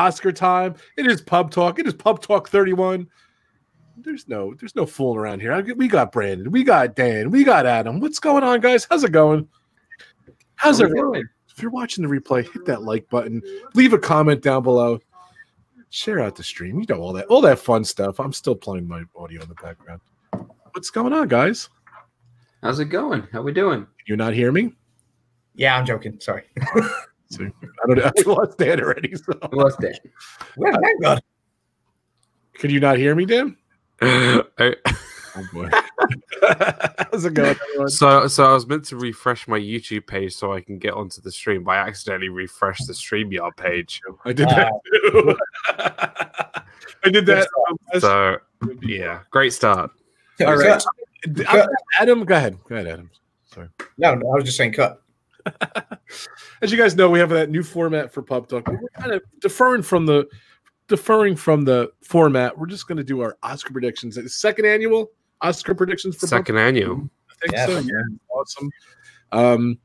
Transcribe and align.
Oscar 0.00 0.32
time. 0.32 0.74
It 0.96 1.06
is 1.06 1.20
pub 1.20 1.50
talk. 1.50 1.78
It 1.78 1.86
is 1.86 1.92
pub 1.92 2.22
talk 2.22 2.48
31. 2.48 3.06
There's 3.98 4.26
no 4.28 4.54
there's 4.54 4.74
no 4.74 4.86
fooling 4.86 5.18
around 5.18 5.40
here. 5.40 5.62
We 5.74 5.86
got 5.86 6.10
Brandon, 6.10 6.50
we 6.50 6.64
got 6.64 6.96
Dan, 6.96 7.30
we 7.30 7.44
got 7.44 7.66
Adam. 7.66 8.00
What's 8.00 8.18
going 8.18 8.42
on, 8.42 8.60
guys? 8.60 8.86
How's 8.88 9.04
it 9.04 9.12
going? 9.12 9.46
How's 10.54 10.80
it 10.80 10.94
going? 10.94 11.24
If 11.50 11.60
you're 11.60 11.70
watching 11.70 12.02
the 12.02 12.08
replay, 12.08 12.50
hit 12.50 12.64
that 12.64 12.82
like 12.82 13.10
button, 13.10 13.42
leave 13.74 13.92
a 13.92 13.98
comment 13.98 14.42
down 14.42 14.62
below, 14.62 15.00
share 15.90 16.20
out 16.20 16.34
the 16.34 16.42
stream. 16.42 16.80
You 16.80 16.86
know 16.88 17.02
all 17.02 17.12
that 17.12 17.26
all 17.26 17.42
that 17.42 17.58
fun 17.58 17.84
stuff. 17.84 18.18
I'm 18.20 18.32
still 18.32 18.54
playing 18.54 18.88
my 18.88 19.02
audio 19.14 19.42
in 19.42 19.48
the 19.48 19.54
background. 19.56 20.00
What's 20.72 20.88
going 20.88 21.12
on, 21.12 21.28
guys? 21.28 21.68
How's 22.62 22.78
it 22.78 22.86
going? 22.86 23.28
How 23.32 23.42
we 23.42 23.52
doing? 23.52 23.86
You 24.06 24.16
not 24.16 24.32
hear 24.32 24.50
me? 24.50 24.72
Yeah, 25.54 25.76
I'm 25.76 25.84
joking. 25.84 26.18
Sorry. 26.20 26.44
See, 27.30 27.44
I 27.44 27.86
don't 27.86 27.98
know. 27.98 28.10
I 28.16 28.22
lost 28.30 28.58
Dan 28.58 28.80
already. 28.80 29.14
So. 29.14 29.32
What's 29.50 29.76
that? 29.76 30.00
well, 30.56 30.76
thank 30.82 31.02
God. 31.02 31.22
Can 32.54 32.70
you 32.70 32.80
not 32.80 32.98
hear 32.98 33.14
me, 33.14 33.24
Dan? 33.24 33.56
I- 34.02 34.76
Oh 35.36 35.46
boy. 35.52 35.68
How's 37.12 37.24
it 37.24 37.34
going, 37.34 37.50
everyone? 37.50 37.88
so, 37.88 38.26
so 38.26 38.50
I 38.50 38.52
was 38.52 38.66
meant 38.66 38.84
to 38.86 38.96
refresh 38.96 39.46
my 39.46 39.58
YouTube 39.58 40.06
page 40.06 40.34
so 40.34 40.52
I 40.52 40.60
can 40.60 40.78
get 40.78 40.94
onto 40.94 41.20
the 41.20 41.30
stream, 41.30 41.64
but 41.64 41.72
I 41.72 41.88
accidentally 41.88 42.28
refreshed 42.30 42.86
the 42.86 42.92
StreamYard 42.92 43.56
page. 43.56 44.00
I 44.24 44.32
did 44.32 44.48
that 44.48 44.72
ah. 44.72 44.78
too. 44.92 45.36
I 47.04 47.10
did 47.10 47.26
that. 47.26 47.48
So, 47.98 48.38
yeah, 48.82 49.20
great 49.30 49.52
start. 49.52 49.92
All 50.40 50.56
right. 50.56 50.82
Cut. 51.34 51.48
I'm- 51.48 51.68
Adam, 52.00 52.24
go 52.24 52.34
ahead. 52.34 52.58
Go 52.68 52.74
ahead, 52.74 52.88
Adam. 52.88 53.10
Sorry. 53.52 53.68
No, 53.98 54.14
no, 54.14 54.30
I 54.32 54.34
was 54.34 54.44
just 54.44 54.56
saying 54.56 54.72
cut. 54.72 55.02
As 56.62 56.70
you 56.72 56.78
guys 56.78 56.94
know, 56.96 57.08
we 57.10 57.18
have 57.18 57.30
that 57.30 57.50
new 57.50 57.62
format 57.62 58.12
for 58.12 58.22
Pub 58.22 58.48
Talk. 58.48 58.68
We're 58.68 58.88
kind 58.98 59.12
of 59.12 59.22
deferring 59.40 59.82
from 59.82 60.06
the 60.06 60.26
deferring 60.88 61.36
from 61.36 61.64
the 61.64 61.90
format. 62.02 62.56
We're 62.58 62.66
just 62.66 62.86
going 62.88 62.98
to 62.98 63.04
do 63.04 63.20
our 63.20 63.36
Oscar 63.42 63.72
predictions. 63.72 64.16
It's 64.16 64.34
second 64.34 64.66
annual 64.66 65.10
Oscar 65.40 65.74
predictions 65.74 66.16
for 66.16 66.22
Pub 66.22 66.28
Second 66.30 66.58
annual. 66.58 67.08
I 67.30 67.34
think 67.40 67.52
Yeah. 67.52 67.66
so. 67.66 67.78
Yeah, 67.78 68.02
awesome. 68.34 68.70
Um, 69.32 69.78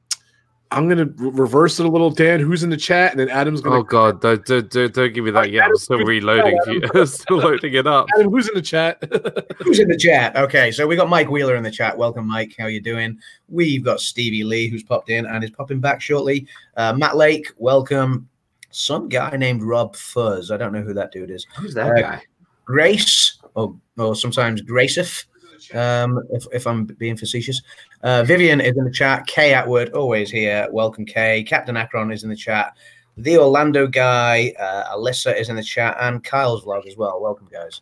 I'm 0.75 0.89
gonna 0.89 1.05
re- 1.05 1.29
reverse 1.31 1.79
it 1.79 1.85
a 1.85 1.89
little, 1.89 2.09
Dan. 2.11 2.41
Who's 2.41 2.61
in 2.61 2.69
the 2.69 2.77
chat, 2.77 3.11
and 3.11 3.19
then 3.19 3.29
Adam's 3.29 3.61
gonna. 3.61 3.77
Oh 3.77 3.83
god, 3.83 4.19
don't, 4.21 4.45
don't, 4.45 4.69
don't, 4.69 4.93
don't 4.93 5.13
give 5.13 5.23
me 5.23 5.31
that 5.31 5.49
yet. 5.49 5.63
I'm 5.65 5.75
still 5.77 5.99
reloading. 5.99 6.59
I'm 6.93 7.05
still 7.05 7.37
loading 7.37 7.73
it 7.73 7.87
up. 7.87 8.07
Adam, 8.15 8.29
who's 8.29 8.49
in 8.49 8.55
the 8.55 8.61
chat? 8.61 9.01
Who's 9.63 9.79
in 9.79 9.87
the 9.87 9.97
chat? 9.97 10.35
Okay, 10.35 10.71
so 10.71 10.85
we 10.85 10.95
got 10.95 11.09
Mike 11.09 11.29
Wheeler 11.29 11.55
in 11.55 11.63
the 11.63 11.71
chat. 11.71 11.97
Welcome, 11.97 12.27
Mike. 12.27 12.53
How 12.59 12.67
you 12.67 12.81
doing? 12.81 13.17
We've 13.47 13.83
got 13.83 14.01
Stevie 14.01 14.43
Lee, 14.43 14.67
who's 14.67 14.83
popped 14.83 15.09
in 15.09 15.25
and 15.25 15.43
is 15.43 15.49
popping 15.49 15.79
back 15.79 16.01
shortly. 16.01 16.45
Uh, 16.75 16.93
Matt 16.93 17.15
Lake, 17.15 17.51
welcome. 17.57 18.27
Some 18.71 19.07
guy 19.07 19.35
named 19.37 19.63
Rob 19.63 19.95
Fuz. 19.95 20.51
I 20.51 20.57
don't 20.57 20.73
know 20.73 20.81
who 20.81 20.93
that 20.93 21.11
dude 21.11 21.31
is. 21.31 21.47
Who's 21.57 21.73
that 21.75 21.91
Uh, 21.91 22.01
guy? 22.01 22.21
Grace, 22.65 23.37
or, 23.53 23.73
or 23.97 24.15
sometimes 24.15 24.61
Gracef, 24.61 25.25
um, 25.73 26.21
if, 26.31 26.45
if 26.51 26.67
I'm 26.67 26.85
being 26.85 27.17
facetious. 27.17 27.61
Uh, 28.03 28.23
Vivian 28.23 28.61
is 28.61 28.77
in 28.77 28.83
the 28.83 28.91
chat. 28.91 29.25
Kay 29.27 29.53
Atwood, 29.53 29.93
always 29.93 30.29
here. 30.29 30.67
Welcome, 30.71 31.05
Kay. 31.05 31.43
Captain 31.43 31.77
Akron 31.77 32.11
is 32.11 32.23
in 32.23 32.29
the 32.29 32.35
chat. 32.35 32.73
The 33.17 33.37
Orlando 33.37 33.87
guy, 33.87 34.53
uh, 34.59 34.95
Alyssa 34.95 35.39
is 35.39 35.49
in 35.49 35.55
the 35.55 35.63
chat, 35.63 35.95
and 36.01 36.23
Kyle's 36.23 36.65
vlog 36.65 36.85
as 36.85 36.97
well. 36.97 37.21
Welcome, 37.21 37.47
guys. 37.51 37.81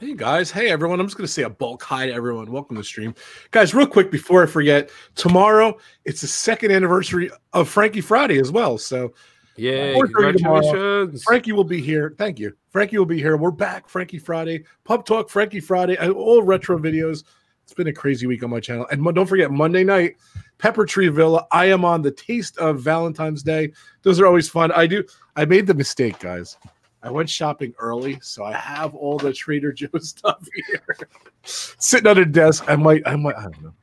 Hey 0.00 0.14
guys, 0.14 0.50
hey 0.50 0.70
everyone. 0.70 0.98
I'm 0.98 1.06
just 1.06 1.16
gonna 1.16 1.28
say 1.28 1.44
a 1.44 1.48
bulk 1.48 1.80
hi 1.80 2.06
to 2.06 2.12
everyone. 2.12 2.50
Welcome 2.50 2.74
to 2.74 2.80
the 2.80 2.84
stream, 2.84 3.14
guys. 3.52 3.72
Real 3.74 3.86
quick 3.86 4.10
before 4.10 4.42
I 4.42 4.46
forget, 4.46 4.90
tomorrow 5.14 5.78
it's 6.04 6.20
the 6.20 6.26
second 6.26 6.72
anniversary 6.72 7.30
of 7.52 7.68
Frankie 7.68 8.00
Friday 8.00 8.40
as 8.40 8.50
well. 8.50 8.76
So 8.76 9.14
Yay, 9.56 9.94
4:30 9.94 10.36
tomorrow. 10.38 10.60
congratulations. 10.60 11.22
Frankie 11.24 11.52
will 11.52 11.64
be 11.64 11.80
here. 11.80 12.14
Thank 12.18 12.38
you. 12.38 12.56
Frankie 12.70 12.98
will 12.98 13.06
be 13.06 13.18
here. 13.18 13.36
We're 13.36 13.50
back. 13.50 13.88
Frankie 13.88 14.18
Friday, 14.18 14.64
Pub 14.84 15.06
Talk, 15.06 15.30
Frankie 15.30 15.60
Friday, 15.60 15.96
all 15.96 16.42
retro 16.42 16.78
videos. 16.78 17.24
It's 17.62 17.72
been 17.72 17.86
a 17.86 17.92
crazy 17.92 18.26
week 18.26 18.42
on 18.42 18.50
my 18.50 18.60
channel. 18.60 18.86
And 18.90 19.02
don't 19.14 19.26
forget, 19.26 19.50
Monday 19.50 19.84
night, 19.84 20.16
Pepper 20.58 20.84
Tree 20.84 21.08
Villa. 21.08 21.46
I 21.50 21.66
am 21.66 21.84
on 21.84 22.02
the 22.02 22.10
Taste 22.10 22.58
of 22.58 22.80
Valentine's 22.80 23.42
Day. 23.42 23.72
Those 24.02 24.20
are 24.20 24.26
always 24.26 24.48
fun. 24.48 24.70
I 24.72 24.86
do. 24.86 25.02
I 25.36 25.44
made 25.44 25.66
the 25.66 25.74
mistake, 25.74 26.18
guys. 26.18 26.58
I 27.02 27.10
went 27.10 27.30
shopping 27.30 27.74
early, 27.78 28.18
so 28.22 28.44
I 28.44 28.52
have 28.52 28.94
all 28.94 29.18
the 29.18 29.32
Trader 29.32 29.72
Joe's 29.72 30.08
stuff 30.18 30.46
here, 30.54 31.08
sitting 31.44 32.06
on 32.06 32.18
a 32.18 32.24
desk. 32.24 32.64
I 32.66 32.76
might. 32.76 33.02
I 33.06 33.16
might. 33.16 33.36
I 33.36 33.42
don't 33.42 33.62
know. 33.62 33.74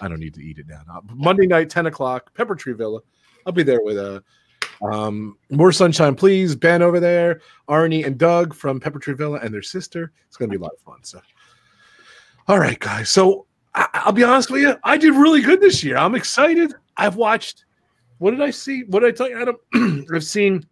I 0.00 0.08
don't 0.08 0.20
need 0.20 0.34
to 0.34 0.42
eat 0.42 0.58
it 0.58 0.66
now. 0.66 1.02
Monday 1.14 1.46
night, 1.46 1.70
ten 1.70 1.86
o'clock, 1.86 2.34
Pepper 2.34 2.54
Tree 2.54 2.72
Villa. 2.72 3.00
I'll 3.46 3.52
be 3.52 3.62
there 3.62 3.80
with 3.82 3.96
uh, 3.96 4.20
um, 4.82 5.36
more 5.50 5.72
sunshine, 5.72 6.14
please. 6.14 6.54
Ben 6.56 6.82
over 6.82 6.98
there, 7.00 7.40
Arnie 7.68 8.04
and 8.06 8.18
Doug 8.18 8.54
from 8.54 8.80
Pepper 8.80 8.98
Tree 8.98 9.14
Villa 9.14 9.38
and 9.42 9.52
their 9.52 9.62
sister. 9.62 10.12
It's 10.26 10.36
going 10.36 10.50
to 10.50 10.58
be 10.58 10.60
a 10.60 10.64
lot 10.64 10.72
of 10.72 10.80
fun. 10.80 11.02
So, 11.02 11.20
all 12.48 12.58
right, 12.58 12.78
guys. 12.78 13.10
So 13.10 13.46
I- 13.74 13.88
I'll 13.94 14.12
be 14.12 14.24
honest 14.24 14.50
with 14.50 14.62
you. 14.62 14.76
I 14.84 14.96
did 14.96 15.14
really 15.14 15.40
good 15.42 15.60
this 15.60 15.82
year. 15.84 15.96
I'm 15.96 16.14
excited. 16.14 16.74
I've 16.96 17.16
watched. 17.16 17.64
What 18.18 18.32
did 18.32 18.40
I 18.40 18.50
see? 18.50 18.84
What 18.84 19.00
did 19.00 19.08
I 19.14 19.16
tell 19.16 19.28
you, 19.28 19.40
Adam? 19.40 20.06
I've 20.14 20.24
seen 20.24 20.66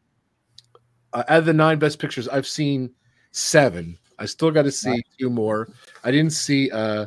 uh, 1.12 1.24
out 1.28 1.38
of 1.40 1.44
the 1.46 1.52
nine 1.52 1.78
best 1.78 1.98
pictures. 1.98 2.28
I've 2.28 2.46
seen 2.46 2.90
seven. 3.32 3.98
I 4.18 4.26
still 4.26 4.50
got 4.50 4.62
to 4.62 4.70
see 4.72 5.02
two 5.18 5.30
more. 5.30 5.68
I 6.04 6.10
didn't 6.10 6.32
see. 6.32 6.70
uh 6.70 7.06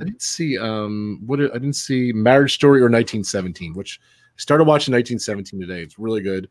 I 0.00 0.04
didn't 0.04 0.22
see. 0.22 0.58
Um, 0.58 1.22
what 1.24 1.38
did, 1.38 1.50
I 1.52 1.54
didn't 1.54 1.74
see 1.74 2.12
Marriage 2.12 2.54
Story 2.54 2.80
or 2.80 2.90
1917, 2.90 3.74
which 3.74 4.00
started 4.36 4.64
watching 4.64 4.92
1917 4.92 5.60
today. 5.60 5.82
It's 5.82 5.98
really 5.98 6.20
good. 6.20 6.48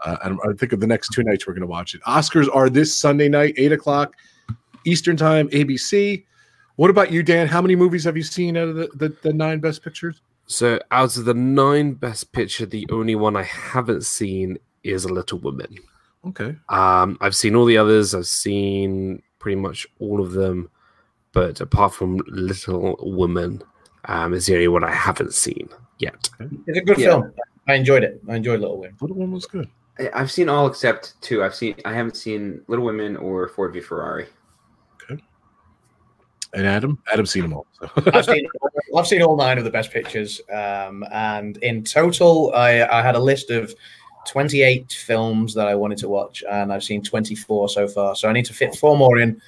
Uh, 0.00 0.16
and 0.24 0.38
I 0.44 0.52
think 0.54 0.72
of 0.72 0.80
the 0.80 0.86
next 0.86 1.10
two 1.12 1.22
nights 1.22 1.46
we're 1.46 1.54
going 1.54 1.62
to 1.62 1.66
watch 1.66 1.94
it. 1.94 2.02
Oscars 2.02 2.48
are 2.54 2.68
this 2.68 2.94
Sunday 2.94 3.28
night, 3.28 3.54
eight 3.56 3.72
o'clock 3.72 4.14
Eastern 4.84 5.16
Time, 5.16 5.48
ABC. 5.48 6.24
What 6.76 6.90
about 6.90 7.12
you, 7.12 7.22
Dan? 7.22 7.46
How 7.48 7.62
many 7.62 7.76
movies 7.76 8.04
have 8.04 8.16
you 8.16 8.22
seen 8.22 8.56
out 8.56 8.68
of 8.68 8.76
the, 8.76 8.88
the, 8.94 9.16
the 9.22 9.32
nine 9.32 9.60
best 9.60 9.82
pictures? 9.82 10.20
So, 10.46 10.80
out 10.90 11.16
of 11.16 11.24
the 11.24 11.34
nine 11.34 11.92
best 11.92 12.32
picture, 12.32 12.66
the 12.66 12.86
only 12.90 13.14
one 13.14 13.36
I 13.36 13.44
haven't 13.44 14.04
seen 14.04 14.58
is 14.82 15.04
A 15.04 15.08
Little 15.08 15.38
Woman. 15.38 15.78
Okay. 16.26 16.56
Um, 16.68 17.16
I've 17.20 17.36
seen 17.36 17.54
all 17.54 17.64
the 17.64 17.78
others. 17.78 18.14
I've 18.14 18.26
seen 18.26 19.22
pretty 19.38 19.56
much 19.56 19.86
all 19.98 20.20
of 20.20 20.32
them, 20.32 20.70
but 21.32 21.60
apart 21.60 21.94
from 21.94 22.20
Little 22.26 22.96
Woman, 23.00 23.62
um, 24.06 24.34
is 24.34 24.46
the 24.46 24.54
only 24.54 24.68
one 24.68 24.84
I 24.84 24.92
haven't 24.92 25.32
seen 25.32 25.68
yet. 26.02 26.28
It's 26.66 26.78
a 26.78 26.82
good 26.82 26.98
Yeah. 26.98 27.06
film. 27.06 27.32
I 27.68 27.74
enjoyed 27.74 28.02
it. 28.02 28.20
I 28.28 28.36
enjoyed 28.36 28.60
Little 28.60 28.78
Women. 28.78 28.96
Little 29.00 29.16
one 29.16 29.32
was 29.32 29.46
good. 29.46 29.68
I- 29.98 30.10
I've 30.14 30.30
seen 30.30 30.48
all 30.48 30.66
except 30.66 31.20
two. 31.22 31.42
I've 31.44 31.54
seen. 31.54 31.76
I 31.84 31.94
haven't 31.94 32.16
seen 32.16 32.60
Little 32.66 32.84
Women 32.84 33.16
or 33.16 33.48
Ford 33.48 33.72
v 33.72 33.80
Ferrari. 33.80 34.26
Okay. 35.04 35.22
And 36.54 36.66
Adam? 36.66 36.98
Adam's 37.12 37.30
seen 37.30 37.42
them 37.42 37.52
all. 37.54 37.66
So. 37.80 37.88
I've 38.12 38.24
seen 38.24 38.46
I've 38.96 39.06
seen 39.06 39.22
all 39.22 39.36
nine 39.36 39.58
of 39.58 39.64
the 39.64 39.70
best 39.70 39.90
pictures, 39.90 40.40
um, 40.52 41.04
and 41.12 41.56
in 41.58 41.82
total, 41.84 42.52
I, 42.54 42.82
I 42.84 43.00
had 43.00 43.14
a 43.14 43.18
list 43.20 43.50
of 43.50 43.74
28 44.26 44.92
films 44.92 45.54
that 45.54 45.66
I 45.66 45.74
wanted 45.74 45.98
to 45.98 46.08
watch, 46.08 46.44
and 46.50 46.70
I've 46.72 46.84
seen 46.84 47.02
24 47.02 47.68
so 47.70 47.88
far. 47.88 48.14
So 48.16 48.28
I 48.28 48.32
need 48.32 48.44
to 48.46 48.52
fit 48.54 48.74
four 48.74 48.96
more 48.98 49.18
in 49.18 49.40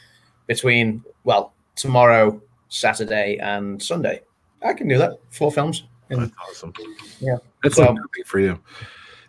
between 0.47 1.05
well 1.25 1.53
tomorrow, 1.77 2.41
Saturday, 2.69 3.39
and 3.39 3.83
Sunday. 3.83 4.23
I 4.63 4.73
can 4.73 4.89
do 4.89 4.97
that. 4.99 5.19
Four 5.31 5.53
films. 5.53 5.85
In- 6.11 6.21
That's 6.21 6.33
awesome. 6.49 6.73
Yeah. 7.21 7.37
That's 7.63 7.77
So- 7.77 7.85
a 7.95 8.25
for 8.25 8.41
you. 8.41 8.59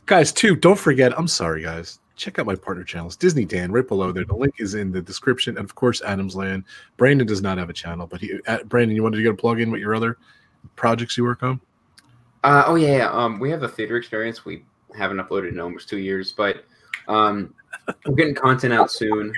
Guys, 0.06 0.32
too, 0.32 0.56
don't 0.56 0.78
forget, 0.78 1.18
I'm 1.18 1.28
sorry, 1.28 1.64
guys. 1.64 2.00
Check 2.16 2.38
out 2.40 2.46
my 2.46 2.56
partner 2.56 2.84
channels, 2.84 3.16
Disney 3.18 3.44
Dan, 3.44 3.72
right 3.72 3.88
below 3.88 4.12
there. 4.12 4.24
The 4.24 4.36
link 4.36 4.54
is 4.60 4.76
in 4.76 4.92
the 4.92 5.02
description. 5.02 5.58
And 5.58 5.66
of 5.66 5.76
course, 5.76 6.02
Adam's 6.04 6.36
Land. 6.36 6.64
Brandon 6.96 7.26
does 7.28 7.42
not 7.42 7.58
have 7.58 7.70
a 7.70 7.74
channel, 7.74 8.08
but 8.08 8.22
he, 8.22 8.40
uh, 8.48 8.60
Brandon, 8.66 8.96
you 8.96 9.04
wanted 9.04 9.18
to 9.18 9.24
get 9.24 9.34
a 9.34 9.36
plug 9.36 9.60
in 9.60 9.72
with 9.72 9.82
your 9.82 9.96
other 9.96 10.18
projects 10.76 11.18
you 11.18 11.24
work 11.24 11.44
on? 11.44 11.60
Uh, 12.44 12.64
oh 12.68 12.76
yeah, 12.76 12.98
yeah. 12.98 13.12
Um, 13.12 13.40
we 13.40 13.50
have 13.50 13.64
a 13.64 13.68
theater 13.68 13.98
experience. 13.98 14.46
We 14.46 14.64
haven't 14.96 15.18
uploaded 15.18 15.50
in 15.50 15.60
almost 15.60 15.90
two 15.90 15.98
years, 15.98 16.32
but 16.32 16.64
um, 17.08 17.54
we're 18.06 18.14
getting 18.16 18.36
content 18.36 18.74
out 18.74 18.92
soon. 18.92 19.34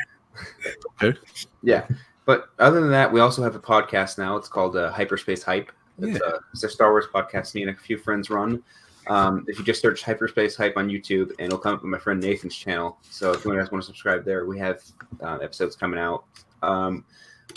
Okay. 1.01 1.17
Yeah, 1.63 1.87
but 2.25 2.49
other 2.59 2.79
than 2.79 2.91
that, 2.91 3.11
we 3.11 3.19
also 3.19 3.41
have 3.43 3.55
a 3.55 3.59
podcast 3.59 4.17
now. 4.17 4.37
It's 4.37 4.47
called 4.47 4.77
uh, 4.77 4.91
Hyperspace 4.91 5.43
Hype. 5.43 5.71
It's, 5.99 6.21
a, 6.21 6.39
it's 6.53 6.63
a 6.63 6.69
Star 6.69 6.91
Wars 6.91 7.05
podcast 7.13 7.55
me 7.55 7.63
and 7.63 7.71
a 7.71 7.75
few 7.75 7.97
friends 7.97 8.29
run. 8.29 8.63
Um, 9.07 9.45
if 9.47 9.57
you 9.57 9.63
just 9.63 9.81
search 9.81 10.03
Hyperspace 10.03 10.55
Hype 10.55 10.75
on 10.75 10.89
YouTube, 10.89 11.29
and 11.31 11.47
it'll 11.47 11.57
come 11.57 11.75
up 11.75 11.81
with 11.81 11.89
my 11.89 11.97
friend 11.97 12.19
Nathan's 12.19 12.55
channel. 12.55 12.97
So 13.09 13.31
if 13.31 13.45
you 13.45 13.55
guys 13.55 13.71
want 13.71 13.83
to 13.83 13.87
subscribe 13.87 14.25
there, 14.25 14.45
we 14.45 14.59
have 14.59 14.83
uh, 15.21 15.37
episodes 15.37 15.75
coming 15.75 15.99
out. 15.99 16.25
Um, 16.61 17.05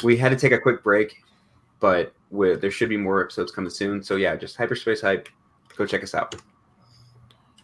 we 0.04 0.16
had 0.16 0.28
to 0.28 0.36
take 0.36 0.52
a 0.52 0.58
quick 0.58 0.84
break, 0.84 1.22
but 1.80 2.14
there 2.30 2.70
should 2.70 2.88
be 2.88 2.96
more 2.96 3.22
episodes 3.22 3.50
coming 3.50 3.70
soon. 3.70 4.02
So 4.02 4.16
yeah, 4.16 4.36
just 4.36 4.56
Hyperspace 4.56 5.00
Hype. 5.00 5.28
Go 5.76 5.86
check 5.86 6.04
us 6.04 6.14
out. 6.14 6.36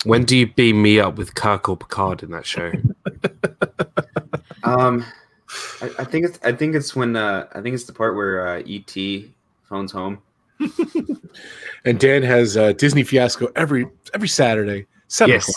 When 0.05 0.25
do 0.25 0.37
you 0.37 0.47
beam 0.47 0.83
me 0.83 1.01
up 1.01 1.17
with 1.17 1.35
Kirk 1.35 1.69
or 1.69 1.77
Picard 1.77 2.23
in 2.23 2.31
that 2.31 2.47
show? 2.47 2.73
Um, 4.67 5.05
I, 5.81 5.91
I 6.01 6.05
think 6.05 6.27
it's 6.27 6.41
I 6.43 6.53
think 6.53 6.75
it's 6.75 6.97
when 6.97 7.15
uh, 7.15 7.47
I 7.53 7.61
think 7.61 7.75
it's 7.75 7.85
the 7.85 7.93
part 7.93 8.17
where 8.17 8.47
uh, 8.47 8.63
ET 8.67 8.95
phones 9.63 9.93
home. 9.93 10.21
And 11.85 12.01
Dan 12.01 12.23
has 12.25 12.57
uh, 12.57 12.73
Disney 12.73 13.05
Fiasco 13.05 13.49
every 13.55 13.87
every 14.13 14.27
Saturday, 14.27 14.87
seven 15.07 15.37
o'clock. 15.37 15.55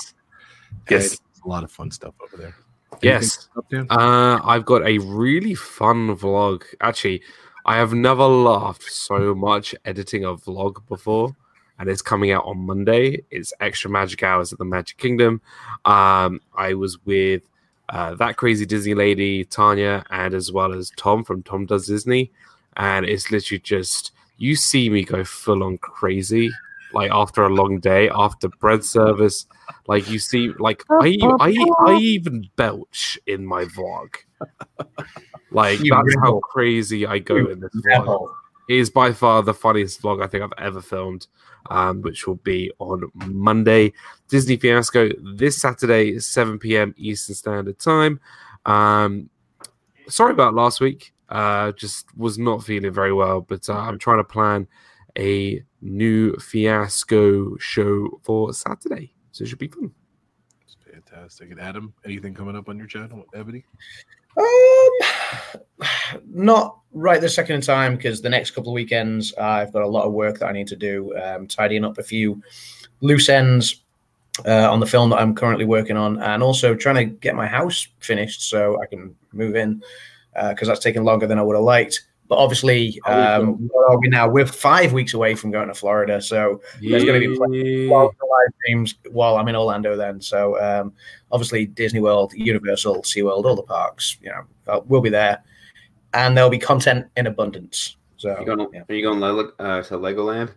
yes. 0.90 1.12
Yes. 1.12 1.19
A 1.44 1.48
lot 1.48 1.63
of 1.63 1.72
fun 1.72 1.90
stuff 1.90 2.13
over 2.22 2.38
there. 2.38 2.56
Yes. 3.01 3.50
Anything 3.72 3.88
Dan? 3.88 3.98
Uh, 4.00 4.40
I've 4.44 4.63
got 4.66 4.86
a 4.86 5.00
really 5.00 5.56
fun 5.56 6.16
vlog. 6.16 6.63
Actually, 6.81 7.24
I 7.66 7.78
have 7.78 7.94
never 7.94 8.25
laughed 8.25 8.84
so 8.84 9.34
much 9.34 9.74
editing 9.86 10.24
a 10.24 10.36
vlog 10.36 10.86
before, 10.88 11.36
and 11.80 11.90
it's 11.90 12.04
coming 12.04 12.31
out 12.31 12.46
on 12.46 12.60
Monday. 12.60 13.24
It's 13.31 13.51
Extra 13.60 13.90
Magic 13.90 14.22
Hours 14.22 14.54
at 14.54 14.60
the 14.60 14.66
Magic 14.66 14.98
Kingdom. 14.98 15.42
Um, 15.86 16.42
I 16.56 16.75
was 16.75 17.04
with 17.06 17.42
uh, 17.90 18.13
that 18.16 18.38
crazy 18.38 18.68
Disney 18.68 18.94
lady, 18.94 19.46
Tanya, 19.46 20.04
and 20.12 20.36
as 20.36 20.51
well 20.51 20.74
as 20.74 20.92
Tom 20.96 21.24
from 21.24 21.42
Tom 21.42 21.66
Does 21.66 21.88
Disney. 21.88 22.31
And 22.78 23.04
it's 23.06 23.31
literally 23.31 23.62
just 23.62 24.12
you 24.39 24.56
see 24.56 24.89
me 24.89 25.03
go 25.03 25.24
full 25.24 25.63
on 25.63 25.77
crazy, 25.77 26.50
like 26.94 27.12
after 27.12 27.44
a 27.44 27.50
long 27.50 27.80
day, 27.80 28.09
after 28.09 28.47
bread 28.47 28.83
service. 28.83 29.45
Like 29.88 30.09
you 30.09 30.18
see, 30.18 30.50
like 30.57 30.83
I, 30.89 31.18
I, 31.39 31.65
I 31.86 31.95
even 31.97 32.50
belch 32.56 33.19
in 33.27 33.45
my 33.45 33.65
vlog. 33.65 34.15
Like 35.51 35.80
You 35.80 35.91
that's 35.91 36.15
how 36.21 36.39
crazy 36.39 37.06
I 37.06 37.19
go 37.19 37.36
You 37.36 37.50
in 37.50 37.59
this 37.59 37.71
vlog. 37.75 38.30
It 38.69 38.77
is 38.77 38.89
by 38.89 39.12
far 39.12 39.44
the 39.44 39.53
funniest 39.53 40.01
vlog 40.01 40.24
I 40.24 40.27
think 40.27 40.44
I've 40.44 40.63
ever 40.63 40.81
filmed, 40.81 41.27
um, 41.69 42.01
which 42.01 42.27
will 42.27 42.36
be 42.36 42.71
on 42.80 43.12
Monday. 43.15 43.94
Disney 44.30 44.57
Fiasco 44.57 45.09
this 45.36 45.59
Saturday, 45.59 46.19
7 46.19 46.59
p.m. 46.59 46.94
Eastern 46.95 47.36
Standard 47.36 47.80
Time. 47.80 48.19
Um, 48.65 49.30
sorry 50.07 50.33
about 50.33 50.53
last 50.53 50.80
week. 50.80 51.13
Uh, 51.29 51.71
just 51.73 52.05
was 52.17 52.39
not 52.39 52.63
feeling 52.63 52.91
very 52.91 53.13
well, 53.13 53.41
but 53.41 53.69
uh, 53.69 53.73
I'm 53.73 53.99
trying 53.99 54.17
to 54.17 54.23
plan 54.23 54.67
a 55.17 55.63
new 55.81 56.35
Fiasco 56.37 57.55
show 57.57 58.19
for 58.23 58.51
Saturday, 58.51 59.13
so 59.31 59.43
it 59.43 59.47
should 59.47 59.59
be 59.59 59.67
fun. 59.67 59.91
It's 60.63 60.75
fantastic. 60.83 61.51
And 61.51 61.59
Adam, 61.59 61.93
anything 62.03 62.33
coming 62.33 62.55
up 62.55 62.67
on 62.67 62.77
your 62.77 62.87
channel, 62.87 63.25
Ebony? 63.35 63.63
Um, 64.37 65.89
not 66.27 66.79
right 66.93 67.21
this 67.21 67.35
second 67.35 67.55
in 67.55 67.61
time 67.61 67.95
because 67.95 68.21
the 68.21 68.29
next 68.29 68.51
couple 68.51 68.71
of 68.71 68.75
weekends 68.75 69.33
I've 69.35 69.71
got 69.71 69.83
a 69.83 69.87
lot 69.87 70.05
of 70.05 70.13
work 70.13 70.39
that 70.39 70.47
I 70.47 70.51
need 70.51 70.67
to 70.67 70.75
do, 70.75 71.15
um, 71.17 71.47
tidying 71.47 71.85
up 71.85 71.99
a 71.99 72.03
few 72.03 72.41
loose 73.01 73.29
ends 73.29 73.83
uh, 74.47 74.71
on 74.71 74.79
the 74.79 74.85
film 74.87 75.09
that 75.11 75.19
I'm 75.19 75.35
currently 75.35 75.65
working 75.65 75.97
on, 75.97 76.19
and 76.21 76.41
also 76.41 76.73
trying 76.73 76.95
to 76.95 77.05
get 77.05 77.35
my 77.35 77.45
house 77.45 77.87
finished 77.99 78.49
so 78.49 78.81
I 78.81 78.87
can 78.87 79.15
move 79.31 79.55
in 79.55 79.83
because 80.50 80.68
that's 80.68 80.80
taken 80.80 81.03
longer 81.03 81.27
than 81.27 81.38
I 81.38 81.41
would 81.41 81.56
have 81.56 81.63
liked. 81.63 82.06
But 82.27 82.38
obviously, 82.38 83.00
um, 83.07 83.68
where 83.74 83.89
are 83.89 84.00
we 84.00 84.07
now? 84.07 84.30
We're 84.30 84.45
five 84.45 84.94
weeks 84.94 85.15
away 85.15 85.33
from 85.33 85.50
going 85.50 85.68
to 85.68 85.74
Florida, 85.74 86.21
so 86.21 86.62
There's 86.80 87.03
gonna 87.03 87.19
be 87.19 87.25
Yeah. 87.25 87.89
well, 87.91 88.13
the 88.19 88.25
live 88.25 88.53
streams 88.62 88.95
while 89.12 89.38
I'm 89.38 89.47
in 89.47 89.56
Orlando 89.56 89.97
then. 89.97 90.21
So 90.21 90.62
um, 90.62 90.94
obviously 91.31 91.65
Disney 91.65 92.01
World, 92.01 92.31
Universal, 92.36 93.01
SeaWorld, 93.01 93.45
all 93.45 93.56
the 93.56 93.63
parks, 93.63 94.18
you 94.21 94.30
know, 94.30 94.44
uh, 94.68 94.81
we'll 94.86 95.01
be 95.01 95.09
there. 95.09 95.41
And 96.13 96.38
there'll 96.38 96.51
be 96.51 96.59
content 96.59 97.07
in 97.18 97.25
abundance. 97.25 97.97
So 98.18 98.38
You 98.39 98.45
going? 98.45 98.68
yeah. 98.74 98.83
Are 98.88 98.94
you 98.94 99.01
going 99.03 99.19
Lego, 99.19 99.51
uh, 99.57 99.81
to 99.81 99.97
Legoland? 99.97 100.51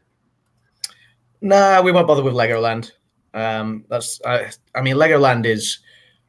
Nah, 1.40 1.80
we 1.82 1.90
won't 1.90 2.06
bother 2.06 2.22
with 2.22 2.34
Legoland. 2.34 2.92
Um, 3.34 3.84
that's 3.88 4.20
I, 4.26 4.50
I 4.74 4.82
mean 4.82 4.96
Legoland 4.96 5.46
is 5.46 5.78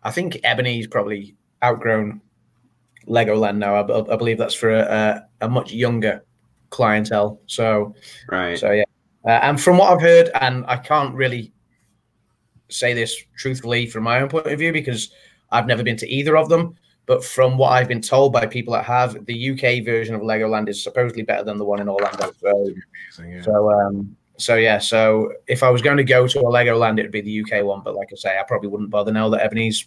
I 0.04 0.12
think 0.12 0.40
Ebony's 0.44 0.88
probably 0.88 1.36
outgrown 1.62 2.22
Legoland 3.08 3.58
now. 3.58 3.76
I, 3.76 4.14
I 4.14 4.16
believe 4.16 4.38
that's 4.38 4.54
for 4.54 4.72
a, 4.72 4.82
a, 4.82 5.46
a 5.46 5.50
much 5.50 5.72
younger 5.72 6.24
clientele. 6.70 7.40
So 7.48 7.96
Right. 8.30 8.58
So 8.58 8.72
yeah, 8.72 8.84
uh, 9.26 9.40
and 9.44 9.62
from 9.62 9.78
what 9.78 9.92
I've 9.94 10.02
heard, 10.02 10.30
and 10.42 10.66
I 10.68 10.78
can't 10.78 11.16
really 11.16 11.54
say 12.70 12.94
this 12.94 13.16
truthfully 13.38 13.88
from 13.88 14.04
my 14.04 14.20
own 14.20 14.30
point 14.30 14.48
of 14.48 14.60
view 14.60 14.74
because 14.74 15.12
I've 15.52 15.68
never 15.68 15.84
been 15.84 15.98
to 15.98 16.10
either 16.10 16.38
of 16.38 16.50
them. 16.50 16.76
But 17.06 17.24
from 17.24 17.58
what 17.58 17.74
I've 17.74 17.90
been 17.90 18.02
told 18.02 18.32
by 18.32 18.46
people 18.46 18.74
that 18.74 18.86
have, 18.86 19.26
the 19.26 19.50
UK 19.52 19.84
version 19.84 20.16
of 20.16 20.22
Legoland 20.22 20.70
is 20.70 20.82
supposedly 20.82 21.24
better 21.24 21.44
than 21.44 21.58
the 21.58 21.66
one 21.66 21.82
in 21.82 21.90
Orlando. 21.90 22.32
So, 22.40 22.50
Amazing, 22.50 23.34
yeah. 23.34 23.42
so, 23.42 23.72
um, 23.72 24.16
so 24.38 24.56
yeah. 24.56 24.78
So 24.78 25.34
if 25.48 25.64
I 25.64 25.70
was 25.70 25.82
going 25.82 25.98
to 25.98 26.06
go 26.06 26.28
to 26.28 26.40
a 26.40 26.44
Legoland, 26.44 27.00
it 27.00 27.04
would 27.04 27.12
be 27.12 27.22
the 27.22 27.44
UK 27.44 27.66
one. 27.66 27.82
But 27.84 27.96
like 27.96 28.08
I 28.14 28.16
say, 28.16 28.40
I 28.40 28.44
probably 28.48 28.70
wouldn't 28.70 28.90
bother 28.90 29.12
now 29.12 29.28
that 29.30 29.42
Ebony's 29.42 29.86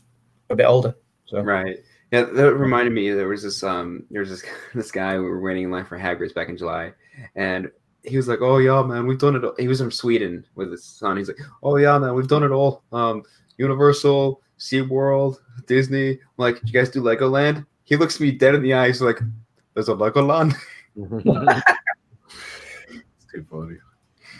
a 0.50 0.56
bit 0.56 0.66
older. 0.66 0.94
So 1.24 1.40
Right. 1.40 1.78
Yeah, 2.12 2.22
that 2.22 2.54
reminded 2.54 2.92
me. 2.92 3.10
There 3.10 3.28
was 3.28 3.42
this 3.42 3.62
um, 3.62 4.04
there 4.10 4.20
was 4.20 4.30
this 4.30 4.44
this 4.74 4.90
guy 4.90 5.18
we 5.18 5.24
were 5.24 5.40
waiting 5.40 5.64
in 5.64 5.70
line 5.70 5.84
for 5.84 5.98
Hagrid's 5.98 6.32
back 6.32 6.48
in 6.48 6.56
July, 6.56 6.92
and 7.34 7.70
he 8.02 8.16
was 8.16 8.28
like, 8.28 8.40
"Oh 8.40 8.58
yeah, 8.58 8.82
man, 8.82 9.06
we've 9.06 9.18
done 9.18 9.36
it." 9.36 9.44
All. 9.44 9.54
He 9.58 9.68
was 9.68 9.80
from 9.80 9.90
Sweden 9.90 10.46
with 10.54 10.70
his 10.70 10.84
son. 10.84 11.16
He's 11.16 11.28
like, 11.28 11.38
"Oh 11.62 11.76
yeah, 11.76 11.98
man, 11.98 12.14
we've 12.14 12.28
done 12.28 12.44
it 12.44 12.52
all. 12.52 12.82
Um, 12.92 13.22
Universal, 13.58 14.40
SeaWorld, 14.58 15.38
Disney. 15.66 16.10
I'm 16.10 16.18
like, 16.36 16.60
you 16.64 16.72
guys 16.72 16.90
do 16.90 17.02
Legoland?" 17.02 17.66
He 17.84 17.96
looks 17.96 18.20
me 18.20 18.32
dead 18.32 18.54
in 18.54 18.62
the 18.62 18.74
eyes, 18.74 19.02
like, 19.02 19.18
"There's 19.74 19.88
a 19.88 19.94
Legoland." 19.94 20.54
it's 20.96 21.24
too 23.32 23.44
funny. 23.50 23.76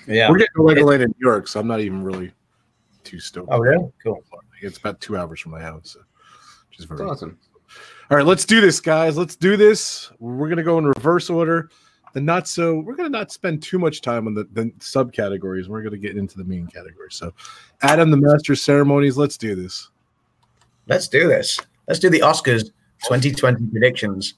yeah. 0.07 0.31
We're 0.31 0.39
getting 0.39 0.55
to 0.55 0.63
Legoland 0.63 1.03
in 1.03 1.09
New 1.09 1.29
York, 1.29 1.49
so 1.49 1.61
I'm 1.61 1.67
not 1.67 1.81
even 1.81 2.05
really 2.05 2.33
too 3.03 3.19
stoked. 3.19 3.49
Oh 3.51 3.65
yeah, 3.65 3.79
Cool. 4.03 4.23
It's 4.63 4.79
about 4.79 5.01
two 5.01 5.17
hours 5.17 5.41
from 5.41 5.53
my 5.53 5.61
house, 5.61 5.91
so, 5.93 6.01
which 6.69 6.79
is 6.79 6.87
That's 6.87 6.99
very 6.99 7.11
awesome. 7.11 7.39
All 8.09 8.17
right, 8.17 8.25
let's 8.25 8.45
do 8.45 8.61
this, 8.61 8.81
guys. 8.81 9.17
Let's 9.17 9.35
do 9.35 9.57
this. 9.57 10.13
We're 10.21 10.49
gonna 10.49 10.63
go 10.63 10.79
in 10.79 10.87
reverse 10.87 11.29
order. 11.29 11.71
The 12.13 12.21
not 12.21 12.47
so 12.47 12.79
we're 12.79 12.95
gonna 12.95 13.09
not 13.09 13.33
spend 13.33 13.65
too 13.65 13.81
much 13.81 14.01
time 14.01 14.29
on 14.29 14.35
the, 14.35 14.45
the 14.53 14.71
subcategories. 14.79 15.67
We're 15.67 15.83
gonna 15.83 15.97
get 15.97 16.17
into 16.17 16.39
the 16.39 16.45
main 16.45 16.69
categories. 16.69 17.17
So, 17.17 17.35
Adam, 17.83 18.13
the 18.13 18.17
master 18.17 18.55
ceremonies. 18.55 19.19
Let's 19.19 19.37
do 19.37 19.57
this. 19.57 19.91
Let's 20.87 21.09
do 21.09 21.27
this. 21.27 21.59
Let's 21.89 21.99
do 21.99 22.09
the 22.09 22.21
Oscars 22.21 22.71
2020 23.09 23.67
predictions. 23.73 24.35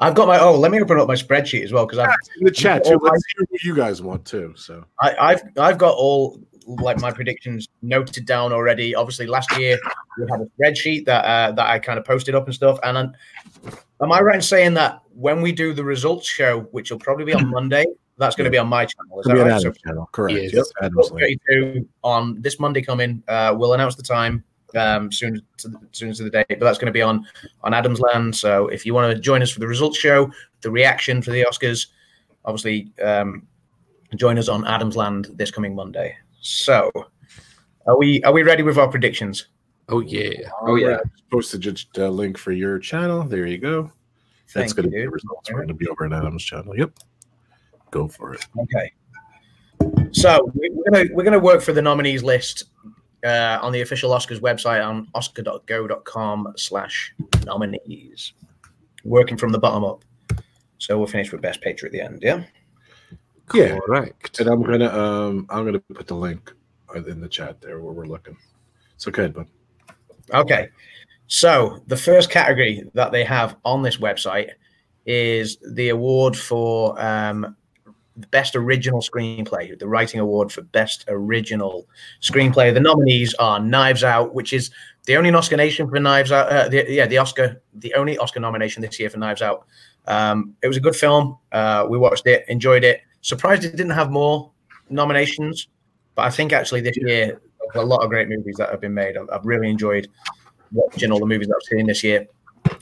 I've 0.00 0.16
got 0.16 0.26
my 0.26 0.40
oh, 0.40 0.58
let 0.58 0.72
me 0.72 0.82
open 0.82 0.98
up 0.98 1.06
my 1.06 1.14
spreadsheet 1.14 1.62
as 1.62 1.72
well 1.72 1.86
because 1.86 2.00
I've 2.00 2.10
In 2.38 2.44
the 2.44 2.50
chat 2.50 2.84
too. 2.84 2.98
Let's 3.00 3.24
hear 3.36 3.46
what 3.48 3.62
you 3.62 3.76
guys 3.76 4.02
want 4.02 4.24
too. 4.24 4.52
So, 4.56 4.84
I, 5.00 5.14
I've 5.20 5.42
I've 5.56 5.78
got 5.78 5.94
all 5.94 6.40
like 6.66 7.00
my 7.00 7.10
predictions 7.10 7.68
noted 7.82 8.26
down 8.26 8.52
already. 8.52 8.94
Obviously, 8.94 9.26
last 9.26 9.56
year 9.58 9.78
we 10.18 10.26
had 10.30 10.40
a 10.40 10.46
spreadsheet 10.58 11.04
that 11.06 11.24
uh, 11.24 11.52
that 11.52 11.66
I 11.66 11.78
kind 11.78 11.98
of 11.98 12.04
posted 12.04 12.34
up 12.34 12.46
and 12.46 12.54
stuff. 12.54 12.78
And 12.82 12.98
I'm, 12.98 13.12
am 14.02 14.12
I 14.12 14.20
right 14.20 14.36
in 14.36 14.42
saying 14.42 14.74
that 14.74 15.00
when 15.14 15.42
we 15.42 15.52
do 15.52 15.72
the 15.74 15.84
results 15.84 16.28
show, 16.28 16.60
which 16.72 16.90
will 16.90 16.98
probably 16.98 17.24
be 17.24 17.34
on 17.34 17.50
Monday, 17.50 17.84
that's 18.18 18.36
going 18.36 18.44
to 18.44 18.50
be 18.50 18.58
on 18.58 18.68
my 18.68 18.86
channel? 18.86 19.20
Is 19.20 19.26
it'll 19.26 19.44
that 19.44 19.50
right? 19.50 19.60
So 19.62 19.72
channel. 19.72 20.08
Correct. 20.12 20.52
Yep. 20.52 20.64
Adam's 20.82 21.86
on 22.02 22.40
this 22.40 22.58
Monday 22.58 22.82
coming. 22.82 23.22
Uh, 23.28 23.54
we'll 23.56 23.74
announce 23.74 23.94
the 23.94 24.02
time 24.02 24.44
um, 24.76 25.12
soon 25.12 25.40
to 25.58 25.68
the, 25.68 25.78
soon 25.92 26.12
to 26.14 26.24
the 26.24 26.30
day, 26.30 26.44
but 26.48 26.60
that's 26.60 26.78
going 26.78 26.86
to 26.86 26.92
be 26.92 27.02
on 27.02 27.26
on 27.62 27.74
Adam's 27.74 28.00
Land. 28.00 28.34
So 28.36 28.68
if 28.68 28.86
you 28.86 28.94
want 28.94 29.14
to 29.14 29.20
join 29.20 29.42
us 29.42 29.50
for 29.50 29.60
the 29.60 29.66
results 29.66 29.98
show, 29.98 30.30
the 30.60 30.70
reaction 30.70 31.22
for 31.22 31.30
the 31.30 31.46
Oscars, 31.50 31.88
obviously 32.44 32.90
um, 33.02 33.46
join 34.16 34.38
us 34.38 34.48
on 34.48 34.66
Adam's 34.66 34.96
Land 34.96 35.28
this 35.34 35.50
coming 35.50 35.74
Monday. 35.74 36.16
So 36.42 36.90
are 37.86 37.96
we 37.96 38.22
are 38.24 38.32
we 38.32 38.42
ready 38.42 38.62
with 38.62 38.76
our 38.76 38.88
predictions? 38.88 39.46
Oh 39.88 40.00
yeah. 40.00 40.50
Oh 40.62 40.74
yeah. 40.74 40.98
Posted 41.30 41.60
just 41.60 41.96
a 41.98 42.10
link 42.10 42.36
for 42.36 42.52
your 42.52 42.78
channel. 42.78 43.22
There 43.22 43.46
you 43.46 43.58
go. 43.58 43.90
That's 44.52 44.72
going 44.74 44.84
to 44.84 44.90
be 44.90 45.00
the 45.00 45.08
results. 45.08 45.50
We're 45.50 45.58
going 45.60 45.68
to 45.68 45.74
be 45.74 45.88
over 45.88 46.04
at 46.04 46.12
Adam's 46.12 46.44
channel. 46.44 46.76
Yep. 46.76 46.98
Go 47.90 48.06
for 48.08 48.34
it. 48.34 48.44
Okay. 48.58 48.92
So 50.10 50.50
we- 50.54 50.70
we're 50.70 50.90
gonna 50.90 51.04
we're 51.14 51.24
gonna 51.24 51.38
work 51.38 51.62
for 51.62 51.72
the 51.72 51.80
nominees 51.80 52.22
list 52.22 52.64
uh, 53.24 53.58
on 53.62 53.72
the 53.72 53.80
official 53.80 54.10
Oscars 54.10 54.40
website 54.40 54.84
on 54.86 55.08
oscar.go.com 55.14 56.52
slash 56.56 57.14
nominees. 57.46 58.32
Working 59.04 59.36
from 59.36 59.52
the 59.52 59.58
bottom 59.58 59.84
up. 59.84 60.04
So 60.78 60.98
we'll 60.98 61.06
finish 61.06 61.30
with 61.30 61.40
best 61.40 61.60
picture 61.60 61.86
at 61.86 61.92
the 61.92 62.00
end, 62.00 62.18
yeah? 62.22 62.42
Yeah. 63.54 63.78
Correct. 63.86 64.40
And 64.40 64.48
I'm 64.48 64.62
gonna 64.62 64.88
um 64.88 65.46
I'm 65.50 65.64
gonna 65.64 65.80
put 65.80 66.06
the 66.06 66.14
link 66.14 66.52
in 66.94 67.20
the 67.20 67.28
chat 67.28 67.60
there 67.60 67.80
where 67.80 67.92
we're 67.92 68.06
looking. 68.06 68.36
So 68.96 69.10
go 69.10 69.22
ahead, 69.22 69.34
bud. 69.34 69.46
Okay. 70.32 70.68
So 71.26 71.82
the 71.86 71.96
first 71.96 72.30
category 72.30 72.84
that 72.94 73.12
they 73.12 73.24
have 73.24 73.56
on 73.64 73.82
this 73.82 73.96
website 73.96 74.50
is 75.06 75.56
the 75.72 75.88
award 75.88 76.36
for 76.36 77.00
um, 77.00 77.56
the 78.16 78.26
best 78.28 78.54
original 78.54 79.00
screenplay, 79.00 79.76
the 79.78 79.88
writing 79.88 80.20
award 80.20 80.52
for 80.52 80.62
best 80.62 81.04
original 81.08 81.86
screenplay. 82.20 82.72
The 82.72 82.80
nominees 82.80 83.34
are 83.34 83.58
Knives 83.58 84.04
Out, 84.04 84.34
which 84.34 84.52
is 84.52 84.70
the 85.06 85.16
only 85.16 85.32
Oscar 85.32 85.56
nomination 85.56 85.88
for 85.88 85.98
Knives 85.98 86.30
Out. 86.30 86.48
Uh, 86.48 86.68
the, 86.68 86.84
yeah, 86.88 87.06
the 87.06 87.18
Oscar, 87.18 87.62
the 87.74 87.94
only 87.94 88.18
Oscar 88.18 88.40
nomination 88.40 88.82
this 88.82 89.00
year 89.00 89.10
for 89.10 89.18
Knives 89.18 89.42
Out. 89.42 89.66
Um, 90.06 90.54
it 90.62 90.68
was 90.68 90.76
a 90.76 90.80
good 90.80 90.96
film. 90.96 91.38
Uh, 91.50 91.86
we 91.88 91.98
watched 91.98 92.26
it, 92.26 92.44
enjoyed 92.48 92.84
it. 92.84 93.00
Surprised 93.22 93.64
it 93.64 93.76
didn't 93.76 93.90
have 93.90 94.10
more 94.10 94.50
nominations, 94.90 95.68
but 96.14 96.22
I 96.22 96.30
think 96.30 96.52
actually 96.52 96.82
this 96.82 96.96
year 96.96 97.40
a 97.74 97.82
lot 97.82 98.02
of 98.02 98.10
great 98.10 98.28
movies 98.28 98.56
that 98.58 98.70
have 98.70 98.80
been 98.80 98.94
made. 98.94 99.16
I've, 99.16 99.30
I've 99.32 99.46
really 99.46 99.70
enjoyed 99.70 100.06
watching 100.72 101.10
all 101.10 101.18
the 101.20 101.26
movies 101.26 101.48
that 101.48 101.54
I've 101.56 101.76
seen 101.76 101.86
this 101.86 102.04
year. 102.04 102.26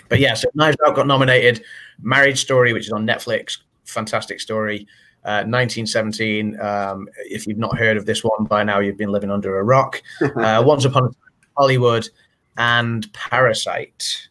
But 0.08 0.18
yeah, 0.18 0.34
so 0.34 0.48
Knives 0.54 0.76
Out 0.84 0.96
got 0.96 1.06
nominated. 1.06 1.64
Marriage 2.02 2.40
Story, 2.40 2.72
which 2.72 2.86
is 2.86 2.92
on 2.92 3.06
Netflix, 3.06 3.58
fantastic 3.84 4.40
story. 4.40 4.86
Uh, 5.22 5.44
1917. 5.44 6.58
Um, 6.60 7.06
if 7.18 7.46
you've 7.46 7.58
not 7.58 7.76
heard 7.76 7.98
of 7.98 8.06
this 8.06 8.24
one 8.24 8.44
by 8.44 8.64
now, 8.64 8.80
you've 8.80 8.96
been 8.96 9.12
living 9.12 9.30
under 9.30 9.58
a 9.58 9.62
rock. 9.62 10.02
Uh, 10.36 10.62
Once 10.64 10.86
Upon 10.86 11.04
a 11.04 11.06
Time 11.08 11.16
Hollywood, 11.56 12.08
and 12.56 13.12
Parasite. 13.12 14.28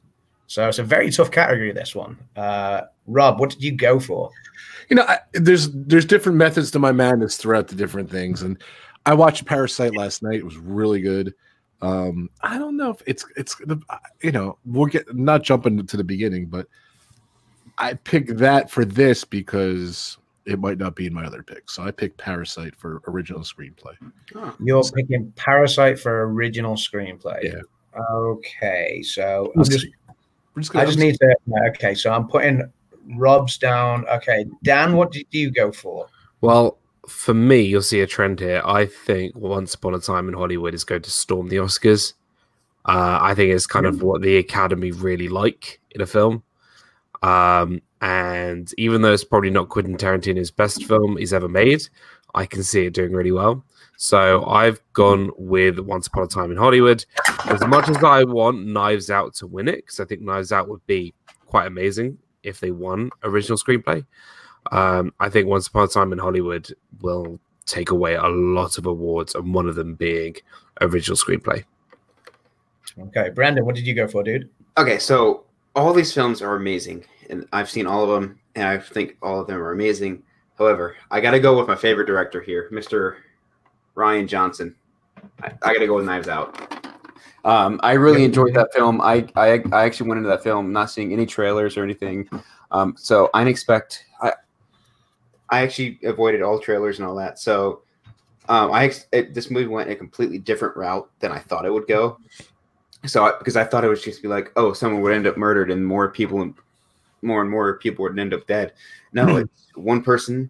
So 0.47 0.67
it's 0.67 0.79
a 0.79 0.83
very 0.83 1.11
tough 1.11 1.29
category. 1.29 1.71
This 1.71 1.93
one, 1.93 2.17
uh, 2.35 2.81
Rob, 3.09 3.39
what 3.39 3.49
did 3.49 3.63
you 3.63 3.71
go 3.71 3.99
for? 3.99 4.29
You 4.89 4.95
know, 4.95 5.03
I, 5.03 5.19
there's 5.33 5.71
there's 5.71 6.05
different 6.05 6.37
methods 6.37 6.71
to 6.71 6.79
my 6.79 6.91
madness 6.91 7.37
throughout 7.37 7.67
the 7.67 7.75
different 7.75 8.09
things, 8.09 8.41
and 8.41 8.57
I 9.05 9.13
watched 9.13 9.45
Parasite 9.45 9.95
last 9.95 10.23
night. 10.23 10.35
It 10.35 10.45
was 10.45 10.57
really 10.57 11.01
good. 11.01 11.33
Um, 11.81 12.29
I 12.41 12.57
don't 12.57 12.75
know 12.75 12.91
if 12.91 13.01
it's 13.05 13.25
it's 13.35 13.55
you 14.21 14.31
know 14.31 14.57
we'll 14.65 14.87
get 14.87 15.15
not 15.15 15.43
jumping 15.43 15.85
to 15.85 15.97
the 15.97 16.03
beginning, 16.03 16.47
but 16.47 16.67
I 17.77 17.93
picked 17.93 18.37
that 18.37 18.69
for 18.69 18.83
this 18.83 19.23
because 19.23 20.17
it 20.45 20.59
might 20.59 20.77
not 20.77 20.95
be 20.95 21.05
in 21.05 21.13
my 21.13 21.25
other 21.25 21.43
picks. 21.43 21.75
So 21.75 21.83
I 21.83 21.91
picked 21.91 22.17
Parasite 22.17 22.75
for 22.75 23.01
original 23.07 23.41
screenplay. 23.41 23.93
Huh. 24.33 24.51
You're 24.59 24.83
picking 24.83 25.31
Parasite 25.35 25.99
for 25.99 26.27
original 26.27 26.75
screenplay. 26.75 27.43
Yeah. 27.43 27.61
Okay, 28.11 29.01
so 29.03 29.51
I'm 29.55 29.63
just 29.63 29.87
We're 30.55 30.61
just 30.61 30.75
I 30.75 30.85
just 30.85 30.99
need 30.99 31.17
to. 31.19 31.35
Okay, 31.69 31.93
so 31.93 32.11
I'm 32.11 32.27
putting 32.27 32.69
Rob's 33.15 33.57
down. 33.57 34.07
Okay, 34.07 34.45
Dan, 34.63 34.93
what 34.93 35.11
did 35.11 35.27
you 35.31 35.51
go 35.51 35.71
for? 35.71 36.07
Well, 36.41 36.77
for 37.07 37.33
me, 37.33 37.61
you'll 37.61 37.81
see 37.81 38.01
a 38.01 38.07
trend 38.07 38.39
here. 38.39 38.61
I 38.63 38.85
think 38.85 39.35
Once 39.35 39.73
Upon 39.73 39.95
a 39.95 39.99
Time 39.99 40.27
in 40.27 40.35
Hollywood 40.35 40.73
is 40.73 40.83
going 40.83 41.01
to 41.01 41.11
storm 41.11 41.49
the 41.49 41.57
Oscars. 41.57 42.13
Uh, 42.85 43.19
I 43.21 43.33
think 43.35 43.53
it's 43.53 43.67
kind 43.67 43.85
of 43.85 44.01
what 44.01 44.21
the 44.21 44.37
Academy 44.37 44.91
really 44.91 45.27
like 45.27 45.81
in 45.91 46.01
a 46.01 46.05
film. 46.05 46.43
Um, 47.21 47.81
and 48.01 48.71
even 48.77 49.01
though 49.01 49.11
it's 49.11 49.23
probably 49.23 49.49
not 49.49 49.69
Quentin 49.69 49.97
Tarantino's 49.97 50.51
best 50.51 50.85
film 50.85 51.17
he's 51.17 51.33
ever 51.33 51.49
made, 51.49 51.87
I 52.35 52.45
can 52.45 52.63
see 52.63 52.85
it 52.85 52.93
doing 52.93 53.11
really 53.11 53.31
well. 53.31 53.65
So 53.97 54.45
I've 54.45 54.81
gone 54.93 55.31
with 55.37 55.79
Once 55.79 56.07
Upon 56.07 56.23
a 56.23 56.27
Time 56.27 56.51
in 56.51 56.57
Hollywood. 56.57 57.05
As 57.45 57.61
much 57.67 57.89
as 57.89 58.01
I 58.01 58.23
want 58.23 58.65
Knives 58.65 59.09
Out 59.09 59.33
to 59.35 59.47
win 59.47 59.67
it, 59.67 59.77
because 59.77 59.99
I 59.99 60.05
think 60.05 60.21
Knives 60.21 60.53
Out 60.53 60.69
would 60.69 60.85
be 60.87 61.13
quite 61.47 61.67
amazing 61.67 62.17
if 62.43 62.59
they 62.59 62.71
won 62.71 63.09
original 63.23 63.57
screenplay. 63.57 64.05
Um, 64.71 65.13
I 65.19 65.29
think 65.29 65.47
Once 65.47 65.67
Upon 65.67 65.85
a 65.85 65.87
Time 65.87 66.11
in 66.13 66.19
Hollywood 66.19 66.71
will 67.01 67.39
take 67.65 67.91
away 67.91 68.15
a 68.15 68.27
lot 68.27 68.77
of 68.77 68.85
awards, 68.85 69.35
and 69.35 69.53
one 69.53 69.67
of 69.67 69.75
them 69.75 69.95
being 69.95 70.35
original 70.81 71.17
screenplay. 71.17 71.63
Okay, 72.99 73.29
Brandon, 73.29 73.65
what 73.65 73.75
did 73.75 73.87
you 73.87 73.93
go 73.93 74.07
for, 74.07 74.23
dude? 74.23 74.49
Okay, 74.77 74.97
so 74.99 75.45
all 75.75 75.93
these 75.93 76.13
films 76.13 76.41
are 76.41 76.55
amazing, 76.55 77.05
and 77.29 77.47
I've 77.53 77.69
seen 77.69 77.87
all 77.87 78.03
of 78.03 78.09
them, 78.09 78.39
and 78.55 78.67
I 78.67 78.77
think 78.77 79.17
all 79.21 79.39
of 79.39 79.47
them 79.47 79.57
are 79.57 79.71
amazing. 79.71 80.23
However, 80.57 80.95
I 81.11 81.21
got 81.21 81.31
to 81.31 81.39
go 81.39 81.57
with 81.57 81.67
my 81.67 81.75
favorite 81.75 82.07
director 82.07 82.41
here, 82.41 82.69
Mr. 82.71 83.17
Rian 83.95 84.27
Johnson. 84.27 84.75
I, 85.41 85.51
I 85.61 85.73
got 85.73 85.79
to 85.79 85.87
go 85.87 85.95
with 85.95 86.05
Knives 86.05 86.27
Out. 86.27 86.57
Um, 87.45 87.79
I 87.83 87.93
really 87.93 88.23
enjoyed 88.23 88.53
that 88.55 88.73
film. 88.73 88.99
I, 89.01 89.27
I 89.35 89.61
I 89.71 89.85
actually 89.85 90.09
went 90.09 90.19
into 90.19 90.29
that 90.29 90.43
film 90.43 90.73
not 90.73 90.91
seeing 90.91 91.13
any 91.13 91.25
trailers 91.25 91.77
or 91.77 91.83
anything, 91.83 92.29
um, 92.71 92.95
so 92.97 93.29
I 93.33 93.47
expect. 93.47 94.05
I 94.21 94.33
I 95.49 95.61
actually 95.61 95.99
avoided 96.03 96.41
all 96.41 96.59
trailers 96.59 96.99
and 96.99 97.07
all 97.07 97.15
that. 97.15 97.39
So 97.39 97.81
um, 98.49 98.71
I 98.71 98.85
ex- 98.85 99.07
it, 99.11 99.33
this 99.33 99.51
movie 99.51 99.67
went 99.67 99.89
a 99.89 99.95
completely 99.95 100.39
different 100.39 100.75
route 100.75 101.09
than 101.19 101.31
I 101.31 101.39
thought 101.39 101.65
it 101.65 101.73
would 101.73 101.87
go. 101.87 102.19
So 103.05 103.25
I, 103.25 103.37
because 103.37 103.55
I 103.55 103.63
thought 103.63 103.85
it 103.85 103.87
would 103.87 104.01
just 104.01 104.21
be 104.21 104.27
like, 104.27 104.51
oh, 104.55 104.73
someone 104.73 105.01
would 105.01 105.13
end 105.13 105.27
up 105.27 105.37
murdered 105.37 105.71
and 105.71 105.85
more 105.85 106.09
people, 106.09 106.53
more 107.21 107.41
and 107.41 107.49
more 107.49 107.77
people 107.77 108.03
would 108.03 108.19
end 108.19 108.33
up 108.33 108.45
dead. 108.47 108.73
No, 109.13 109.37
it's 109.37 109.67
one 109.75 110.03
person, 110.03 110.49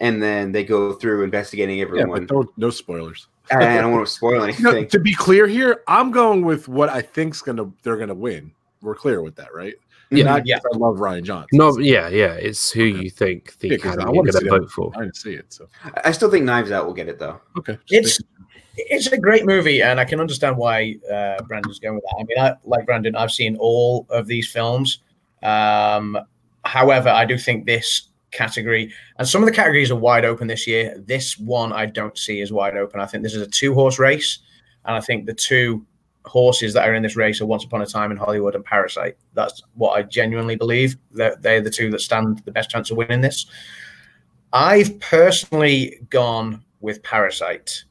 and 0.00 0.22
then 0.22 0.52
they 0.52 0.64
go 0.64 0.92
through 0.92 1.22
investigating 1.22 1.78
yeah, 1.78 1.84
everyone. 1.84 2.26
don't, 2.26 2.50
no 2.58 2.70
spoilers. 2.70 3.28
And 3.50 3.62
I 3.64 3.80
don't 3.80 3.92
want 3.92 4.06
to 4.06 4.12
spoil 4.12 4.46
You 4.48 4.62
know, 4.62 4.70
anything. 4.70 4.88
to 4.90 4.98
be 5.00 5.14
clear 5.14 5.46
here, 5.46 5.82
I'm 5.88 6.10
going 6.10 6.44
with 6.44 6.68
what 6.68 6.88
I 6.88 7.00
think's 7.02 7.40
gonna 7.42 7.70
they're 7.82 7.96
gonna 7.96 8.14
win. 8.14 8.52
We're 8.82 8.94
clear 8.94 9.22
with 9.22 9.34
that, 9.36 9.54
right? 9.54 9.74
Yeah. 10.10 10.24
Not 10.24 10.46
Yeah. 10.46 10.56
'cause 10.58 10.72
I 10.74 10.78
love 10.78 10.96
Rian 10.96 11.22
Johnson. 11.22 11.48
No, 11.52 11.76
yeah, 11.78 12.08
yeah. 12.08 12.32
It's 12.34 12.70
who 12.70 12.84
you 12.84 13.10
think 13.10 13.58
the 13.58 13.68
Yeah, 13.68 13.76
'cause 13.76 13.90
I 13.92 13.94
Academy 14.02 14.10
are 14.10 14.12
wanna 14.16 14.32
gonna 14.32 14.50
vote 14.60 14.70
for. 14.70 14.92
I 14.96 15.00
didn't 15.00 15.16
see 15.16 15.34
it, 15.34 15.52
so 15.52 15.66
I 16.04 16.12
still 16.12 16.30
think 16.30 16.44
Knives 16.44 16.70
Out 16.70 16.86
will 16.86 16.94
get 16.94 17.08
it 17.08 17.18
though. 17.18 17.40
okay. 17.58 17.78
It's 17.90 18.18
it's 18.76 19.08
a 19.08 19.18
great 19.18 19.44
movie, 19.44 19.82
and 19.82 19.98
I 19.98 20.04
can 20.04 20.20
understand 20.20 20.56
why 20.56 20.96
uh, 21.12 21.42
Brandon's 21.48 21.80
going 21.80 21.96
with 21.96 22.04
that. 22.04 22.16
I 22.20 22.24
mean, 22.24 22.38
I, 22.38 22.54
like 22.64 22.86
Brandon, 22.86 23.16
I've 23.16 23.32
seen 23.32 23.56
all 23.58 24.06
of 24.08 24.26
these 24.28 24.48
films. 24.50 25.00
Um, 25.42 26.16
however, 26.64 27.08
I 27.08 27.24
do 27.24 27.36
think 27.36 27.66
this 27.66 28.07
category, 28.30 28.92
and 29.18 29.28
some 29.28 29.42
of 29.42 29.46
the 29.48 29.54
categories 29.54 29.90
are 29.90 29.96
wide 29.96 30.24
open 30.24 30.46
this 30.46 30.66
year. 30.66 30.96
This 30.98 31.38
one 31.38 31.72
I 31.72 31.86
don't 31.86 32.16
see 32.16 32.40
as 32.40 32.52
wide 32.52 32.76
open. 32.76 33.00
I 33.00 33.06
think 33.06 33.22
this 33.22 33.34
is 33.34 33.42
a 33.42 33.46
two 33.46 33.74
horse 33.74 33.98
race, 33.98 34.38
and 34.84 34.96
I 34.96 35.00
think 35.00 35.26
the 35.26 35.34
two 35.34 35.84
horses 36.24 36.74
that 36.74 36.88
are 36.88 36.94
in 36.94 37.02
this 37.02 37.16
race 37.16 37.40
are 37.40 37.46
Once 37.46 37.64
Upon 37.64 37.82
a 37.82 37.86
Time 37.86 38.10
in 38.10 38.16
Hollywood 38.16 38.54
and 38.54 38.64
Parasite. 38.64 39.16
That's 39.34 39.62
what 39.74 39.92
I 39.92 40.02
genuinely 40.02 40.56
believe. 40.56 40.96
That 41.12 41.42
they're 41.42 41.60
the 41.60 41.70
two 41.70 41.90
that 41.90 42.00
stand 42.00 42.42
the 42.44 42.52
best 42.52 42.70
chance 42.70 42.90
of 42.90 42.96
winning 42.96 43.20
this. 43.20 43.46
I've 44.52 44.98
personally 45.00 45.98
gone 46.10 46.64
with 46.80 47.02
Parasite. 47.02 47.84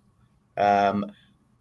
Um, 0.55 1.11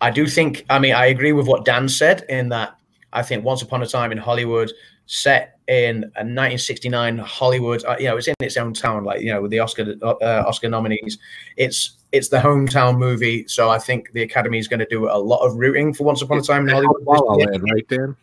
I 0.01 0.11
do 0.11 0.27
think, 0.27 0.65
I 0.71 0.79
mean, 0.79 0.95
I 0.95 1.07
agree 1.07 1.33
with 1.33 1.47
what 1.47 1.65
Dan 1.65 1.89
said 1.89 2.25
in 2.29 2.49
that 2.51 2.77
I 3.13 3.23
think 3.23 3.45
Once 3.45 3.63
Upon 3.63 3.83
a 3.83 3.87
Time 3.87 4.13
in 4.13 4.19
Hollywood, 4.19 4.71
set 5.07 5.56
in 5.69 6.05
a 6.17 6.23
1969 6.23 7.19
Hollywood, 7.19 7.85
uh, 7.85 7.97
you 7.99 8.07
know, 8.07 8.17
it's 8.17 8.29
in 8.29 8.35
its 8.41 8.57
own 8.57 8.73
town, 8.73 9.05
like 9.05 9.21
you 9.21 9.33
know, 9.33 9.43
with 9.43 9.51
the 9.51 9.59
Oscar 9.59 9.95
uh, 10.03 10.45
Oscar 10.47 10.69
nominees. 10.69 11.19
It's 11.57 11.93
it's 12.13 12.29
the 12.29 12.39
hometown 12.39 12.99
movie, 12.99 13.47
so 13.49 13.69
I 13.69 13.79
think 13.79 14.13
the 14.13 14.23
Academy 14.23 14.59
is 14.59 14.69
going 14.69 14.81
to 14.81 14.87
do 14.87 15.09
a 15.09 15.19
lot 15.19 15.45
of 15.45 15.57
rooting 15.57 15.93
for 15.93 16.05
Once 16.05 16.23
Upon 16.23 16.39
a 16.39 16.43
Time 16.43 16.69
in 16.69 16.75
Hollywood. 16.75 17.03
La 17.05 17.19
La. 17.19 17.35
Land, 17.35 17.63
right, 17.63 17.89
Dan? 17.89 18.17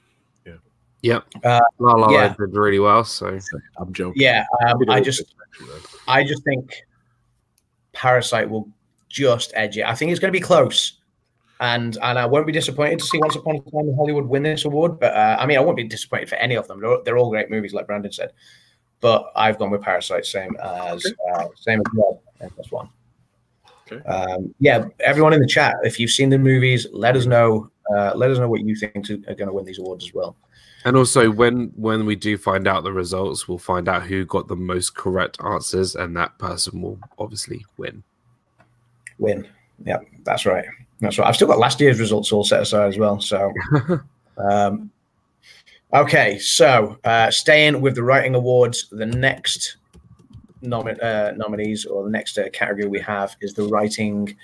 Yep. 1.04 1.26
Uh, 1.44 1.60
La 1.80 1.94
La 1.94 2.10
yeah. 2.10 2.18
Land 2.20 2.38
did 2.40 2.54
really 2.54 2.80
well. 2.80 3.04
So 3.04 3.38
I'm 3.78 3.92
joking. 3.92 4.22
Yeah, 4.22 4.46
um, 4.66 4.78
I 4.90 5.02
just 5.02 5.36
I 6.08 6.24
just 6.24 6.44
think 6.44 6.74
Parasite 7.92 8.50
will 8.50 8.70
just 9.10 9.52
edge 9.54 9.78
it. 9.78 9.86
I 9.86 9.96
think 9.96 10.12
it's 10.12 10.20
going 10.20 10.32
to 10.34 10.38
be 10.38 10.44
close, 10.44 10.94
and 11.64 11.98
and 12.02 12.20
I 12.20 12.26
won't 12.26 12.46
be 12.46 12.52
disappointed 12.52 13.00
to 13.00 13.06
see 13.06 13.18
Once 13.20 13.38
Upon 13.38 13.56
a 13.56 13.60
Time 13.60 13.88
in 13.88 13.96
Hollywood 13.96 14.26
win 14.26 14.44
this 14.44 14.66
award. 14.66 15.00
But 15.00 15.14
uh, 15.14 15.38
I 15.40 15.46
mean, 15.46 15.58
I 15.58 15.62
won't 15.62 15.78
be 15.78 15.86
disappointed 15.86 16.28
for 16.28 16.36
any 16.36 16.56
of 16.56 16.68
them. 16.68 16.82
They're, 16.82 16.98
they're 17.06 17.18
all 17.18 17.30
great 17.30 17.50
movies, 17.50 17.74
like 17.74 17.88
Brandon 17.88 18.12
said. 18.12 18.34
But 19.00 19.32
I've 19.36 19.58
gone 19.58 19.72
with 19.72 19.82
Parasite, 19.82 20.26
same 20.26 20.58
as 20.62 21.06
uh, 21.34 21.48
same 21.56 21.80
as 21.80 21.86
Rob. 21.94 22.20
That's 22.40 22.70
one. 22.70 22.90
Okay. 23.90 24.04
Um, 24.10 24.54
yeah, 24.60 24.86
everyone 25.00 25.32
in 25.32 25.40
the 25.40 25.48
chat, 25.48 25.76
if 25.84 26.02
you've 26.02 26.12
seen 26.12 26.30
the 26.30 26.38
movies, 26.38 26.86
let 26.92 27.16
us 27.16 27.26
know. 27.26 27.70
Uh, 27.96 28.12
let 28.14 28.30
us 28.30 28.40
know 28.40 28.50
what 28.50 28.62
you 28.62 28.76
think 28.76 29.06
to- 29.06 29.24
are 29.30 29.36
going 29.36 29.48
to 29.48 29.54
win 29.54 29.66
these 29.66 29.80
awards 29.80 30.06
as 30.06 30.14
well. 30.14 30.36
And 30.84 30.98
also, 30.98 31.32
when 31.32 31.72
when 31.78 32.06
we 32.06 32.18
do 32.18 32.38
find 32.38 32.68
out 32.68 32.84
the 32.84 32.92
results, 32.92 33.48
we'll 33.48 33.58
find 33.58 33.88
out 33.88 34.04
who 34.04 34.26
got 34.26 34.50
the 34.50 34.58
most 34.58 34.96
correct 34.96 35.38
answers, 35.42 35.96
and 35.96 36.16
that 36.18 36.38
person 36.40 36.82
will 36.82 37.00
obviously 37.18 37.66
win. 37.78 38.04
Win. 39.18 39.48
Yeah, 39.86 40.00
that's 40.26 40.46
right. 40.46 40.66
That's 41.00 41.18
right. 41.18 41.28
I've 41.28 41.36
still 41.36 41.48
got 41.48 41.60
last 41.60 41.80
year's 41.82 42.00
results 42.00 42.32
all 42.32 42.44
set 42.44 42.62
aside 42.62 42.88
as 42.88 42.98
well. 42.98 43.20
So, 43.20 43.52
um, 44.38 44.92
okay. 45.94 46.40
So, 46.40 46.98
uh, 47.04 47.30
staying 47.32 47.82
with 47.82 47.96
the 47.96 48.04
writing 48.04 48.36
awards, 48.36 48.88
the 48.92 49.06
next 49.06 49.78
nomi- 50.64 51.02
uh, 51.04 51.34
nominees 51.36 51.86
or 51.86 52.04
the 52.04 52.10
next 52.10 52.38
uh, 52.38 52.50
category 52.54 52.88
we 52.88 53.00
have 53.02 53.36
is 53.42 53.54
the 53.54 53.64
writing 53.68 54.36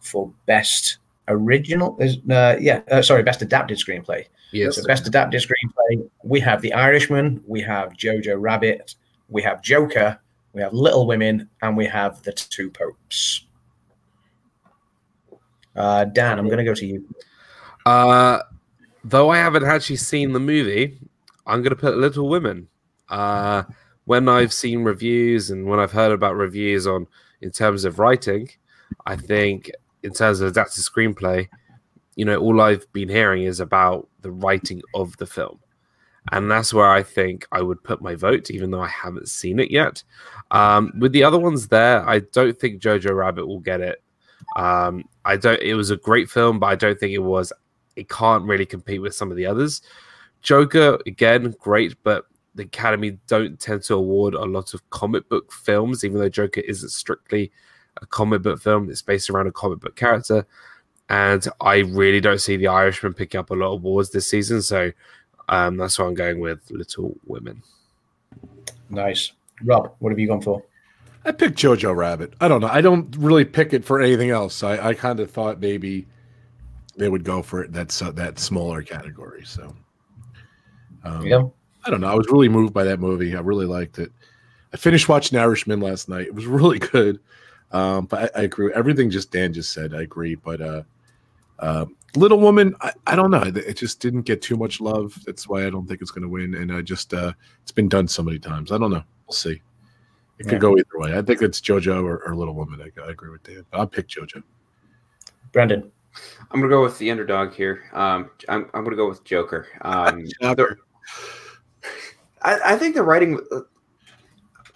for 0.00 0.32
best 0.46 0.98
original. 1.28 1.96
Is 2.00 2.18
uh, 2.30 2.56
yeah, 2.60 2.80
uh, 2.90 3.02
sorry, 3.02 3.22
best 3.22 3.42
adapted 3.42 3.78
screenplay. 3.78 4.26
Yes. 4.52 4.76
So 4.76 4.84
best 4.86 5.06
adapted 5.06 5.42
screenplay, 5.42 6.08
we 6.22 6.40
have 6.40 6.62
The 6.62 6.72
Irishman, 6.72 7.42
we 7.46 7.60
have 7.62 7.92
Jojo 7.92 8.36
Rabbit, 8.38 8.94
we 9.28 9.42
have 9.42 9.62
Joker, 9.62 10.18
we 10.54 10.62
have 10.62 10.72
Little 10.72 11.06
Women, 11.06 11.48
and 11.60 11.76
we 11.76 11.84
have 11.86 12.22
The 12.22 12.32
Two 12.32 12.70
Popes. 12.70 13.44
Uh, 15.78 16.04
Dan, 16.04 16.38
I'm 16.38 16.46
going 16.46 16.58
to 16.58 16.64
go 16.64 16.74
to 16.74 16.86
you. 16.86 17.04
Uh, 17.86 18.40
though 19.04 19.30
I 19.30 19.38
haven't 19.38 19.64
actually 19.64 19.96
seen 19.96 20.32
the 20.32 20.40
movie, 20.40 20.98
I'm 21.46 21.62
going 21.62 21.70
to 21.70 21.76
put 21.76 21.96
Little 21.96 22.28
Women. 22.28 22.68
Uh, 23.08 23.62
when 24.04 24.28
I've 24.28 24.52
seen 24.52 24.82
reviews 24.82 25.50
and 25.50 25.66
when 25.66 25.78
I've 25.78 25.92
heard 25.92 26.12
about 26.12 26.34
reviews 26.36 26.86
on 26.86 27.06
in 27.40 27.50
terms 27.50 27.84
of 27.84 27.98
writing, 27.98 28.50
I 29.06 29.16
think 29.16 29.70
in 30.02 30.12
terms 30.12 30.40
of 30.40 30.48
adapted 30.48 30.82
screenplay, 30.82 31.48
you 32.16 32.24
know, 32.24 32.38
all 32.38 32.60
I've 32.60 32.90
been 32.92 33.08
hearing 33.08 33.44
is 33.44 33.60
about 33.60 34.08
the 34.22 34.30
writing 34.30 34.82
of 34.94 35.16
the 35.18 35.26
film. 35.26 35.60
And 36.32 36.50
that's 36.50 36.74
where 36.74 36.88
I 36.88 37.02
think 37.02 37.46
I 37.52 37.62
would 37.62 37.82
put 37.84 38.02
my 38.02 38.14
vote, 38.14 38.50
even 38.50 38.70
though 38.70 38.82
I 38.82 38.88
haven't 38.88 39.28
seen 39.28 39.58
it 39.58 39.70
yet. 39.70 40.02
Um, 40.50 40.92
with 40.98 41.12
the 41.12 41.24
other 41.24 41.38
ones 41.38 41.68
there, 41.68 42.06
I 42.06 42.20
don't 42.20 42.58
think 42.58 42.82
Jojo 42.82 43.14
Rabbit 43.14 43.46
will 43.46 43.60
get 43.60 43.80
it. 43.80 44.02
Um, 44.56 45.04
I 45.24 45.36
don't. 45.36 45.60
It 45.60 45.74
was 45.74 45.90
a 45.90 45.96
great 45.96 46.30
film, 46.30 46.58
but 46.58 46.66
I 46.66 46.74
don't 46.74 46.98
think 46.98 47.12
it 47.12 47.18
was. 47.18 47.52
It 47.96 48.08
can't 48.08 48.44
really 48.44 48.66
compete 48.66 49.02
with 49.02 49.14
some 49.14 49.30
of 49.30 49.36
the 49.36 49.46
others. 49.46 49.82
Joker 50.42 50.98
again, 51.06 51.54
great, 51.58 51.96
but 52.04 52.24
the 52.54 52.62
Academy 52.64 53.18
don't 53.26 53.58
tend 53.58 53.82
to 53.84 53.94
award 53.94 54.34
a 54.34 54.44
lot 54.44 54.74
of 54.74 54.88
comic 54.90 55.28
book 55.28 55.52
films, 55.52 56.04
even 56.04 56.18
though 56.18 56.28
Joker 56.28 56.60
isn't 56.60 56.90
strictly 56.90 57.50
a 58.00 58.06
comic 58.06 58.42
book 58.42 58.60
film. 58.60 58.88
It's 58.90 59.02
based 59.02 59.30
around 59.30 59.46
a 59.48 59.52
comic 59.52 59.80
book 59.80 59.96
character. 59.96 60.46
and 61.08 61.46
I 61.60 61.78
really 61.78 62.20
don't 62.20 62.40
see 62.40 62.56
the 62.56 62.66
Irishman 62.68 63.14
picking 63.14 63.40
up 63.40 63.50
a 63.50 63.54
lot 63.54 63.68
of 63.74 63.80
awards 63.80 64.10
this 64.10 64.28
season. 64.28 64.62
So 64.62 64.92
um, 65.48 65.76
that's 65.76 65.98
why 65.98 66.06
I'm 66.06 66.14
going 66.14 66.40
with 66.40 66.60
Little 66.70 67.16
Women. 67.26 67.62
Nice, 68.90 69.32
Rob. 69.64 69.94
What 69.98 70.10
have 70.10 70.18
you 70.18 70.28
gone 70.28 70.42
for? 70.42 70.62
I 71.28 71.32
picked 71.32 71.58
Jojo 71.58 71.94
Rabbit. 71.94 72.32
I 72.40 72.48
don't 72.48 72.62
know. 72.62 72.68
I 72.68 72.80
don't 72.80 73.14
really 73.18 73.44
pick 73.44 73.74
it 73.74 73.84
for 73.84 74.00
anything 74.00 74.30
else. 74.30 74.62
I, 74.62 74.88
I 74.88 74.94
kind 74.94 75.20
of 75.20 75.30
thought 75.30 75.60
maybe 75.60 76.06
they 76.96 77.10
would 77.10 77.22
go 77.22 77.42
for 77.42 77.62
it. 77.62 77.70
That's 77.70 78.00
uh, 78.00 78.12
that 78.12 78.38
smaller 78.38 78.82
category. 78.82 79.44
So, 79.44 79.74
um, 81.04 81.26
Yeah. 81.26 81.42
I 81.84 81.90
don't 81.90 82.00
know. 82.00 82.08
I 82.08 82.14
was 82.14 82.28
really 82.30 82.48
moved 82.48 82.72
by 82.72 82.84
that 82.84 82.98
movie. 82.98 83.36
I 83.36 83.40
really 83.40 83.66
liked 83.66 83.98
it. 83.98 84.10
I 84.72 84.78
finished 84.78 85.08
watching 85.10 85.38
Irishman 85.38 85.80
last 85.80 86.08
night. 86.08 86.28
It 86.28 86.34
was 86.34 86.46
really 86.58 86.78
good. 86.78 87.20
Um, 87.72 88.06
but 88.06 88.34
I, 88.34 88.40
I 88.40 88.42
agree. 88.44 88.72
Everything 88.74 89.10
just 89.10 89.30
Dan 89.30 89.52
just 89.52 89.72
said, 89.72 89.92
I 89.92 90.02
agree. 90.02 90.34
But 90.34 90.62
uh, 90.62 90.82
uh, 91.58 91.84
Little 92.16 92.40
Woman, 92.40 92.74
I, 92.80 92.92
I 93.06 93.16
don't 93.16 93.30
know. 93.30 93.42
It 93.42 93.76
just 93.76 94.00
didn't 94.00 94.22
get 94.22 94.40
too 94.40 94.56
much 94.56 94.80
love. 94.80 95.14
That's 95.26 95.46
why 95.46 95.66
I 95.66 95.70
don't 95.70 95.86
think 95.86 96.00
it's 96.00 96.10
going 96.10 96.22
to 96.22 96.28
win. 96.28 96.54
And 96.54 96.72
I 96.72 96.80
just, 96.80 97.12
uh, 97.12 97.34
it's 97.60 97.72
been 97.72 97.90
done 97.90 98.08
so 98.08 98.22
many 98.22 98.38
times. 98.38 98.72
I 98.72 98.78
don't 98.78 98.90
know. 98.90 99.04
We'll 99.26 99.34
see. 99.34 99.60
It 100.38 100.44
could 100.44 100.52
Yeah. 100.52 100.58
go 100.58 100.76
either 100.78 100.86
way. 100.96 101.16
I 101.18 101.22
think 101.22 101.42
it's 101.42 101.60
JoJo 101.60 102.04
or, 102.04 102.22
or 102.26 102.34
Little 102.36 102.54
Woman. 102.54 102.80
I, 102.80 103.00
I 103.00 103.10
agree 103.10 103.30
with 103.30 103.42
Dan. 103.42 103.64
I'll 103.72 103.86
pick 103.86 104.06
JoJo. 104.08 104.42
Brandon. 105.52 105.90
I'm 106.50 106.60
gonna 106.60 106.68
go 106.70 106.82
with 106.82 106.98
the 106.98 107.10
underdog 107.10 107.52
here. 107.52 107.84
Um, 107.92 108.30
I'm, 108.48 108.70
I'm 108.74 108.84
gonna 108.84 108.96
go 108.96 109.08
with 109.08 109.24
Joker. 109.24 109.66
Um, 109.82 110.24
the- 110.40 110.76
I, 112.42 112.60
I 112.74 112.76
think 112.76 112.94
the 112.94 113.02
writing. 113.02 113.40
uh, 113.52 113.60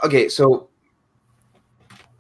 Okay, 0.05 0.29
so 0.29 0.69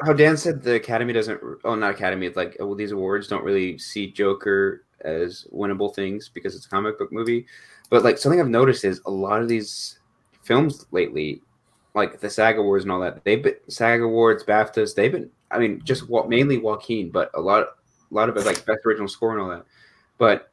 how 0.05 0.13
Dan 0.13 0.37
said 0.37 0.63
the 0.63 0.75
Academy 0.75 1.13
doesn't. 1.13 1.41
Oh, 1.65 1.75
not 1.75 1.91
Academy. 1.95 2.27
It's 2.27 2.37
like 2.37 2.57
well, 2.61 2.75
these 2.77 2.93
awards 2.93 3.27
don't 3.27 3.43
really 3.45 3.77
see 3.79 4.11
Joker 4.11 4.85
as 5.01 5.47
winnable 5.53 5.93
things 5.93 6.29
because 6.29 6.55
it's 6.55 6.67
a 6.67 6.69
comic 6.69 6.97
book 6.99 7.13
movie. 7.13 7.47
But 7.91 8.05
like 8.05 8.19
something 8.19 8.41
I've 8.41 8.49
noticed 8.49 8.85
is 8.85 9.01
a 9.07 9.11
lot 9.11 9.43
of 9.43 9.49
these 9.49 9.99
films 10.43 10.87
lately, 10.93 11.43
like 11.95 12.21
the 12.21 12.31
SAG 12.31 12.59
Awards 12.59 12.85
and 12.85 12.93
all 12.93 13.01
that, 13.01 13.23
they've 13.25 13.43
been 13.43 13.57
SAG 13.69 14.01
Awards, 14.01 14.45
BAFTAs. 14.45 14.95
They've 14.95 15.13
been. 15.13 15.31
I 15.51 15.59
mean, 15.59 15.83
just 15.85 16.09
what 16.09 16.29
mainly 16.29 16.59
Joaquin, 16.59 17.11
but 17.11 17.31
a 17.35 17.41
lot, 17.41 17.63
a 17.65 18.15
lot 18.15 18.29
of 18.31 18.37
it 18.37 18.47
like 18.47 18.65
best 18.65 18.81
original 18.87 19.09
score 19.09 19.33
and 19.33 19.41
all 19.43 19.51
that. 19.51 19.65
But 20.17 20.51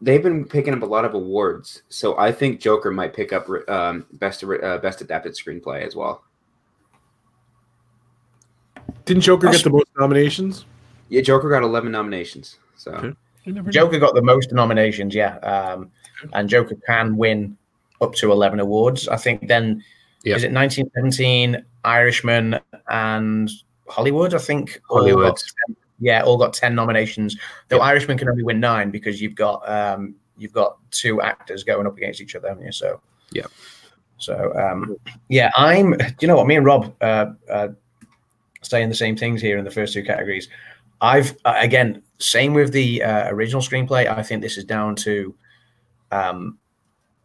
they've 0.00 0.22
been 0.22 0.44
picking 0.46 0.72
up 0.72 0.82
a 0.82 0.86
lot 0.86 1.04
of 1.04 1.14
awards, 1.14 1.82
so 1.90 2.16
I 2.18 2.32
think 2.32 2.60
Joker 2.60 2.90
might 2.90 3.12
pick 3.14 3.32
up 3.32 3.46
um, 3.68 4.06
best 4.12 4.42
uh, 4.42 4.78
best 4.78 5.00
adapted 5.02 5.34
screenplay 5.34 5.86
as 5.86 5.94
well. 5.94 6.24
Didn't 9.04 9.22
Joker 9.22 9.46
That's- 9.46 9.62
get 9.62 9.70
the 9.70 9.76
most 9.76 9.88
nominations? 9.98 10.64
Yeah, 11.10 11.20
Joker 11.20 11.50
got 11.50 11.62
eleven 11.62 11.92
nominations. 11.92 12.56
So 12.76 12.92
Okay. 12.92 13.12
You 13.44 13.52
never 13.52 13.66
know. 13.66 13.72
Joker 13.72 13.98
got 13.98 14.14
the 14.14 14.22
most 14.22 14.52
nominations, 14.52 15.14
yeah. 15.14 15.36
Um, 15.38 15.90
and 16.32 16.48
Joker 16.48 16.76
can 16.86 17.16
win 17.16 17.56
up 18.00 18.14
to 18.14 18.32
11 18.32 18.58
awards. 18.60 19.06
I 19.08 19.16
think 19.16 19.46
then, 19.48 19.84
Yeah. 20.24 20.36
is 20.36 20.44
it 20.44 20.52
1917, 20.52 21.64
Irishman, 21.84 22.58
and 22.88 23.50
Hollywood? 23.88 24.34
I 24.34 24.38
think. 24.38 24.80
Hollywood. 24.88 25.36
got 25.36 25.42
10 25.68 25.76
yeah, 26.00 26.22
all 26.22 26.36
got 26.36 26.52
10 26.52 26.74
nominations. 26.74 27.36
Though 27.68 27.80
Irishman 27.80 28.18
can 28.18 28.28
only 28.28 28.42
win 28.42 28.60
nine 28.60 28.90
because 28.90 29.20
you've 29.22 29.34
got 29.34 29.68
um, 29.68 30.14
you've 30.36 30.52
got 30.52 30.76
two 30.90 31.20
actors 31.20 31.64
going 31.64 31.86
up 31.86 31.96
against 31.96 32.20
each 32.20 32.34
other, 32.34 32.48
haven't 32.48 32.64
you? 32.64 32.72
So, 32.72 33.00
Yeah. 33.32 33.46
So, 34.18 34.52
um, 34.56 34.96
yeah, 35.28 35.50
I'm. 35.56 35.92
Do 35.92 36.14
you 36.20 36.28
know 36.28 36.36
what? 36.36 36.46
Me 36.46 36.56
and 36.56 36.64
Rob 36.64 36.94
uh, 37.00 37.26
uh, 37.50 37.68
saying 38.62 38.88
the 38.88 38.94
same 38.94 39.16
things 39.16 39.42
here 39.42 39.58
in 39.58 39.64
the 39.64 39.70
first 39.70 39.92
two 39.92 40.04
categories. 40.04 40.48
I've 41.00 41.36
uh, 41.44 41.54
again 41.58 42.02
same 42.18 42.54
with 42.54 42.72
the 42.72 43.02
uh, 43.02 43.28
original 43.30 43.60
screenplay. 43.60 44.06
I 44.06 44.22
think 44.22 44.40
this 44.40 44.56
is 44.56 44.64
down 44.64 44.94
to 44.96 45.34
um, 46.10 46.58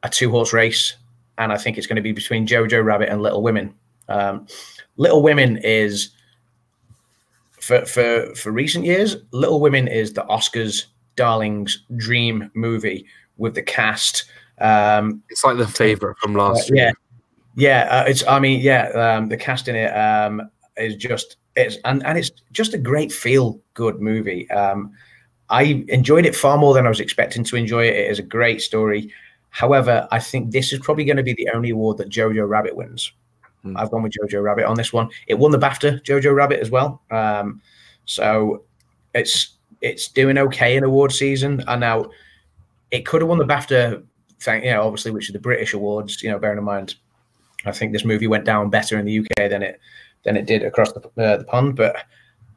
a 0.03 0.09
two 0.09 0.29
horse 0.31 0.51
race, 0.51 0.95
and 1.39 1.51
I 1.51 1.57
think 1.57 1.77
it's 1.77 1.87
going 1.87 1.95
to 1.95 2.01
be 2.01 2.11
between 2.11 2.45
Jojo 2.45 2.83
Rabbit 2.83 3.09
and 3.09 3.21
Little 3.21 3.41
Women. 3.41 3.73
Um, 4.07 4.45
Little 4.97 5.23
Women 5.23 5.57
is 5.57 6.09
for 7.59 7.85
for 7.85 8.33
for 8.35 8.51
recent 8.51 8.85
years. 8.85 9.15
Little 9.31 9.59
Women 9.59 9.87
is 9.87 10.13
the 10.13 10.23
Oscars 10.23 10.85
darlings 11.15 11.83
dream 11.95 12.51
movie 12.53 13.05
with 13.37 13.55
the 13.55 13.63
cast. 13.63 14.25
Um, 14.59 15.23
It's 15.29 15.43
like 15.43 15.57
the 15.57 15.67
favorite 15.67 16.17
from 16.19 16.35
last 16.35 16.69
uh, 16.69 16.75
year. 16.75 16.91
yeah, 17.55 17.85
yeah. 17.87 17.99
Uh, 17.99 18.03
it's. 18.07 18.27
I 18.27 18.39
mean, 18.39 18.59
yeah. 18.59 18.89
Um, 18.89 19.29
the 19.29 19.37
cast 19.37 19.67
in 19.67 19.75
it 19.75 19.91
um, 19.95 20.49
is 20.77 20.95
just 20.95 21.37
it's 21.55 21.77
and 21.85 22.05
and 22.05 22.17
it's 22.17 22.31
just 22.51 22.73
a 22.73 22.77
great 22.77 23.11
feel 23.11 23.59
good 23.73 24.01
movie. 24.01 24.49
Um, 24.51 24.91
I 25.49 25.83
enjoyed 25.87 26.25
it 26.25 26.35
far 26.35 26.57
more 26.57 26.73
than 26.73 26.85
I 26.85 26.89
was 26.89 26.99
expecting 26.99 27.43
to 27.45 27.55
enjoy 27.55 27.87
it. 27.87 27.95
It 27.95 28.11
is 28.11 28.19
a 28.19 28.23
great 28.23 28.61
story. 28.61 29.11
However, 29.49 30.07
I 30.11 30.19
think 30.19 30.51
this 30.51 30.71
is 30.71 30.79
probably 30.79 31.05
going 31.05 31.17
to 31.17 31.23
be 31.23 31.33
the 31.33 31.49
only 31.53 31.71
award 31.71 31.97
that 31.97 32.09
Jojo 32.09 32.47
Rabbit 32.47 32.75
wins. 32.75 33.11
Hmm. 33.63 33.75
I've 33.77 33.91
gone 33.91 34.03
with 34.03 34.13
Jojo 34.13 34.43
Rabbit 34.43 34.65
on 34.65 34.75
this 34.75 34.93
one. 34.93 35.09
It 35.27 35.39
won 35.39 35.51
the 35.51 35.57
BAFTA, 35.57 36.03
Jojo 36.03 36.33
Rabbit 36.33 36.59
as 36.59 36.69
well. 36.69 37.01
Um, 37.11 37.61
so 38.05 38.63
it's 39.13 39.55
it's 39.81 40.07
doing 40.07 40.37
okay 40.37 40.75
in 40.75 40.83
award 40.83 41.11
season. 41.11 41.63
And 41.67 41.81
now 41.81 42.09
it 42.91 43.05
could 43.05 43.21
have 43.21 43.29
won 43.29 43.37
the 43.37 43.45
BAFTA, 43.45 44.03
thank 44.39 44.63
you 44.63 44.71
know, 44.71 44.83
obviously, 44.83 45.11
which 45.11 45.29
is 45.29 45.33
the 45.33 45.39
British 45.39 45.73
awards. 45.73 46.21
You 46.21 46.31
know, 46.31 46.39
bearing 46.39 46.57
in 46.57 46.63
mind, 46.63 46.95
I 47.65 47.71
think 47.71 47.91
this 47.91 48.05
movie 48.05 48.27
went 48.27 48.45
down 48.45 48.69
better 48.69 48.97
in 48.97 49.05
the 49.05 49.19
UK 49.19 49.49
than 49.49 49.63
it 49.63 49.79
than 50.23 50.35
it 50.35 50.45
did 50.45 50.63
across 50.63 50.91
the, 50.91 51.01
uh, 51.17 51.37
the 51.37 51.45
pond. 51.45 51.75
But 51.75 52.03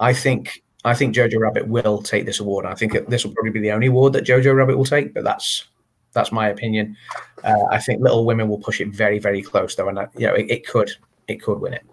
I 0.01 0.13
think 0.13 0.63
I 0.85 0.95
think 0.95 1.15
Jojo 1.15 1.41
Rabbit 1.41 1.69
will 1.69 2.03
take 2.03 2.27
this 2.27 2.41
award. 2.41 2.67
I 2.67 2.75
think 2.75 2.95
it, 2.95 3.09
this 3.09 3.25
will 3.25 3.33
probably 3.33 3.53
be 3.53 3.61
the 3.61 3.73
only 3.73 3.87
award 3.87 4.13
that 4.15 4.25
Jojo 4.25 4.55
Rabbit 4.55 4.77
will 4.77 4.85
take. 4.85 5.15
But 5.15 5.25
that's 5.25 5.65
that's 6.13 6.33
my 6.33 6.49
opinion. 6.49 6.97
Uh, 7.45 7.65
I 7.71 7.79
think 7.79 8.01
Little 8.01 8.25
Women 8.25 8.49
will 8.49 8.59
push 8.59 8.81
it 8.81 8.89
very 8.89 9.19
very 9.19 9.43
close 9.43 9.75
though, 9.75 9.89
and 9.89 9.99
I, 9.99 10.09
you 10.17 10.27
know 10.27 10.35
it, 10.35 10.51
it 10.51 10.67
could 10.67 10.91
it 11.29 11.43
could 11.43 11.61
win 11.61 11.75
it. 11.75 11.85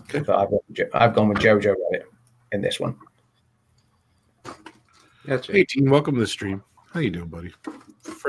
Okay. 0.00 0.20
But 0.20 0.38
I've, 0.38 0.50
gone 0.50 0.60
with 0.68 0.88
I've 0.94 1.14
gone 1.14 1.28
with 1.28 1.38
Jojo 1.38 1.74
Rabbit 1.92 2.10
in 2.52 2.60
this 2.60 2.78
one. 2.78 2.96
that's 5.24 5.46
Hey, 5.46 5.64
team, 5.64 5.90
welcome 5.90 6.14
to 6.14 6.20
the 6.20 6.26
stream. 6.26 6.62
How 6.92 7.00
you 7.00 7.10
doing, 7.10 7.28
buddy? 7.28 7.52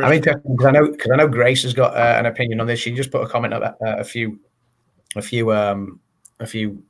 I 0.02 0.10
mean, 0.10 0.22
because 0.22 0.66
I 0.66 0.72
know 0.72 0.92
because 0.92 1.12
I 1.12 1.16
know 1.16 1.28
Grace 1.28 1.64
has 1.64 1.74
got 1.74 1.96
uh, 1.96 2.18
an 2.20 2.26
opinion 2.26 2.60
on 2.60 2.68
this. 2.68 2.80
She 2.80 2.94
just 2.94 3.12
put 3.12 3.24
a 3.24 3.28
comment 3.28 3.54
up 3.54 3.78
uh, 3.82 3.98
a 3.98 4.04
few, 4.04 4.40
a 5.16 5.22
few, 5.22 5.54
um, 5.54 6.00
a 6.40 6.48
few 6.48 6.84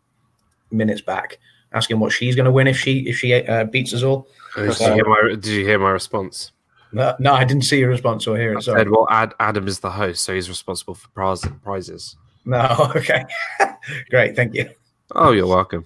minutes 0.71 1.01
back, 1.01 1.39
asking 1.73 1.99
what 1.99 2.11
she's 2.11 2.35
going 2.35 2.45
to 2.45 2.51
win 2.51 2.67
if 2.67 2.77
she 2.77 3.01
if 3.01 3.17
she 3.17 3.33
uh, 3.33 3.65
beats 3.65 3.93
us 3.93 4.03
all. 4.03 4.27
Did 4.55 4.79
you, 4.79 4.93
hear 4.93 5.05
my, 5.05 5.29
did 5.29 5.45
you 5.45 5.65
hear 5.65 5.79
my 5.79 5.91
response? 5.91 6.51
No, 6.91 7.15
no, 7.19 7.33
I 7.33 7.43
didn't 7.43 7.63
see 7.63 7.79
your 7.79 7.89
response 7.89 8.25
or 8.25 8.37
hear 8.37 8.57
it. 8.57 8.63
Sorry. 8.63 8.81
said, 8.81 8.89
well, 8.89 9.07
Ad, 9.09 9.33
Adam 9.39 9.67
is 9.67 9.79
the 9.79 9.91
host, 9.91 10.23
so 10.23 10.33
he's 10.33 10.49
responsible 10.49 10.95
for 10.95 11.07
prize, 11.09 11.45
prizes. 11.63 12.15
No, 12.45 12.91
okay, 12.95 13.25
great, 14.09 14.35
thank 14.35 14.55
you. 14.55 14.69
Oh, 15.11 15.31
you're 15.31 15.47
welcome. 15.47 15.85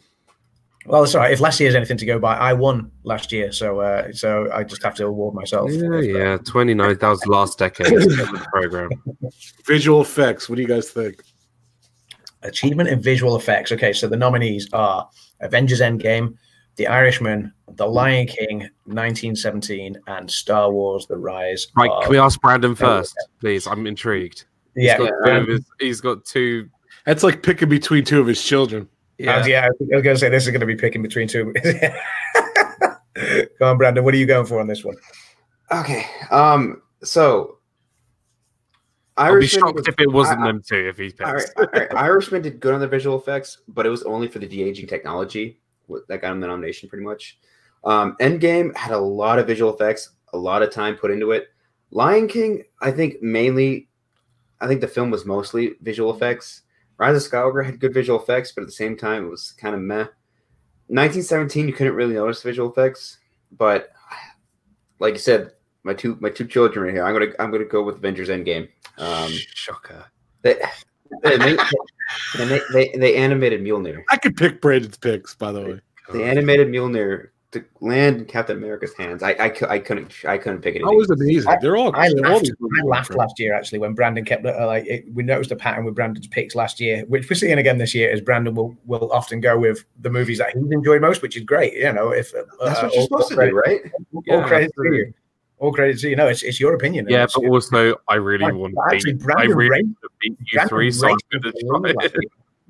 Well, 0.86 1.04
it's 1.04 1.16
all 1.16 1.22
right. 1.22 1.32
If 1.32 1.40
last 1.40 1.60
year 1.60 1.70
has 1.70 1.76
anything 1.76 1.98
to 1.98 2.06
go 2.06 2.20
by, 2.20 2.36
I 2.36 2.52
won 2.54 2.92
last 3.04 3.32
year, 3.32 3.52
so 3.54 3.80
uh, 3.80 4.12
so 4.12 4.50
I 4.54 4.64
just 4.64 4.84
have 4.84 4.96
to 4.96 5.06
award 5.06 5.34
myself. 5.34 5.72
Yeah, 5.72 6.00
yeah. 6.00 6.38
29, 6.38 6.98
that 6.98 7.08
was 7.08 7.26
last 7.26 7.58
decade 7.58 7.94
of 7.94 8.04
the 8.04 8.48
program. 8.52 8.90
Visual 9.66 10.02
effects. 10.02 10.50
What 10.50 10.58
do 10.58 10.62
you 10.62 10.68
guys 10.68 10.90
think? 10.92 11.22
Achievement 12.42 12.90
in 12.90 13.02
visual 13.02 13.38
effects. 13.38 13.72
Okay, 13.72 13.94
so 13.94 14.08
the 14.08 14.18
nominees 14.18 14.68
are 14.74 15.10
Avengers 15.40 15.80
Endgame, 15.80 16.36
The 16.76 16.88
Irishman, 16.88 17.54
The 17.76 17.86
Lion 17.86 18.26
King, 18.28 18.60
1917, 18.86 19.96
and 20.08 20.30
Star 20.30 20.72
Wars: 20.72 21.06
The 21.08 21.18
Rise. 21.18 21.68
Right, 21.78 21.90
of... 21.90 22.04
can 22.04 22.12
we 22.12 22.18
ask 22.18 22.42
Brandon 22.42 22.76
first, 22.76 23.16
please? 23.40 23.68
I'm 23.68 23.86
intrigued. 23.86 24.46
He's 24.76 24.86
yeah, 24.86 24.98
got 24.98 25.12
two 25.26 25.32
um, 25.32 25.44
of 25.44 25.48
his- 25.50 25.66
he's 25.80 26.02
got 26.02 26.26
two. 26.26 26.70
That's 27.06 27.22
like 27.24 27.44
picking 27.44 27.70
between 27.70 28.04
two 28.06 28.20
of 28.20 28.28
his 28.28 28.44
children. 28.44 28.88
I 29.28 29.38
was, 29.38 29.48
yeah, 29.48 29.66
I 29.66 29.70
was 29.80 30.02
going 30.02 30.16
to 30.16 30.18
say 30.18 30.30
this 30.30 30.46
is 30.46 30.50
going 30.50 30.62
to 30.62 30.66
be 30.66 30.76
picking 30.76 31.02
between 31.04 31.28
two. 31.28 31.54
Go 33.60 33.70
on, 33.70 33.78
Brandon. 33.78 34.04
What 34.04 34.14
are 34.14 34.18
you 34.18 34.26
going 34.26 34.46
for 34.46 34.60
on 34.60 34.68
this 34.68 34.84
one? 34.84 34.96
okay. 35.72 36.06
Um, 36.32 36.82
so 37.04 37.60
I'd 39.18 39.28
be 39.30 39.34
Irishman 39.34 39.62
shocked 39.62 39.76
was- 39.76 39.88
if 39.88 40.00
it 40.00 40.12
wasn't 40.12 40.40
I- 40.42 40.44
I- 40.44 40.48
them 40.48 40.62
too. 40.68 40.88
If 40.90 40.98
he 40.98 41.12
picks. 41.12 41.22
All 41.22 41.34
right, 41.34 41.46
all 41.58 41.68
right. 41.74 41.94
Irishman 41.94 42.42
did 42.42 42.60
good 42.60 42.74
on 42.74 42.80
the 42.80 42.88
visual 42.88 43.18
effects, 43.18 43.60
but 43.68 43.86
it 43.86 43.90
was 43.90 44.02
only 44.04 44.28
for 44.28 44.40
the 44.40 44.48
de 44.48 44.64
aging 44.64 44.88
technology 44.88 45.46
What- 45.46 45.63
that 46.08 46.22
got 46.22 46.32
him 46.32 46.40
the 46.40 46.48
nomination, 46.48 46.90
pretty 46.90 47.04
much. 47.04 47.40
Um, 47.84 48.16
Endgame 48.20 48.76
had 48.76 48.92
a 48.92 48.98
lot 48.98 49.40
of 49.40 49.48
visual 49.48 49.74
effects, 49.74 50.12
a 50.34 50.38
lot 50.38 50.62
of 50.62 50.72
time 50.72 50.96
put 50.96 51.12
into 51.12 51.32
it. 51.32 51.48
Lion 51.92 52.28
King, 52.28 52.64
I 52.82 52.92
think 52.92 53.22
mainly, 53.22 53.90
I 54.62 54.68
think 54.68 54.82
the 54.82 54.88
film 54.88 55.12
was 55.12 55.26
mostly 55.26 55.74
visual 55.82 56.14
effects. 56.16 56.62
Rise 56.98 57.26
of 57.26 57.32
Skywalker 57.32 57.66
had 57.66 57.80
good 57.80 57.94
visual 57.94 58.20
effects, 58.20 58.52
but 58.52 58.62
at 58.62 58.68
the 58.68 58.74
same 58.74 58.98
time, 58.98 59.26
it 59.26 59.30
was 59.30 59.52
kind 59.52 59.76
of 59.76 59.82
meh. 59.82 60.08
1917, 60.88 61.68
you 61.68 61.74
couldn't 61.74 61.96
really 61.96 62.16
notice 62.16 62.42
the 62.42 62.50
visual 62.50 62.72
effects, 62.72 63.18
but 63.52 63.90
like 65.00 65.14
you 65.14 65.20
said, 65.20 65.52
my 65.84 65.94
two 65.94 66.18
my 66.22 66.30
two 66.30 66.48
children 66.48 66.86
right 66.86 66.94
here. 66.94 67.06
I'm 67.06 67.14
gonna 67.14 67.32
I'm 67.40 67.52
gonna 67.52 67.66
go 67.66 67.84
with 67.84 67.98
Avengers 67.98 68.30
Endgame. 68.30 68.70
Um, 68.98 69.32
Shocker. 69.54 70.06
they, 70.42 70.56
they, 71.24 71.58
and 72.40 72.50
they, 72.50 72.62
they, 72.74 72.92
they 72.98 73.16
animated 73.16 73.62
Mjolnir. 73.62 74.04
I 74.12 74.18
could 74.18 74.36
pick 74.36 74.62
Brandon's 74.62 74.98
picks, 74.98 75.36
by 75.36 75.52
the 75.52 75.62
way. 75.62 75.80
The 76.12 76.24
animated 76.24 76.68
Mjolnir 76.68 77.30
to 77.54 77.64
land 77.82 78.18
in 78.18 78.26
Captain 78.26 78.58
America's 78.58 78.94
hands, 78.96 79.22
I 79.24 79.32
I, 79.34 79.54
I 79.70 79.80
couldn't 79.80 80.14
I 80.28 80.38
couldn't 80.38 80.62
pick 80.62 80.76
it. 80.76 80.82
That 80.84 80.92
was 80.92 81.10
amazing. 81.12 81.56
They're 81.62 81.78
all. 81.78 81.96
I 81.96 82.10
they're 82.10 82.26
all 82.26 82.34
laughed, 82.34 82.46
these 82.46 82.54
I 82.82 82.84
laughed 82.84 83.16
last 83.16 83.40
year 83.40 83.54
actually 83.54 83.80
when 83.80 83.94
Brandon 83.94 84.26
kept 84.26 84.46
uh, 84.46 84.66
like 84.66 84.86
it, 84.88 85.06
we 85.14 85.24
noticed 85.24 85.52
a 85.52 85.56
pattern 85.56 85.86
with 85.86 85.96
Brandon's 85.96 86.28
picks 86.28 86.56
last 86.56 86.80
year, 86.80 87.06
which 87.08 87.30
we're 87.30 87.36
seeing 87.36 87.60
again 87.60 87.78
this 87.78 87.94
year. 87.94 88.10
Is 88.10 88.22
Brandon 88.22 88.56
will 88.56 88.76
will 88.86 89.12
often 89.12 89.40
go 89.40 89.58
with 89.58 89.86
the 90.02 90.10
movies 90.10 90.40
that 90.40 90.56
he's 90.58 90.72
enjoyed 90.72 91.02
most, 91.02 91.22
which 91.22 91.38
is 91.38 91.44
great. 91.44 91.74
You 91.74 91.94
know, 91.94 92.10
if 92.12 92.34
uh, 92.34 92.44
That's 92.66 92.80
uh, 92.80 92.84
what 92.84 92.94
you're 92.94 93.02
all- 93.02 93.08
supposed 93.08 93.30
to 93.30 93.36
do, 93.50 93.56
right? 93.56 93.82
All 94.14 94.24
Yeah, 94.26 94.48
credit 94.48 94.72
to 94.76 94.96
you. 94.96 95.14
All 95.64 95.72
credit 95.72 95.98
to 96.00 96.10
you. 96.10 96.16
No, 96.18 96.28
it's 96.28 96.44
it's 96.44 96.60
your 96.60 96.74
opinion. 96.76 97.08
Yeah, 97.10 97.24
it's- 97.24 97.34
but 97.36 97.46
also 97.48 97.96
I 98.10 98.16
really 98.16 98.44
Like, 98.44 98.54
want 98.54 98.76
actually, 98.92 99.14
to 99.14 99.18
beat, 99.20 99.24
I 99.24 99.34
Brandon 99.36 99.58
really 99.58 99.70
Ray- 99.70 99.82
to 99.84 100.10
beat 100.20 100.32
you 100.40 100.46
Brandon 100.54 100.68
three, 100.70 100.92
so 100.92 101.08
I'm 101.74 101.82
Ray- 101.84 101.94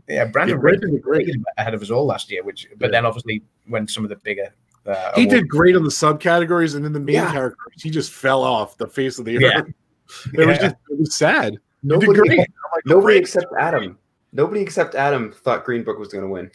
Yeah, 0.08 0.26
Brandon 0.34 0.58
Yeah, 0.58 0.62
Ray 0.64 0.78
did 0.78 1.02
great. 1.02 1.26
was 1.26 1.38
ahead 1.58 1.74
of 1.74 1.82
us 1.82 1.90
all 1.90 2.06
last 2.06 2.30
year, 2.30 2.44
which 2.44 2.68
but 2.78 2.88
Yeah. 2.88 2.92
then 2.92 3.06
obviously 3.08 3.42
when 3.68 3.88
some 3.88 4.04
of 4.04 4.10
the 4.12 4.18
bigger 4.18 4.54
uh, 4.86 5.12
He 5.16 5.26
did 5.26 5.48
great 5.48 5.76
on 5.78 5.84
the 5.84 5.90
subcategories, 5.90 6.76
and 6.76 6.86
then 6.86 6.94
the 6.94 7.00
main 7.00 7.16
Yeah. 7.16 7.32
characters, 7.32 7.82
he 7.82 7.90
just 7.90 8.12
fell 8.12 8.44
off 8.44 8.78
the 8.78 8.86
face 8.88 9.18
of 9.18 9.26
the 9.26 9.34
Yeah. 9.40 9.62
earth. 9.62 9.74
It 10.36 10.46
was 10.46 10.58
just 10.60 10.76
it 10.92 11.00
was 11.00 11.16
sad. 11.16 11.58
Nobody, 11.82 12.20
like, 12.38 12.48
nobody 12.86 13.18
except 13.18 13.48
Adam. 13.58 13.98
Nobody 14.34 14.62
except 14.62 14.94
Adam 14.94 15.32
thought 15.32 15.64
Green 15.66 15.84
Book 15.84 15.98
was 15.98 16.10
going 16.10 16.26
to 16.26 16.30
win. 16.30 16.52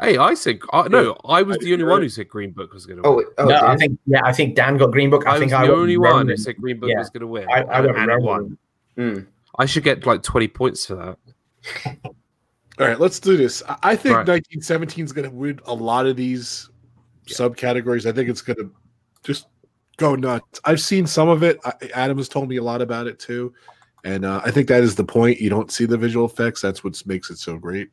Hey, 0.00 0.18
I 0.18 0.34
said 0.34 0.58
uh, 0.72 0.88
no. 0.90 1.16
I 1.24 1.42
was 1.42 1.56
the 1.58 1.72
only 1.72 1.84
one 1.86 2.02
who 2.02 2.08
said 2.08 2.28
Green 2.28 2.50
Book 2.50 2.72
was 2.74 2.84
going 2.86 3.02
to 3.02 3.08
Oh, 3.08 3.16
win. 3.16 3.26
wait, 3.26 3.34
oh, 3.38 3.44
no, 3.46 3.66
I 3.66 3.76
think 3.76 3.98
yeah, 4.06 4.20
I 4.24 4.32
think 4.32 4.54
Dan 4.54 4.76
got 4.76 4.92
Green 4.92 5.08
Book. 5.10 5.26
I, 5.26 5.36
I, 5.36 5.38
think 5.38 5.52
was 5.52 5.60
I 5.60 5.66
the 5.66 5.72
only 5.74 5.96
Roman. 5.96 6.16
one 6.16 6.28
who 6.28 6.36
said 6.36 6.56
Green 6.58 6.78
Book 6.78 6.90
Yeah. 6.90 6.98
was 6.98 7.08
going 7.10 7.22
to 7.22 7.26
win, 7.26 7.46
I, 7.50 7.62
I 7.62 7.80
went 7.80 7.96
and 7.96 8.10
it 8.10 8.14
Roman. 8.14 8.24
won. 8.26 8.58
Mm. 8.98 9.26
I 9.58 9.64
should 9.66 9.82
get 9.84 10.04
like 10.06 10.22
twenty 10.22 10.48
points 10.48 10.84
for 10.86 10.94
that. 10.96 11.96
All 12.78 12.86
right, 12.86 13.00
let's 13.00 13.20
do 13.20 13.36
this. 13.36 13.62
I- 13.68 13.78
I 13.82 13.96
think 13.96 14.16
Right. 14.16 14.28
1917 14.28 15.04
is 15.04 15.12
going 15.12 15.28
to 15.28 15.34
win 15.34 15.60
a 15.66 15.74
lot 15.74 16.06
of 16.06 16.16
these 16.16 16.70
subcategories. 17.26 18.06
I 18.08 18.12
think 18.12 18.28
it's 18.30 18.42
going 18.42 18.56
to 18.56 18.70
just 19.22 19.46
go 19.98 20.14
nuts. 20.14 20.60
I've 20.64 20.80
seen 20.80 21.06
some 21.06 21.28
of 21.28 21.42
it. 21.42 21.58
I, 21.64 21.72
Adam 21.94 22.16
has 22.18 22.28
told 22.28 22.48
me 22.48 22.56
a 22.56 22.62
lot 22.62 22.80
about 22.82 23.06
it 23.06 23.18
too, 23.18 23.52
and 24.04 24.24
uh, 24.24 24.40
I 24.44 24.50
think 24.50 24.68
that 24.68 24.82
is 24.82 24.94
the 24.94 25.04
point. 25.04 25.40
You 25.40 25.50
don't 25.50 25.70
see 25.70 25.84
the 25.86 25.98
visual 25.98 26.26
effects. 26.26 26.60
That's 26.62 26.82
what 26.84 27.00
makes 27.06 27.30
it 27.30 27.36
so 27.38 27.56
great. 27.58 27.90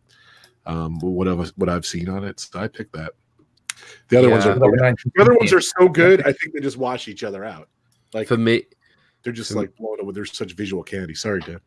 Um, 0.67 0.99
what 0.99 1.27
I've 1.27 1.49
what 1.55 1.69
I've 1.69 1.85
seen 1.85 2.09
on 2.09 2.23
it, 2.23 2.39
so 2.39 2.59
I 2.59 2.67
picked 2.67 2.93
that. 2.93 3.13
The 4.09 4.19
other 4.19 4.29
ones 4.29 4.45
are 4.45 4.53
the 4.59 5.11
other 5.19 5.33
ones 5.33 5.53
are 5.53 5.61
so 5.61 5.87
good. 5.87 6.21
I 6.21 6.33
think 6.33 6.53
they 6.53 6.59
just 6.59 6.77
wash 6.77 7.07
each 7.07 7.23
other 7.23 7.45
out. 7.45 7.69
Like 8.13 8.27
For 8.27 8.37
me, 8.37 8.63
they're 9.23 9.33
just 9.33 9.55
like 9.55 9.75
blown 9.77 9.99
away. 10.01 10.11
There's 10.13 10.35
such 10.35 10.53
visual 10.53 10.83
candy. 10.83 11.13
Sorry, 11.13 11.39
Dan. 11.39 11.59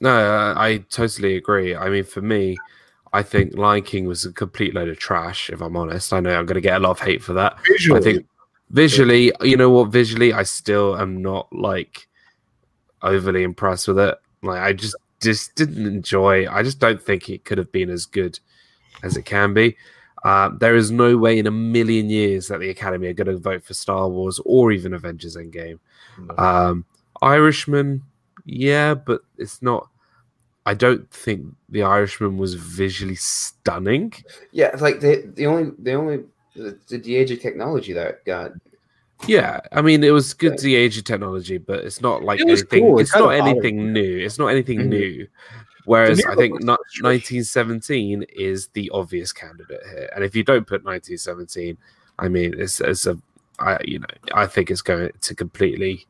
No, 0.00 0.10
uh, 0.10 0.54
I 0.56 0.78
totally 0.90 1.36
agree. 1.36 1.76
I 1.76 1.88
mean, 1.90 2.04
for 2.04 2.22
me, 2.22 2.56
I 3.12 3.22
think 3.22 3.56
Lion 3.56 3.82
King 3.82 4.06
was 4.06 4.24
a 4.24 4.32
complete 4.32 4.74
load 4.74 4.88
of 4.88 4.98
trash. 4.98 5.50
If 5.50 5.60
I'm 5.60 5.76
honest, 5.76 6.12
I 6.12 6.20
know 6.20 6.30
I'm 6.30 6.46
going 6.46 6.54
to 6.54 6.60
get 6.60 6.76
a 6.76 6.80
lot 6.80 6.92
of 6.92 7.00
hate 7.00 7.22
for 7.22 7.34
that. 7.34 7.58
Visually, 7.66 8.00
I 8.00 8.02
think 8.02 8.26
visually, 8.70 9.32
you 9.42 9.56
know 9.56 9.70
what? 9.70 9.90
Visually, 9.90 10.32
I 10.32 10.42
still 10.44 10.96
am 10.96 11.20
not 11.20 11.52
like 11.52 12.08
overly 13.02 13.42
impressed 13.42 13.88
with 13.88 13.98
it. 13.98 14.16
Like, 14.42 14.60
I 14.60 14.72
just 14.72 14.96
just 15.20 15.54
didn't 15.54 15.86
enjoy. 15.86 16.50
I 16.50 16.62
just 16.62 16.78
don't 16.78 17.02
think 17.02 17.28
it 17.28 17.44
could 17.44 17.58
have 17.58 17.72
been 17.72 17.90
as 17.90 18.06
good 18.06 18.38
as 19.02 19.16
it 19.16 19.24
can 19.24 19.54
be. 19.54 19.76
Uh, 20.22 20.50
there 20.58 20.76
is 20.76 20.90
no 20.90 21.16
way 21.16 21.38
in 21.38 21.46
a 21.46 21.50
million 21.50 22.10
years 22.10 22.48
that 22.48 22.60
the 22.60 22.68
Academy 22.68 23.08
are 23.08 23.14
going 23.14 23.26
to 23.26 23.38
vote 23.38 23.64
for 23.64 23.74
Star 23.74 24.08
Wars 24.08 24.40
or 24.44 24.70
even 24.70 24.92
Avengers 24.92 25.36
Endgame. 25.36 25.78
Um, 26.36 26.84
Irishman, 27.22 28.02
yeah, 28.44 28.94
but 28.94 29.22
it's 29.38 29.62
not. 29.62 29.88
I 30.66 30.74
don't 30.74 31.10
think 31.10 31.46
the 31.70 31.82
Irishman 31.82 32.36
was 32.36 32.54
visually 32.54 33.14
stunning. 33.14 34.12
Yeah, 34.52 34.76
like 34.78 35.00
the 35.00 35.30
the 35.34 35.46
only 35.46 35.72
the 35.78 35.94
only 35.94 36.24
the, 36.54 36.78
the 36.88 36.98
de-age 36.98 37.30
of 37.30 37.40
technology 37.40 37.94
that 37.94 38.24
got 38.24 38.52
Yeah, 39.26 39.60
I 39.72 39.82
mean 39.82 40.02
it 40.02 40.10
was 40.10 40.32
good 40.34 40.56
to 40.58 40.64
the 40.64 40.74
age 40.74 40.96
of 40.98 41.04
technology, 41.04 41.58
but 41.58 41.84
it's 41.84 42.00
not 42.00 42.22
like 42.22 42.40
It 42.40 42.48
anything. 42.48 42.82
cool. 42.84 42.98
It 42.98 43.02
It's 43.02 43.14
not 43.14 43.24
bothered 43.26 43.40
anything 43.42 43.92
new. 43.92 44.18
It's 44.18 44.38
not 44.38 44.46
anything 44.48 44.80
Mhm. 44.80 44.86
new. 44.88 45.26
Whereas 45.84 46.24
I 46.24 46.34
think 46.36 46.62
not 46.62 46.80
1917 47.02 48.22
is 48.34 48.68
the 48.68 48.90
obvious 48.94 49.32
candidate 49.32 49.80
here, 49.90 50.10
and 50.14 50.24
if 50.24 50.34
you 50.36 50.42
don't 50.44 50.66
put 50.66 50.84
1917, 50.84 51.76
I 52.18 52.28
mean 52.28 52.54
it's 52.58 52.80
it's 52.80 53.06
a, 53.06 53.18
I 53.58 53.78
you 53.84 53.98
know 53.98 54.06
I 54.34 54.46
think 54.46 54.70
it's 54.70 54.82
going 54.82 55.10
to 55.20 55.34
completely, 55.34 56.06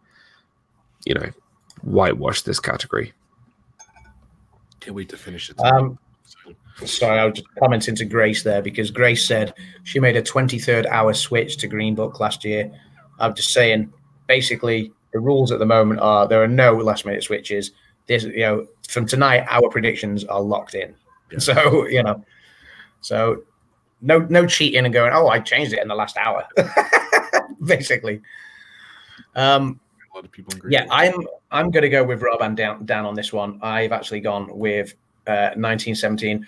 you 1.05 1.15
know, 1.15 1.31
whitewash 1.83 2.43
this 2.43 2.61
category. 2.61 3.13
can't 4.81 4.97
wait 4.97 5.09
to 5.11 5.17
finish 5.17 5.51
it. 5.51 5.61
Um, 5.61 5.99
Sorry, 6.87 7.19
I 7.19 7.27
was 7.27 7.35
just 7.35 7.49
commenting 7.59 7.95
to 7.97 8.07
Grace 8.07 8.43
there 8.43 8.63
because 8.63 8.91
Grace 8.91 9.27
said 9.27 9.53
she 9.83 10.01
made 10.01 10.17
a 10.17 10.23
23rd 10.23 10.87
hour 10.87 11.13
switch 11.13 11.59
to 11.59 11.67
Green 11.67 11.95
Book 11.95 12.19
last 12.21 12.43
year. 12.45 12.71
I'm 13.21 13.35
just 13.35 13.53
saying, 13.53 13.93
basically, 14.27 14.93
the 15.13 15.21
rules 15.21 15.53
at 15.53 15.59
the 15.59 15.67
moment 15.67 16.01
are 16.01 16.27
there 16.27 16.43
are 16.43 16.49
no 16.49 16.75
last 16.75 17.05
minute 17.05 17.23
switches. 17.23 17.73
This, 18.07 18.25
you 18.25 18.41
know, 18.41 18.67
from 18.89 19.07
tonight, 19.07 19.47
our 19.49 19.69
predictions 19.69 20.25
are 20.25 20.41
locked 20.41 20.75
in. 20.75 20.91
Yeah. 20.91 20.95
So, 21.39 21.87
you 21.87 22.03
know, 22.03 22.25
so 23.03 23.45
no, 24.03 24.19
no 24.19 24.45
cheating 24.45 24.85
and 24.85 24.93
going, 24.93 25.13
oh, 25.15 25.29
I 25.29 25.39
changed 25.39 25.73
it 25.73 25.79
in 25.81 25.87
the 25.87 25.95
last 25.95 26.17
hour. 26.17 26.45
basically. 27.65 28.21
Um, 29.37 29.81
a 30.13 30.17
lot 30.17 30.25
of 30.25 30.33
people 30.33 30.55
agree. 30.55 30.73
yeah, 30.73 30.87
I'm 30.91 31.15
I'm 31.51 31.71
going 31.71 31.83
to 31.83 31.89
go 31.89 32.03
with 32.03 32.23
Rob 32.23 32.43
and 32.43 32.57
Dan, 32.57 32.85
Dan 32.85 33.05
on 33.05 33.15
this 33.15 33.33
one. 33.33 33.59
I've 33.63 33.93
actually 33.93 34.21
gone 34.21 34.49
with 34.57 34.95
uh, 35.27 35.55
1917. 35.55 36.47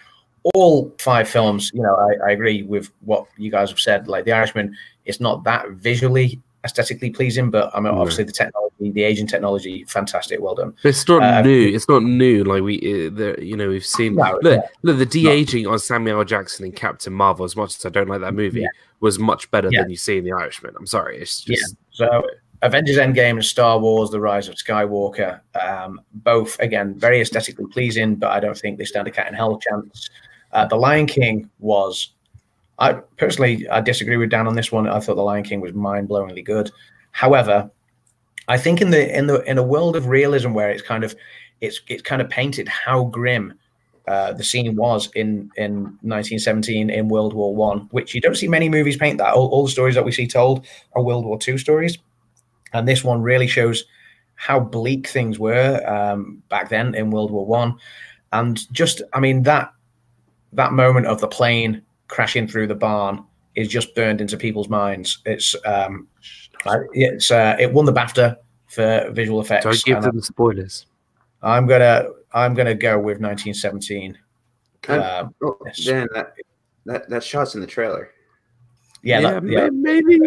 All 0.54 0.92
five 0.98 1.28
films, 1.28 1.70
you 1.72 1.82
know, 1.82 1.94
I, 1.94 2.30
I 2.30 2.30
agree 2.32 2.64
with 2.64 2.90
what 3.02 3.26
you 3.36 3.50
guys 3.50 3.70
have 3.70 3.78
said. 3.78 4.08
Like 4.08 4.24
The 4.24 4.32
Irishman, 4.32 4.76
it's 5.04 5.20
not 5.20 5.44
that 5.44 5.70
visually 5.70 6.40
aesthetically 6.64 7.10
pleasing, 7.10 7.50
but 7.50 7.70
I 7.74 7.80
mean, 7.80 7.92
obviously 7.92 8.24
the 8.24 8.32
technology, 8.32 8.90
the 8.90 9.02
Asian 9.02 9.26
technology, 9.26 9.84
fantastic, 9.84 10.40
well 10.40 10.54
done. 10.54 10.74
But 10.82 10.90
it's 10.90 11.06
not 11.08 11.22
Uh, 11.22 11.42
new. 11.42 11.68
It's 11.74 11.88
not 11.88 12.02
new. 12.02 12.44
Like 12.44 12.62
we, 12.62 12.78
uh, 12.78 13.10
the, 13.10 13.36
you 13.40 13.56
know, 13.56 13.68
we've 13.68 13.84
seen. 13.84 14.14
No, 14.14 14.38
look, 14.42 14.56
yeah. 14.56 14.68
look, 14.82 14.98
the 14.98 15.06
de 15.06 15.28
aging 15.28 15.66
on 15.66 15.78
Samuel 15.78 16.18
L. 16.18 16.24
Jackson 16.24 16.64
in 16.66 16.72
Captain 16.72 17.12
Marvel. 17.12 17.44
As 17.44 17.56
much 17.56 17.76
as 17.76 17.84
I 17.86 17.88
don't 17.88 18.08
like 18.08 18.20
that 18.20 18.34
movie, 18.34 18.60
Yeah. 18.60 18.68
was 19.00 19.18
much 19.18 19.50
better 19.50 19.68
Yeah. 19.72 19.82
than 19.82 19.90
you 19.90 19.96
see 19.96 20.18
in 20.18 20.24
The 20.24 20.32
Irishman. 20.32 20.74
I'm 20.78 20.86
sorry, 20.86 21.18
it's 21.18 21.46
Yeah. 21.48 21.56
just 21.56 21.76
So 21.90 22.22
Avengers 22.62 22.96
Endgame 22.96 23.30
and 23.32 23.44
Star 23.44 23.78
Wars: 23.80 24.10
The 24.10 24.20
Rise 24.20 24.48
of 24.48 24.54
Skywalker, 24.54 25.40
um, 25.60 26.00
both 26.14 26.56
again 26.60 26.94
very 26.96 27.20
aesthetically 27.20 27.66
pleasing, 27.72 28.14
but 28.14 28.30
I 28.30 28.38
don't 28.38 28.56
think 28.56 28.78
they 28.78 28.84
stand 28.84 29.08
a 29.08 29.10
cat 29.10 29.26
in 29.28 29.34
hell 29.34 29.58
chance. 29.58 30.08
Uh, 30.52 30.66
the 30.66 30.76
Lion 30.76 31.06
King 31.06 31.50
was, 31.58 32.14
I 32.82 32.94
personally 33.16 33.68
I 33.68 33.80
disagree 33.80 34.16
with 34.16 34.30
Dan 34.30 34.48
on 34.48 34.56
this 34.56 34.72
one. 34.72 34.88
I 34.88 34.98
thought 34.98 35.14
The 35.14 35.22
Lion 35.22 35.44
King 35.44 35.60
was 35.60 35.72
mind 35.72 36.08
blowingly 36.08 36.44
good. 36.44 36.72
However, 37.12 37.70
I 38.48 38.58
think 38.58 38.80
in 38.80 38.90
the 38.90 39.16
in 39.16 39.28
the 39.28 39.40
in 39.42 39.56
a 39.56 39.62
world 39.62 39.94
of 39.94 40.08
realism 40.08 40.52
where 40.52 40.68
it's 40.68 40.82
kind 40.82 41.04
of 41.04 41.14
it's 41.60 41.80
it's 41.86 42.02
kind 42.02 42.20
of 42.20 42.28
painted 42.28 42.66
how 42.66 43.04
grim 43.04 43.54
uh, 44.08 44.32
the 44.32 44.42
scene 44.42 44.74
was 44.74 45.08
in 45.14 45.48
in 45.56 45.84
1917 46.02 46.90
in 46.90 47.08
World 47.08 47.34
War 47.34 47.54
One, 47.54 47.88
which 47.92 48.16
you 48.16 48.20
don't 48.20 48.36
see 48.36 48.48
many 48.48 48.68
movies 48.68 48.96
paint 48.96 49.18
that. 49.18 49.32
All, 49.32 49.48
all 49.50 49.64
the 49.64 49.70
stories 49.70 49.94
that 49.94 50.04
we 50.04 50.10
see 50.10 50.26
told 50.26 50.66
are 50.94 51.02
World 51.04 51.24
War 51.24 51.38
Two 51.38 51.58
stories, 51.58 51.98
and 52.72 52.88
this 52.88 53.04
one 53.04 53.22
really 53.22 53.46
shows 53.46 53.84
how 54.34 54.58
bleak 54.58 55.06
things 55.06 55.38
were 55.38 55.80
um, 55.88 56.42
back 56.48 56.68
then 56.68 56.96
in 56.96 57.12
World 57.12 57.30
War 57.30 57.46
One, 57.46 57.78
and 58.32 58.60
just 58.72 59.02
I 59.12 59.20
mean 59.20 59.44
that 59.44 59.72
that 60.52 60.72
moment 60.72 61.06
of 61.06 61.20
the 61.20 61.28
plane 61.28 61.82
crashing 62.12 62.46
through 62.46 62.66
the 62.66 62.74
barn 62.74 63.24
is 63.54 63.68
just 63.68 63.94
burned 63.94 64.20
into 64.20 64.36
people's 64.36 64.68
minds. 64.68 65.22
It's 65.24 65.56
um, 65.64 66.06
it's 66.92 67.30
uh, 67.30 67.56
it 67.58 67.72
won 67.72 67.86
the 67.86 67.92
BAFTA 67.92 68.36
for 68.68 69.10
visual 69.12 69.40
effects. 69.40 69.64
don't 69.64 69.84
give 69.84 70.02
them 70.02 70.20
spoilers. 70.20 70.86
I'm 71.42 71.66
gonna 71.66 72.08
I'm 72.34 72.52
gonna 72.52 72.74
go 72.74 72.98
with 72.98 73.18
1917. 73.18 74.18
Kind 74.82 75.02
Um, 75.02 75.34
Oh, 75.42 75.56
Yes. 75.64 75.84
Dan, 75.84 76.06
that, 76.14 76.34
that 76.84 77.08
that 77.08 77.24
shot's 77.24 77.54
in 77.54 77.62
the 77.62 77.66
trailer. 77.66 78.10
yeah, 79.02 79.20
that- 79.22 79.44
yeah. 79.48 79.70
maybe. 79.72 80.20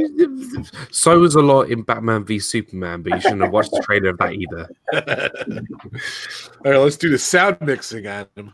So 0.92 1.20
was 1.20 1.36
a 1.36 1.42
lot 1.42 1.70
in 1.70 1.84
Batman 1.84 2.26
v 2.26 2.40
Superman, 2.40 3.04
but 3.04 3.14
you 3.14 3.22
shouldn't 3.22 3.42
have 3.44 3.52
watched 3.52 3.72
the 3.72 3.84
trailer 3.86 4.10
of 4.10 4.18
that 4.18 4.34
either. 4.34 4.68
All 6.66 6.72
right, 6.72 6.78
let's 6.80 6.98
do 6.98 7.10
the 7.12 7.20
sound 7.20 7.58
mixing, 7.62 8.08
Adam. 8.08 8.54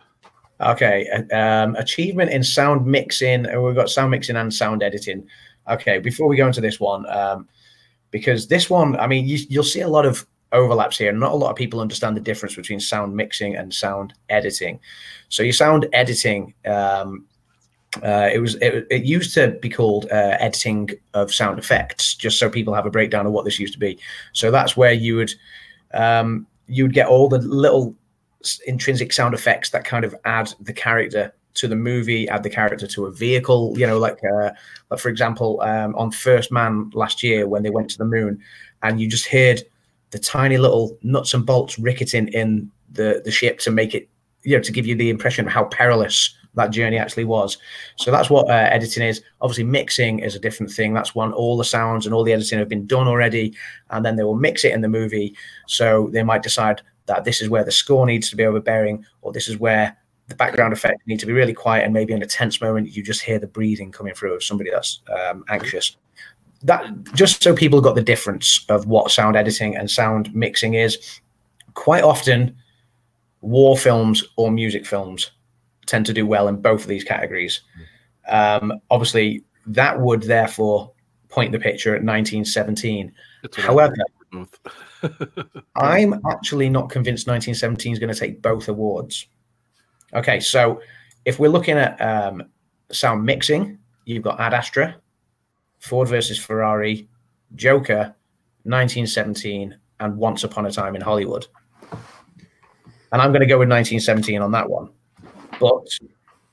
Okay, 0.61 1.07
um, 1.31 1.75
achievement 1.75 2.31
in 2.31 2.43
sound 2.43 2.85
mixing. 2.85 3.47
uh, 3.47 3.59
We've 3.59 3.75
got 3.75 3.89
sound 3.89 4.11
mixing 4.11 4.35
and 4.35 4.53
sound 4.53 4.83
editing. 4.83 5.27
Okay, 5.69 5.99
before 5.99 6.27
we 6.27 6.37
go 6.37 6.47
into 6.47 6.61
this 6.61 6.79
one, 6.79 7.09
um, 7.09 7.47
because 8.11 8.47
this 8.47 8.69
one, 8.69 8.95
I 8.99 9.07
mean, 9.07 9.27
you, 9.27 9.39
you'll 9.49 9.63
see 9.63 9.81
a 9.81 9.87
lot 9.87 10.05
of 10.05 10.25
overlaps 10.51 10.97
here. 10.97 11.11
Not 11.11 11.31
a 11.31 11.35
lot 11.35 11.49
of 11.49 11.55
people 11.55 11.79
understand 11.79 12.15
the 12.15 12.21
difference 12.21 12.55
between 12.55 12.79
sound 12.79 13.15
mixing 13.15 13.55
and 13.55 13.73
sound 13.73 14.13
editing. 14.29 14.79
So 15.29 15.43
your 15.43 15.53
sound 15.53 15.87
editing, 15.93 16.53
um, 16.65 17.25
uh, 18.03 18.29
it 18.31 18.39
was 18.39 18.55
it, 18.55 18.85
it 18.89 19.03
used 19.03 19.33
to 19.33 19.57
be 19.61 19.69
called 19.69 20.05
uh, 20.11 20.37
editing 20.39 20.91
of 21.13 21.33
sound 21.33 21.59
effects, 21.59 22.15
just 22.15 22.37
so 22.37 22.49
people 22.49 22.73
have 22.73 22.85
a 22.85 22.91
breakdown 22.91 23.25
of 23.25 23.31
what 23.31 23.45
this 23.45 23.59
used 23.59 23.73
to 23.73 23.79
be. 23.79 23.99
So 24.33 24.51
that's 24.51 24.77
where 24.77 24.93
you 24.93 25.15
would 25.17 25.33
um, 25.93 26.47
you 26.67 26.83
would 26.83 26.93
get 26.93 27.07
all 27.07 27.27
the 27.27 27.39
little 27.39 27.95
intrinsic 28.67 29.13
sound 29.13 29.33
effects 29.33 29.69
that 29.71 29.85
kind 29.85 30.05
of 30.05 30.15
add 30.25 30.53
the 30.59 30.73
character 30.73 31.33
to 31.53 31.67
the 31.67 31.75
movie, 31.75 32.29
add 32.29 32.43
the 32.43 32.49
character 32.49 32.87
to 32.87 33.05
a 33.05 33.11
vehicle. 33.11 33.73
You 33.77 33.87
know, 33.87 33.99
like 33.99 34.19
uh, 34.23 34.51
like 34.89 34.99
for 34.99 35.09
example, 35.09 35.61
um, 35.61 35.95
on 35.95 36.11
First 36.11 36.51
Man 36.51 36.89
last 36.93 37.23
year 37.23 37.47
when 37.47 37.63
they 37.63 37.69
went 37.69 37.89
to 37.91 37.97
the 37.97 38.05
moon, 38.05 38.39
and 38.83 38.99
you 38.99 39.09
just 39.09 39.27
heard 39.27 39.61
the 40.11 40.19
tiny 40.19 40.57
little 40.57 40.97
nuts 41.03 41.33
and 41.33 41.45
bolts 41.45 41.79
ricketing 41.79 42.27
in 42.29 42.71
the 42.91 43.21
the 43.23 43.31
ship 43.31 43.59
to 43.59 43.71
make 43.71 43.95
it, 43.95 44.09
you 44.43 44.55
know, 44.55 44.63
to 44.63 44.71
give 44.71 44.85
you 44.85 44.95
the 44.95 45.09
impression 45.09 45.45
of 45.47 45.53
how 45.53 45.65
perilous 45.65 46.35
that 46.55 46.71
journey 46.71 46.97
actually 46.97 47.23
was. 47.23 47.57
So 47.95 48.11
that's 48.11 48.29
what 48.29 48.49
uh, 48.49 48.53
editing 48.53 49.03
is. 49.03 49.21
Obviously, 49.39 49.63
mixing 49.63 50.19
is 50.19 50.35
a 50.35 50.39
different 50.39 50.71
thing. 50.71 50.93
That's 50.93 51.15
when 51.15 51.31
all 51.31 51.57
the 51.57 51.63
sounds 51.63 52.05
and 52.05 52.13
all 52.13 52.23
the 52.23 52.33
editing 52.33 52.59
have 52.59 52.67
been 52.69 52.87
done 52.87 53.07
already, 53.07 53.55
and 53.89 54.05
then 54.05 54.15
they 54.15 54.23
will 54.23 54.35
mix 54.35 54.65
it 54.65 54.73
in 54.73 54.81
the 54.81 54.89
movie. 54.89 55.35
So 55.67 56.09
they 56.11 56.23
might 56.23 56.43
decide 56.43 56.81
that 57.05 57.23
this 57.23 57.41
is 57.41 57.49
where 57.49 57.63
the 57.63 57.71
score 57.71 58.05
needs 58.05 58.29
to 58.29 58.35
be 58.35 58.45
overbearing, 58.45 59.05
or 59.21 59.31
this 59.31 59.47
is 59.47 59.57
where 59.57 59.97
the 60.27 60.35
background 60.35 60.73
effect 60.73 61.01
needs 61.07 61.21
to 61.21 61.27
be 61.27 61.33
really 61.33 61.53
quiet, 61.53 61.83
and 61.83 61.93
maybe 61.93 62.13
in 62.13 62.21
a 62.21 62.27
tense 62.27 62.61
moment 62.61 62.95
you 62.95 63.03
just 63.03 63.21
hear 63.21 63.39
the 63.39 63.47
breathing 63.47 63.91
coming 63.91 64.13
through 64.13 64.33
of 64.33 64.43
somebody 64.43 64.71
that's 64.71 65.01
um, 65.11 65.43
anxious. 65.49 65.97
That 66.63 66.91
just 67.13 67.43
so 67.43 67.55
people 67.55 67.81
got 67.81 67.95
the 67.95 68.03
difference 68.03 68.65
of 68.69 68.85
what 68.85 69.11
sound 69.11 69.35
editing 69.35 69.75
and 69.75 69.89
sound 69.89 70.33
mixing 70.33 70.75
is. 70.75 71.19
Quite 71.73 72.03
often, 72.03 72.55
war 73.41 73.77
films 73.77 74.23
or 74.35 74.51
music 74.51 74.85
films 74.85 75.31
tend 75.85 76.05
to 76.05 76.13
do 76.13 76.25
well 76.25 76.47
in 76.47 76.61
both 76.61 76.81
of 76.81 76.87
these 76.87 77.03
categories. 77.03 77.61
Um, 78.27 78.73
obviously, 78.89 79.43
that 79.65 79.99
would 79.99 80.23
therefore 80.23 80.91
point 81.29 81.51
the 81.51 81.59
picture 81.59 81.89
at 81.89 82.03
1917. 82.03 83.11
However, 83.57 83.95
I'm 85.75 86.21
actually 86.29 86.69
not 86.69 86.89
convinced 86.89 87.27
1917 87.27 87.93
is 87.93 87.99
going 87.99 88.13
to 88.13 88.19
take 88.19 88.41
both 88.41 88.67
awards. 88.67 89.27
Okay, 90.13 90.39
so 90.39 90.81
if 91.25 91.39
we're 91.39 91.49
looking 91.49 91.77
at 91.77 91.99
um, 92.01 92.43
sound 92.91 93.25
mixing, 93.25 93.77
you've 94.05 94.23
got 94.23 94.39
Ad 94.39 94.53
Astra, 94.53 94.95
Ford 95.79 96.07
versus 96.07 96.37
Ferrari, 96.37 97.07
Joker, 97.55 98.15
1917, 98.63 99.75
and 99.99 100.17
Once 100.17 100.43
Upon 100.43 100.65
a 100.65 100.71
Time 100.71 100.95
in 100.95 101.01
Hollywood. 101.01 101.47
And 103.11 103.21
I'm 103.21 103.31
going 103.31 103.41
to 103.41 103.47
go 103.47 103.59
with 103.59 103.69
1917 103.69 104.41
on 104.41 104.51
that 104.51 104.69
one. 104.69 104.89
But 105.59 105.87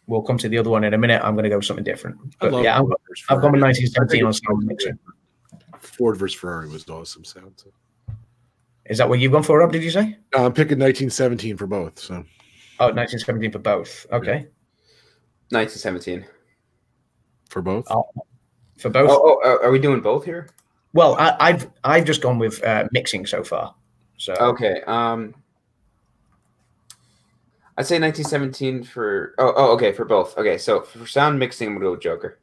we'll 0.06 0.22
come 0.22 0.38
to 0.38 0.48
the 0.48 0.58
other 0.58 0.70
one 0.70 0.84
in 0.84 0.94
a 0.94 0.98
minute. 0.98 1.22
I'm 1.24 1.34
going 1.34 1.44
to 1.44 1.50
go 1.50 1.56
with 1.56 1.66
something 1.66 1.84
different. 1.84 2.18
But 2.40 2.62
yeah, 2.62 2.78
I'm, 2.78 2.86
I've 3.30 3.40
gone 3.40 3.52
with 3.52 3.62
1917 3.62 4.24
on 4.24 4.32
sound 4.32 4.66
mixing. 4.66 4.98
Ford 5.98 6.16
versus 6.16 6.38
Ferrari 6.38 6.68
was 6.68 6.88
awesome 6.88 7.24
sound. 7.24 7.52
So. 7.56 7.70
Is 8.86 8.98
that 8.98 9.08
what 9.08 9.18
you've 9.18 9.32
gone 9.32 9.42
for, 9.42 9.58
Rob? 9.58 9.72
Did 9.72 9.82
you 9.82 9.90
say? 9.90 10.16
Uh, 10.34 10.46
I'm 10.46 10.52
picking 10.52 10.78
1917 10.78 11.56
for 11.56 11.66
both. 11.66 11.98
So. 11.98 12.24
Oh, 12.80 12.86
1917 12.86 13.50
for 13.50 13.58
both. 13.58 14.06
Okay. 14.12 14.46
1917. 15.50 16.24
For 17.50 17.62
both? 17.62 17.86
Oh, 17.90 18.04
for 18.78 18.90
both? 18.90 19.10
Oh, 19.10 19.40
oh, 19.42 19.58
are 19.62 19.70
we 19.70 19.80
doing 19.80 20.00
both 20.00 20.24
here? 20.24 20.48
Well, 20.92 21.16
I, 21.18 21.52
have 21.52 21.70
I've 21.84 22.04
just 22.04 22.22
gone 22.22 22.38
with 22.38 22.62
uh, 22.64 22.84
mixing 22.92 23.26
so 23.26 23.42
far. 23.42 23.74
So 24.16 24.34
okay. 24.34 24.82
Um, 24.86 25.34
I'd 27.76 27.86
say 27.86 27.98
1917 27.98 28.84
for. 28.84 29.34
Oh, 29.38 29.52
oh, 29.56 29.72
okay, 29.72 29.92
for 29.92 30.04
both. 30.04 30.36
Okay, 30.38 30.58
so 30.58 30.82
for 30.82 31.06
sound 31.06 31.38
mixing, 31.38 31.68
I'm 31.68 31.74
gonna 31.74 31.86
go 31.86 31.90
with 31.92 32.00
Joker. 32.00 32.38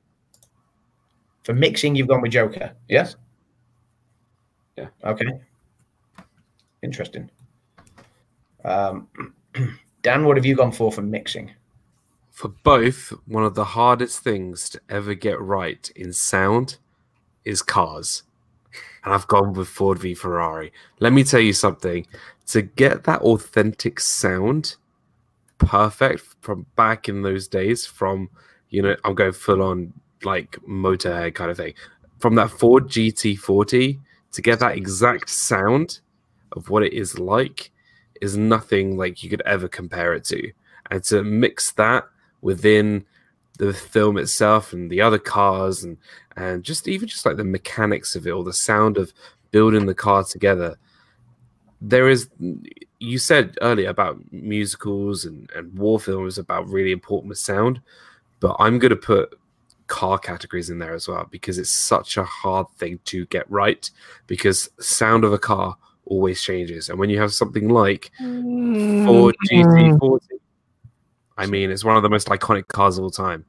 For 1.44 1.54
mixing, 1.54 1.96
you've 1.96 2.08
gone 2.08 2.22
with 2.22 2.32
Joker. 2.32 2.74
Yes. 2.90 3.16
Yeah. 4.78 4.88
Okay. 5.04 5.28
Interesting. 6.84 7.30
Um, 8.64 9.08
Dan, 10.02 10.26
what 10.26 10.38
have 10.38 10.46
you 10.46 10.56
gone 10.56 10.72
for 10.72 10.92
for 10.92 11.02
mixing? 11.02 11.52
For 12.32 12.50
both, 12.50 13.14
one 13.28 13.44
of 13.44 13.56
the 13.56 13.64
hardest 13.64 14.20
things 14.20 14.70
to 14.70 14.82
ever 14.90 15.14
get 15.14 15.40
right 15.40 15.90
in 15.96 16.12
sound 16.12 16.78
is 17.46 17.62
cars. 17.62 18.24
And 19.04 19.14
I've 19.14 19.28
gone 19.28 19.54
with 19.54 19.70
Ford 19.70 20.00
v 20.00 20.14
Ferrari. 20.14 20.74
Let 21.00 21.14
me 21.14 21.24
tell 21.24 21.40
you 21.40 21.54
something. 21.54 22.06
To 22.48 22.62
get 22.62 23.06
that 23.06 23.22
authentic 23.22 24.00
sound, 24.00 24.76
perfect 25.58 26.24
from 26.42 26.66
back 26.76 27.08
in 27.08 27.22
those 27.22 27.48
days 27.48 27.86
from 27.86 28.30
you 28.70 28.82
know 28.82 28.96
i'm 29.04 29.16
going 29.16 29.32
full 29.32 29.62
on 29.62 29.94
like 30.24 30.58
motorhead 30.68 31.34
kind 31.34 31.50
of 31.50 31.58
thing 31.58 31.74
from 32.20 32.36
that 32.36 32.50
ford 32.50 32.88
gt40 32.88 34.00
to 34.36 34.42
get 34.42 34.60
that 34.60 34.78
exact 34.78 35.30
sound 35.30 36.00
of 36.54 36.70
what 36.70 36.84
it 36.84 36.94
is 36.94 37.20
like 37.20 37.72
is 38.22 38.38
nothing 38.38 38.98
like 38.98 39.24
you 39.24 39.30
could 39.30 39.42
ever 39.42 39.68
compare 39.68 40.14
it 40.14 40.24
to. 40.26 40.52
And 40.92 41.04
to 41.06 41.24
mix 41.24 41.72
that 41.74 42.06
within 42.42 43.06
the 43.58 43.74
film 43.74 44.18
itself 44.18 44.74
and 44.74 44.90
the 44.90 45.02
other 45.02 45.18
cars 45.18 45.84
and 45.84 45.98
and 46.38 46.64
just 46.64 46.88
even 46.88 47.08
just 47.08 47.26
like 47.26 47.38
the 47.38 47.44
mechanics 47.44 48.16
of 48.16 48.28
it 48.28 48.32
or 48.32 48.44
the 48.44 48.54
sound 48.54 48.98
of 48.98 49.14
building 49.52 49.86
the 49.86 49.96
car 49.96 50.24
together 50.24 50.78
there 51.82 52.10
is 52.10 52.30
you 53.00 53.18
said 53.18 53.58
earlier 53.62 53.90
about 53.90 54.20
musicals 54.32 55.26
and, 55.26 55.50
and 55.56 55.78
war 55.78 56.00
films 56.00 56.38
about 56.38 56.68
really 56.68 56.92
important 56.92 57.30
with 57.30 57.38
sound, 57.38 57.82
but 58.40 58.56
I'm 58.60 58.80
going 58.80 58.90
to 58.90 58.96
put 58.96 59.38
car 59.88 60.18
categories 60.18 60.70
in 60.70 60.80
there 60.80 60.94
as 60.94 61.08
well 61.08 61.28
because 61.30 61.58
it's 61.58 61.72
such 61.72 62.18
a 62.18 62.24
hard 62.24 62.68
thing 62.78 63.00
to 63.06 63.26
get 63.28 63.50
right 63.52 63.90
because 64.28 64.70
sound 64.80 65.24
of 65.24 65.34
a 65.34 65.38
car 65.38 65.78
always 66.06 66.42
changes. 66.42 66.90
And 66.90 67.00
when 67.00 67.10
you 67.10 67.20
have 67.20 67.34
something 67.34 67.70
like 67.70 68.12
Ford 68.18 69.36
GT40, 69.52 70.20
I 71.38 71.46
mean, 71.46 71.72
it's 71.72 71.84
one 71.84 71.98
of 71.98 72.04
the 72.04 72.10
most 72.10 72.28
iconic 72.28 72.68
cars 72.68 72.98
of 72.98 73.04
all 73.04 73.10
time. 73.10 73.46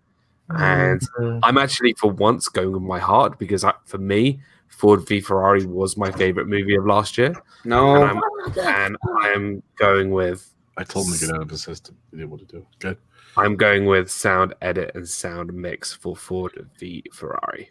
And 0.48 1.00
mm-hmm. 1.00 1.40
I'm 1.42 1.58
actually, 1.58 1.94
for 1.94 2.10
once, 2.10 2.48
going 2.48 2.72
with 2.72 2.82
my 2.82 2.98
heart 2.98 3.38
because 3.38 3.64
I, 3.64 3.72
for 3.84 3.98
me, 3.98 4.40
Ford 4.68 5.06
v 5.06 5.20
Ferrari 5.20 5.66
was 5.66 5.96
my 5.96 6.10
favorite 6.12 6.46
movie 6.46 6.76
of 6.76 6.86
last 6.86 7.18
year. 7.18 7.34
No, 7.64 7.96
and 7.96 8.04
I'm, 8.04 8.58
and 8.58 8.96
I'm 9.22 9.62
going 9.76 10.10
with. 10.10 10.52
I 10.76 10.84
told 10.84 11.06
him 11.06 11.14
to 11.14 11.26
get 11.26 11.34
out 11.34 11.42
of 11.42 11.48
the 11.48 11.58
system. 11.58 11.96
He 12.10 12.18
didn't 12.18 12.30
want 12.30 12.46
to 12.46 12.56
do 12.56 12.58
it. 12.58 12.66
Good. 12.78 12.98
I'm 13.36 13.56
going 13.56 13.86
with 13.86 14.10
sound 14.10 14.54
edit 14.62 14.92
and 14.94 15.08
sound 15.08 15.52
mix 15.52 15.92
for 15.92 16.16
Ford 16.16 16.68
v 16.78 17.04
Ferrari. 17.12 17.70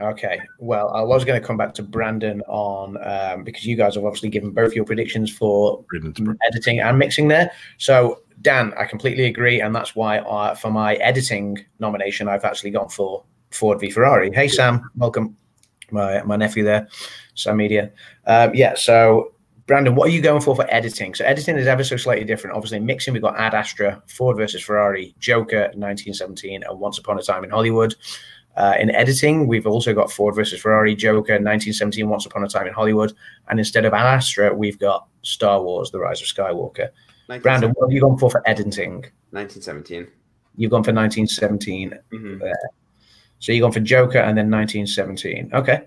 Okay. 0.00 0.40
Well, 0.58 0.90
I 0.94 1.02
was 1.02 1.24
going 1.24 1.40
to 1.40 1.46
come 1.46 1.56
back 1.56 1.74
to 1.74 1.82
Brandon 1.82 2.42
on 2.48 2.96
um, 3.02 3.44
because 3.44 3.66
you 3.66 3.76
guys 3.76 3.96
have 3.96 4.04
obviously 4.04 4.30
given 4.30 4.50
both 4.50 4.74
your 4.74 4.84
predictions 4.84 5.30
for 5.30 5.84
editing 6.46 6.80
and 6.80 6.98
mixing 6.98 7.28
there. 7.28 7.50
So, 7.76 8.22
Dan, 8.40 8.72
I 8.78 8.86
completely 8.86 9.26
agree, 9.26 9.60
and 9.60 9.74
that's 9.74 9.94
why 9.94 10.20
uh, 10.20 10.54
for 10.54 10.70
my 10.70 10.94
editing 10.94 11.58
nomination, 11.78 12.28
I've 12.28 12.44
actually 12.44 12.70
gone 12.70 12.88
for 12.88 13.24
Ford 13.50 13.78
v 13.80 13.90
Ferrari. 13.90 14.30
Hey, 14.32 14.48
Sam, 14.48 14.90
welcome 14.96 15.36
my 15.90 16.22
my 16.22 16.36
nephew 16.36 16.64
there, 16.64 16.88
Sam 17.34 17.58
Media. 17.58 17.90
Um, 18.26 18.54
yeah, 18.54 18.74
so 18.76 19.32
Brandon, 19.70 19.94
what 19.94 20.08
are 20.08 20.10
you 20.10 20.20
going 20.20 20.40
for 20.40 20.56
for 20.56 20.66
editing? 20.68 21.14
So 21.14 21.24
editing 21.24 21.56
is 21.56 21.68
ever 21.68 21.84
so 21.84 21.96
slightly 21.96 22.24
different. 22.24 22.56
Obviously, 22.56 22.80
mixing 22.80 23.12
we've 23.12 23.22
got 23.22 23.38
Ad 23.38 23.54
Astra, 23.54 24.02
Ford 24.08 24.36
versus 24.36 24.60
Ferrari, 24.62 25.14
Joker, 25.20 25.70
1917, 25.74 26.64
and 26.64 26.80
Once 26.80 26.98
Upon 26.98 27.20
a 27.20 27.22
Time 27.22 27.44
in 27.44 27.50
Hollywood. 27.50 27.94
Uh, 28.56 28.74
in 28.80 28.90
editing, 28.90 29.46
we've 29.46 29.68
also 29.68 29.94
got 29.94 30.10
Ford 30.10 30.34
versus 30.34 30.60
Ferrari, 30.60 30.96
Joker, 30.96 31.34
1917, 31.34 32.08
Once 32.08 32.26
Upon 32.26 32.42
a 32.42 32.48
Time 32.48 32.66
in 32.66 32.72
Hollywood, 32.72 33.12
and 33.46 33.60
instead 33.60 33.84
of 33.84 33.94
Ad 33.94 34.06
Astra, 34.06 34.52
we've 34.52 34.76
got 34.80 35.06
Star 35.22 35.62
Wars: 35.62 35.92
The 35.92 36.00
Rise 36.00 36.20
of 36.20 36.26
Skywalker. 36.26 36.88
Brandon, 37.40 37.70
what 37.70 37.86
have 37.86 37.92
you 37.92 38.00
gone 38.00 38.18
for 38.18 38.28
for 38.28 38.42
editing? 38.48 39.04
1917. 39.30 40.08
You've 40.56 40.72
gone 40.72 40.82
for 40.82 40.92
1917. 40.92 41.96
Mm-hmm. 42.12 42.42
So 43.38 43.52
you're 43.52 43.60
going 43.60 43.72
for 43.72 43.78
Joker 43.78 44.18
and 44.18 44.36
then 44.36 44.50
1917. 44.50 45.52
Okay. 45.54 45.84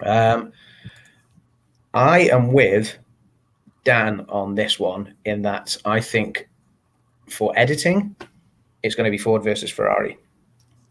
Um, 0.00 0.54
I 1.92 2.20
am 2.20 2.54
with 2.54 2.96
Dan 3.84 4.24
on 4.28 4.54
this 4.54 4.78
one 4.78 5.14
in 5.24 5.42
that 5.42 5.76
I 5.84 6.00
think 6.00 6.48
for 7.28 7.52
editing, 7.56 8.14
it's 8.82 8.94
going 8.94 9.04
to 9.04 9.10
be 9.10 9.18
Ford 9.18 9.42
versus 9.42 9.70
Ferrari. 9.70 10.18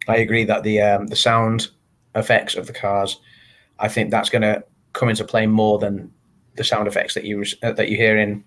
I 0.08 0.18
agree 0.18 0.44
that 0.46 0.64
the 0.64 0.82
um, 0.82 1.08
the 1.08 1.16
sound 1.16 1.70
effects 2.16 2.56
of 2.56 2.68
the 2.68 2.74
cars, 2.74 3.20
I 3.80 3.88
think 3.88 4.10
that's 4.10 4.30
going 4.30 4.42
to 4.42 4.64
come 4.94 5.10
into 5.10 5.24
play 5.24 5.46
more 5.46 5.80
than 5.80 6.12
the 6.56 6.64
sound 6.64 6.88
effects 6.88 7.14
that 7.14 7.24
you 7.24 7.46
uh, 7.64 7.72
that 7.74 7.90
you 7.90 7.98
hear 7.98 8.18
in 8.18 8.44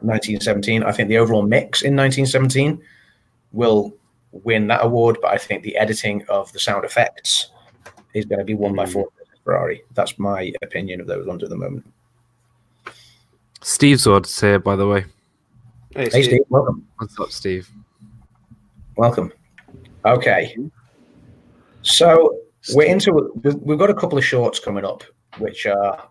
1917. 0.00 0.82
I 0.82 0.92
think 0.92 1.08
the 1.08 1.18
overall 1.18 1.42
mix 1.42 1.82
in 1.82 1.96
1917 1.96 2.80
will 3.52 3.94
win 4.32 4.66
that 4.68 4.84
award, 4.84 5.18
but 5.20 5.32
I 5.32 5.38
think 5.38 5.62
the 5.62 5.76
editing 5.76 6.24
of 6.28 6.52
the 6.52 6.60
sound 6.60 6.84
effects 6.84 7.50
is 8.14 8.24
going 8.24 8.38
to 8.38 8.44
be 8.44 8.54
won 8.54 8.74
by 8.74 8.86
hmm. 8.86 8.92
Ford 8.92 9.10
Ferrari. 9.44 9.82
That's 9.94 10.18
my 10.18 10.52
opinion 10.62 11.00
of 11.00 11.06
those 11.06 11.26
ones 11.26 11.42
at 11.42 11.50
the 11.50 11.56
moment. 11.56 11.86
Steve's 13.66 14.06
what 14.06 14.28
here, 14.28 14.60
by 14.60 14.76
the 14.76 14.86
way. 14.86 15.04
Hey, 15.90 16.04
hey 16.04 16.10
Steve. 16.10 16.24
Steve. 16.24 16.40
Welcome. 16.50 16.86
What's 16.98 17.18
up, 17.18 17.32
Steve? 17.32 17.68
Welcome. 18.96 19.32
Okay. 20.04 20.56
So 21.82 22.38
we're 22.74 22.86
into 22.86 23.12
we've 23.42 23.78
got 23.78 23.90
a 23.90 23.94
couple 23.94 24.18
of 24.18 24.24
shorts 24.24 24.60
coming 24.60 24.84
up, 24.84 25.02
which 25.38 25.66
are 25.66 26.08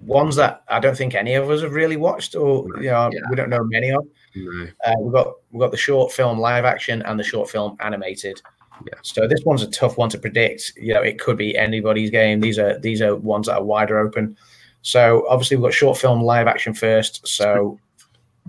ones 0.00 0.34
that 0.36 0.62
I 0.68 0.80
don't 0.80 0.96
think 0.96 1.14
any 1.14 1.34
of 1.34 1.50
us 1.50 1.60
have 1.60 1.74
really 1.74 1.98
watched, 1.98 2.34
or 2.34 2.66
you 2.80 2.88
know, 2.88 3.10
Yeah. 3.12 3.20
we 3.28 3.36
don't 3.36 3.50
know 3.50 3.62
many 3.62 3.90
of. 3.90 4.06
No. 4.34 4.66
Uh, 4.86 4.94
we've 5.02 5.12
got 5.12 5.34
we've 5.50 5.60
got 5.60 5.72
the 5.72 5.76
short 5.76 6.10
film 6.10 6.38
live 6.38 6.64
action 6.64 7.02
and 7.02 7.20
the 7.20 7.24
short 7.24 7.50
film 7.50 7.76
animated. 7.80 8.40
Yeah. 8.86 8.98
So 9.02 9.28
this 9.28 9.42
one's 9.44 9.62
a 9.62 9.70
tough 9.70 9.98
one 9.98 10.08
to 10.08 10.18
predict. 10.18 10.72
You 10.78 10.94
know, 10.94 11.02
it 11.02 11.18
could 11.20 11.36
be 11.36 11.54
anybody's 11.58 12.08
game. 12.08 12.40
These 12.40 12.58
are 12.58 12.78
these 12.78 13.02
are 13.02 13.14
ones 13.14 13.46
that 13.46 13.56
are 13.58 13.62
wider 13.62 13.98
open. 13.98 14.38
So 14.82 15.26
obviously 15.28 15.56
we've 15.56 15.64
got 15.64 15.74
short 15.74 15.98
film 15.98 16.22
live 16.22 16.46
action 16.46 16.72
first. 16.74 17.26
So 17.26 17.78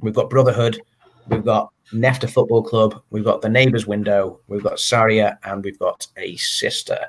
we've 0.01 0.13
got 0.13 0.29
Brotherhood, 0.29 0.79
we've 1.27 1.43
got 1.45 1.71
Nefta 1.93 2.29
Football 2.29 2.63
Club, 2.63 3.01
we've 3.09 3.23
got 3.23 3.41
The 3.41 3.49
Neighbours 3.49 3.87
Window, 3.87 4.39
we've 4.47 4.63
got 4.63 4.79
Saria, 4.79 5.39
and 5.43 5.63
we've 5.63 5.79
got 5.79 6.05
a 6.17 6.35
sister. 6.35 6.99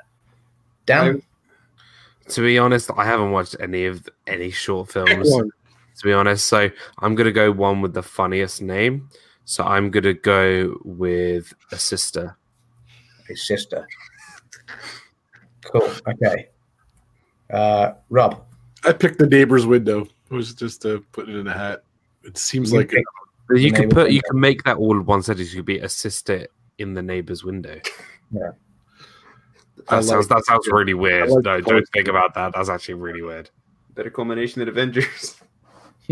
Dan, 0.85 1.21
To 2.29 2.41
be 2.41 2.57
honest, 2.57 2.89
I 2.97 3.05
haven't 3.05 3.31
watched 3.31 3.55
any 3.59 3.85
of 3.85 4.07
any 4.25 4.49
short 4.51 4.91
films. 4.91 5.29
one. 5.31 5.49
To 5.97 6.03
be 6.05 6.13
honest, 6.13 6.47
so 6.47 6.69
I'm 6.99 7.13
gonna 7.13 7.31
go 7.31 7.51
one 7.51 7.81
with 7.81 7.93
the 7.93 8.01
funniest 8.03 8.61
name. 8.61 9.09
So 9.45 9.63
I'm 9.63 9.91
gonna 9.91 10.13
go 10.13 10.77
with 10.83 11.53
a 11.71 11.77
sister. 11.77 12.37
a 13.29 13.35
sister. 13.35 13.85
Cool. 15.65 15.91
Okay. 16.07 16.47
Uh, 17.51 17.91
Rob, 18.09 18.43
I 18.85 18.93
picked 18.93 19.19
the 19.19 19.27
neighbor's 19.27 19.65
window. 19.65 20.01
It 20.29 20.33
was 20.33 20.53
just 20.53 20.81
to 20.83 21.03
put 21.11 21.27
it 21.29 21.35
in 21.35 21.47
a 21.47 21.53
hat. 21.53 21.83
It 22.23 22.37
seems 22.37 22.71
you 22.71 22.79
like 22.79 22.89
pick- 22.89 23.03
You 23.51 23.71
can 23.71 23.89
Neighbour's 23.89 23.93
put 24.05 24.11
you 24.11 24.21
can 24.21 24.39
make 24.39 24.63
that 24.63 24.77
all 24.77 24.99
one 25.01 25.23
sentence. 25.23 25.51
You 25.53 25.59
could 25.59 25.65
be 25.65 25.79
assist 25.79 26.29
it 26.29 26.51
in 26.77 26.93
the 26.93 27.01
neighbor's 27.01 27.43
window. 27.43 27.79
Yeah. 28.31 28.51
That 29.89 30.03
sounds 30.03 30.29
like- 30.29 30.37
that 30.37 30.45
sounds 30.45 30.67
really 30.67 30.93
weird. 30.93 31.29
Like 31.29 31.43
no, 31.43 31.61
don't 31.61 31.87
think 31.93 32.07
about 32.07 32.33
that. 32.35 32.53
That's 32.53 32.69
actually 32.69 32.95
really 32.95 33.21
weird. 33.21 33.49
Better 33.95 34.11
culmination 34.11 34.59
than 34.59 34.69
Avengers. 34.69 35.41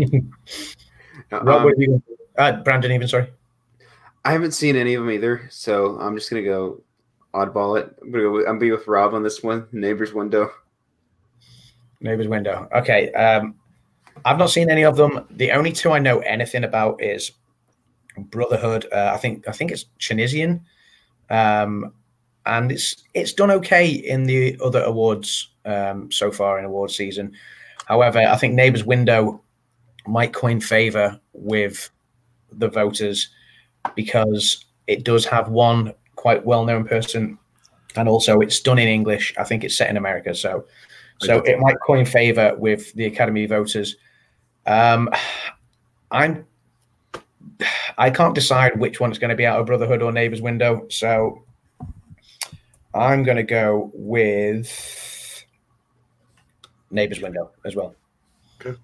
Rob, 1.30 1.48
Um, 1.48 1.64
what 1.64 1.78
you? 1.78 2.02
Uh, 2.36 2.52
Brandon, 2.62 2.92
even 2.92 3.08
sorry. 3.08 3.28
I 4.24 4.32
haven't 4.32 4.52
seen 4.52 4.76
any 4.76 4.94
of 4.94 5.02
them 5.02 5.10
either, 5.10 5.46
so 5.50 5.96
I'm 5.98 6.14
just 6.16 6.28
gonna 6.30 6.42
go 6.42 6.82
oddball 7.34 7.80
it. 7.80 7.96
I'm 8.02 8.10
gonna 8.10 8.24
go. 8.24 8.30
With, 8.32 8.42
I'm 8.42 8.58
gonna 8.58 8.60
be 8.60 8.70
with 8.70 8.86
Rob 8.86 9.14
on 9.14 9.22
this 9.22 9.42
one. 9.42 9.66
Neighbor's 9.72 10.12
window. 10.12 10.50
Neighbor's 12.00 12.28
window. 12.28 12.68
Okay. 12.74 13.12
Um, 13.12 13.54
I've 14.24 14.38
not 14.38 14.50
seen 14.50 14.70
any 14.70 14.84
of 14.84 14.96
them. 14.96 15.26
The 15.30 15.52
only 15.52 15.72
two 15.72 15.92
I 15.92 15.98
know 15.98 16.18
anything 16.20 16.64
about 16.64 17.02
is 17.02 17.32
Brotherhood. 18.16 18.86
Uh, 18.92 19.12
I 19.14 19.16
think 19.16 19.46
I 19.48 19.52
think 19.52 19.70
it's 19.70 19.84
Tunisian, 19.98 20.64
um, 21.30 21.92
and 22.46 22.72
it's 22.72 23.04
it's 23.14 23.32
done 23.32 23.50
okay 23.52 23.88
in 23.88 24.24
the 24.24 24.58
other 24.64 24.82
awards 24.82 25.50
um, 25.64 26.10
so 26.10 26.30
far 26.30 26.58
in 26.58 26.64
award 26.64 26.90
season. 26.90 27.32
However, 27.86 28.18
I 28.18 28.36
think 28.36 28.54
Neighbor's 28.54 28.84
Window 28.84 29.40
might 30.06 30.32
coin 30.32 30.60
favor 30.60 31.20
with 31.32 31.90
the 32.50 32.68
voters 32.68 33.28
because 33.94 34.64
it 34.86 35.04
does 35.04 35.24
have 35.26 35.48
one 35.48 35.94
quite 36.16 36.44
well-known 36.44 36.84
person, 36.86 37.38
and 37.94 38.08
also 38.08 38.40
it's 38.40 38.60
done 38.60 38.78
in 38.78 38.88
English. 38.88 39.34
I 39.38 39.44
think 39.44 39.62
it's 39.62 39.76
set 39.76 39.90
in 39.90 39.96
America, 39.96 40.34
so 40.34 40.66
so 41.18 41.38
it 41.38 41.58
might 41.58 41.76
coin 41.84 42.04
favor 42.04 42.54
with 42.56 42.92
the 42.94 43.06
Academy 43.06 43.46
voters. 43.46 43.96
Um, 44.66 45.08
I'm 46.10 46.46
I 47.96 48.10
can't 48.10 48.34
decide 48.34 48.78
which 48.78 49.00
one 49.00 49.10
one's 49.10 49.18
going 49.18 49.30
to 49.30 49.36
be 49.36 49.46
out 49.46 49.58
of 49.58 49.66
Brotherhood 49.66 50.02
or 50.02 50.12
Neighbor's 50.12 50.40
Window, 50.40 50.86
so 50.88 51.42
I'm 52.94 53.24
going 53.24 53.36
to 53.36 53.42
go 53.42 53.90
with 53.94 55.44
Neighbor's 56.90 57.20
Window 57.20 57.50
as 57.64 57.74
well. 57.74 57.94
Okay. 58.60 58.78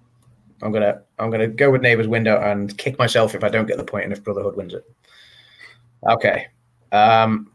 I'm 0.61 0.71
gonna 0.71 1.01
I'm 1.19 1.29
gonna 1.29 1.47
go 1.47 1.69
with 1.69 1.81
Neighbor's 1.81 2.07
Window 2.07 2.39
and 2.41 2.77
kick 2.77 2.97
myself 2.97 3.35
if 3.35 3.43
I 3.43 3.49
don't 3.49 3.65
get 3.65 3.77
the 3.77 3.83
point 3.83 4.05
and 4.05 4.13
if 4.13 4.23
Brotherhood 4.23 4.55
wins 4.55 4.73
it. 4.73 4.89
Okay. 6.07 6.47
Um, 6.91 7.51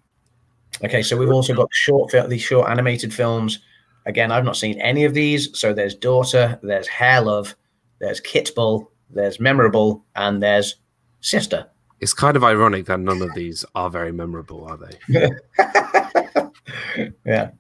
okay, 0.85 1.03
so 1.03 1.17
we've 1.17 1.31
also 1.31 1.55
got 1.55 1.69
short 1.73 2.13
these 2.29 2.43
short 2.43 2.69
animated 2.69 3.15
films. 3.15 3.61
Again, 4.07 4.33
I've 4.33 4.45
not 4.45 4.57
seen 4.57 4.81
any 4.81 5.05
of 5.05 5.15
these. 5.15 5.57
So 5.59 5.73
there's 5.75 5.95
Daughter, 5.95 6.59
there's 6.63 6.87
Hair 6.89 7.23
Love, 7.23 7.55
there's 7.99 8.21
Kitbull, 8.21 8.87
there's 9.11 9.39
Memorable, 9.41 10.05
and 10.17 10.43
there's 10.43 10.77
Sister. 11.21 11.67
It's 12.01 12.15
kind 12.15 12.35
of 12.37 12.43
ironic 12.45 12.87
that 12.87 12.99
none 13.01 13.21
of 13.21 13.35
these 13.35 13.63
are 13.75 13.91
very 13.91 14.11
memorable, 14.13 14.65
are 14.65 14.79
they? 14.79 15.29
yeah. 17.27 17.51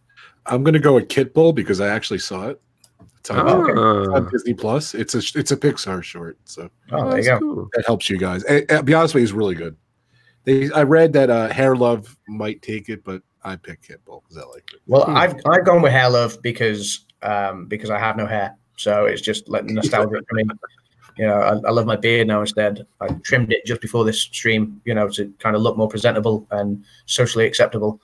I'm 0.46 0.64
gonna 0.64 0.79
go 0.79 0.94
with 0.94 1.09
Kitbull 1.09 1.55
because 1.55 1.81
I 1.81 1.88
actually 1.88 2.18
saw 2.20 2.48
it. 2.48 2.61
It's 3.18 3.31
on, 3.31 3.46
Oh, 3.48 3.62
okay. 3.62 3.72
it's 3.72 4.09
on 4.09 4.26
Ah, 4.26 4.31
Disney 4.31 4.55
Plus. 4.55 4.94
It's 4.94 5.14
a 5.14 5.18
it's 5.38 5.50
a 5.50 5.57
Pixar 5.57 6.03
short, 6.03 6.38
so 6.46 6.70
Oh, 6.90 7.11
there 7.11 7.18
you 7.18 7.24
go. 7.26 7.38
cool. 7.38 7.68
that 7.74 7.85
helps 7.87 8.09
you 8.09 8.16
guys. 8.18 8.42
And, 8.44 8.64
and 8.70 8.87
be 8.87 8.94
honest 8.94 9.14
with 9.14 9.20
you, 9.20 9.24
it's 9.26 9.33
really 9.35 9.55
good. 9.55 9.76
They 10.44 10.70
I 10.72 10.85
read 10.85 11.12
that 11.12 11.29
uh, 11.29 11.48
Hair 11.48 11.76
Love 11.76 12.16
might 12.26 12.62
take 12.62 12.88
it, 12.88 13.05
but 13.05 13.22
I 13.42 13.57
picked 13.57 13.88
Kitbull 13.88 14.22
because 14.22 14.37
I 14.37 14.46
like 14.46 14.70
it. 14.72 14.81
Well. 14.87 15.05
I've 15.09 15.35
I've 15.46 15.64
gone 15.64 15.83
with 15.83 15.92
Hair 15.92 16.11
Love 16.11 16.40
because 16.42 17.07
um 17.22 17.66
because 17.66 17.90
I 17.90 17.98
have 17.98 18.16
no 18.16 18.26
hair, 18.26 18.57
so 18.76 19.07
it's 19.07 19.22
just 19.22 19.48
like 19.48 19.64
nostalgic 19.64 20.24
for 20.29 20.35
me. 20.35 20.44
You 21.16 21.26
know, 21.26 21.35
I, 21.35 21.68
I 21.68 21.70
love 21.70 21.87
my 21.87 21.96
beard 21.96 22.29
now 22.29 22.40
instead. 22.40 22.87
I 23.00 23.09
trimmed 23.24 23.53
it 23.53 23.66
just 23.66 23.81
before 23.81 24.05
this 24.05 24.20
stream, 24.20 24.81
you 24.85 24.94
know, 24.94 25.09
to 25.11 25.33
kind 25.38 25.55
of 25.55 25.61
look 25.61 25.76
more 25.76 25.88
presentable 25.88 26.46
and 26.50 26.83
socially 27.07 27.46
acceptable. 27.46 28.00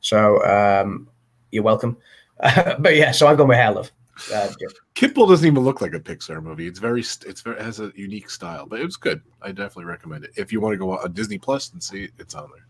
So 0.00 0.44
um, 0.44 1.08
you're 1.50 1.64
welcome. 1.64 1.96
but 2.78 2.96
yeah, 2.96 3.10
so 3.10 3.26
I've 3.26 3.38
gone 3.38 3.48
with 3.48 3.56
Hair 3.56 3.72
Love. 3.72 3.92
Uh, 4.32 4.52
yeah. 4.60 4.68
Kit 4.94 5.14
doesn't 5.14 5.46
even 5.46 5.64
look 5.64 5.80
like 5.80 5.94
a 5.94 6.00
Pixar 6.00 6.42
movie. 6.42 6.66
It's 6.66 6.78
very 6.78 7.00
it's 7.00 7.40
very 7.40 7.58
it 7.58 7.62
has 7.62 7.80
a 7.80 7.92
unique 7.96 8.28
style, 8.28 8.66
but 8.66 8.80
it 8.80 8.84
was 8.84 8.96
good. 8.96 9.22
I 9.40 9.48
definitely 9.48 9.86
recommend 9.86 10.24
it 10.24 10.32
if 10.36 10.52
you 10.52 10.60
want 10.60 10.74
to 10.74 10.78
go 10.78 10.98
on 10.98 11.12
Disney 11.12 11.38
Plus 11.38 11.72
and 11.72 11.82
see 11.82 12.04
it, 12.04 12.12
it's 12.18 12.34
on 12.34 12.50
there. 12.54 12.64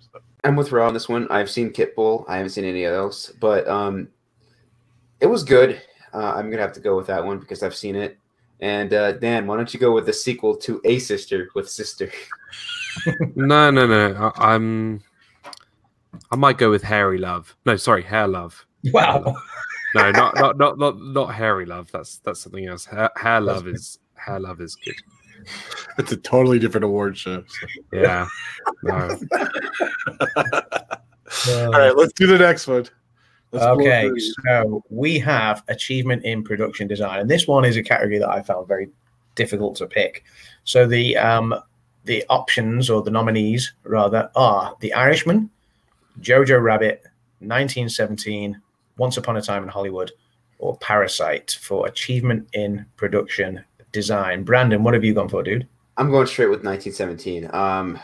So. 0.44 0.48
I'm 0.48 0.56
with 0.56 0.72
Rob 0.72 0.88
on 0.88 0.94
this 0.94 1.08
one. 1.08 1.26
I've 1.30 1.50
seen 1.50 1.70
Kitbull. 1.70 2.24
I 2.28 2.36
haven't 2.36 2.50
seen 2.50 2.64
any 2.64 2.84
else, 2.84 3.32
but 3.40 3.66
um, 3.68 4.08
it 5.20 5.26
was 5.26 5.44
good. 5.44 5.80
Uh, 6.12 6.32
I'm 6.34 6.50
gonna 6.50 6.62
have 6.62 6.72
to 6.72 6.80
go 6.80 6.96
with 6.96 7.06
that 7.06 7.24
one 7.24 7.38
because 7.38 7.62
I've 7.62 7.74
seen 7.74 7.94
it. 7.94 8.18
And 8.60 8.92
uh, 8.92 9.12
Dan, 9.12 9.46
why 9.46 9.56
don't 9.56 9.72
you 9.72 9.80
go 9.80 9.92
with 9.92 10.06
the 10.06 10.12
sequel 10.12 10.56
to 10.58 10.80
A 10.84 10.98
Sister 10.98 11.48
with 11.54 11.70
Sister? 11.70 12.10
No, 13.36 13.70
no, 13.70 13.86
no. 13.86 14.32
I, 14.36 14.54
I'm. 14.54 15.00
I 16.32 16.36
might 16.36 16.58
go 16.58 16.70
with 16.70 16.82
Hairy 16.82 17.18
Love. 17.18 17.56
No, 17.64 17.76
sorry, 17.76 18.02
Hair 18.02 18.28
Love. 18.28 18.66
Wow. 18.92 19.36
No, 19.94 20.10
not 20.12 20.36
not 20.36 20.56
not 20.56 20.78
not 20.78 21.00
not 21.00 21.34
Hairy 21.34 21.66
Love. 21.66 21.90
That's 21.90 22.18
that's 22.18 22.38
something 22.38 22.66
else. 22.66 22.84
Hair, 22.84 23.10
hair 23.16 23.40
Love 23.40 23.66
is 23.66 23.98
Hair 24.14 24.38
Love 24.38 24.60
is 24.60 24.76
good. 24.76 24.94
It's 25.98 26.12
a 26.12 26.16
totally 26.16 26.58
different 26.58 26.84
award 26.84 27.18
show. 27.18 27.44
so. 27.46 27.66
Yeah. 27.92 28.26
No. 28.82 29.18
All 31.48 31.70
right, 31.72 31.96
let's 31.96 32.12
do 32.14 32.26
the 32.26 32.38
next 32.38 32.66
one. 32.66 32.86
Let's 33.52 33.64
okay, 33.66 34.10
so 34.44 34.82
we 34.90 35.18
have 35.18 35.62
achievement 35.68 36.24
in 36.24 36.42
production 36.42 36.86
design, 36.86 37.20
and 37.20 37.28
this 37.28 37.46
one 37.46 37.64
is 37.64 37.76
a 37.76 37.82
category 37.82 38.18
that 38.18 38.28
I 38.28 38.42
found 38.42 38.66
very 38.68 38.88
difficult 39.34 39.76
to 39.76 39.86
pick. 39.86 40.24
So 40.64 40.86
the 40.86 41.16
um, 41.16 41.54
the 42.04 42.24
options 42.28 42.88
or 42.88 43.02
the 43.02 43.10
nominees 43.10 43.72
rather 43.84 44.30
are 44.34 44.76
The 44.80 44.92
Irishman, 44.92 45.50
Jojo 46.20 46.62
Rabbit, 46.62 47.02
1917, 47.40 48.60
Once 48.96 49.16
Upon 49.16 49.36
a 49.36 49.42
Time 49.42 49.62
in 49.62 49.68
Hollywood, 49.68 50.12
or 50.58 50.76
Parasite 50.78 51.58
for 51.60 51.86
achievement 51.86 52.48
in 52.52 52.86
production 52.96 53.64
design. 53.92 54.44
Brandon, 54.44 54.82
what 54.82 54.94
have 54.94 55.04
you 55.04 55.14
gone 55.14 55.28
for, 55.28 55.42
dude? 55.42 55.66
I'm 55.96 56.10
going 56.10 56.26
straight 56.26 56.46
with 56.46 56.64
1917. 56.64 57.50
Um, 57.54 57.98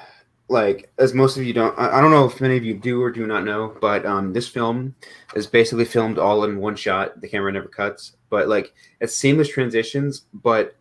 like 0.48 0.90
as 0.98 1.14
most 1.14 1.36
of 1.36 1.44
you 1.44 1.52
don't, 1.52 1.76
I, 1.78 1.98
I 1.98 2.00
don't 2.00 2.10
know 2.10 2.26
if 2.26 2.40
many 2.40 2.56
of 2.56 2.64
you 2.64 2.74
do 2.74 3.02
or 3.02 3.10
do 3.10 3.26
not 3.26 3.44
know, 3.44 3.76
but 3.80 4.06
um, 4.06 4.32
this 4.32 4.48
film 4.48 4.94
is 5.34 5.46
basically 5.46 5.84
filmed 5.84 6.18
all 6.18 6.44
in 6.44 6.58
one 6.58 6.76
shot. 6.76 7.20
The 7.20 7.28
camera 7.28 7.52
never 7.52 7.68
cuts, 7.68 8.16
but 8.30 8.48
like 8.48 8.72
it's 9.00 9.16
seamless 9.16 9.48
transitions. 9.48 10.26
But 10.32 10.76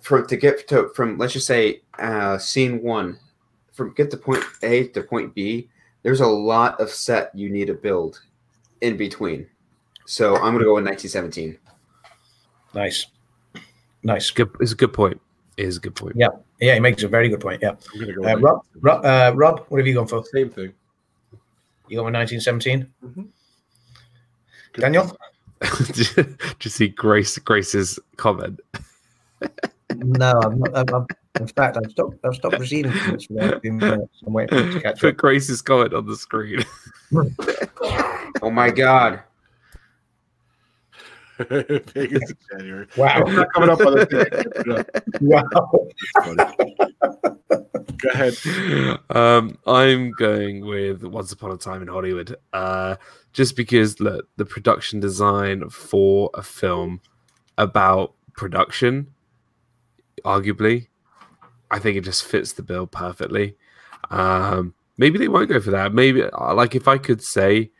from 0.00 0.26
to 0.26 0.36
get 0.36 0.66
to 0.68 0.90
from 0.94 1.18
let's 1.18 1.34
just 1.34 1.46
say 1.46 1.82
uh, 1.98 2.38
scene 2.38 2.82
one, 2.82 3.18
from 3.72 3.92
get 3.94 4.10
to 4.10 4.16
point 4.16 4.42
A 4.62 4.88
to 4.88 5.02
point 5.02 5.34
B, 5.34 5.68
there's 6.02 6.20
a 6.20 6.26
lot 6.26 6.80
of 6.80 6.90
set 6.90 7.34
you 7.34 7.50
need 7.50 7.66
to 7.66 7.74
build 7.74 8.22
in 8.80 8.96
between. 8.96 9.46
So 10.06 10.36
I'm 10.36 10.54
gonna 10.54 10.64
go 10.64 10.74
with 10.74 10.86
1917. 10.86 11.58
Nice, 12.74 13.06
nice. 14.02 14.30
Good. 14.30 14.50
It's 14.60 14.72
a 14.72 14.76
good 14.76 14.92
point. 14.92 15.20
It 15.56 15.66
is 15.66 15.76
a 15.76 15.80
good 15.80 15.94
point. 15.94 16.14
Yeah, 16.16 16.28
yeah, 16.60 16.74
he 16.74 16.80
makes 16.80 17.02
a 17.02 17.08
very 17.08 17.28
good 17.28 17.40
point. 17.40 17.60
Yeah, 17.62 17.74
go. 18.14 18.24
uh, 18.28 18.36
Rob, 18.36 18.64
Rob, 18.80 19.04
uh, 19.04 19.32
Rob, 19.34 19.64
what 19.68 19.78
have 19.78 19.86
you 19.86 19.94
gone 19.94 20.06
for? 20.06 20.24
Same 20.32 20.48
thing. 20.50 20.72
You 21.88 21.96
going 21.96 22.12
with 22.12 22.14
1917? 22.14 22.86
Mhm. 23.04 23.28
Daniel? 24.74 25.16
Did 25.92 26.64
you 26.64 26.70
see 26.70 26.88
Grace 26.88 27.36
Grace's 27.38 27.98
comment? 28.16 28.60
No, 29.96 30.40
I'm 30.42 30.60
not. 30.60 30.76
I'm, 30.78 30.94
I'm, 30.94 31.06
in 31.40 31.46
fact, 31.48 31.76
I've 31.76 31.90
stopped. 31.90 32.16
I've 32.24 32.34
stopped 32.36 32.58
receiving 32.58 32.92
comments 32.92 33.26
for 33.26 33.34
the 33.34 33.60
few 33.60 33.72
minutes. 33.72 34.22
I'm 34.26 34.32
waiting 34.32 34.56
for 34.58 34.68
it 34.68 34.72
to 34.72 34.80
catch 34.80 35.00
Put 35.00 35.10
up. 35.14 35.16
Grace's 35.18 35.60
comment 35.60 35.92
on 35.94 36.06
the 36.06 36.16
screen. 36.16 36.64
Oh 38.42 38.50
my 38.50 38.70
god. 38.70 39.20
Vegas 41.48 42.30
in 42.30 42.36
January. 42.50 42.86
Wow. 42.96 43.22
It's 43.22 43.32
not 43.32 43.52
coming 43.54 43.70
up 43.70 43.80
on 43.80 43.94
the 43.94 44.06
thing. 44.06 44.84
wow. 45.22 45.42
Go 47.98 48.08
ahead. 48.10 48.36
Um, 49.10 49.58
I'm 49.66 50.10
going 50.12 50.66
with 50.66 51.02
Once 51.02 51.32
Upon 51.32 51.52
a 51.52 51.56
Time 51.56 51.82
in 51.82 51.88
Hollywood. 51.88 52.36
Uh, 52.52 52.96
just 53.32 53.56
because 53.56 54.00
look, 54.00 54.28
the 54.36 54.44
production 54.44 55.00
design 55.00 55.70
for 55.70 56.30
a 56.34 56.42
film 56.42 57.00
about 57.56 58.14
production, 58.34 59.08
arguably, 60.24 60.88
I 61.70 61.78
think 61.78 61.96
it 61.96 62.04
just 62.04 62.24
fits 62.24 62.52
the 62.52 62.62
bill 62.62 62.86
perfectly. 62.86 63.56
Um, 64.10 64.74
maybe 64.98 65.18
they 65.18 65.28
won't 65.28 65.48
go 65.48 65.60
for 65.60 65.70
that. 65.70 65.94
Maybe 65.94 66.22
uh, 66.22 66.54
like 66.54 66.74
if 66.74 66.86
I 66.86 66.98
could 66.98 67.22
say 67.22 67.70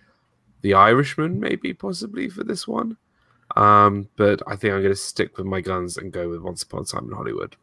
The 0.63 0.75
Irishman, 0.75 1.41
maybe 1.41 1.75
possibly 1.75 2.29
for 2.29 2.45
this 2.45 2.67
one. 2.67 2.97
Um, 3.57 4.09
but 4.17 4.43
I 4.47 4.57
think 4.57 4.75
I'm 4.75 4.81
going 4.81 4.93
to 4.93 4.97
stick 4.97 5.37
with 5.37 5.47
my 5.47 5.61
guns 5.61 5.97
and 5.97 6.13
go 6.13 6.29
with 6.29 6.41
Once 6.43 6.63
Upon 6.63 6.83
a 6.83 6.85
Time 6.85 7.05
in 7.05 7.13
Hollywood. 7.13 7.57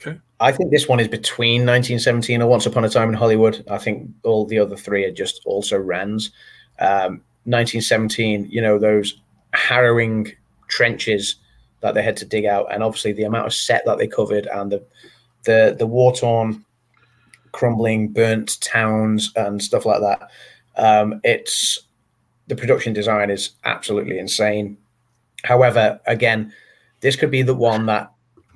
Okay. 0.00 0.18
I 0.40 0.52
think 0.52 0.70
this 0.70 0.88
one 0.88 1.00
is 1.00 1.08
between 1.08 1.60
1917 1.60 2.42
or 2.42 2.48
Once 2.48 2.66
Upon 2.66 2.84
a 2.84 2.88
Time 2.88 3.08
in 3.08 3.14
Hollywood. 3.14 3.64
I 3.70 3.78
think 3.78 4.10
all 4.24 4.44
the 4.44 4.58
other 4.58 4.76
three 4.76 5.04
are 5.04 5.12
just 5.12 5.42
also 5.46 5.78
Rans. 5.78 6.30
Um, 6.78 7.22
1917, 7.44 8.48
you 8.50 8.60
know, 8.60 8.78
those 8.78 9.20
harrowing 9.52 10.32
trenches 10.68 11.36
that 11.80 11.94
they 11.94 12.02
had 12.02 12.16
to 12.16 12.24
dig 12.24 12.46
out, 12.46 12.72
and 12.72 12.82
obviously 12.82 13.12
the 13.12 13.24
amount 13.24 13.46
of 13.46 13.54
set 13.54 13.84
that 13.84 13.98
they 13.98 14.08
covered, 14.08 14.46
and 14.46 14.72
the 14.72 14.84
the 15.44 15.76
the 15.78 15.86
war 15.86 16.14
torn, 16.14 16.64
crumbling, 17.52 18.08
burnt 18.08 18.60
towns 18.60 19.32
and 19.36 19.62
stuff 19.62 19.84
like 19.84 20.00
that. 20.00 20.30
Um, 20.76 21.20
it's 21.22 21.78
the 22.46 22.56
production 22.56 22.92
design 22.92 23.30
is 23.30 23.50
absolutely 23.64 24.18
insane. 24.18 24.78
However, 25.44 26.00
again, 26.06 26.52
this 27.00 27.16
could 27.16 27.30
be 27.30 27.42
the 27.42 27.54
one 27.54 27.86
that 27.86 28.10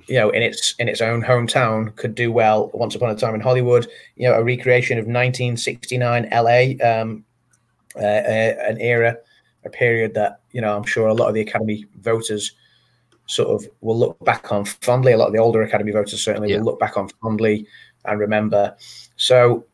you 0.07 0.15
know 0.15 0.29
in 0.31 0.41
its 0.41 0.73
in 0.79 0.89
its 0.89 1.01
own 1.01 1.21
hometown 1.21 1.95
could 1.95 2.15
do 2.15 2.31
well. 2.31 2.71
Once 2.73 2.95
upon 2.95 3.11
a 3.11 3.15
time 3.15 3.35
in 3.35 3.41
Hollywood, 3.41 3.87
you 4.15 4.27
know, 4.27 4.33
a 4.33 4.43
recreation 4.43 4.97
of 4.97 5.05
1969 5.05 6.29
LA, 6.31 6.61
um, 6.85 7.23
uh, 7.95 7.99
uh, 7.99 8.55
an 8.67 8.79
era, 8.81 9.15
a 9.65 9.69
period 9.69 10.13
that 10.15 10.41
you 10.51 10.61
know 10.61 10.75
I'm 10.75 10.83
sure 10.83 11.07
a 11.07 11.13
lot 11.13 11.27
of 11.29 11.35
the 11.35 11.41
Academy 11.41 11.85
voters 12.01 12.53
sort 13.27 13.49
of 13.49 13.69
will 13.81 13.97
look 13.97 14.19
back 14.25 14.51
on 14.51 14.65
fondly. 14.65 15.11
A 15.11 15.17
lot 15.17 15.27
of 15.27 15.33
the 15.33 15.39
older 15.39 15.61
Academy 15.61 15.91
voters 15.91 16.21
certainly 16.23 16.49
Yeah. 16.49 16.57
will 16.57 16.65
look 16.65 16.79
back 16.79 16.97
on 16.97 17.09
fondly 17.21 17.67
and 18.05 18.19
remember. 18.19 18.75
So, 19.17 19.65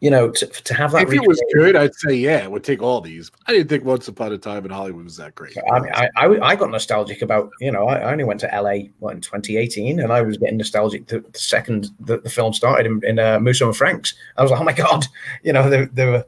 you 0.00 0.10
know, 0.10 0.30
to, 0.30 0.46
to 0.46 0.74
have 0.74 0.92
that 0.92 1.02
If 1.02 1.12
it 1.12 1.26
was 1.26 1.42
good, 1.54 1.76
I'd 1.76 1.94
say 1.94 2.14
yeah, 2.14 2.42
it 2.42 2.50
would 2.50 2.64
take 2.64 2.82
all 2.82 3.00
these. 3.00 3.30
I 3.46 3.52
didn't 3.52 3.68
think 3.68 3.84
Once 3.84 4.08
Upon 4.08 4.32
a 4.32 4.38
Time 4.38 4.64
in 4.64 4.70
Hollywood 4.70 5.04
was 5.04 5.16
that 5.16 5.34
great. 5.34 5.56
I, 5.72 5.80
mean, 5.80 5.92
I, 5.92 6.08
I, 6.16 6.50
I 6.50 6.56
got 6.56 6.70
nostalgic 6.70 7.22
about, 7.22 7.50
you 7.60 7.72
know, 7.72 7.88
I, 7.88 8.10
only 8.10 8.24
went 8.24 8.40
to 8.40 8.46
LA 8.46 8.90
what, 8.98 9.14
in 9.14 9.20
2018 9.20 10.00
and 10.00 10.12
I 10.12 10.22
was 10.22 10.36
getting 10.36 10.56
nostalgic 10.56 11.06
the, 11.06 11.20
the 11.20 11.38
second 11.38 11.88
the, 12.00 12.18
the 12.18 12.30
film 12.30 12.52
started 12.52 12.86
in, 12.86 13.00
in 13.04 13.18
uh, 13.18 13.40
Musso 13.40 13.66
and 13.66 13.76
Frank's. 13.76 14.14
I 14.36 14.42
was 14.42 14.50
like, 14.50 14.60
oh 14.60 14.64
my 14.64 14.72
God, 14.72 15.06
you 15.42 15.52
know, 15.52 15.68
they, 15.68 15.86
they 15.86 16.06
were 16.06 16.24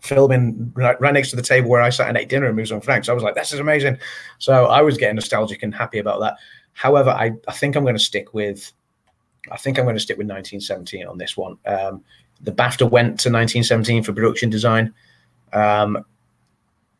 filming 0.00 0.72
right, 0.74 1.00
right 1.00 1.12
next 1.12 1.30
to 1.30 1.36
the 1.36 1.42
table 1.42 1.68
where 1.68 1.82
I 1.82 1.90
sat 1.90 2.08
and 2.08 2.16
ate 2.16 2.28
dinner 2.28 2.46
at 2.46 2.54
Musso 2.54 2.74
and 2.74 2.84
Frank's. 2.84 3.08
I 3.08 3.12
was 3.12 3.22
like, 3.22 3.34
this 3.34 3.52
is 3.52 3.60
amazing. 3.60 3.98
So 4.38 4.66
I 4.66 4.80
was 4.80 4.96
getting 4.96 5.16
nostalgic 5.16 5.62
and 5.62 5.74
happy 5.74 5.98
about 5.98 6.20
that. 6.20 6.36
However, 6.72 7.10
I, 7.10 7.32
I 7.48 7.52
think 7.52 7.76
I'm 7.76 7.82
going 7.82 7.96
to 7.96 8.02
stick 8.02 8.34
with, 8.34 8.72
I 9.50 9.56
think 9.56 9.78
I'm 9.78 9.84
going 9.84 9.96
to 9.96 10.00
stick 10.00 10.16
with 10.16 10.28
1917 10.28 11.06
on 11.06 11.18
this 11.18 11.36
one. 11.36 11.58
Um, 11.66 12.04
the 12.40 12.52
BAFTA 12.52 12.88
went 12.90 13.18
to 13.20 13.30
1917 13.30 14.02
for 14.02 14.12
production 14.12 14.50
design. 14.50 14.94
Um, 15.52 16.04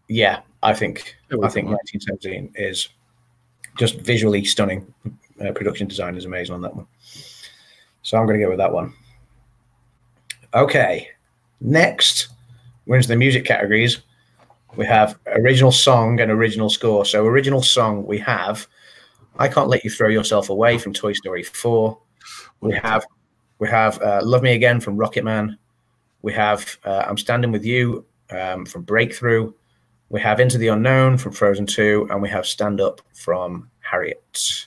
yeah, 0.09 0.41
I 0.62 0.74
think 0.74 1.16
I 1.30 1.49
think 1.49 1.68
1917 1.68 2.53
is 2.57 2.89
just 3.78 4.01
visually 4.01 4.45
stunning. 4.45 4.93
Uh, 5.41 5.53
production 5.53 5.86
design 5.86 6.16
is 6.16 6.24
amazing 6.24 6.55
on 6.55 6.62
that 6.62 6.74
one. 6.74 6.86
So 8.03 8.18
I'm 8.18 8.26
going 8.26 8.39
to 8.39 8.45
go 8.45 8.51
with 8.51 8.59
that 8.59 8.72
one. 8.72 8.93
Okay, 10.55 11.09
next 11.61 12.28
we're 12.86 12.97
into 12.97 13.09
the 13.09 13.16
music 13.16 13.45
categories. 13.45 14.01
We 14.76 14.86
have 14.86 15.18
original 15.26 15.72
song 15.72 16.20
and 16.20 16.30
original 16.30 16.70
score. 16.70 17.05
So 17.05 17.26
original 17.26 17.62
song 17.62 18.07
we 18.07 18.18
have 18.18 18.66
"I 19.39 19.47
Can't 19.49 19.68
Let 19.68 19.84
You 19.84 19.91
Throw 19.91 20.09
Yourself 20.09 20.49
Away" 20.49 20.78
from 20.78 20.95
Toy 20.95 21.12
Story 21.12 21.43
4. 21.43 21.99
We 22.61 22.74
have 22.82 23.07
we 23.59 23.69
have 23.69 24.01
uh, 24.03 24.21
"Love 24.23 24.43
Me 24.43 24.53
Again" 24.53 24.81
from 24.81 24.97
Rocket 24.97 25.25
Man. 25.25 25.59
We 26.23 26.33
have 26.33 26.79
uh, 26.85 27.05
"I'm 27.07 27.19
Standing 27.19 27.53
with 27.53 27.65
You" 27.65 28.05
um, 28.31 28.65
from 28.65 28.83
Breakthrough. 28.83 29.53
We 30.11 30.21
have 30.21 30.41
Into 30.41 30.59
the 30.59 30.69
Unknown 30.69 31.19
from 31.19 31.33
Frozen 31.33 31.67
2, 31.67 32.09
and 32.11 32.23
we 32.23 32.29
have 32.31 32.47
Stand 32.47 32.81
Up 32.81 33.01
from 33.13 33.71
Harriet. 33.81 34.67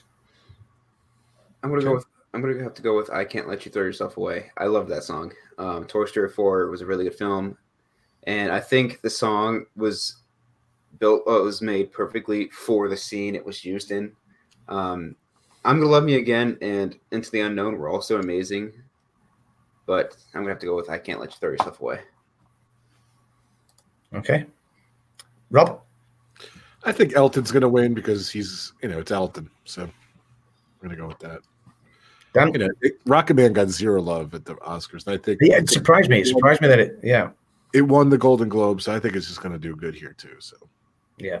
I'm 1.62 1.70
gonna 1.70 1.82
go 1.82 1.94
with. 1.94 2.06
I'm 2.34 2.40
gonna 2.40 2.62
have 2.62 2.74
to 2.74 2.82
go 2.82 2.96
with 2.96 3.10
"I 3.10 3.24
Can't 3.24 3.48
Let 3.48 3.64
You 3.64 3.72
Throw 3.72 3.82
Yourself 3.82 4.16
Away." 4.16 4.50
I 4.56 4.66
love 4.66 4.88
that 4.88 5.04
song. 5.04 5.32
Um, 5.58 5.84
Toy 5.86 6.06
Story 6.06 6.28
4 6.28 6.68
was 6.68 6.80
a 6.80 6.86
really 6.86 7.04
good 7.04 7.14
film, 7.14 7.56
and 8.24 8.52
I 8.52 8.60
think 8.60 9.00
the 9.00 9.10
song 9.10 9.66
was 9.76 10.16
built. 10.98 11.22
Uh, 11.26 11.40
it 11.40 11.44
was 11.44 11.62
made 11.62 11.92
perfectly 11.92 12.48
for 12.50 12.88
the 12.88 12.96
scene 12.96 13.34
it 13.34 13.44
was 13.44 13.64
used 13.64 13.90
in. 13.90 14.12
Um, 14.68 15.16
I'm 15.64 15.78
gonna 15.78 15.90
love 15.90 16.04
me 16.04 16.16
again, 16.16 16.58
and 16.60 16.98
Into 17.12 17.30
the 17.30 17.40
Unknown 17.40 17.78
were 17.78 17.88
also 17.88 18.18
amazing, 18.18 18.72
but 19.86 20.16
I'm 20.34 20.40
gonna 20.42 20.50
have 20.50 20.58
to 20.60 20.66
go 20.66 20.76
with 20.76 20.90
"I 20.90 20.98
Can't 20.98 21.20
Let 21.20 21.30
You 21.30 21.36
Throw 21.38 21.50
Yourself 21.50 21.80
Away." 21.80 22.00
Okay. 24.14 24.46
Rob? 25.50 25.80
I 26.84 26.92
think 26.92 27.14
Elton's 27.14 27.52
going 27.52 27.62
to 27.62 27.68
win 27.68 27.94
because 27.94 28.30
he's, 28.30 28.72
you 28.82 28.88
know, 28.88 28.98
it's 28.98 29.10
Elton. 29.10 29.48
So 29.64 29.82
I'm 29.82 29.92
going 30.80 30.90
to 30.90 30.96
go 30.96 31.06
with 31.06 31.18
that. 31.20 31.40
Dan? 32.34 32.52
You 32.52 32.58
know, 32.60 32.68
it, 32.80 32.94
Rocket 33.06 33.34
Man 33.34 33.52
got 33.52 33.68
zero 33.68 34.00
love 34.00 34.34
at 34.34 34.44
the 34.44 34.54
Oscars. 34.56 35.06
And 35.06 35.14
I 35.14 35.22
think 35.22 35.38
Yeah, 35.40 35.58
it 35.58 35.70
surprised 35.70 36.10
me. 36.10 36.20
It 36.20 36.26
surprised 36.26 36.60
me 36.60 36.68
that 36.68 36.80
it, 36.80 36.98
yeah. 37.02 37.30
it 37.72 37.82
won 37.82 38.08
the 38.08 38.18
Golden 38.18 38.48
Globe. 38.48 38.82
So 38.82 38.94
I 38.94 38.98
think 38.98 39.14
it's 39.14 39.28
just 39.28 39.42
going 39.42 39.52
to 39.52 39.58
do 39.58 39.76
good 39.76 39.94
here, 39.94 40.14
too. 40.16 40.36
So, 40.40 40.56
Yeah. 41.18 41.40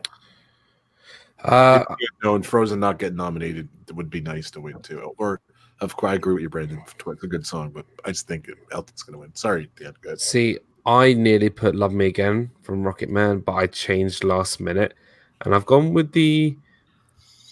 Uh, 1.44 1.84
you 1.98 2.08
know, 2.22 2.34
and 2.36 2.46
Frozen 2.46 2.80
not 2.80 2.98
getting 2.98 3.16
nominated 3.16 3.68
would 3.92 4.10
be 4.10 4.20
nice 4.20 4.50
to 4.52 4.60
win, 4.60 4.80
too. 4.80 5.12
Or, 5.18 5.40
of 5.80 5.96
course, 5.96 6.12
I 6.12 6.14
agree 6.14 6.34
with 6.34 6.42
you, 6.42 6.48
Brandon. 6.48 6.80
It's 6.86 7.24
a 7.24 7.26
good 7.26 7.46
song, 7.46 7.70
but 7.70 7.84
I 8.04 8.10
just 8.10 8.28
think 8.28 8.48
Elton's 8.70 9.02
going 9.02 9.14
to 9.14 9.18
win. 9.18 9.34
Sorry, 9.34 9.68
Dan. 9.76 9.94
Good. 10.00 10.20
See, 10.20 10.58
I 10.86 11.14
nearly 11.14 11.50
put 11.50 11.74
"Love 11.74 11.92
Me 11.92 12.06
Again" 12.06 12.50
from 12.62 12.84
Rocket 12.84 13.10
Man, 13.10 13.40
but 13.40 13.54
I 13.54 13.66
changed 13.66 14.24
last 14.24 14.60
minute, 14.60 14.94
and 15.40 15.54
I've 15.54 15.66
gone 15.66 15.92
with 15.92 16.12
the, 16.12 16.56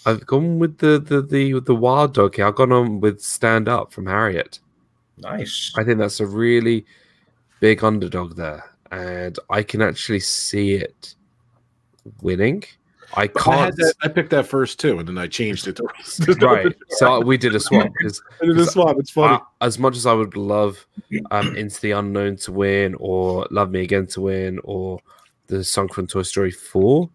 I've 0.07 0.25
gone 0.27 0.59
with 0.59 0.79
the 0.79 0.99
the 1.01 1.23
the 1.23 1.61
the 1.61 1.75
Wild 1.75 2.15
Dog 2.15 2.37
here. 2.37 2.47
I've 2.47 2.55
gone 2.55 2.73
on 2.73 3.01
with 3.01 3.21
"Stand 3.21 3.69
Up" 3.69 3.93
from 3.93 4.07
Harriet. 4.07 4.61
Nice. 5.19 5.73
I 5.77 5.85
think 5.85 5.99
that's 5.99 6.21
a 6.21 6.27
really 6.27 6.87
big 7.61 7.85
underdog 7.85 8.37
there, 8.37 8.65
and 8.91 9.39
I 9.49 9.63
can 9.63 9.83
actually 9.83 10.21
see 10.21 10.75
it 10.75 11.15
winning. 12.23 12.65
I 13.15 13.27
But 13.27 13.49
I, 13.49 13.57
had 13.57 13.65
can't. 13.65 13.77
that, 13.77 13.95
I 14.03 14.09
picked 14.09 14.31
that 14.31 14.47
first, 14.47 14.79
too, 14.79 14.99
and 14.99 15.09
then 15.09 15.19
I 15.19 15.27
changed 15.27 15.67
it. 15.67 15.77
To, 15.77 15.85
right, 16.47 16.75
so 16.91 17.21
we 17.21 17.37
did 17.37 17.55
a 17.55 17.61
swap 17.61 17.89
because 17.99 18.23
And 18.41 18.51
it 18.51 18.59
is 18.59 18.71
swap. 18.71 18.97
It's 18.99 19.11
funny. 19.11 19.35
I- 19.61 19.67
as 19.67 19.79
much 19.79 19.97
as 19.97 20.07
I 20.07 20.13
would 20.13 20.37
love 20.37 20.87
um, 21.31 21.57
Into 21.57 21.81
the 21.81 21.91
Unknown 21.93 22.37
to 22.39 22.53
win, 22.53 22.95
or 22.99 23.47
Love 23.51 23.71
Me 23.71 23.81
Again 23.83 24.07
to 24.09 24.21
win, 24.23 24.59
or 24.65 25.01
the 25.49 25.65
song 25.65 25.89
from 25.89 26.07
Toy 26.07 26.23
Story 26.23 26.51
4, 26.53 27.11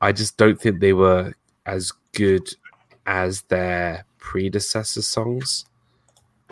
I 0.00 0.12
just 0.12 0.36
don't 0.38 0.60
think 0.60 0.80
they 0.80 0.92
were 0.94 1.32
as 1.66 1.92
good 2.12 2.48
as 3.06 3.42
their 3.42 4.04
predecessor 4.18 5.02
songs. 5.02 5.66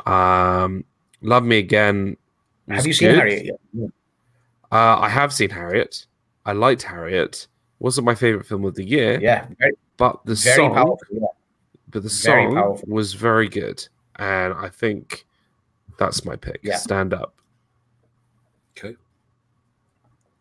Um, 0.06 0.84
Love 1.22 1.44
Me 1.44 1.58
Again. 1.58 2.16
Have 2.68 2.86
you 2.86 2.92
seen 2.92 3.08
good. 3.10 3.18
Harriet 3.18 3.44
yet? 3.72 3.90
Uh, 4.70 4.98
I 5.00 5.08
have 5.08 5.32
seen 5.32 5.50
Harriet. 5.50 6.06
I 6.46 6.52
liked 6.52 6.82
Harriet. 6.82 7.48
Wasn't 7.80 8.04
my 8.04 8.14
favorite 8.14 8.46
film 8.46 8.64
of 8.64 8.74
the 8.74 8.84
year, 8.84 9.18
Yeah. 9.20 9.46
Very, 9.58 9.72
but 9.96 10.20
the 10.24 10.34
very 10.34 10.56
song 10.56 10.74
powerful. 10.74 10.98
Yeah. 11.10 11.26
but 11.88 12.02
the 12.02 12.08
Very 12.08 12.44
song 12.46 12.54
powerful. 12.54 12.88
was 12.88 13.14
very 13.14 13.48
good, 13.48 13.86
and 14.16 14.54
I 14.54 14.68
think 14.68 15.24
that's 15.98 16.24
my 16.24 16.36
pick. 16.36 16.60
Yeah. 16.62 16.76
Stand 16.76 17.12
up. 17.14 17.34
Okay. 18.78 18.96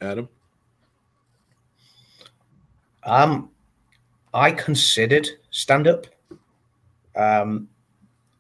Adam? 0.01 0.27
Um, 3.03 3.49
I 4.33 4.51
considered 4.51 5.27
stand 5.51 5.87
up, 5.87 6.05
um, 7.15 7.67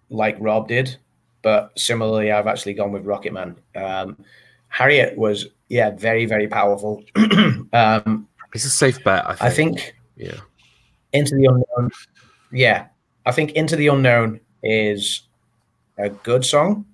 like 0.09 0.37
Rob 0.39 0.67
did, 0.67 0.97
but 1.41 1.71
similarly, 1.79 2.31
I've 2.31 2.47
actually 2.47 2.73
gone 2.73 2.91
with 2.91 3.05
Rocket 3.05 3.33
Man. 3.33 3.55
Um, 3.75 4.17
Harriet 4.67 5.17
was, 5.17 5.47
yeah, 5.69 5.91
very, 5.91 6.25
very 6.25 6.47
powerful. 6.47 7.03
um, 7.73 8.27
It's 8.53 8.65
a 8.65 8.69
safe 8.69 9.03
bet. 9.03 9.25
I 9.25 9.49
think. 9.49 9.77
I 9.77 9.81
think 9.81 9.95
Yeah. 10.15 10.39
Into 11.13 11.35
the 11.35 11.45
Unknown, 11.45 11.91
yeah, 12.51 12.87
I 13.25 13.31
think 13.31 13.53
Into 13.53 13.75
the 13.75 13.87
Unknown 13.87 14.39
is 14.61 15.23
a 15.97 16.09
good 16.09 16.45
song. 16.45 16.85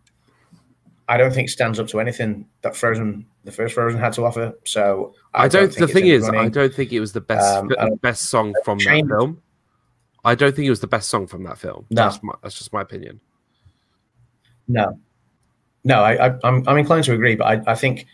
I 1.08 1.18
don't 1.18 1.34
think 1.34 1.50
stands 1.50 1.80
up 1.80 1.88
to 1.90 2.00
anything 2.00 2.48
that 2.62 2.76
Frozen, 2.76 3.26
the 3.44 3.52
first 3.52 3.76
Frozen, 3.76 4.00
had 4.00 4.14
to 4.14 4.26
offer. 4.26 4.54
So 4.64 5.14
I, 5.34 5.48
don't. 5.48 5.68
think 5.68 5.88
the 5.88 5.94
thing 5.94 6.08
in 6.08 6.14
is, 6.14 6.30
I 6.30 6.48
don't 6.50 6.74
think 6.74 6.92
it 6.94 7.00
was 7.00 7.14
the 7.14 7.22
best 7.22 7.58
Um, 7.78 7.96
best 8.02 8.24
song 8.30 8.56
from 8.64 8.80
that 8.80 9.06
film. 9.08 9.42
I 10.24 10.34
don't 10.34 10.56
think 10.56 10.66
it 10.66 10.72
was 10.72 10.80
the 10.80 10.88
best 10.88 11.10
song 11.10 11.28
from 11.28 11.44
that 11.44 11.60
film. 11.60 11.86
No. 11.92 12.04
That's, 12.04 12.24
my, 12.24 12.34
that's 12.42 12.58
just 12.58 12.74
my 12.74 12.82
opinion. 12.82 13.20
No, 14.68 15.00
no, 15.84 16.02
I, 16.02 16.30
I, 16.30 16.40
I'm 16.44 16.68
I'm 16.68 16.78
inclined 16.78 17.04
to 17.04 17.14
agree, 17.14 17.36
but 17.36 17.46
I, 17.46 17.72
I 17.74 17.76
think, 17.76 18.08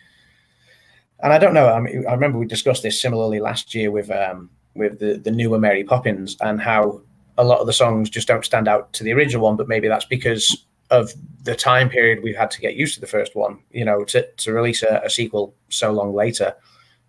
and 1.23 1.33
I 1.33 1.37
don't 1.37 1.53
know. 1.53 1.69
I 1.69 1.79
mean, 1.79 2.05
I 2.07 2.13
remember 2.13 2.37
we 2.37 2.45
discussed 2.45 2.83
this 2.83 3.01
similarly 3.01 3.39
last 3.39 3.73
year 3.75 3.91
with 3.91 4.09
um 4.09 4.49
with 4.75 4.99
the 4.99 5.17
the 5.17 5.31
newer 5.31 5.59
Mary 5.59 5.83
Poppins 5.83 6.37
and 6.41 6.61
how 6.61 7.01
a 7.37 7.43
lot 7.43 7.59
of 7.59 7.67
the 7.67 7.73
songs 7.73 8.09
just 8.09 8.27
don't 8.27 8.45
stand 8.45 8.67
out 8.67 8.91
to 8.93 9.03
the 9.03 9.13
original 9.13 9.43
one, 9.43 9.55
but 9.55 9.67
maybe 9.67 9.87
that's 9.87 10.05
because 10.05 10.65
of 10.89 11.13
the 11.43 11.55
time 11.55 11.89
period 11.89 12.21
we've 12.21 12.35
had 12.35 12.51
to 12.51 12.59
get 12.59 12.75
used 12.75 12.95
to 12.95 13.01
the 13.01 13.07
first 13.07 13.35
one. 13.35 13.59
You 13.71 13.85
know, 13.85 14.03
to 14.05 14.27
to 14.27 14.53
release 14.53 14.83
a, 14.83 15.01
a 15.03 15.09
sequel 15.09 15.55
so 15.69 15.91
long 15.91 16.13
later, 16.13 16.55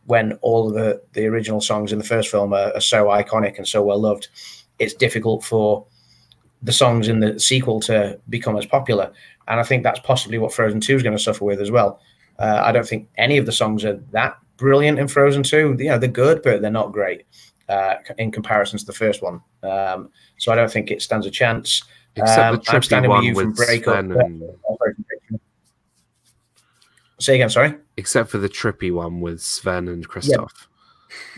when 0.07 0.33
all 0.43 0.69
of 0.69 0.75
the 0.75 1.03
the 1.13 1.27
original 1.27 1.61
songs 1.61 1.93
in 1.93 1.99
the 1.99 2.05
first 2.05 2.31
film 2.31 2.53
are, 2.53 2.73
are 2.75 2.81
so 2.81 3.07
iconic 3.07 3.59
and 3.59 3.67
so 3.67 3.83
well 3.83 4.01
loved, 4.01 4.29
it's 4.79 4.95
difficult 4.95 5.45
for 5.45 5.87
the 6.63 6.73
songs 6.73 7.09
in 7.09 7.21
the 7.21 7.39
sequel 7.41 7.81
to 7.81 8.19
become 8.29 8.57
as 8.57 8.67
popular. 8.67 9.13
And 9.49 9.59
I 9.59 9.65
think 9.65 9.83
that's 9.83 10.01
possibly 10.01 10.39
what 10.39 10.55
Frozen 10.55 10.81
2 10.81 10.97
is 10.97 11.03
going 11.03 11.17
to 11.17 11.23
suffer 11.23 11.45
with 11.45 11.61
as 11.61 11.73
well. 11.73 12.01
Uh, 12.43 12.61
I 12.65 12.73
don't 12.73 12.87
think 12.87 13.09
any 13.17 13.39
of 13.39 13.47
the 13.47 13.53
songs 13.53 13.85
are 13.85 13.97
that 14.11 14.37
brilliant 14.57 14.99
in 14.99 15.07
Frozen 15.09 15.45
2. 15.45 15.77
You 15.79 15.89
know, 15.91 15.99
they're 15.99 16.09
good, 16.11 16.43
but 16.43 16.61
they're 16.61 16.71
not 16.73 16.93
great 16.93 17.25
uh, 17.69 17.95
in 18.19 18.31
comparison 18.33 18.79
to 18.81 18.85
the 18.85 18.93
first 18.93 19.23
one. 19.23 19.41
Um, 19.63 20.11
so 20.39 20.51
I 20.53 20.57
don't 20.57 20.71
think 20.71 20.91
it 20.91 21.01
stands 21.03 21.25
a 21.27 21.31
chance. 21.31 21.85
Except 22.17 22.39
Um, 22.39 22.55
the 22.57 22.71
I'm 22.73 22.81
trippy 22.81 22.85
standing 22.85 23.11
with 23.11 23.17
one 23.17 23.25
you 23.25 23.35
from 23.35 23.49
with 23.49 23.57
Breakup. 23.57 23.95
Sven 23.95 24.13
and, 24.13 24.43
Say 27.21 27.37
again, 27.37 27.51
sorry. 27.51 27.77
except 27.97 28.31
for 28.31 28.39
the 28.39 28.49
trippy 28.49 28.93
one 28.93 29.21
with 29.21 29.41
Sven 29.41 29.87
and 29.89 30.07
Kristoff. 30.09 30.51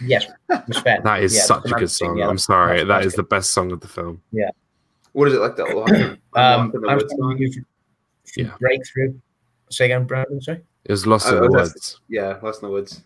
Yes, 0.02 0.26
Sven. 0.72 1.02
That 1.04 1.22
is 1.22 1.34
Yeah, 1.36 1.42
such 1.42 1.66
a 1.66 1.74
good 1.74 1.90
song. 1.90 2.16
yeah, 2.16 2.28
I'm 2.28 2.38
sorry. 2.38 2.78
that's- 2.78 2.88
That 2.88 2.94
that's 2.94 3.06
is 3.08 3.12
the 3.14 3.22
best 3.24 3.50
song 3.50 3.70
of 3.72 3.80
the 3.80 3.88
film. 3.88 4.22
Yeah. 4.32 4.48
What 5.12 5.28
is 5.28 5.34
it 5.34 5.40
like? 5.40 5.56
that? 5.56 5.66
Um, 6.36 6.72
Unlock 6.72 6.74
in 6.74 6.80
the 6.80 6.88
I'm 6.88 6.98
standing 7.00 7.28
with 7.28 7.40
you 7.40 7.52
from, 7.52 7.64
from 8.24 8.44
Yeah. 8.46 8.56
Breakthrough. 8.58 9.14
Say 9.70 9.84
again, 9.86 10.04
Brandon. 10.06 10.40
Sorry. 10.40 10.62
It 10.84 10.92
was 10.92 11.06
Lost 11.06 11.28
Uh, 11.28 11.36
in 11.36 11.42
the 11.44 11.50
Woods. 11.50 12.00
Yeah, 12.08 12.38
Lost 12.42 12.62
in 12.62 12.68
the 12.68 12.72
Woods. 12.72 13.02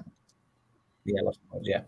Yeah, 1.05 1.21
Lost 1.23 1.39
in 1.43 1.49
the 1.51 1.57
Woods, 1.57 1.69
yeah, 1.69 1.83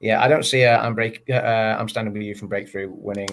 yeah. 0.00 0.22
I 0.22 0.28
don't 0.28 0.44
see. 0.44 0.64
Uh, 0.64 0.78
I'm 0.78 0.94
break. 0.94 1.24
Uh, 1.28 1.76
I'm 1.78 1.88
standing 1.88 2.12
with 2.12 2.22
you 2.22 2.34
from 2.34 2.48
breakthrough 2.48 2.90
winning, 2.90 3.28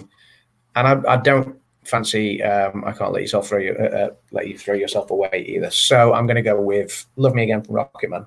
and 0.76 1.06
I, 1.06 1.12
I 1.14 1.16
don't 1.18 1.58
fancy. 1.84 2.42
Um, 2.42 2.84
I 2.84 2.92
can't 2.92 3.12
let 3.12 3.22
yourself 3.22 3.48
throw 3.48 3.58
you. 3.58 3.76
Uh, 3.78 3.84
uh, 3.84 4.10
let 4.32 4.48
you 4.48 4.58
throw 4.58 4.74
yourself 4.74 5.10
away 5.10 5.44
either. 5.46 5.70
So 5.70 6.14
I'm 6.14 6.26
going 6.26 6.36
to 6.36 6.42
go 6.42 6.60
with 6.60 7.06
"Love 7.16 7.34
Me 7.34 7.42
Again" 7.44 7.62
from 7.62 7.74
Rocket 7.76 8.10
Man. 8.10 8.26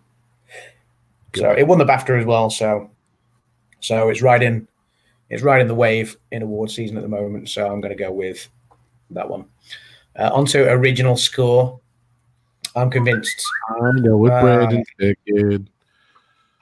So 1.36 1.52
it 1.52 1.68
won 1.68 1.78
the 1.78 1.86
BAFTA 1.86 2.20
as 2.20 2.26
well. 2.26 2.50
So, 2.50 2.90
so 3.80 4.10
it's 4.10 4.24
right 4.24 4.42
in, 4.42 4.68
it's 5.30 5.44
right 5.44 5.62
in 5.62 5.68
the 5.68 5.76
wave 5.76 6.18
in 6.32 6.42
award 6.42 6.72
season 6.72 6.98
at 6.98 7.04
the 7.04 7.10
moment. 7.10 7.50
So 7.50 7.68
I'm 7.68 7.80
going 7.80 7.96
to 7.96 8.02
go 8.02 8.12
with 8.12 8.48
that 9.12 9.30
one. 9.30 9.46
Uh, 10.18 10.32
onto 10.34 10.64
original 10.64 11.16
score. 11.16 11.80
I'm 12.78 12.90
convinced 12.90 13.44
I 13.82 13.92
know 13.96 14.18
what 14.18 14.32
Uh, 14.34 14.42
Brandon's 14.42 14.88
picking. 14.98 15.68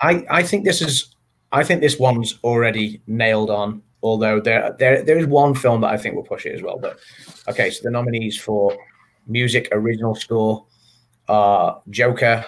I, 0.02 0.26
I 0.30 0.44
think 0.44 0.66
this 0.66 0.82
is 0.82 1.16
I 1.52 1.64
think 1.64 1.82
this 1.82 2.00
one's 2.00 2.40
already 2.44 3.02
nailed 3.08 3.50
on. 3.50 3.82
Although 4.04 4.40
there 4.40 4.76
there 4.80 5.04
there 5.04 5.18
is 5.18 5.26
one 5.26 5.56
film 5.56 5.82
that 5.82 5.92
I 5.92 5.98
think 5.98 6.16
will 6.16 6.24
push 6.24 6.46
it 6.46 6.56
as 6.56 6.62
well. 6.62 6.78
But 6.78 7.00
okay, 7.48 7.70
so 7.70 7.82
the 7.84 7.92
nominees 7.92 8.40
for 8.40 8.76
music 9.28 9.68
original 9.72 10.16
score 10.16 10.66
are 11.28 11.82
Joker, 11.90 12.46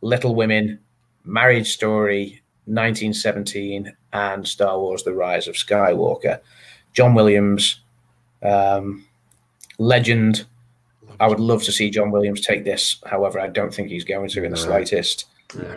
Little 0.00 0.34
Women, 0.34 0.78
Marriage 1.24 1.72
Story, 1.72 2.42
1917, 2.66 3.92
and 4.12 4.46
Star 4.46 4.78
Wars: 4.78 5.02
The 5.02 5.12
Rise 5.12 5.48
of 5.48 5.54
Skywalker. 5.54 6.40
John 6.92 7.14
Williams, 7.14 7.80
um, 8.42 9.04
legend. 9.78 10.44
I 11.22 11.28
would 11.28 11.40
love 11.40 11.62
to 11.64 11.72
see 11.72 11.88
John 11.90 12.10
Williams 12.10 12.40
take 12.40 12.64
this. 12.64 13.00
However, 13.06 13.38
I 13.40 13.48
don't 13.48 13.72
think 13.72 13.88
he's 13.90 14.04
going 14.04 14.28
to 14.30 14.44
in 14.44 14.50
the 14.50 14.56
No. 14.56 14.62
slightest. 14.62 15.26
Yeah. 15.54 15.76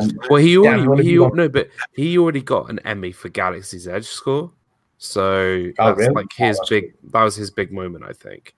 Um, 0.00 0.10
Well, 0.28 0.42
he 0.42 0.56
already 0.58 0.82
have 0.82 0.98
he 0.98 1.10
you 1.12 1.22
al- 1.24 1.30
got? 1.30 1.36
no, 1.36 1.48
but 1.48 1.68
he 1.94 2.18
already 2.18 2.42
got 2.42 2.68
an 2.70 2.78
Emmy 2.80 3.12
for 3.12 3.28
Galaxy's 3.28 3.86
Edge 3.88 4.06
score. 4.06 4.52
So 4.98 5.72
Oh, 5.78 5.86
that's 5.88 5.98
really? 6.00 6.14
like 6.14 6.26
Oh, 6.40 6.44
his 6.46 6.56
that's 6.58 6.68
big. 6.70 6.94
That 7.12 7.22
was 7.22 7.36
his 7.36 7.50
big 7.50 7.72
moment, 7.72 8.04
I 8.06 8.12
think. 8.12 8.54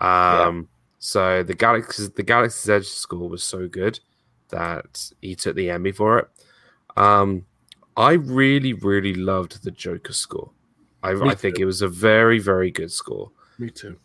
Um. 0.00 0.68
So 0.98 1.42
the 1.42 1.54
Galaxy's 1.54 2.10
the 2.10 2.22
Galaxy's 2.22 2.68
Edge 2.70 2.86
score 2.88 3.28
was 3.28 3.42
so 3.44 3.68
good 3.68 4.00
that 4.48 5.10
he 5.20 5.34
took 5.34 5.54
the 5.56 5.70
Emmy 5.70 5.92
for 5.92 6.18
it. 6.20 6.28
Um, 6.96 7.44
I 7.96 8.12
really, 8.12 8.72
really 8.72 9.14
loved 9.14 9.62
the 9.62 9.70
Joker 9.70 10.12
score. 10.12 10.50
I, 11.02 11.12
I 11.12 11.34
think 11.34 11.58
it 11.58 11.64
was 11.66 11.82
a 11.82 11.88
very, 11.88 12.38
very 12.38 12.70
good 12.70 12.90
score. 12.90 13.30
Me 13.58 13.70
too. 13.70 13.96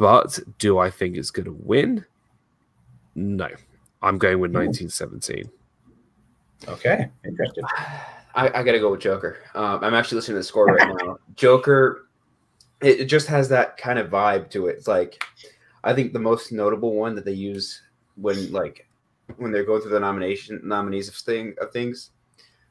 But 0.00 0.38
do 0.58 0.78
I 0.78 0.88
think 0.88 1.18
it's 1.18 1.30
going 1.30 1.44
to 1.44 1.56
win? 1.60 2.06
No. 3.14 3.48
I'm 4.00 4.16
going 4.16 4.40
with 4.40 4.50
1917. 4.50 5.44
Okay, 6.68 7.10
interesting. 7.22 7.64
I, 8.34 8.48
I 8.48 8.62
gotta 8.62 8.78
go 8.78 8.90
with 8.90 9.00
Joker. 9.00 9.40
Um, 9.54 9.84
I'm 9.84 9.92
actually 9.92 10.16
listening 10.16 10.36
to 10.36 10.40
the 10.40 10.44
score 10.44 10.64
right 10.64 10.88
now. 11.04 11.18
Joker, 11.36 12.08
it, 12.80 13.00
it 13.00 13.04
just 13.06 13.26
has 13.26 13.50
that 13.50 13.76
kind 13.76 13.98
of 13.98 14.08
vibe 14.08 14.48
to 14.52 14.68
it. 14.68 14.76
It's 14.78 14.88
like, 14.88 15.22
I 15.84 15.92
think 15.92 16.14
the 16.14 16.18
most 16.18 16.50
notable 16.50 16.94
one 16.94 17.14
that 17.14 17.26
they 17.26 17.32
use 17.32 17.82
when 18.16 18.50
like 18.52 18.88
when 19.36 19.52
they're 19.52 19.64
going 19.64 19.82
through 19.82 19.90
the 19.90 20.00
nomination 20.00 20.62
nominees 20.64 21.08
of 21.08 21.14
thing 21.14 21.54
of 21.60 21.72
things, 21.72 22.12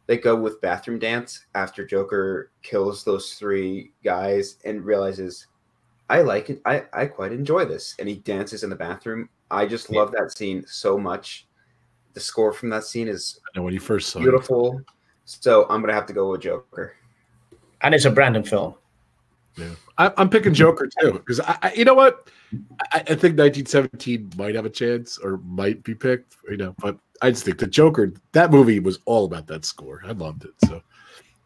they 0.08 0.18
go 0.18 0.36
with 0.36 0.62
bathroom 0.62 0.98
dance 0.98 1.46
after 1.54 1.86
Joker 1.86 2.50
kills 2.64 3.04
those 3.04 3.36
three 3.36 3.92
guys 4.04 4.58
and 4.66 4.84
realizes, 4.84 5.46
I 6.10 6.22
like 6.22 6.50
it. 6.50 6.62
I 6.66 6.84
I 6.92 7.06
quite 7.06 7.32
enjoy 7.32 7.66
this, 7.66 7.96
and 8.00 8.10
he 8.10 8.16
dances 8.16 8.64
in 8.64 8.70
the 8.70 8.76
bathroom. 8.76 9.30
I 9.52 9.66
just 9.66 9.92
love 9.92 10.12
that 10.14 10.36
scene 10.36 10.66
so 10.68 10.98
much. 10.98 11.48
The 12.14 12.20
score 12.20 12.52
from 12.52 12.70
that 12.70 12.84
scene 12.84 13.08
is 13.08 13.40
I 13.46 13.60
know 13.60 13.64
when 13.64 13.74
you 13.74 13.80
first 13.80 14.10
saw 14.10 14.20
it. 14.20 14.24
beautiful. 14.24 14.82
So 15.26 15.68
I'm 15.70 15.82
gonna 15.82 15.94
have 15.94 16.08
to 16.08 16.14
go 16.14 16.32
with 16.32 16.42
Joker. 16.42 16.96
And 17.82 17.94
it's 17.94 18.06
a 18.06 18.12
Brandon 18.12 18.44
film. 18.44 18.74
Yeah. 19.56 19.76
I, 19.98 20.12
I'm 20.18 20.30
picking 20.30 20.54
Joker 20.54 20.90
too 21.00 21.14
because 21.14 21.40
I, 21.40 21.58
I, 21.62 21.74
you 21.74 21.86
know 21.86 21.94
what, 21.94 22.30
I, 22.92 23.00
I 23.00 23.16
think 23.16 23.38
1917 23.38 24.32
might 24.38 24.56
have 24.56 24.66
a 24.66 24.70
chance 24.70 25.18
or 25.18 25.38
might 25.38 25.84
be 25.84 25.94
picked. 25.94 26.38
You 26.50 26.58
know, 26.58 26.76
but 26.80 26.98
I 27.22 27.30
just 27.30 27.46
think 27.46 27.60
the 27.60 27.68
Joker 27.68 28.14
that 28.32 28.52
movie 28.52 28.80
was 28.80 29.00
all 29.06 29.26
about 29.26 29.46
that 29.48 29.66
score. 29.66 30.02
I 30.06 30.12
loved 30.12 30.46
it. 30.46 30.54
So, 30.66 30.82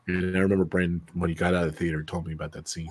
and 0.07 0.37
I 0.37 0.39
remember 0.39 0.65
Brandon 0.65 1.01
when 1.13 1.29
he 1.29 1.35
got 1.35 1.53
out 1.53 1.65
of 1.65 1.71
the 1.71 1.77
theater 1.77 2.03
told 2.03 2.25
me 2.25 2.33
about 2.33 2.53
that 2.53 2.69
scene. 2.69 2.89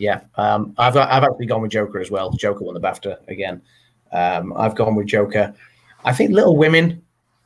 Yeah, 0.00 0.22
um, 0.36 0.72
I've 0.78 0.96
I've 0.96 1.24
actually 1.24 1.44
gone 1.44 1.60
with 1.60 1.72
Joker 1.72 2.00
as 2.00 2.10
well. 2.10 2.30
Joker 2.30 2.64
won 2.64 2.72
the 2.72 2.80
BAFTA 2.80 3.18
again. 3.28 3.60
Um, 4.12 4.54
I've 4.56 4.74
gone 4.74 4.94
with 4.94 5.06
Joker. 5.06 5.54
I 6.06 6.14
think 6.14 6.30
Little 6.30 6.56
Women 6.56 7.02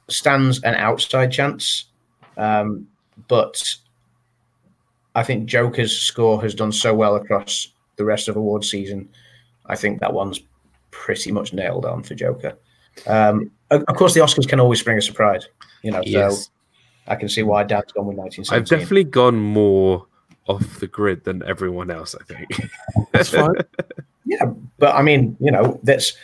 stands 0.08 0.62
an 0.62 0.76
outside 0.76 1.32
chance, 1.32 1.86
um, 2.36 2.86
but 3.26 3.74
I 5.16 5.24
think 5.24 5.46
Joker's 5.46 5.96
score 5.96 6.40
has 6.42 6.54
done 6.54 6.70
so 6.70 6.94
well 6.94 7.16
across 7.16 7.72
the 7.96 8.04
rest 8.04 8.28
of 8.28 8.36
award 8.36 8.64
season. 8.64 9.08
I 9.66 9.74
think 9.74 9.98
that 9.98 10.12
one's 10.12 10.38
pretty 10.92 11.32
much 11.32 11.52
nailed 11.52 11.84
on 11.84 12.04
for 12.04 12.14
Joker. 12.14 12.56
Um, 13.08 13.50
of 13.72 13.96
course, 13.96 14.14
the 14.14 14.20
Oscars 14.20 14.48
can 14.48 14.60
always 14.60 14.78
spring 14.78 14.96
a 14.98 15.02
surprise. 15.02 15.48
You 15.82 15.90
know, 15.90 16.02
so 16.02 16.08
Yes. 16.08 16.50
I 17.08 17.16
can 17.16 17.28
see 17.28 17.42
why 17.42 17.64
Dan's 17.64 17.90
gone 17.90 18.06
with 18.06 18.16
1917. 18.16 18.56
I've 18.56 18.68
definitely 18.68 19.10
gone 19.10 19.40
more 19.40 20.06
off 20.46 20.80
the 20.80 20.86
grid 20.86 21.24
than 21.24 21.42
everyone 21.44 21.90
else, 21.90 22.14
I 22.14 22.24
think. 22.24 22.70
That's 23.12 23.30
fine. 23.30 23.54
Yeah, 24.26 24.46
but 24.78 24.94
I 24.94 25.02
mean, 25.02 25.36
you 25.38 25.50
know, 25.50 25.78
that's 25.82 26.14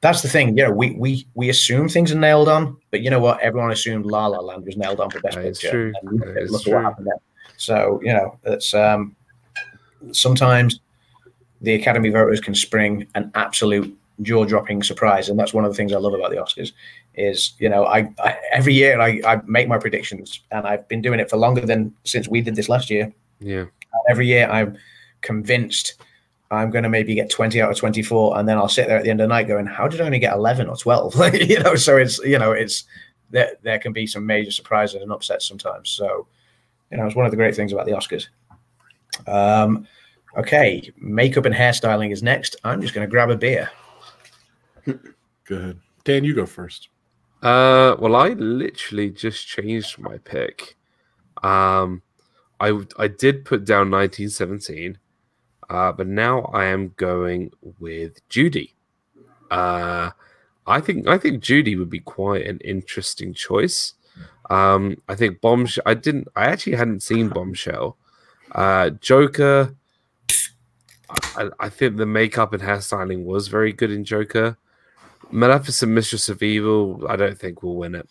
that's 0.00 0.22
the 0.22 0.30
thing. 0.30 0.56
You 0.56 0.64
know, 0.64 0.70
we 0.72 0.92
we 0.92 1.26
we 1.34 1.50
assume 1.50 1.90
things 1.90 2.10
are 2.10 2.18
nailed 2.18 2.48
on, 2.48 2.78
but 2.90 3.02
you 3.02 3.10
know 3.10 3.20
what? 3.20 3.38
Everyone 3.40 3.70
assumed 3.70 4.06
La 4.06 4.26
La 4.28 4.40
Land 4.40 4.64
was 4.64 4.78
nailed 4.78 4.98
on 4.98 5.10
for 5.10 5.20
best 5.20 5.36
That 5.36 5.44
picture. 5.44 5.70
true. 5.70 5.92
And 6.02 6.20
That 6.20 6.38
is 6.38 6.50
look 6.50 6.62
true. 6.62 6.72
what 6.72 6.84
happened 6.84 7.06
there. 7.08 7.18
So 7.58 8.00
you 8.02 8.14
know, 8.14 8.38
it's 8.44 8.72
um 8.72 9.14
sometimes 10.12 10.80
the 11.60 11.74
Academy 11.74 12.08
voters 12.08 12.40
can 12.40 12.54
spring 12.54 13.06
an 13.14 13.30
absolute 13.34 13.94
jaw-dropping 14.22 14.82
surprise, 14.82 15.28
and 15.28 15.38
that's 15.38 15.52
one 15.52 15.64
of 15.66 15.70
the 15.70 15.76
things 15.76 15.92
I 15.92 15.98
love 15.98 16.14
about 16.14 16.30
the 16.30 16.36
Oscars. 16.36 16.72
Is 17.14 17.52
you 17.58 17.68
know, 17.68 17.84
I, 17.84 18.10
I 18.20 18.38
every 18.52 18.72
year 18.72 19.00
I, 19.00 19.20
I 19.26 19.40
make 19.44 19.68
my 19.68 19.76
predictions, 19.78 20.40
and 20.50 20.66
I've 20.66 20.88
been 20.88 21.02
doing 21.02 21.20
it 21.20 21.28
for 21.28 21.36
longer 21.36 21.60
than 21.60 21.94
since 22.04 22.26
we 22.26 22.40
did 22.40 22.56
this 22.56 22.68
last 22.70 22.88
year 22.90 23.12
yeah. 23.44 23.64
every 24.08 24.26
year 24.26 24.48
I'm 24.48 24.78
convinced 25.20 25.94
I'm 26.50 26.70
going 26.70 26.84
to 26.84 26.88
maybe 26.88 27.14
get 27.14 27.30
20 27.30 27.60
out 27.60 27.70
of 27.70 27.76
24 27.76 28.38
and 28.38 28.48
then 28.48 28.58
I'll 28.58 28.68
sit 28.68 28.86
there 28.86 28.98
at 28.98 29.04
the 29.04 29.10
end 29.10 29.20
of 29.20 29.24
the 29.24 29.34
night 29.34 29.48
going 29.48 29.66
how 29.66 29.88
did 29.88 30.00
I 30.00 30.06
only 30.06 30.18
get 30.18 30.34
11 30.34 30.68
or 30.68 30.76
12 30.76 31.14
Like, 31.16 31.34
you 31.48 31.60
know 31.60 31.74
so 31.74 31.96
it's 31.96 32.18
you 32.20 32.38
know 32.38 32.52
it's 32.52 32.84
there, 33.30 33.52
there 33.62 33.78
can 33.78 33.92
be 33.92 34.06
some 34.06 34.24
major 34.26 34.50
surprises 34.50 35.02
and 35.02 35.12
upsets 35.12 35.46
sometimes 35.46 35.90
so 35.90 36.26
you 36.90 36.96
know 36.96 37.06
it's 37.06 37.16
one 37.16 37.26
of 37.26 37.30
the 37.30 37.36
great 37.36 37.54
things 37.56 37.72
about 37.72 37.86
the 37.86 37.92
Oscars 37.92 38.28
um 39.28 39.86
okay 40.36 40.92
makeup 40.98 41.44
and 41.44 41.54
hairstyling 41.54 42.12
is 42.12 42.22
next 42.22 42.56
I'm 42.64 42.80
just 42.80 42.94
going 42.94 43.06
to 43.06 43.10
grab 43.10 43.30
a 43.30 43.36
beer 43.36 43.70
Go 45.44 45.56
ahead, 45.56 45.80
Dan. 46.04 46.24
You 46.24 46.34
go 46.34 46.46
first. 46.46 46.88
Uh, 47.42 47.96
well, 47.98 48.16
I 48.16 48.28
literally 48.28 49.10
just 49.10 49.46
changed 49.46 49.98
my 49.98 50.18
pick. 50.18 50.76
Um, 51.42 52.02
I 52.60 52.80
I 52.98 53.08
did 53.08 53.44
put 53.44 53.64
down 53.64 53.90
1917, 53.90 54.98
uh, 55.70 55.92
but 55.92 56.06
now 56.06 56.42
I 56.52 56.66
am 56.66 56.94
going 56.96 57.50
with 57.78 58.26
Judy. 58.28 58.74
Uh, 59.50 60.10
I 60.66 60.80
think 60.80 61.06
I 61.06 61.18
think 61.18 61.42
Judy 61.42 61.76
would 61.76 61.90
be 61.90 62.00
quite 62.00 62.46
an 62.46 62.58
interesting 62.60 63.34
choice. 63.34 63.94
Um, 64.50 64.96
I 65.08 65.14
think 65.14 65.40
Bombshell. 65.40 65.82
I 65.86 65.94
didn't. 65.94 66.28
I 66.36 66.44
actually 66.46 66.76
hadn't 66.76 67.02
seen 67.02 67.28
Bombshell. 67.34 67.96
Uh, 68.52 68.90
Joker. 68.90 69.74
I, 71.36 71.50
I 71.60 71.68
think 71.68 71.96
the 71.96 72.06
makeup 72.06 72.52
and 72.52 72.62
hairstyling 72.62 73.24
was 73.24 73.48
very 73.48 73.72
good 73.72 73.90
in 73.90 74.04
Joker. 74.04 74.56
Maleficent, 75.30 75.92
Mistress 75.92 76.28
of 76.28 76.42
Evil. 76.42 77.06
I 77.08 77.16
don't 77.16 77.38
think 77.38 77.62
will 77.62 77.76
win 77.76 77.94
it. 77.94 78.08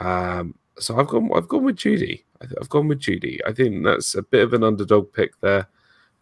Um, 0.00 0.54
so 0.78 0.98
I've 0.98 1.08
gone. 1.08 1.30
I've 1.34 1.48
gone 1.48 1.64
with 1.64 1.76
Judy. 1.76 2.24
I've 2.60 2.68
gone 2.68 2.88
with 2.88 3.00
Judy. 3.00 3.40
I 3.46 3.52
think 3.52 3.84
that's 3.84 4.14
a 4.14 4.22
bit 4.22 4.42
of 4.42 4.52
an 4.52 4.62
underdog 4.64 5.12
pick 5.12 5.38
there, 5.40 5.66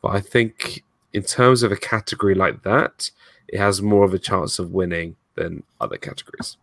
but 0.02 0.08
I 0.08 0.20
think 0.20 0.84
in 1.12 1.22
terms 1.22 1.62
of 1.62 1.72
a 1.72 1.76
category 1.76 2.34
like 2.34 2.62
that, 2.62 3.10
it 3.48 3.58
has 3.58 3.82
more 3.82 4.04
of 4.04 4.14
a 4.14 4.18
chance 4.18 4.58
of 4.58 4.70
winning 4.72 5.16
than 5.34 5.62
other 5.80 5.96
categories. 5.96 6.56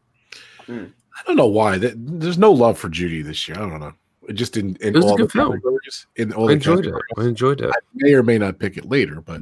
I 0.70 1.24
don't 1.26 1.36
know 1.38 1.48
why. 1.48 1.78
There's 1.78 2.38
no 2.38 2.52
love 2.52 2.78
for 2.78 2.90
Judy 2.90 3.22
this 3.22 3.48
year. 3.48 3.58
I 3.58 3.62
don't 3.62 3.80
know. 3.80 3.94
It 4.28 4.34
just 4.34 4.58
in, 4.58 4.76
in 4.82 4.90
It 4.90 4.96
was 4.96 5.06
a 5.06 5.08
all 5.08 5.18
the 5.18 5.24
good 5.24 5.32
film. 5.32 5.52
categories. 5.54 6.08
In 6.18 6.34
all 6.34 6.46
I 6.46 6.48
the 6.48 6.54
enjoyed 6.54 6.86
it. 6.86 6.94
I 7.18 7.24
enjoyed 7.24 7.62
it. 7.62 7.70
I 7.70 7.80
may 7.96 8.14
or 8.14 8.24
may 8.24 8.38
not 8.38 8.60
pick 8.60 8.78
it 8.78 8.86
later, 8.86 9.22
but 9.22 9.42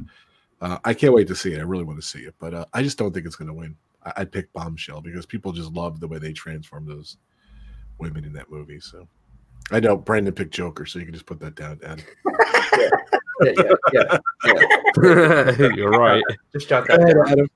uh, 0.60 0.78
I 0.84 0.94
can't 0.94 1.12
wait 1.12 1.26
to 1.28 1.34
see 1.34 1.52
it. 1.52 1.58
I 1.58 1.62
really 1.62 1.84
want 1.84 2.00
to 2.00 2.06
see 2.06 2.20
it, 2.20 2.34
but 2.38 2.54
uh, 2.54 2.64
I 2.72 2.82
just 2.82 2.96
don't 2.98 3.12
think 3.12 3.26
it's 3.26 3.36
going 3.36 3.48
to 3.48 3.54
win. 3.54 3.76
I- 4.04 4.12
I'd 4.18 4.32
pick 4.32 4.52
Bombshell 4.52 5.00
because 5.00 5.26
people 5.26 5.52
just 5.52 5.72
love 5.72 5.98
the 6.00 6.06
way 6.08 6.18
they 6.18 6.32
transform 6.32 6.86
those 6.86 7.16
women 7.98 8.24
in 8.24 8.32
that 8.34 8.50
movie. 8.50 8.78
So 8.80 9.08
I 9.70 9.80
know 9.80 9.96
Brandon 9.96 10.32
picked 10.32 10.54
Joker, 10.54 10.86
so 10.86 10.98
you 10.98 11.04
can 11.04 11.14
just 11.14 11.26
put 11.26 11.40
that 11.40 11.54
down. 11.54 11.78
Dan. 11.78 12.02
Yeah, 13.44 13.52
yeah, 13.58 13.72
yeah, 13.92 14.18
yeah. 14.46 15.68
You're 15.74 15.90
right. 15.90 16.22
Just 16.54 16.70
jot 16.70 16.86
that 16.88 17.00
down. 17.00 17.28
Adam. 17.28 17.48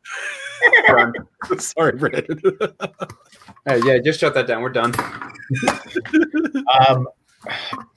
Done. 0.86 1.58
Sorry, 1.58 1.96
Brandon. 1.96 2.38
Yeah, 3.66 3.98
just 3.98 4.20
jot 4.20 4.34
that 4.34 4.46
down. 4.46 4.60
We're 4.60 4.68
done. 4.68 4.92
Um, 6.86 7.08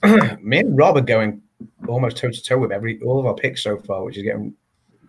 me 0.42 0.60
and 0.60 0.78
Rob 0.78 0.96
are 0.96 1.02
going 1.02 1.42
almost 1.88 2.18
toe 2.18 2.30
to 2.30 2.42
toe 2.42 2.58
with 2.58 2.72
every 2.72 3.02
all 3.02 3.20
of 3.20 3.26
our 3.26 3.36
picks 3.36 3.62
so 3.64 3.78
far, 3.78 4.04
which 4.04 4.18
is 4.18 4.24
getting 4.24 4.54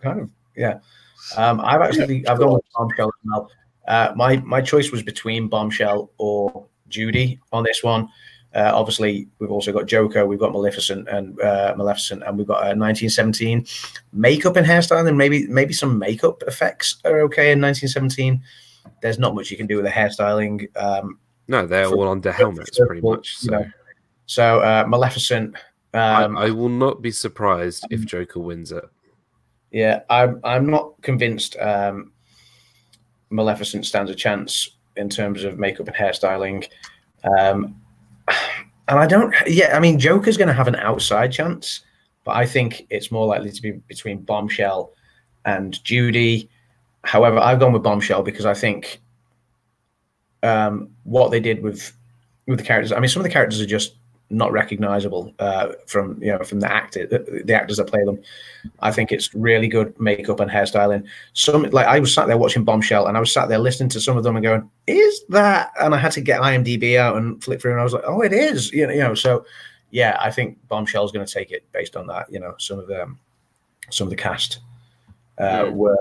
kind 0.01 0.19
of 0.19 0.29
yeah. 0.55 0.79
Um, 1.37 1.61
I've 1.61 1.81
actually 1.81 2.27
I've 2.27 2.39
gone 2.39 2.53
with 2.53 2.63
Bombshell 2.75 3.07
as 3.07 3.13
well. 3.23 3.51
Uh, 3.87 4.13
my 4.15 4.37
my 4.37 4.61
choice 4.61 4.91
was 4.91 5.01
between 5.03 5.47
Bombshell 5.47 6.11
or 6.17 6.65
Judy 6.89 7.39
on 7.51 7.63
this 7.63 7.83
one. 7.83 8.09
Uh, 8.55 8.71
obviously, 8.73 9.27
we've 9.39 9.51
also 9.51 9.73
got 9.73 9.85
Joker, 9.85 10.25
we've 10.25 10.39
got 10.39 10.53
Maleficent 10.53 11.07
and 11.09 11.39
uh, 11.41 11.73
Maleficent, 11.77 12.23
and 12.23 12.37
we've 12.37 12.47
got 12.47 12.57
uh, 12.63 12.73
1917. 12.75 13.65
Makeup 14.13 14.55
and 14.55 14.65
hairstyling, 14.65 15.15
maybe 15.17 15.45
maybe 15.47 15.73
some 15.73 15.99
makeup 15.99 16.41
effects 16.47 16.95
are 17.03 17.19
okay 17.21 17.51
in 17.51 17.61
1917. 17.61 18.41
There's 19.01 19.19
not 19.19 19.35
much 19.35 19.51
you 19.51 19.57
can 19.57 19.67
do 19.67 19.75
with 19.75 19.85
the 19.85 19.91
hairstyling. 19.91 20.67
Um, 20.77 21.19
No, 21.49 21.67
they're 21.67 21.87
all 21.87 22.07
under 22.07 22.31
helmets, 22.31 22.79
pretty 22.79 23.01
much. 23.01 23.37
you 23.41 23.49
So 23.49 23.51
know. 23.51 23.65
So 24.25 24.59
uh, 24.61 24.85
Maleficent. 24.87 25.55
Um, 25.93 26.37
I, 26.37 26.45
I 26.45 26.49
will 26.49 26.69
not 26.69 27.01
be 27.01 27.11
surprised 27.11 27.85
if 27.89 28.05
Joker 28.05 28.39
wins 28.39 28.71
it. 28.71 28.83
yeah, 29.71 30.01
I'm 30.09 30.39
I'm 30.43 30.67
not 30.67 30.93
convinced 31.01 31.57
um, 31.59 32.13
Maleficent 33.29 33.85
stands 33.85 34.11
a 34.11 34.15
chance 34.15 34.69
in 34.95 35.09
terms 35.09 35.43
of 35.43 35.59
makeup 35.59 35.87
and 35.87 35.95
hairstyling. 35.95 36.67
Um, 37.37 37.81
and 38.87 38.99
I 38.99 39.07
don't. 39.07 39.33
Yeah, 39.47 39.75
I 39.75 39.79
mean, 39.79 39.99
Joker's 39.99 40.37
going 40.37 40.47
to 40.47 40.53
have 40.53 40.67
an 40.67 40.75
outside 40.75 41.31
chance, 41.31 41.81
but 42.23 42.35
I 42.35 42.45
think 42.45 42.85
it's 42.89 43.11
more 43.11 43.25
likely 43.25 43.51
to 43.51 43.61
be 43.61 43.71
between 43.71 44.21
Bombshell 44.21 44.91
and 45.45 45.83
Judy. 45.83 46.49
However, 47.03 47.37
I've 47.37 47.59
gone 47.59 47.73
with 47.73 47.83
Bombshell 47.83 48.23
because 48.23 48.45
I 48.45 48.53
think 48.53 49.01
um, 50.43 50.89
what 51.03 51.31
they 51.31 51.39
did 51.39 51.63
with 51.63 51.95
with 52.47 52.59
the 52.59 52.65
characters. 52.65 52.91
I 52.91 52.99
mean, 52.99 53.09
some 53.09 53.21
of 53.21 53.25
the 53.25 53.33
characters 53.33 53.61
are 53.61 53.65
just 53.65 53.95
not 54.31 54.51
recognizable 54.51 55.33
uh, 55.39 55.73
from 55.85 56.21
you 56.21 56.31
know 56.31 56.43
from 56.43 56.59
the 56.59 56.71
actor 56.71 57.05
the 57.05 57.53
actors 57.53 57.77
that 57.77 57.85
play 57.85 58.03
them. 58.03 58.19
I 58.79 58.91
think 58.91 59.11
it's 59.11 59.33
really 59.35 59.67
good 59.67 59.97
makeup 59.99 60.39
and 60.39 60.49
hairstyling. 60.49 61.05
Some 61.33 61.63
like 61.69 61.85
I 61.85 61.99
was 61.99 62.13
sat 62.13 62.27
there 62.27 62.37
watching 62.37 62.63
Bombshell 62.63 63.07
and 63.07 63.17
I 63.17 63.19
was 63.19 63.31
sat 63.31 63.49
there 63.49 63.59
listening 63.59 63.89
to 63.89 64.01
some 64.01 64.17
of 64.17 64.23
them 64.23 64.35
and 64.35 64.43
going, 64.43 64.69
"Is 64.87 65.23
that?" 65.29 65.71
And 65.79 65.93
I 65.93 65.97
had 65.97 66.11
to 66.13 66.21
get 66.21 66.41
IMDb 66.41 66.97
out 66.97 67.17
and 67.17 67.41
flip 67.43 67.61
through, 67.61 67.71
and 67.71 67.79
I 67.79 67.83
was 67.83 67.93
like, 67.93 68.03
"Oh, 68.05 68.21
it 68.21 68.33
is." 68.33 68.71
You 68.73 68.87
know, 68.87 68.93
you 68.93 68.99
know. 68.99 69.13
So 69.13 69.45
yeah, 69.91 70.17
I 70.19 70.31
think 70.31 70.57
Bombshell 70.67 71.05
is 71.05 71.11
going 71.11 71.25
to 71.25 71.31
take 71.31 71.51
it 71.51 71.63
based 71.71 71.95
on 71.95 72.07
that. 72.07 72.25
You 72.31 72.39
know, 72.39 72.55
some 72.57 72.79
of 72.79 72.87
them, 72.87 73.19
some 73.91 74.07
of 74.07 74.09
the 74.09 74.17
cast 74.17 74.59
uh, 75.39 75.65
Yeah. 75.65 75.69
were. 75.69 75.99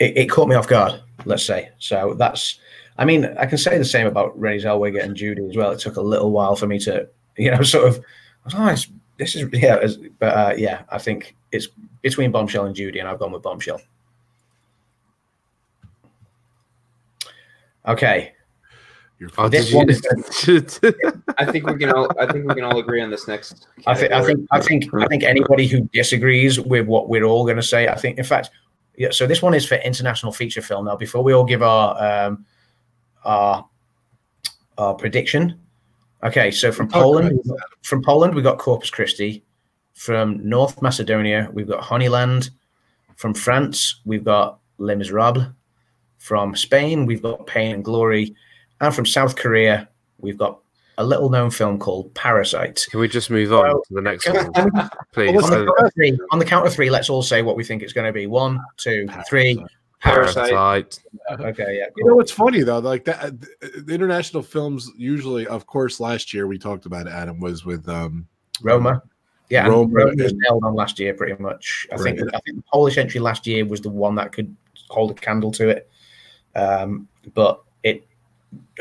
It, 0.00 0.16
it 0.16 0.26
caught 0.26 0.48
me 0.48 0.56
off 0.56 0.66
guard. 0.66 1.00
Let's 1.24 1.44
say 1.44 1.70
so. 1.78 2.14
That's. 2.14 2.58
I 2.98 3.04
mean, 3.04 3.24
I 3.38 3.46
can 3.46 3.58
say 3.58 3.78
the 3.78 3.84
same 3.84 4.06
about 4.06 4.38
Renée 4.38 4.62
Zellweger 4.62 5.02
and 5.02 5.16
Judy 5.16 5.46
as 5.48 5.56
well. 5.56 5.70
It 5.72 5.78
took 5.80 5.96
a 5.96 6.00
little 6.02 6.30
while 6.30 6.56
for 6.56 6.66
me 6.66 6.78
to, 6.80 7.08
you 7.36 7.50
know, 7.50 7.62
sort 7.62 7.88
of. 7.88 7.96
I 8.54 8.70
was, 8.72 8.86
oh, 8.90 8.94
this 9.18 9.34
is 9.36 9.48
yeah, 9.52 9.76
it's- 9.76 9.96
but 10.18 10.36
uh, 10.36 10.54
yeah, 10.56 10.82
I 10.90 10.98
think 10.98 11.36
it's 11.52 11.68
between 12.02 12.30
Bombshell 12.32 12.66
and 12.66 12.74
Judy, 12.74 12.98
and 12.98 13.08
I've 13.08 13.18
gone 13.18 13.32
with 13.32 13.42
Bombshell. 13.42 13.80
Okay, 17.86 18.32
Oh, 19.38 19.48
This 19.48 19.72
one 19.72 19.88
you- 19.88 19.94
I 21.38 21.44
think 21.44 21.66
we 21.66 21.78
can 21.78 21.92
all. 21.92 22.08
I 22.18 22.26
think 22.32 22.46
we 22.48 22.54
can 22.54 22.64
all 22.64 22.78
agree 22.78 23.00
on 23.00 23.10
this 23.10 23.28
next. 23.28 23.68
I 23.86 23.94
think 23.94 24.10
I 24.12 24.24
think 24.24 24.46
I 24.50 24.60
think 24.60 24.92
I 24.94 25.06
think 25.06 25.22
anybody 25.22 25.68
who 25.68 25.82
disagrees 25.92 26.58
with 26.58 26.86
what 26.86 27.08
we're 27.08 27.22
all 27.24 27.44
going 27.44 27.56
to 27.56 27.62
say, 27.62 27.86
I 27.86 27.94
think, 27.94 28.18
in 28.18 28.24
fact, 28.24 28.50
yeah. 28.96 29.10
So 29.12 29.26
this 29.28 29.40
one 29.40 29.54
is 29.54 29.64
for 29.64 29.76
international 29.76 30.32
feature 30.32 30.60
film. 30.62 30.86
Now, 30.86 30.96
before 30.96 31.22
we 31.22 31.32
all 31.32 31.44
give 31.44 31.62
our 31.62 32.26
um, 32.26 32.44
our 33.24 33.66
our 34.78 34.94
prediction, 34.94 35.60
okay. 36.24 36.50
So 36.50 36.72
from 36.72 36.88
Talk 36.88 37.02
Poland, 37.02 37.40
about 37.44 37.58
from 37.82 38.02
Poland, 38.02 38.34
we 38.34 38.42
got 38.42 38.58
Corpus 38.58 38.90
Christi. 38.90 39.44
From 39.94 40.48
North 40.48 40.80
Macedonia, 40.80 41.48
we've 41.52 41.68
got 41.68 41.82
Honeyland. 41.82 42.50
From 43.16 43.34
France, 43.34 44.00
we've 44.04 44.24
got 44.24 44.58
Les 44.78 44.94
Miserables. 44.96 45.46
From 46.18 46.56
Spain, 46.56 47.04
we've 47.06 47.22
got 47.22 47.46
Pain 47.46 47.74
and 47.74 47.84
Glory. 47.84 48.34
And 48.80 48.94
from 48.94 49.04
South 49.06 49.36
Korea, 49.36 49.88
we've 50.18 50.38
got 50.38 50.58
a 50.98 51.04
little 51.04 51.28
known 51.30 51.50
film 51.50 51.78
called 51.78 52.12
Parasite. 52.14 52.86
Can 52.90 53.00
we 53.00 53.08
just 53.08 53.30
move 53.30 53.52
on 53.52 53.64
Well, 53.64 53.82
to 53.88 53.94
the 53.94 54.00
next 54.02 54.26
one, 54.28 54.36
I- 54.38 54.44
can 54.50 54.70
we- 54.74 54.80
please? 55.12 55.42
on, 55.42 55.50
the 55.50 55.66
count 55.66 55.86
of 55.86 55.94
three, 55.94 56.18
on 56.32 56.38
the 56.38 56.44
count 56.44 56.66
of 56.66 56.72
three, 56.72 56.90
let's 56.90 57.10
all 57.10 57.22
say 57.22 57.42
what 57.42 57.56
we 57.56 57.64
think 57.64 57.82
it's 57.82 57.92
going 57.92 58.06
to 58.06 58.12
be. 58.12 58.26
One, 58.26 58.60
two, 58.78 59.06
three. 59.28 59.64
Parasite. 60.02 60.50
Parasite. 60.50 60.98
Okay, 61.30 61.78
yeah. 61.78 61.86
You 61.96 62.04
know 62.04 62.16
what's 62.16 62.32
funny 62.32 62.62
though, 62.62 62.80
like 62.80 63.04
that, 63.04 63.40
the 63.40 63.94
international 63.94 64.42
films 64.42 64.90
usually, 64.96 65.46
of 65.46 65.66
course, 65.66 66.00
last 66.00 66.34
year 66.34 66.46
we 66.46 66.58
talked 66.58 66.84
about 66.84 67.06
it, 67.06 67.12
Adam 67.12 67.38
was 67.40 67.64
with 67.64 67.88
um 67.88 68.26
Roma. 68.60 69.02
Yeah, 69.48 69.66
Roma 69.68 69.92
Roma 69.92 70.14
was 70.16 70.32
and- 70.32 70.40
nailed 70.48 70.64
on 70.64 70.74
last 70.74 70.98
year 70.98 71.14
pretty 71.14 71.40
much. 71.40 71.86
I 71.92 71.96
think 71.96 72.20
Right. 72.20 72.28
I 72.34 72.40
think 72.40 72.56
the 72.58 72.64
Polish 72.72 72.98
entry 72.98 73.20
last 73.20 73.46
year 73.46 73.64
was 73.64 73.80
the 73.80 73.88
one 73.90 74.14
that 74.16 74.32
could 74.32 74.54
hold 74.88 75.10
a 75.12 75.14
candle 75.14 75.52
to 75.52 75.68
it, 75.68 75.88
um, 76.56 77.08
but 77.34 77.62
it 77.82 78.06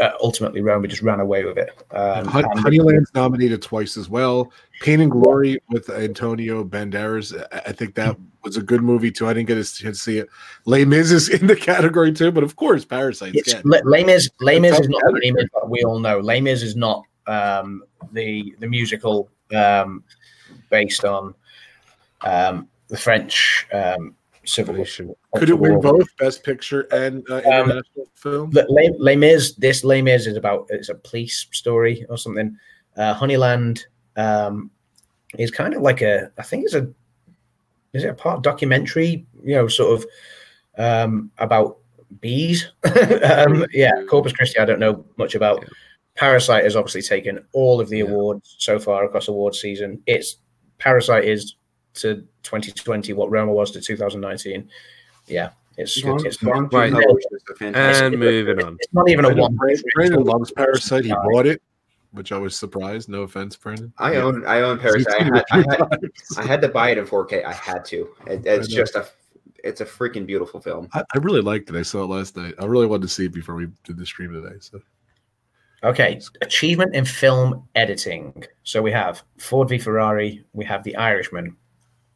uh, 0.02 0.12
ultimately 0.22 0.62
Roma 0.62 0.88
just 0.88 1.02
ran 1.02 1.20
away 1.20 1.44
with 1.44 1.58
it. 1.58 1.70
Um, 1.92 2.26
Hon- 2.26 2.46
and- 2.46 2.60
Honeyland's 2.60 3.14
nominated 3.14 3.62
twice 3.62 3.98
as 3.98 4.10
well. 4.10 4.52
Pain 4.82 5.02
and 5.02 5.12
Glory 5.12 5.60
with 5.70 5.90
Antonio 5.90 6.64
Banderas. 6.64 7.34
I- 7.52 7.72
think 7.72 7.96
that 7.96 8.18
was 8.44 8.58
a 8.58 8.62
good 8.62 8.82
movie 8.82 9.12
too. 9.12 9.28
I 9.28 9.34
didn't 9.34 9.48
get 9.48 9.58
a 9.58 9.64
chance 9.64 9.98
to 9.98 10.04
see 10.04 10.18
it. 10.18 10.30
Les 10.66 10.86
Mis 10.86 11.12
is 11.12 11.30
in 11.30 11.48
the 11.48 11.56
category 11.72 12.12
too, 12.12 12.32
but 12.32 12.44
of 12.44 12.56
course, 12.56 12.84
Parasite's 12.86 13.36
It's, 13.38 13.54
yeah. 13.54 13.62
Le- 13.64 13.82
Les 13.86 14.04
Mis, 14.04 14.30
Les 14.40 14.60
Mis 14.60 14.80
is 14.80 14.90
not 14.90 15.00
tough 15.02 15.14
the 15.14 15.20
Les 15.24 15.32
Mis 15.32 15.46
that 15.54 15.70
we 15.70 15.84
all 15.84 16.00
know. 16.00 16.20
Les 16.20 16.42
Mis 16.42 16.64
is 16.64 16.76
not 16.76 17.04
um, 17.28 17.84
the 18.14 18.56
the 18.60 18.68
musical 18.68 19.30
um, 19.56 20.04
based 20.70 21.06
on 21.06 21.36
um, 22.22 22.68
the 22.88 22.98
French 22.98 23.68
um, 23.74 24.16
Civil. 24.44 24.84
Could 25.36 25.50
it 25.50 25.60
win 25.60 25.80
both 25.80 26.08
Best 26.18 26.44
Picture 26.44 26.82
and 26.92 27.24
uh, 27.30 27.36
Um, 27.38 27.70
international 27.70 28.08
film? 28.16 28.50
Le- 28.52 28.66
Les, 28.70 28.90
Les 28.98 29.16
Mis, 29.16 29.54
this 29.56 29.84
Les 29.84 30.02
Mis 30.02 30.26
is 30.28 30.36
about 30.38 30.66
it's 30.70 30.90
a 30.90 30.96
police 30.96 31.48
story 31.52 32.06
or 32.10 32.18
something. 32.18 32.58
Uh, 32.98 33.14
Honeyland 33.14 33.86
um, 34.18 34.72
is 35.38 35.52
kind 35.52 35.74
of 35.74 35.82
like 35.82 36.02
a 36.02 36.32
I 36.38 36.44
think 36.44 36.66
it's 36.66 36.74
a 36.74 36.90
is 37.94 38.04
it 38.04 38.10
a 38.10 38.14
part 38.14 38.42
documentary? 38.42 39.26
You 39.44 39.56
know, 39.56 39.68
sort 39.68 40.00
of 40.00 40.06
um, 40.78 41.32
about 41.38 41.78
bees. 42.20 42.72
um, 43.24 43.66
yeah, 43.72 43.92
Corpus 44.10 44.34
Christi. 44.34 44.60
I 44.60 44.66
don't 44.66 44.80
know 44.80 45.06
much 45.18 45.36
about. 45.36 45.60
Yeah. 45.62 45.70
Parasite 46.16 46.66
has 46.66 46.76
obviously 46.76 47.02
taken 47.02 47.44
all 47.54 47.80
of 47.80 47.90
the 47.90 48.00
Yeah. 48.00 48.04
awards 48.06 48.56
so 48.60 48.80
far 48.80 49.06
across 49.06 49.28
award 49.28 49.56
season. 49.56 50.02
It's 50.08 50.38
Parasite 50.78 51.26
is 51.26 51.56
to 51.96 52.16
2020 52.44 53.14
what 53.14 53.30
Roma 53.32 53.52
was 53.52 53.72
to 53.72 53.82
2019. 53.82 54.70
Yeah, 55.28 55.50
It's, 55.78 56.02
Bong- 56.02 56.26
it's, 56.26 56.38
Bong 56.38 56.68
Right. 56.72 56.92
Joon-ho 56.92 57.16
is 57.18 57.26
just 57.48 57.62
And 57.76 58.18
moving 58.20 58.64
on. 58.64 58.78
it's 58.80 58.94
not 58.94 59.10
even 59.10 59.26
a 59.26 59.34
one. 59.36 59.56
Brandon- 59.56 59.84
Brandon 59.96 60.24
loves 60.24 60.52
Parasite. 60.52 61.06
He 61.06 61.12
bought 61.12 61.46
it, 61.46 61.62
which 62.12 62.32
I 62.32 62.38
was 62.38 62.56
surprised. 62.56 63.08
No 63.10 63.22
offense, 63.24 63.56
Brandon. 63.56 63.94
I 63.98 64.16
own 64.18 64.46
I 64.46 64.62
own 64.62 64.80
Parasite. 64.80 65.14
I 65.20 65.24
had, 65.24 65.36
it 65.36 65.46
I, 65.52 65.60
a 65.60 65.64
few 65.64 65.72
had. 65.72 66.12
I 66.38 66.48
had 66.48 66.62
to 66.62 66.68
buy 66.70 66.90
it 66.92 66.98
in 66.98 67.06
4K. 67.06 67.46
I 67.46 67.54
had 67.54 67.86
to. 67.86 68.10
It, 68.28 68.46
it's 68.46 68.68
just 68.68 68.96
a 68.96 69.08
it's 69.64 69.80
a 69.82 69.86
freaking 69.86 70.26
beautiful 70.26 70.60
film. 70.60 70.90
I, 70.94 71.04
I 71.14 71.18
really 71.20 71.42
liked 71.42 71.70
it. 71.70 71.76
I 71.76 71.84
saw 71.84 72.04
it 72.04 72.08
last 72.08 72.36
night. 72.36 72.56
I 72.60 72.66
really 72.66 72.88
wanted 72.88 73.04
to 73.04 73.08
see 73.10 73.26
it 73.26 73.34
before 73.34 73.54
we 73.56 73.68
did 73.84 73.96
the 73.98 74.06
stream 74.06 74.34
today. 74.34 74.56
So 74.60 74.82
Okay, 75.84 76.20
achievement 76.42 76.94
in 76.96 77.06
film 77.06 77.68
editing. 77.76 78.44
So 78.64 78.82
we 78.84 78.92
have 78.92 79.24
Ford 79.40 79.68
v 79.70 79.80
Ferrari, 79.80 80.44
we 80.54 80.64
have 80.66 80.84
The 80.84 80.96
Irishman, 80.96 81.56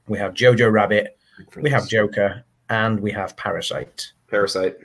we 0.08 0.18
have 0.18 0.34
Jojo 0.34 0.72
Rabbit, 0.72 1.18
we 1.58 1.70
have 1.70 1.88
Joker, 1.88 2.44
and 2.70 3.00
we 3.00 3.12
have 3.12 3.36
Parasite. 3.38 4.12
Parasite. 4.28 4.78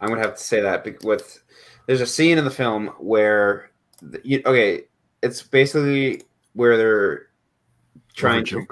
I'm 0.00 0.08
gonna 0.08 0.20
have 0.20 0.36
to 0.36 0.42
say 0.42 0.60
that 0.60 0.84
bec- 0.84 1.04
with 1.04 1.42
there's 1.86 2.00
a 2.00 2.06
scene 2.06 2.38
in 2.38 2.44
the 2.44 2.50
film 2.50 2.88
where 2.98 3.70
the, 4.00 4.20
you, 4.24 4.42
okay, 4.46 4.82
it's 5.22 5.42
basically 5.42 6.22
where 6.54 6.76
they're 6.76 7.26
trying 8.14 8.44
to 8.46 8.66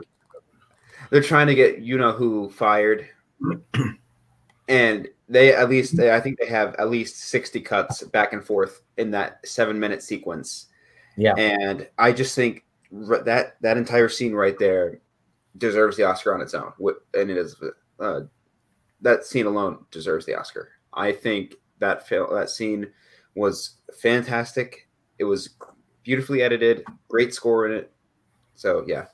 they're 1.10 1.22
trying 1.22 1.46
to 1.46 1.54
get 1.54 1.78
you 1.80 1.98
know 1.98 2.12
who 2.12 2.50
fired, 2.50 3.08
and 4.68 5.08
they 5.28 5.54
at 5.54 5.68
least 5.68 5.96
they, 5.96 6.12
I 6.14 6.20
think 6.20 6.38
they 6.38 6.46
have 6.46 6.74
at 6.76 6.90
least 6.90 7.20
sixty 7.20 7.60
cuts 7.60 8.02
back 8.02 8.32
and 8.32 8.44
forth 8.44 8.82
in 8.96 9.10
that 9.12 9.46
seven 9.46 9.78
minute 9.78 10.02
sequence, 10.02 10.66
Yeah. 11.16 11.34
and 11.34 11.88
I 11.98 12.12
just 12.12 12.34
think 12.34 12.64
that 12.90 13.56
that 13.60 13.76
entire 13.76 14.08
scene 14.08 14.32
right 14.34 14.58
there 14.58 14.98
deserves 15.56 15.96
the 15.96 16.04
Oscar 16.04 16.34
on 16.34 16.40
its 16.40 16.54
own, 16.54 16.72
and 17.14 17.30
it 17.30 17.36
is 17.36 17.56
uh, 17.98 18.20
that 19.00 19.24
scene 19.24 19.46
alone 19.46 19.84
deserves 19.90 20.26
the 20.26 20.34
Oscar. 20.34 20.70
I 20.94 21.12
think 21.12 21.56
that 21.78 22.06
fil- 22.06 22.32
that 22.34 22.50
scene 22.50 22.88
was 23.34 23.76
fantastic. 24.00 24.88
It 25.18 25.24
was 25.24 25.50
beautifully 26.02 26.42
edited, 26.42 26.84
great 27.08 27.34
score 27.34 27.66
in 27.66 27.72
it. 27.72 27.92
So 28.54 28.84
yeah, 28.86 29.06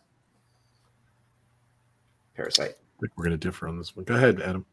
Parasite. 2.35 2.71
I 2.71 3.01
think 3.01 3.13
we're 3.17 3.25
going 3.25 3.39
to 3.39 3.47
differ 3.47 3.69
on 3.69 3.79
this 3.79 3.95
one. 3.95 4.05
Go 4.05 4.15
ahead, 4.15 4.41
Adam. 4.41 4.65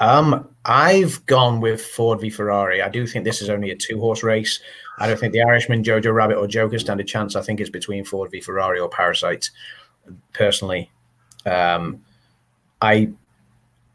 Um, 0.00 0.48
I've 0.64 1.24
gone 1.26 1.60
with 1.60 1.80
Ford 1.82 2.20
v 2.20 2.30
Ferrari. 2.30 2.82
I 2.82 2.88
do 2.88 3.06
think 3.06 3.24
this 3.24 3.40
is 3.40 3.48
only 3.48 3.70
a 3.70 3.76
two 3.76 3.98
horse 3.98 4.22
race. 4.22 4.60
I 4.98 5.06
don't 5.06 5.18
think 5.18 5.32
the 5.32 5.42
Irishman, 5.42 5.82
Jojo 5.82 6.12
Rabbit, 6.12 6.36
or 6.36 6.46
Joker 6.46 6.78
stand 6.78 7.00
a 7.00 7.04
chance. 7.04 7.36
I 7.36 7.42
think 7.42 7.60
it's 7.60 7.70
between 7.70 8.04
Ford 8.04 8.30
v 8.30 8.40
Ferrari 8.40 8.78
or 8.78 8.88
Parasite. 8.88 9.50
Personally, 10.32 10.90
um, 11.46 12.02
I 12.82 13.10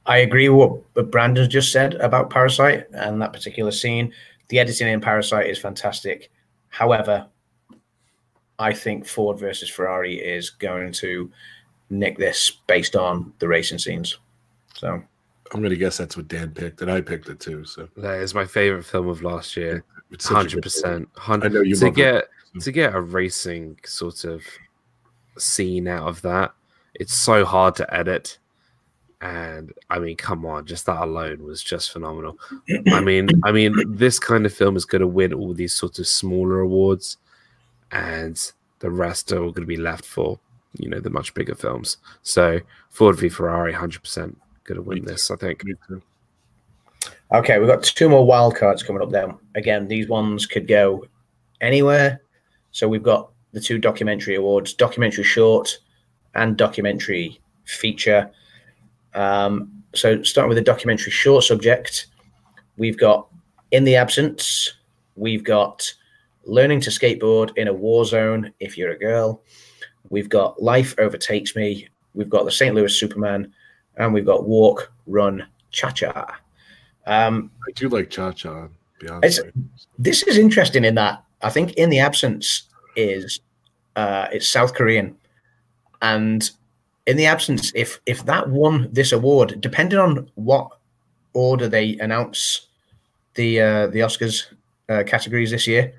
I 0.06 0.18
agree 0.18 0.50
with 0.50 0.82
what 0.94 1.12
Brandon 1.12 1.50
just 1.50 1.72
said 1.72 1.96
about 1.96 2.30
Parasite 2.30 2.88
and 2.94 3.22
that 3.22 3.34
particular 3.34 3.72
scene. 3.72 4.14
The 4.50 4.60
editing 4.60 4.88
in 4.90 5.00
Parasite 5.02 5.48
is 5.50 5.58
fantastic. 5.58 6.30
However, 6.70 7.28
I 8.60 8.74
think 8.74 9.08
Ford 9.08 9.40
versus 9.40 9.70
Ferrari 9.70 10.16
is 10.16 10.50
going 10.50 10.92
to 10.94 11.32
nick 11.90 12.18
this 12.18 12.52
based 12.68 12.96
on 12.96 13.34
the 13.40 13.48
racing 13.48 13.80
scenes. 13.80 14.18
So 14.76 14.90
I'm 15.54 15.60
going 15.62 15.70
to 15.70 15.78
guess 15.78 15.98
that's 15.98 16.18
what 16.18 16.28
Dan 16.28 16.52
picked, 16.52 16.82
and 16.82 16.92
I 16.92 17.00
picked 17.02 17.30
it 17.30 17.40
too. 17.40 17.64
So 17.66 17.88
That 17.98 18.20
is 18.20 18.34
my 18.36 18.46
favorite 18.46 18.84
film 18.86 19.08
of 19.08 19.22
last 19.24 19.56
year. 19.56 19.84
it's 20.12 20.26
such 20.26 20.32
a 20.32 20.36
Hundred 20.36 20.54
good 20.56 20.64
percent. 20.64 21.10
I 21.18 21.20
Hundred. 21.22 21.54
know 21.54 21.62
you 21.62 21.76
To 21.76 21.86
love 21.86 21.94
it. 21.94 21.96
get 21.96 22.26
so. 22.56 22.60
to 22.66 22.72
get 22.72 22.96
a 22.96 23.02
racing 23.02 23.78
sort 23.86 24.24
of 24.26 24.44
scene 25.38 25.88
out 25.88 26.08
of 26.08 26.22
that, 26.22 26.54
it's 26.96 27.14
so 27.14 27.46
hard 27.46 27.76
to 27.76 27.94
edit. 27.94 28.38
And 29.22 29.72
I 29.90 30.00
mean, 30.00 30.18
come 30.18 30.46
on, 30.46 30.66
just 30.66 30.86
that 30.86 31.02
alone 31.02 31.44
was 31.44 31.64
just 31.64 31.92
phenomenal. 31.92 32.38
I 32.92 33.00
mean, 33.02 33.30
I 33.44 33.52
mean, 33.52 33.74
this 33.88 34.20
kind 34.20 34.46
of 34.46 34.54
film 34.54 34.76
is 34.76 34.86
going 34.86 35.02
to 35.02 35.08
win 35.08 35.34
all 35.34 35.54
these 35.54 35.74
sorts 35.74 36.00
of 36.00 36.08
smaller 36.08 36.60
awards, 36.60 37.18
and 37.92 38.40
the 38.80 38.92
rest 38.92 39.32
are 39.32 39.38
all 39.38 39.52
going 39.52 39.64
to 39.64 39.68
be 39.68 39.78
left 39.78 40.06
for 40.06 40.40
you 40.78 40.90
know 40.90 41.00
the 41.00 41.10
much 41.10 41.34
bigger 41.34 41.56
films. 41.56 41.98
So 42.24 42.60
Ford 42.90 43.18
v 43.18 43.30
Ferrari, 43.30 43.74
hundred 43.74 44.02
percent 44.02 44.38
going 44.66 44.76
to 44.76 44.82
win 44.82 45.06
this. 45.06 45.32
I 45.32 45.36
think. 45.36 45.64
Okay, 47.32 47.60
we've 47.60 47.68
got 47.68 47.84
two 47.84 48.10
more 48.10 48.26
wild 48.26 48.56
cards 48.56 48.84
coming 48.84 49.02
up 49.02 49.10
then. 49.10 49.36
Again, 49.56 49.88
these 49.88 50.08
ones 50.08 50.46
could 50.46 50.68
go 50.68 51.06
anywhere. 51.62 52.22
So 52.72 52.88
we've 52.88 53.04
got 53.04 53.32
the 53.54 53.62
two 53.62 53.78
documentary 53.78 54.36
awards, 54.36 54.74
documentary 54.74 55.24
short 55.24 55.80
and 56.36 56.58
documentary 56.58 57.40
feature. 57.66 58.30
Um, 59.14 59.84
so 59.94 60.22
starting 60.24 60.50
with 60.50 60.58
the 60.58 60.64
documentary 60.64 61.12
short 61.12 61.44
subject, 61.44 62.08
we've 62.78 62.98
got 62.98 63.28
In 63.72 63.84
the 63.84 63.96
Absence, 63.96 64.74
we've 65.16 65.44
got 65.44 65.94
Learning 66.46 66.82
to 66.82 66.90
Skateboard 66.90 67.56
in 67.58 67.68
a 67.68 67.74
War 67.74 68.04
Zone 68.04 68.52
if 68.60 68.78
you're 68.78 68.92
a 68.92 69.00
girl, 69.00 69.42
we've 70.10 70.30
got 70.30 70.62
Life 70.62 70.96
Overtakes 70.98 71.56
Me, 71.56 71.88
we've 72.16 72.30
got 72.30 72.44
the 72.44 72.52
St. 72.52 72.76
Louis 72.76 72.94
Superman, 72.94 73.54
and 73.98 74.14
we've 74.14 74.26
got 74.26 74.46
Walk, 74.46 74.92
Run, 75.08 75.46
Cha 75.72 75.92
Cha. 75.92 76.40
Um, 77.06 77.52
I 77.68 77.72
do 77.74 77.88
like 77.88 78.10
Cha 78.10 78.32
Cha. 78.32 78.68
This 80.00 80.24
is 80.24 80.38
interesting 80.38 80.86
in 80.86 80.96
that 80.96 81.24
I 81.42 81.50
think 81.50 81.74
in 81.74 81.90
the 81.90 82.00
absence 82.00 82.64
is 82.96 83.40
uh, 83.96 84.28
it's 84.32 84.48
South 84.48 84.74
Korean, 84.74 85.16
and 86.02 86.50
in 87.06 87.18
the 87.18 87.26
absence, 87.26 87.72
if 87.76 88.00
if 88.06 88.26
that 88.26 88.50
won 88.50 88.90
this 88.92 89.12
award, 89.12 89.60
depending 89.60 90.00
on 90.00 90.30
what 90.36 90.70
order 91.34 91.68
they 91.68 91.98
announce 92.00 92.68
the 93.36 93.60
uh, 93.60 93.88
the 93.88 94.00
Oscars 94.00 94.46
uh, 94.90 95.04
categories 95.06 95.52
this 95.52 95.68
year, 95.68 95.94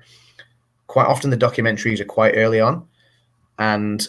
quite 0.87 1.07
often 1.07 1.29
the 1.29 1.37
documentaries 1.37 1.99
are 1.99 2.05
quite 2.05 2.35
early 2.35 2.59
on, 2.59 2.87
and 3.59 4.07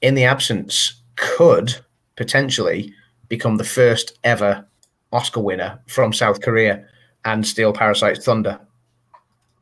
in 0.00 0.14
the 0.14 0.24
absence 0.24 0.94
could 1.16 1.74
potentially 2.16 2.92
become 3.28 3.56
the 3.56 3.64
first 3.64 4.18
ever 4.24 4.64
Oscar 5.12 5.40
winner 5.40 5.80
from 5.86 6.12
South 6.12 6.40
Korea 6.40 6.84
and 7.24 7.46
steal 7.46 7.72
Parasite's 7.72 8.24
thunder. 8.24 8.58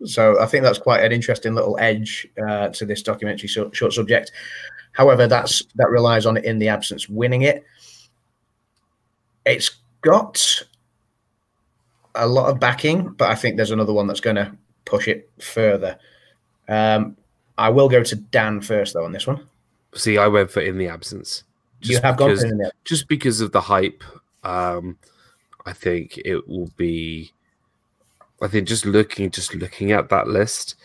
So 0.05 0.41
I 0.41 0.47
think 0.47 0.65
that's 0.65 0.79
quite 0.79 1.05
an 1.05 1.13
interesting 1.13 1.55
little 1.55 1.79
edge 1.79 2.27
uh, 2.43 2.69
to 2.69 2.87
this 2.87 3.03
documentary 3.03 3.49
short, 3.49 3.75
short 3.77 3.93
subject. 3.93 4.33
However, 4.93 5.27
that's 5.27 5.63
that 5.77 5.91
relies 5.91 6.27
on 6.27 6.37
it 6.37 6.45
in 6.45 6.59
the 6.59 6.69
absence 6.69 7.09
winning 7.09 7.43
it. 7.43 7.65
It's 9.45 9.71
got 10.01 10.63
a 12.15 12.27
lot 12.27 12.51
of 12.51 12.59
backing, 12.59 13.09
but 13.11 13.31
I 13.31 13.35
think 13.35 13.57
there's 13.57 13.71
another 13.71 13.93
one 13.93 14.07
that's 14.07 14.21
going 14.21 14.37
to 14.37 14.53
push 14.85 15.07
it 15.09 15.31
further. 15.41 15.99
Um, 16.69 17.17
I 17.59 17.69
will 17.69 17.89
go 17.89 18.03
to 18.03 18.17
Dan 18.17 18.61
first 18.61 18.95
though 18.95 19.05
on 19.05 19.13
this 19.13 19.27
one. 19.27 19.47
See, 19.95 20.19
I 20.19 20.29
went 20.29 20.51
for 20.51 20.61
in 20.61 20.79
the 20.79 20.89
absence. 20.89 21.45
you 21.81 21.91
Just 21.91 22.03
have 22.03 22.17
gone 22.17 22.37
for 22.37 22.47
in 22.47 22.59
there. 22.59 22.73
just 22.85 23.09
because 23.09 23.41
of 23.41 23.53
the 23.53 23.61
hype, 23.61 24.03
um, 24.45 24.97
I 25.67 25.73
think 25.73 26.19
it 26.25 26.49
will 26.49 26.71
be. 26.77 27.33
I 28.43 28.49
think 28.49 28.67
just 28.67 28.87
looking, 28.87 29.31
just 29.31 29.55
looking 29.55 29.93
at 29.93 30.09
that 30.09 30.29
list. 30.29 30.77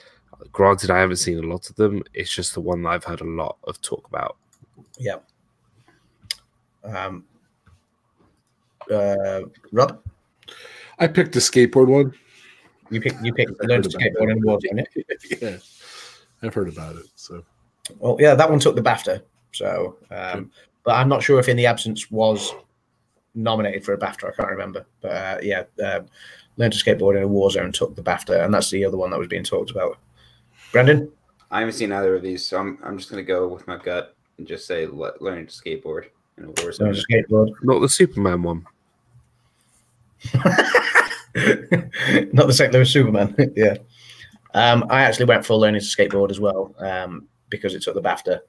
Granted, 0.51 0.91
I 0.91 0.99
haven't 0.99 1.17
seen 1.17 1.39
a 1.39 1.47
lot 1.47 1.69
of 1.69 1.75
them. 1.75 2.03
It's 2.13 2.33
just 2.33 2.53
the 2.53 2.61
one 2.61 2.83
that 2.83 2.89
I've 2.89 3.03
heard 3.03 3.21
a 3.21 3.25
lot 3.25 3.57
of 3.63 3.81
talk 3.81 4.07
about. 4.07 4.37
Yeah. 4.97 5.17
Um, 6.83 7.25
uh, 8.91 9.41
Rob, 9.71 10.01
I 10.99 11.07
picked 11.07 11.33
the 11.33 11.39
skateboard 11.39 11.87
one. 11.87 12.13
you 12.89 13.01
pick 13.01 13.15
you 13.23 13.33
pick 13.33 13.49
I 13.49 13.65
learn 13.65 13.83
heard 13.83 13.91
skateboard 13.91 14.27
that. 14.27 14.29
and 14.29 14.43
war, 14.43 14.59
didn't 14.59 14.87
it? 14.95 15.05
yeah, 15.41 15.57
I've 16.43 16.53
heard 16.53 16.69
about 16.69 16.95
it. 16.97 17.07
So 17.15 17.43
Well, 17.97 18.17
yeah, 18.19 18.35
that 18.35 18.49
one 18.49 18.59
took 18.59 18.75
the 18.75 18.81
BAFTA. 18.81 19.21
So, 19.51 19.97
um, 20.11 20.51
but 20.83 20.95
I'm 20.95 21.09
not 21.09 21.23
sure 21.23 21.39
if 21.39 21.49
In 21.49 21.57
the 21.57 21.65
Absence 21.65 22.11
was 22.11 22.53
nominated 23.35 23.83
for 23.83 23.93
a 23.93 23.97
BAFTA. 23.97 24.29
I 24.29 24.35
can't 24.35 24.49
remember. 24.49 24.85
But 25.01 25.11
uh, 25.11 25.37
yeah, 25.41 25.63
uh, 25.83 26.01
Learn 26.57 26.71
to 26.71 26.77
Skateboard 26.77 27.17
in 27.17 27.23
a 27.23 27.27
War 27.27 27.51
Zone 27.51 27.71
took 27.71 27.95
the 27.95 28.01
BAFTA, 28.01 28.43
and 28.43 28.53
that's 28.53 28.69
the 28.69 28.85
other 28.85 28.97
one 28.97 29.11
that 29.11 29.19
was 29.19 29.27
being 29.27 29.43
talked 29.43 29.71
about. 29.71 29.97
Brandon, 30.71 31.11
I 31.51 31.59
haven't 31.59 31.73
seen 31.73 31.91
either 31.91 32.15
of 32.15 32.21
these, 32.21 32.45
so 32.45 32.57
I'm 32.57 32.79
I'm 32.83 32.97
just 32.97 33.09
gonna 33.09 33.23
go 33.23 33.47
with 33.47 33.67
my 33.67 33.77
gut 33.77 34.15
and 34.37 34.47
just 34.47 34.65
say 34.65 34.87
le- 34.87 35.13
learning 35.19 35.47
to 35.47 35.53
skateboard 35.53 36.05
in 36.37 36.45
a 36.45 36.47
war 36.47 36.71
zone. 36.71 36.87
Learn 36.87 36.95
to 36.95 37.01
Skateboard. 37.01 37.51
Not 37.63 37.79
the 37.79 37.89
Superman 37.89 38.43
one. 38.43 38.65
not 42.33 42.47
the 42.47 42.53
St. 42.53 42.73
Louis 42.73 42.89
Superman. 42.89 43.35
yeah. 43.55 43.77
Um, 44.53 44.85
I 44.89 45.01
actually 45.01 45.25
went 45.25 45.45
for 45.45 45.55
Learning 45.55 45.81
to 45.81 45.85
Skateboard 45.85 46.31
as 46.31 46.39
well 46.39 46.73
um, 46.79 47.27
because 47.49 47.75
it 47.75 47.81
took 47.81 47.95
the 47.95 48.01
BAFTA. 48.01 48.39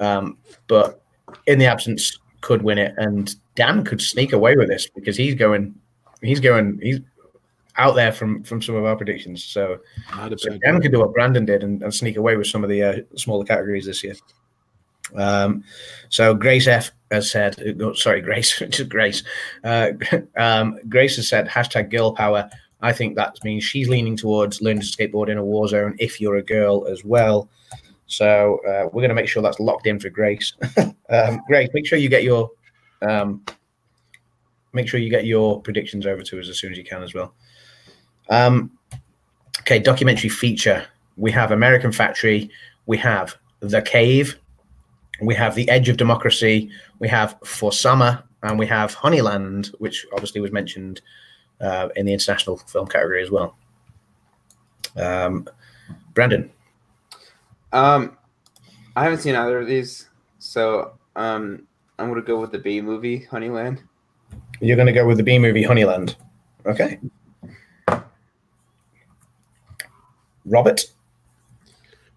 Um, 0.00 0.38
but 0.66 1.02
in 1.46 1.58
the 1.58 1.66
absence, 1.66 2.18
could 2.44 2.60
win 2.60 2.76
it, 2.76 2.94
and 2.98 3.34
Dan 3.54 3.84
could 3.84 4.02
sneak 4.02 4.34
away 4.34 4.54
with 4.54 4.68
this 4.68 4.86
because 4.86 5.16
he's 5.16 5.34
going, 5.34 5.74
he's 6.20 6.40
going, 6.40 6.78
he's 6.82 7.00
out 7.78 7.94
there 7.94 8.12
from 8.12 8.44
from 8.44 8.60
some 8.60 8.74
of 8.74 8.84
our 8.84 8.96
predictions. 8.96 9.42
So, 9.42 9.78
so 10.36 10.58
Dan 10.58 10.80
could 10.82 10.92
do 10.92 11.00
what 11.00 11.14
Brandon 11.14 11.46
did 11.46 11.62
and, 11.62 11.82
and 11.82 11.92
sneak 11.92 12.18
away 12.18 12.36
with 12.36 12.46
some 12.46 12.62
of 12.62 12.68
the 12.68 12.82
uh, 12.82 12.96
smaller 13.16 13.46
categories 13.46 13.86
this 13.86 14.04
year. 14.04 14.14
Um, 15.16 15.64
so 16.10 16.34
Grace 16.34 16.66
F 16.66 16.92
has 17.10 17.30
said, 17.30 17.56
oh, 17.80 17.94
sorry, 17.94 18.20
Grace, 18.20 18.58
just 18.68 18.90
Grace. 18.90 19.22
Uh, 19.64 19.92
um, 20.36 20.78
Grace 20.86 21.16
has 21.16 21.28
said 21.28 21.48
hashtag 21.48 21.90
girl 21.90 22.12
power. 22.12 22.50
I 22.82 22.92
think 22.92 23.16
that 23.16 23.38
means 23.42 23.64
she's 23.64 23.88
leaning 23.88 24.18
towards 24.18 24.60
learning 24.60 24.82
to 24.82 24.86
skateboard 24.86 25.30
in 25.30 25.38
a 25.38 25.44
war 25.44 25.66
zone 25.66 25.96
if 25.98 26.20
you're 26.20 26.36
a 26.36 26.42
girl 26.42 26.86
as 26.88 27.04
well. 27.04 27.48
So 28.16 28.60
uh, 28.66 28.84
we're 28.92 29.02
going 29.02 29.08
to 29.08 29.14
make 29.14 29.28
sure 29.28 29.42
that's 29.42 29.60
locked 29.60 29.86
in 29.86 29.98
for 29.98 30.08
Grace. 30.08 30.54
um, 31.10 31.40
Grace, 31.48 31.68
make 31.74 31.86
sure 31.86 31.98
you 31.98 32.08
get 32.08 32.22
your 32.22 32.50
um, 33.02 33.44
make 34.72 34.88
sure 34.88 35.00
you 35.00 35.10
get 35.10 35.24
your 35.24 35.60
predictions 35.60 36.06
over 36.06 36.22
to 36.22 36.40
us 36.40 36.48
as 36.48 36.58
soon 36.58 36.72
as 36.72 36.78
you 36.78 36.84
can 36.84 37.02
as 37.02 37.14
well. 37.14 37.34
Um, 38.30 38.72
okay, 39.60 39.78
documentary 39.78 40.30
feature. 40.30 40.86
We 41.16 41.30
have 41.32 41.50
American 41.50 41.92
Factory. 41.92 42.50
We 42.86 42.96
have 42.98 43.36
The 43.60 43.82
Cave. 43.82 44.38
We 45.20 45.34
have 45.34 45.54
The 45.54 45.68
Edge 45.68 45.88
of 45.88 45.96
Democracy. 45.96 46.70
We 46.98 47.08
have 47.08 47.36
For 47.44 47.72
Sama, 47.72 48.24
and 48.42 48.58
we 48.58 48.66
have 48.66 48.94
Honeyland, 48.94 49.68
which 49.78 50.06
obviously 50.12 50.40
was 50.40 50.52
mentioned 50.52 51.00
uh, 51.60 51.88
in 51.96 52.06
the 52.06 52.12
international 52.12 52.56
film 52.56 52.86
category 52.86 53.22
as 53.22 53.30
well. 53.30 53.56
Um, 54.96 55.48
Brandon. 56.14 56.50
Um, 57.74 58.16
I 58.96 59.02
haven't 59.02 59.18
seen 59.18 59.34
either 59.34 59.60
of 59.60 59.66
these, 59.66 60.08
so 60.38 60.94
um, 61.16 61.66
I'm 61.98 62.08
gonna 62.08 62.22
go 62.22 62.40
with 62.40 62.52
the 62.52 62.58
B 62.58 62.80
movie, 62.80 63.26
Honeyland. 63.30 63.82
You're 64.60 64.76
going 64.76 64.86
to 64.86 64.92
go 64.92 65.06
with 65.06 65.16
the 65.16 65.22
B 65.22 65.38
movie 65.38 65.64
Honeyland. 65.64 66.16
Okay. 66.66 66.98
Robert. 70.46 70.84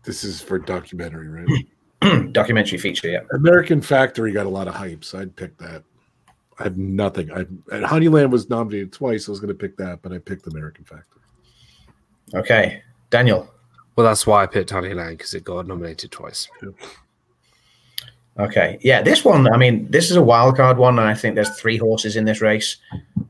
This 0.03 0.24
is 0.24 0.41
for 0.41 0.60
documentary, 0.60 1.28
right? 1.28 2.32
Documentary 2.32 2.78
feature, 2.78 3.10
yeah. 3.10 3.20
American 3.34 3.82
Factory 3.82 4.32
got 4.32 4.45
a 4.45 4.49
lot 4.49 4.68
of 4.68 4.76
hype, 4.76 5.03
so 5.03 5.20
I'd 5.20 5.36
pick 5.36 5.58
that. 5.58 5.84
I 6.60 6.64
have 6.64 6.78
nothing. 6.78 7.32
I 7.32 7.39
and 7.39 7.86
Honeyland 7.86 8.32
was 8.32 8.49
nominated 8.49 8.93
twice. 8.93 9.28
I 9.28 9.32
was 9.32 9.39
going 9.39 9.49
to 9.49 9.55
pick 9.55 9.76
that, 9.78 10.01
but 10.01 10.14
I 10.14 10.20
picked 10.20 10.47
American 10.47 10.86
Factory. 10.86 11.22
Okay. 12.34 12.82
Daniel. 13.10 13.53
Well, 13.98 14.06
that's 14.06 14.26
why 14.28 14.43
I 14.43 14.45
picked 14.45 14.70
Honeyland 14.70 15.18
because 15.18 15.34
it 15.34 15.43
got 15.43 15.68
nominated 15.68 16.12
twice. 16.12 16.48
Okay. 18.39 18.78
Yeah, 18.82 19.02
this 19.02 19.26
one, 19.26 19.52
I 19.52 19.58
mean, 19.58 19.89
this 19.89 20.12
is 20.12 20.16
a 20.18 20.22
wild 20.22 20.56
card 20.56 20.78
one, 20.78 21.00
and 21.00 21.08
I 21.08 21.16
think 21.16 21.34
there's 21.34 21.58
three 21.60 21.78
horses 21.78 22.16
in 22.16 22.24
this 22.26 22.39
race. 22.39 22.78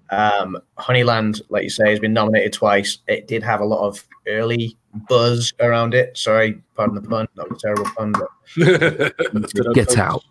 Um, 0.09 0.57
Honeyland, 0.78 1.41
like 1.49 1.63
you 1.63 1.70
say, 1.70 1.89
has 1.89 1.99
been 1.99 2.11
nominated 2.11 2.51
twice. 2.51 2.97
It 3.07 3.28
did 3.30 3.41
have 3.43 3.61
a 3.61 3.65
lot 3.65 3.88
of 3.88 4.03
early 4.28 4.76
buzz 5.07 5.53
around 5.61 5.93
it. 5.93 6.18
Sorry, 6.18 6.61
pardon 6.76 6.95
the 6.95 7.01
pun. 7.07 7.28
That 7.36 7.49
was 7.49 7.63
a 7.63 7.65
terrible 7.65 7.86
pun. 7.95 8.11
But, 8.11 9.63
Get 9.74 9.97
out. 9.97 10.24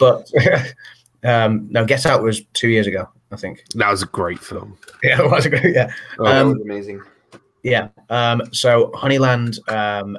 but 0.00 0.28
um, 1.22 1.68
no, 1.70 1.84
Get 1.84 2.04
Out 2.04 2.24
was 2.24 2.42
two 2.54 2.68
years 2.68 2.88
ago, 2.88 3.08
I 3.30 3.36
think. 3.36 3.62
That 3.76 3.90
was 3.92 4.02
a 4.02 4.06
great 4.06 4.40
film. 4.40 4.76
Yeah, 5.04 5.22
it 5.22 5.30
was 5.30 5.46
a 5.46 5.50
great. 5.50 5.76
yeah. 5.76 5.92
Oh, 6.18 6.24
that 6.24 6.42
Um, 6.42 6.48
was 6.54 6.62
amazing. 6.62 7.00
Yeah. 7.62 7.88
Um, 8.08 8.42
so 8.52 8.90
Honeyland 8.94 9.58
um, 9.70 10.16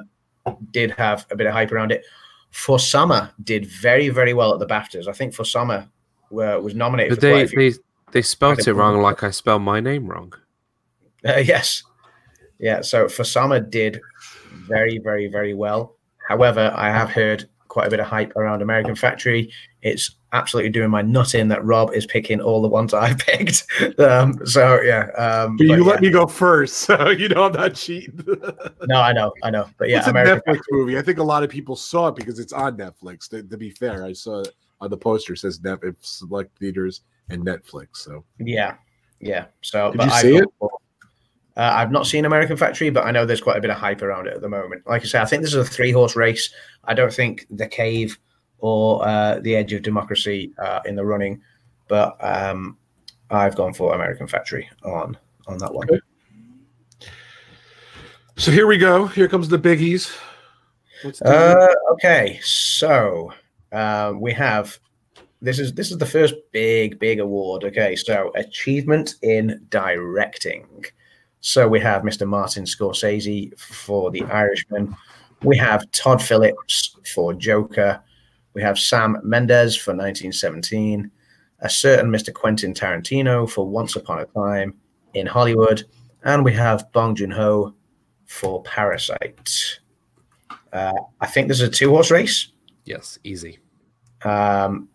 did 0.70 0.90
have 0.92 1.26
a 1.30 1.36
bit 1.36 1.46
of 1.46 1.52
hype 1.52 1.72
around 1.72 1.92
it. 1.92 2.04
For 2.50 2.78
Sama 2.78 3.32
did 3.44 3.66
very, 3.66 4.08
very 4.08 4.34
well 4.34 4.52
at 4.52 4.58
the 4.58 4.66
BAFTAs. 4.66 5.08
I 5.08 5.12
think 5.12 5.34
For 5.34 5.44
Sama 5.44 5.88
were, 6.30 6.60
was 6.60 6.74
nominated 6.74 7.10
But 7.10 7.20
for 7.20 7.26
they, 7.26 7.46
few. 7.46 7.70
they 7.72 7.78
they 8.12 8.22
spelt 8.22 8.66
it 8.66 8.74
wrong, 8.74 9.00
like 9.00 9.22
I 9.22 9.30
spelled 9.30 9.62
my 9.62 9.78
name 9.78 10.08
wrong. 10.08 10.32
Uh, 11.24 11.36
yes. 11.36 11.84
Yeah. 12.58 12.80
So 12.80 13.08
For 13.08 13.24
Sama 13.24 13.60
did 13.60 14.00
very, 14.66 14.98
very, 14.98 15.28
very 15.28 15.54
well. 15.54 15.96
However, 16.28 16.72
I 16.74 16.90
have 16.90 17.10
heard 17.10 17.48
quite 17.68 17.86
a 17.86 17.90
bit 17.90 18.00
of 18.00 18.06
hype 18.06 18.34
around 18.36 18.62
American 18.62 18.96
Factory. 18.96 19.52
It's 19.82 20.16
absolutely 20.32 20.70
doing 20.70 20.90
my 20.90 21.02
nut 21.02 21.34
in 21.34 21.48
that 21.48 21.64
Rob 21.64 21.92
is 21.92 22.06
picking 22.06 22.40
all 22.40 22.62
the 22.62 22.68
ones 22.68 22.94
I 22.94 23.14
picked. 23.18 23.66
Um, 23.98 24.38
so 24.46 24.80
yeah. 24.80 25.08
Um, 25.16 25.56
But 25.56 25.64
you 25.64 25.76
but 25.78 25.86
let 25.86 26.02
yeah. 26.02 26.08
me 26.08 26.10
go 26.10 26.26
first, 26.26 26.76
so 26.78 27.10
you 27.10 27.28
know 27.28 27.44
I'm 27.44 27.52
not 27.52 27.74
cheating. 27.74 28.24
No, 28.86 29.00
I 29.00 29.12
know, 29.12 29.32
I 29.42 29.50
know. 29.50 29.68
But 29.78 29.88
yeah, 29.88 29.98
it's 29.98 30.06
a 30.06 30.10
American 30.10 30.54
Netflix 30.54 30.60
movie. 30.70 30.98
I 30.98 31.02
think 31.02 31.18
a 31.18 31.22
lot 31.22 31.42
of 31.44 31.50
people 31.50 31.76
saw 31.76 32.08
it 32.08 32.16
because 32.16 32.38
it's 32.38 32.52
on 32.52 32.76
Netflix. 32.76 33.28
To, 33.30 33.42
to 33.42 33.56
be 33.56 33.70
fair, 33.70 34.04
I 34.04 34.12
saw 34.12 34.40
it 34.40 34.48
on 34.80 34.90
the 34.90 34.96
poster. 34.96 35.34
It 35.34 35.38
says 35.38 35.62
Net 35.62 35.78
it's 35.82 36.08
select 36.10 36.58
theaters 36.58 37.02
and 37.28 37.44
Netflix. 37.44 37.98
So 37.98 38.24
Yeah, 38.38 38.74
yeah. 39.20 39.46
So, 39.60 39.90
Did 39.90 39.98
but 39.98 40.06
you 40.06 40.12
I 40.12 40.22
see 40.22 40.30
go 40.32 40.38
it? 40.38 40.70
Uh, 41.56 41.72
I've 41.74 41.90
not 41.92 42.06
seen 42.06 42.24
American 42.24 42.56
Factory, 42.56 42.90
but 42.90 43.04
I 43.04 43.10
know 43.10 43.26
there's 43.26 43.40
quite 43.40 43.58
a 43.58 43.60
bit 43.60 43.70
of 43.70 43.76
hype 43.76 44.02
around 44.02 44.26
it 44.28 44.34
at 44.34 44.40
the 44.40 44.48
moment. 44.48 44.86
Like 44.86 45.02
I 45.02 45.04
say, 45.04 45.20
I 45.20 45.24
think 45.26 45.42
this 45.42 45.52
is 45.52 45.56
a 45.56 45.64
three 45.64 45.92
horse 45.92 46.16
race. 46.16 46.50
I 46.84 46.94
don't 46.94 47.12
think 47.12 47.46
The 47.50 47.66
Cave 47.66 48.18
or 48.60 49.06
uh, 49.06 49.40
The 49.40 49.56
Edge 49.56 49.72
of 49.72 49.82
Democracy 49.82 50.52
are 50.58 50.82
in 50.84 50.94
the 50.94 51.04
running, 51.04 51.40
but 51.88 52.16
um, 52.20 52.76
I've 53.30 53.56
gone 53.56 53.74
for 53.74 53.94
American 53.94 54.26
Factory 54.26 54.68
on 54.84 55.16
on 55.46 55.58
that 55.58 55.72
one. 55.72 55.88
Okay. 55.90 56.00
so 58.36 58.50
here 58.50 58.66
we 58.66 58.78
go. 58.78 59.06
Here 59.06 59.28
comes 59.28 59.48
the 59.48 59.58
biggies. 59.58 60.16
Let's 61.04 61.18
do 61.20 61.28
it. 61.28 61.34
Uh, 61.34 61.68
okay, 61.92 62.40
so 62.42 63.32
uh, 63.72 64.12
we 64.16 64.32
have 64.32 64.78
this 65.42 65.58
is 65.58 65.72
this 65.72 65.90
is 65.90 65.98
the 65.98 66.06
first 66.06 66.34
big 66.52 66.98
big 66.98 67.20
award. 67.20 67.64
Okay, 67.64 67.96
so 67.96 68.30
achievement 68.34 69.14
in 69.22 69.66
directing. 69.70 70.84
So 71.40 71.66
we 71.66 71.80
have 71.80 72.02
Mr. 72.02 72.28
Martin 72.28 72.64
Scorsese 72.64 73.58
for 73.58 74.10
The 74.10 74.22
Irishman. 74.24 74.94
We 75.42 75.56
have 75.56 75.90
Todd 75.92 76.22
Phillips 76.22 76.96
for 77.14 77.32
Joker. 77.32 78.02
We 78.54 78.62
have 78.62 78.78
Sam 78.78 79.18
Mendes 79.22 79.76
for 79.76 79.92
1917. 79.92 81.10
A 81.60 81.68
certain 81.68 82.10
Mr. 82.10 82.32
Quentin 82.32 82.72
Tarantino 82.72 83.48
for 83.48 83.68
Once 83.68 83.94
Upon 83.96 84.20
a 84.20 84.24
Time 84.26 84.74
in 85.14 85.26
Hollywood, 85.26 85.84
and 86.24 86.44
we 86.44 86.52
have 86.54 86.90
Bong 86.92 87.14
Joon 87.14 87.30
Ho 87.30 87.74
for 88.26 88.62
Parasite. 88.62 89.80
Uh, 90.72 90.92
I 91.20 91.26
think 91.26 91.48
this 91.48 91.60
is 91.60 91.68
a 91.68 91.70
two 91.70 91.90
horse 91.90 92.10
race. 92.10 92.52
Yes, 92.84 93.18
easy. 93.24 93.58
Um, 94.24 94.88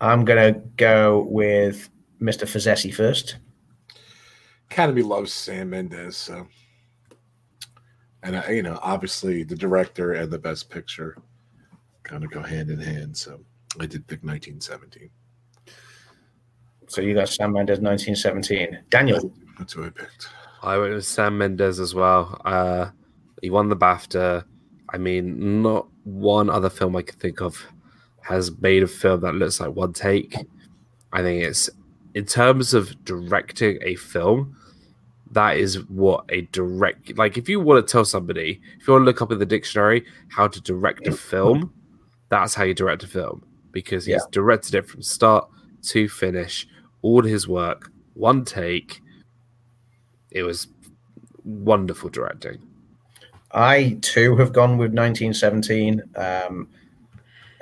I'm 0.00 0.24
going 0.24 0.54
to 0.54 0.60
go 0.76 1.26
with 1.28 1.90
Mr. 2.20 2.44
Fazesi 2.44 2.94
first. 2.94 3.36
Academy 4.70 5.02
loves 5.02 5.32
Sam 5.32 5.70
Mendes, 5.70 6.16
so 6.16 6.46
and 8.22 8.36
I, 8.36 8.50
you 8.50 8.62
know, 8.62 8.78
obviously 8.82 9.44
the 9.44 9.54
director 9.54 10.12
and 10.14 10.30
the 10.30 10.38
best 10.38 10.68
picture 10.68 11.16
kind 12.06 12.24
of 12.24 12.30
go 12.30 12.42
hand 12.42 12.70
in 12.70 12.80
hand. 12.80 13.16
So 13.16 13.40
I 13.80 13.86
did 13.86 14.06
pick 14.06 14.22
1917. 14.22 15.10
So 16.88 17.00
you 17.00 17.14
got 17.14 17.28
Sam 17.28 17.52
Mendes, 17.52 17.80
1917. 17.80 18.84
Daniel. 18.90 19.32
That's 19.58 19.72
who 19.72 19.84
I 19.84 19.90
picked. 19.90 20.28
I 20.62 20.78
went 20.78 20.94
with 20.94 21.06
Sam 21.06 21.36
Mendes 21.36 21.80
as 21.80 21.94
well. 21.94 22.40
Uh, 22.44 22.90
he 23.42 23.50
won 23.50 23.68
the 23.68 23.76
BAFTA. 23.76 24.44
I 24.90 24.98
mean, 24.98 25.62
not 25.62 25.88
one 26.04 26.48
other 26.48 26.70
film 26.70 26.94
I 26.96 27.02
could 27.02 27.18
think 27.18 27.40
of 27.40 27.64
has 28.22 28.50
made 28.60 28.82
a 28.82 28.86
film 28.86 29.20
that 29.20 29.34
looks 29.34 29.60
like 29.60 29.74
one 29.74 29.92
take. 29.92 30.36
I 31.12 31.22
think 31.22 31.42
it's 31.42 31.68
in 32.14 32.24
terms 32.24 32.72
of 32.72 33.04
directing 33.04 33.78
a 33.82 33.94
film, 33.96 34.56
that 35.32 35.56
is 35.56 35.84
what 35.88 36.24
a 36.30 36.42
direct 36.52 37.16
like 37.18 37.36
if 37.36 37.48
you 37.48 37.60
want 37.60 37.86
to 37.86 37.90
tell 37.90 38.04
somebody, 38.04 38.60
if 38.78 38.86
you 38.86 38.94
want 38.94 39.02
to 39.02 39.06
look 39.06 39.20
up 39.20 39.32
in 39.32 39.38
the 39.38 39.46
dictionary 39.46 40.04
how 40.28 40.46
to 40.48 40.60
direct 40.62 41.06
a 41.06 41.12
film, 41.12 41.72
that's 42.28 42.54
how 42.54 42.64
you 42.64 42.74
direct 42.74 43.02
a 43.04 43.06
film. 43.06 43.44
Because 43.72 44.06
he's 44.06 44.14
Yeah. 44.14 44.30
directed 44.30 44.74
it 44.74 44.88
from 44.88 45.02
start 45.02 45.48
to 45.82 46.08
finish, 46.08 46.66
all 47.02 47.22
his 47.22 47.46
work, 47.46 47.90
one 48.14 48.44
take. 48.44 49.00
It 50.30 50.42
was 50.42 50.68
wonderful 51.44 52.08
directing. 52.10 52.58
I 53.52 53.98
too 54.02 54.36
have 54.36 54.52
gone 54.52 54.78
with 54.78 54.92
1917. 54.92 56.02
Um, 56.16 56.68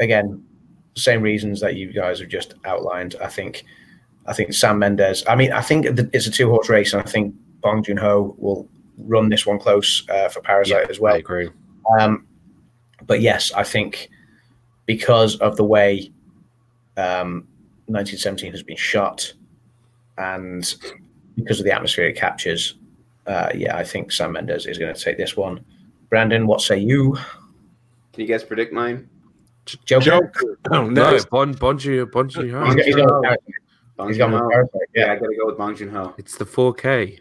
again, 0.00 0.42
same 0.96 1.20
reasons 1.22 1.60
that 1.60 1.76
you 1.76 1.92
guys 1.92 2.20
have 2.20 2.28
just 2.28 2.54
outlined. 2.64 3.16
I 3.20 3.26
think, 3.26 3.64
I 4.26 4.32
think 4.32 4.54
Sam 4.54 4.78
Mendes. 4.78 5.24
I 5.28 5.34
mean, 5.36 5.52
I 5.52 5.60
think 5.60 5.86
it's 6.12 6.26
a 6.26 6.30
two 6.30 6.48
horse 6.48 6.68
race, 6.68 6.92
and 6.92 7.02
I 7.02 7.06
think 7.06 7.34
Bong 7.60 7.82
Joon 7.82 7.96
Ho 7.98 8.34
will 8.38 8.68
run 8.98 9.28
this 9.28 9.44
one 9.46 9.58
close 9.58 10.08
uh, 10.08 10.28
for 10.28 10.40
Parasite 10.40 10.88
as 10.90 11.00
well. 11.00 11.14
I 11.14 11.18
agree. 11.18 11.50
Um, 11.98 12.26
but 13.06 13.20
yes, 13.20 13.52
I 13.52 13.64
think 13.64 14.08
because 14.86 15.36
of 15.36 15.56
the 15.56 15.64
way 15.64 16.12
um, 16.96 17.46
1917 17.86 18.52
has 18.52 18.62
been 18.62 18.76
shot 18.76 19.32
and 20.18 20.74
because 21.36 21.58
of 21.58 21.64
the 21.64 21.72
atmosphere 21.72 22.06
it 22.06 22.16
captures, 22.16 22.76
uh, 23.26 23.50
yeah, 23.54 23.76
I 23.76 23.84
think 23.84 24.12
Sam 24.12 24.32
Mendes 24.32 24.66
is 24.66 24.78
going 24.78 24.94
to 24.94 25.00
take 25.00 25.16
this 25.16 25.36
one. 25.36 25.64
Brandon, 26.10 26.46
what 26.46 26.60
say 26.60 26.78
you? 26.78 27.14
Can 28.12 28.20
you 28.20 28.26
guys 28.26 28.44
predict 28.44 28.72
mine? 28.72 29.08
Joker? 29.64 30.04
Joker. 30.04 30.58
Oh, 30.70 30.86
No, 30.86 31.10
next. 31.10 31.30
Bon 31.30 31.54
Bonji 31.54 32.04
Bonji 32.04 32.50
Ho. 32.50 32.64
He's, 32.66 32.74
got- 32.74 32.84
he's 32.84 32.94
gone 32.96 33.20
with 33.20 33.38
Bong 33.96 34.08
He's 34.08 34.18
gone 34.18 34.32
with 34.32 34.40
Joon-ho? 34.42 34.68
Yeah, 34.94 35.06
Yeah, 35.06 35.12
I 35.12 35.16
gotta 35.16 35.36
go 35.36 35.46
with 35.46 35.58
Bong 35.58 35.74
Joon 35.74 35.88
Ho. 35.90 36.14
It's 36.18 36.36
the 36.36 36.44
4K. 36.44 37.18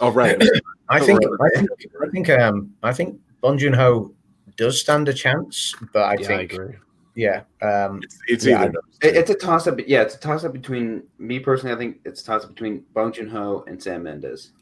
Oh, 0.00 0.10
right. 0.10 0.40
I 0.88 1.00
think 1.00 1.20
I 1.40 1.48
think 1.50 1.70
I 2.02 2.08
think 2.10 2.30
um 2.30 2.72
I 2.82 2.92
think 2.92 3.20
Bong 3.40 3.58
Joon 3.58 3.72
Ho 3.72 4.14
does 4.56 4.80
stand 4.80 5.08
a 5.08 5.12
chance, 5.14 5.74
but 5.92 6.02
I 6.02 6.14
yeah, 6.14 6.20
I 6.20 6.24
think 6.24 6.52
agree. 6.52 6.74
Yeah, 7.14 7.42
um, 7.60 8.00
It's, 8.02 8.18
it's 8.26 8.46
Yeah, 8.46 8.62
either. 8.62 8.80
It, 9.02 9.16
it's 9.16 9.30
a 9.30 9.34
toss 9.34 9.66
up. 9.66 9.78
Yeah, 9.86 10.02
it's 10.02 10.14
a 10.14 10.18
toss 10.18 10.44
up 10.44 10.52
between 10.52 11.02
me 11.18 11.38
personally. 11.38 11.74
I 11.74 11.78
think 11.78 12.00
it's 12.04 12.22
a 12.22 12.24
toss 12.24 12.44
up 12.44 12.50
between 12.50 12.84
Bong 12.94 13.12
Joon 13.12 13.28
Ho 13.28 13.64
and 13.66 13.82
Sam 13.82 14.04
Mendes. 14.04 14.52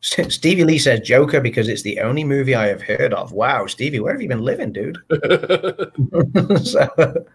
Stevie 0.00 0.64
Lee 0.64 0.78
says 0.78 1.00
Joker 1.00 1.40
because 1.40 1.68
it's 1.68 1.82
the 1.82 1.98
only 2.00 2.22
movie 2.22 2.54
I 2.54 2.68
have 2.68 2.82
heard 2.82 3.12
of. 3.12 3.32
Wow, 3.32 3.66
Stevie, 3.66 4.00
where 4.00 4.12
have 4.12 4.22
you 4.22 4.28
been 4.28 4.42
living, 4.42 4.72
dude? 4.72 4.98
so, 6.64 7.26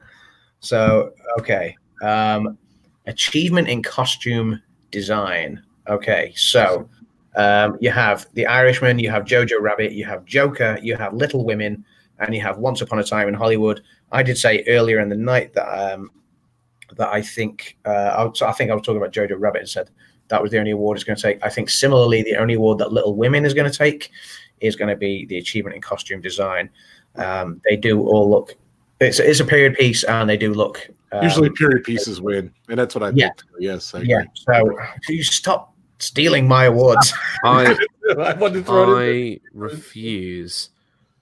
so 0.59 1.13
okay. 1.39 1.75
Um, 2.01 2.57
achievement 3.07 3.67
in 3.67 3.83
costume 3.83 4.61
design. 4.89 5.61
Okay, 5.87 6.31
so 6.35 6.87
um, 7.35 7.77
you 7.81 7.91
have 7.91 8.27
The 8.33 8.45
Irishman, 8.45 8.99
you 8.99 9.09
have 9.09 9.23
Jojo 9.23 9.59
Rabbit, 9.59 9.91
you 9.91 10.05
have 10.05 10.25
Joker, 10.25 10.79
you 10.81 10.95
have 10.95 11.13
Little 11.13 11.43
Women, 11.43 11.83
and 12.21 12.33
you 12.33 12.41
have 12.41 12.57
Once 12.57 12.81
Upon 12.81 12.99
a 12.99 13.03
Time 13.03 13.27
in 13.27 13.33
Hollywood. 13.33 13.81
I 14.11 14.23
did 14.23 14.37
say 14.37 14.63
earlier 14.67 14.99
in 14.99 15.09
the 15.09 15.15
night 15.15 15.53
that 15.53 15.67
um, 15.93 16.11
that 16.97 17.09
I 17.09 17.21
think 17.21 17.77
uh, 17.85 17.89
I, 18.17 18.23
was- 18.23 18.41
I 18.41 18.51
think 18.53 18.71
I 18.71 18.73
was 18.75 18.83
talking 18.83 19.01
about 19.01 19.13
Jojo 19.13 19.35
Rabbit 19.39 19.59
and 19.61 19.69
said 19.69 19.89
that 20.29 20.41
was 20.41 20.51
the 20.51 20.59
only 20.59 20.71
award 20.71 20.97
it's 20.97 21.03
going 21.03 21.17
to 21.17 21.21
take. 21.21 21.39
I 21.43 21.49
think 21.49 21.69
similarly, 21.69 22.23
the 22.23 22.37
only 22.37 22.53
award 22.55 22.77
that 22.79 22.91
Little 22.93 23.15
Women 23.15 23.43
is 23.45 23.53
going 23.53 23.69
to 23.69 23.77
take 23.77 24.11
is 24.61 24.75
going 24.75 24.89
to 24.89 24.95
be 24.95 25.25
the 25.25 25.37
achievement 25.37 25.75
in 25.75 25.81
costume 25.81 26.21
design. 26.21 26.69
Um, 27.15 27.61
they 27.67 27.75
do 27.75 28.01
all 28.01 28.29
look. 28.29 28.55
It's, 28.99 29.19
it's 29.19 29.39
a 29.39 29.45
period 29.45 29.75
piece, 29.75 30.03
and 30.03 30.29
they 30.29 30.37
do 30.37 30.53
look. 30.53 30.87
Um, 31.11 31.23
Usually 31.23 31.49
period 31.49 31.83
pieces 31.83 32.21
win, 32.21 32.53
and 32.69 32.77
that's 32.79 32.93
what 32.95 33.03
I 33.03 33.09
Yeah. 33.15 33.27
think. 33.27 33.41
Yes, 33.59 33.93
I 33.93 34.01
yeah. 34.01 34.19
agree. 34.19 34.77
So 35.03 35.11
you 35.13 35.23
stop 35.23 35.73
stealing 35.99 36.47
my 36.47 36.65
awards. 36.65 37.13
I 37.43 37.75
I 38.19 38.33
to 38.33 38.63
throw 38.63 38.97
it. 38.97 39.39
I 39.39 39.39
refuse 39.53 40.69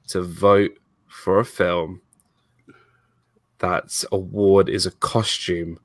to 0.09 0.21
vote 0.21 0.77
for 1.10 1.39
a 1.39 1.45
film 1.45 2.01
that's 3.60 4.05
award 4.12 4.70
is 4.70 4.86
a 4.86 4.91
costume 4.91 5.78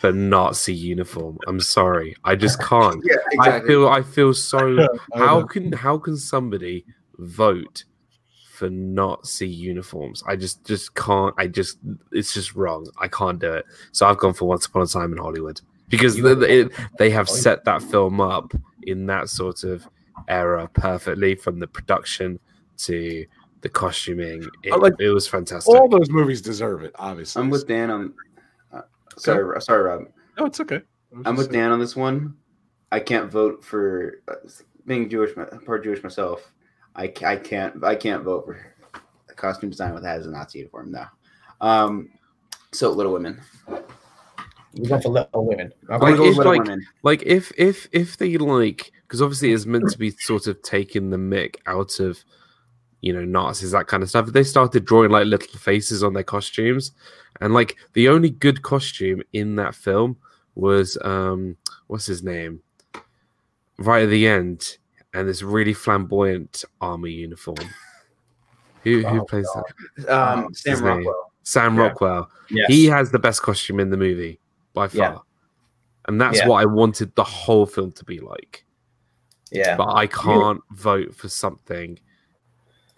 for 0.00 0.10
Nazi 0.10 0.74
uniform. 0.74 1.38
I'm 1.46 1.60
sorry, 1.60 2.16
I 2.24 2.34
just 2.34 2.60
can't. 2.62 3.04
Yeah, 3.04 3.16
I 3.40 3.60
feel 3.60 3.88
I 3.88 4.02
feel 4.02 4.32
so. 4.34 4.88
How 5.14 5.42
can 5.42 5.72
how 5.72 5.98
can 5.98 6.16
somebody 6.16 6.84
vote 7.18 7.84
for 8.52 8.70
Nazi 8.70 9.48
uniforms? 9.48 10.22
I 10.26 10.36
just 10.36 10.64
just 10.64 10.94
can't. 10.94 11.34
I 11.36 11.46
just 11.46 11.78
it's 12.12 12.32
just 12.32 12.54
wrong. 12.54 12.86
I 12.98 13.08
can't 13.08 13.38
do 13.38 13.52
it. 13.52 13.66
So 13.92 14.06
I've 14.06 14.18
gone 14.18 14.34
for 14.34 14.48
Once 14.48 14.66
Upon 14.66 14.82
a 14.82 14.86
Time 14.86 15.12
in 15.12 15.18
Hollywood 15.18 15.60
because 15.88 16.16
they, 16.22 16.68
they 16.98 17.10
have 17.10 17.28
set 17.28 17.64
that 17.64 17.82
film 17.82 18.20
up 18.20 18.52
in 18.84 19.06
that 19.06 19.28
sort 19.28 19.64
of 19.64 19.86
era 20.28 20.68
perfectly 20.72 21.34
from 21.34 21.58
the 21.58 21.66
production 21.66 22.38
to 22.78 23.26
the 23.62 23.68
costuming. 23.68 24.46
It, 24.62 24.78
like- 24.78 24.94
it 24.98 25.10
was 25.10 25.26
fantastic. 25.28 25.74
All 25.74 25.88
those 25.88 26.10
movies 26.10 26.40
deserve 26.40 26.82
it, 26.84 26.92
obviously. 26.98 27.42
I'm 27.42 27.50
with 27.50 27.66
Dan 27.68 27.90
on. 27.90 28.14
Uh, 28.72 28.82
sorry, 29.18 29.60
sorry, 29.60 29.82
Rob. 29.82 30.02
No, 30.38 30.46
it's 30.46 30.60
okay. 30.60 30.80
I'm 31.24 31.36
with 31.36 31.50
Dan 31.52 31.70
on 31.72 31.80
this 31.80 31.96
one. 31.96 32.34
I 32.92 33.00
can't 33.00 33.30
vote 33.30 33.62
for 33.64 34.22
uh, 34.28 34.34
being 34.86 35.08
Jewish, 35.10 35.36
my- 35.36 35.44
part 35.66 35.84
Jewish 35.84 36.02
myself. 36.02 36.52
I, 36.96 37.12
I 37.24 37.36
can't 37.36 37.84
I 37.84 37.94
can't 37.94 38.24
vote 38.24 38.44
for 38.46 38.74
a 39.28 39.34
costume 39.34 39.70
design 39.70 39.94
with 39.94 40.02
that 40.02 40.18
as 40.18 40.26
a 40.26 40.30
Nazi 40.30 40.58
uniform. 40.58 40.90
No. 40.92 41.04
Um. 41.60 42.10
So 42.72 42.90
Little 42.90 43.12
Women. 43.12 43.40
We're 44.76 44.88
going 44.88 45.02
for 45.02 45.08
Little 45.08 45.46
Women. 45.46 45.72
I'm 45.88 46.00
gonna 46.00 46.16
go 46.16 46.24
if, 46.26 46.36
Little 46.36 46.52
like- 46.52 46.62
Women. 46.62 46.86
like 47.02 47.22
if 47.24 47.52
if 47.58 47.88
if 47.92 48.16
they 48.16 48.36
like 48.38 48.92
because 49.02 49.20
obviously 49.20 49.52
it's 49.52 49.66
meant 49.66 49.90
to 49.90 49.98
be 49.98 50.10
sort 50.10 50.46
of 50.46 50.62
taking 50.62 51.10
the 51.10 51.16
mick 51.16 51.56
out 51.66 51.98
of 52.00 52.22
you 53.02 53.12
know 53.12 53.24
nazis 53.24 53.70
that 53.70 53.86
kind 53.86 54.02
of 54.02 54.08
stuff 54.08 54.26
they 54.26 54.42
started 54.42 54.84
drawing 54.84 55.10
like 55.10 55.26
little 55.26 55.58
faces 55.58 56.02
on 56.02 56.12
their 56.12 56.22
costumes 56.24 56.92
and 57.40 57.54
like 57.54 57.76
the 57.94 58.08
only 58.08 58.30
good 58.30 58.62
costume 58.62 59.22
in 59.32 59.56
that 59.56 59.74
film 59.74 60.16
was 60.54 60.98
um 61.02 61.56
what's 61.86 62.06
his 62.06 62.22
name 62.22 62.60
right 63.78 64.04
at 64.04 64.10
the 64.10 64.26
end 64.28 64.76
and 65.14 65.28
this 65.28 65.42
really 65.42 65.72
flamboyant 65.72 66.64
army 66.80 67.10
uniform 67.10 67.56
who 68.84 69.02
who 69.02 69.20
Oh, 69.20 69.24
plays 69.24 69.48
God. 69.54 69.64
that 69.96 70.08
Um, 70.10 70.44
what's 70.44 70.62
Sam 70.62 70.74
name? 70.84 70.84
Rockwell. 70.98 71.32
sam 71.42 71.74
Yeah. 71.76 71.80
rockwell 71.82 72.30
Yes. 72.50 72.66
he 72.68 72.86
has 72.86 73.10
the 73.10 73.18
best 73.18 73.42
costume 73.42 73.80
in 73.80 73.90
the 73.90 73.96
movie 73.96 74.38
by 74.74 74.88
far 74.88 74.96
Yeah. 74.98 75.18
and 76.06 76.20
that's 76.20 76.38
Yeah. 76.38 76.48
what 76.48 76.56
i 76.60 76.66
wanted 76.66 77.14
the 77.14 77.24
whole 77.24 77.64
film 77.66 77.92
to 77.92 78.04
be 78.04 78.20
like 78.20 78.64
yeah. 79.52 79.76
but 79.76 79.88
I 79.94 80.06
can't 80.06 80.60
vote 80.70 81.12
for 81.12 81.28
something. 81.28 81.98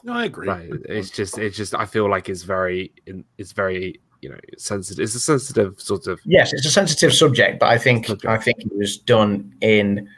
No, 0.05 0.12
I 0.14 0.24
agree. 0.24 0.48
Right? 0.48 0.70
It's 0.86 1.11
just, 1.11 1.38
it's 1.38 1.57
just. 1.57 1.74
I 1.74 1.86
feel 1.86 2.09
like 2.11 2.28
it's 2.28 2.42
very, 2.42 2.92
it's 3.38 3.53
very, 3.53 4.00
you 4.20 4.28
know, 4.30 4.38
sensitive. 4.59 5.03
It's 5.03 5.14
a 5.14 5.20
sensitive 5.20 5.80
sort 5.80 6.07
of. 6.07 6.20
Yes, 6.24 6.53
it's 6.53 6.66
a 6.66 6.70
sensitive 6.70 7.12
subject, 7.12 7.61
but 7.61 7.68
I 7.68 7.78
think 7.78 8.07
Subject. 8.07 8.30
I 8.30 8.38
think 8.38 8.61
it 8.61 8.76
was 8.76 8.96
done 8.98 9.55
in 9.61 10.09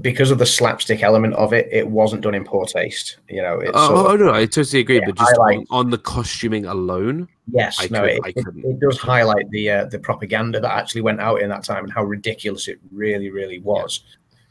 because 0.00 0.30
of 0.32 0.38
the 0.38 0.44
slapstick 0.46 1.02
element 1.02 1.32
of 1.34 1.52
it. 1.52 1.68
It 1.70 1.88
wasn't 1.88 2.22
done 2.22 2.34
in 2.34 2.44
poor 2.44 2.66
taste. 2.66 3.18
You 3.28 3.40
know, 3.40 3.58
it's 3.60 3.70
Oh, 3.74 3.94
sort 3.94 4.20
oh 4.20 4.24
no, 4.26 4.34
I 4.34 4.44
totally 4.44 4.80
agree. 4.80 4.96
Yeah, 4.98 5.06
but 5.06 5.14
just 5.16 5.30
highlight- 5.36 5.58
on, 5.70 5.86
on 5.86 5.90
the 5.90 5.98
costuming 5.98 6.66
alone, 6.66 7.28
yes, 7.50 7.76
I 7.80 7.88
no, 7.90 8.00
could- 8.00 8.10
it, 8.10 8.20
I 8.24 8.28
it, 8.30 8.44
it 8.64 8.80
does 8.80 8.98
highlight 8.98 9.48
the 9.50 9.70
uh, 9.70 9.84
the 9.86 9.98
propaganda 9.98 10.60
that 10.60 10.72
actually 10.72 11.02
went 11.02 11.20
out 11.20 11.40
in 11.40 11.48
that 11.50 11.62
time 11.64 11.84
and 11.84 11.92
how 11.92 12.04
ridiculous 12.04 12.68
it 12.68 12.78
really, 12.92 13.30
really 13.30 13.60
was. 13.60 14.00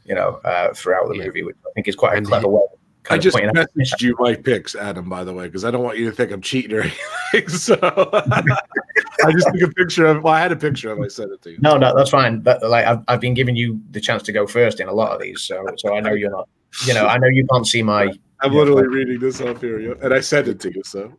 You 0.06 0.14
know, 0.14 0.40
uh, 0.44 0.72
throughout 0.72 1.08
the 1.08 1.16
Yeah. 1.18 1.26
movie, 1.26 1.42
which 1.42 1.56
I 1.66 1.70
think 1.74 1.88
is 1.88 1.96
quite 1.96 2.14
a 2.14 2.16
And 2.18 2.26
clever 2.26 2.46
way. 2.48 2.62
of 2.62 2.78
I 3.10 3.16
of 3.16 3.20
just 3.22 3.36
pointing 3.36 3.56
out- 3.56 3.68
messaged 3.76 4.00
you 4.02 4.16
my 4.18 4.34
picks, 4.34 4.74
Adam, 4.74 5.08
by 5.08 5.24
the 5.24 5.32
way, 5.32 5.46
because 5.46 5.64
I 5.64 5.70
don't 5.70 5.82
want 5.82 5.98
you 5.98 6.06
to 6.10 6.12
think 6.16 6.32
I'm 6.32 6.40
cheating 6.40 6.72
or 6.76 6.80
anything. 7.32 7.48
So 7.48 7.76
I 7.82 9.32
just 9.32 9.48
took 9.52 9.70
a 9.70 9.72
picture 9.74 10.06
of. 10.06 10.22
Well, 10.22 10.32
I 10.34 10.40
had 10.40 10.52
a 10.52 10.56
picture 10.56 10.90
of. 10.92 10.98
it, 10.98 11.04
I 11.04 11.08
sent 11.08 11.32
it 11.32 11.42
to 11.42 11.50
you. 11.52 11.58
No, 11.60 11.76
no, 11.76 11.94
that's 11.96 12.10
fine. 12.10 12.40
But 12.40 12.62
like, 12.62 12.86
I've, 12.86 13.00
I've 13.08 13.20
been 13.20 13.34
giving 13.34 13.56
you 13.56 13.80
the 13.90 14.00
chance 14.00 14.22
to 14.24 14.32
go 14.32 14.46
first 14.46 14.80
in 14.80 14.88
a 14.88 14.92
lot 14.92 15.12
of 15.12 15.20
these, 15.20 15.42
so 15.42 15.64
so 15.76 15.94
I 15.94 16.00
know 16.00 16.12
you're 16.14 16.30
not. 16.30 16.48
You 16.86 16.94
know, 16.94 17.06
I 17.06 17.16
know 17.18 17.28
you 17.28 17.46
can't 17.52 17.66
see 17.66 17.82
my. 17.82 18.04
I'm 18.40 18.52
Yeah. 18.52 18.58
literally 18.58 18.86
reading 18.88 19.18
this 19.18 19.40
off 19.40 19.60
here, 19.62 19.92
and 20.02 20.12
I 20.12 20.20
sent 20.20 20.48
it 20.48 20.60
to 20.60 20.74
you. 20.74 20.82
So 20.84 21.10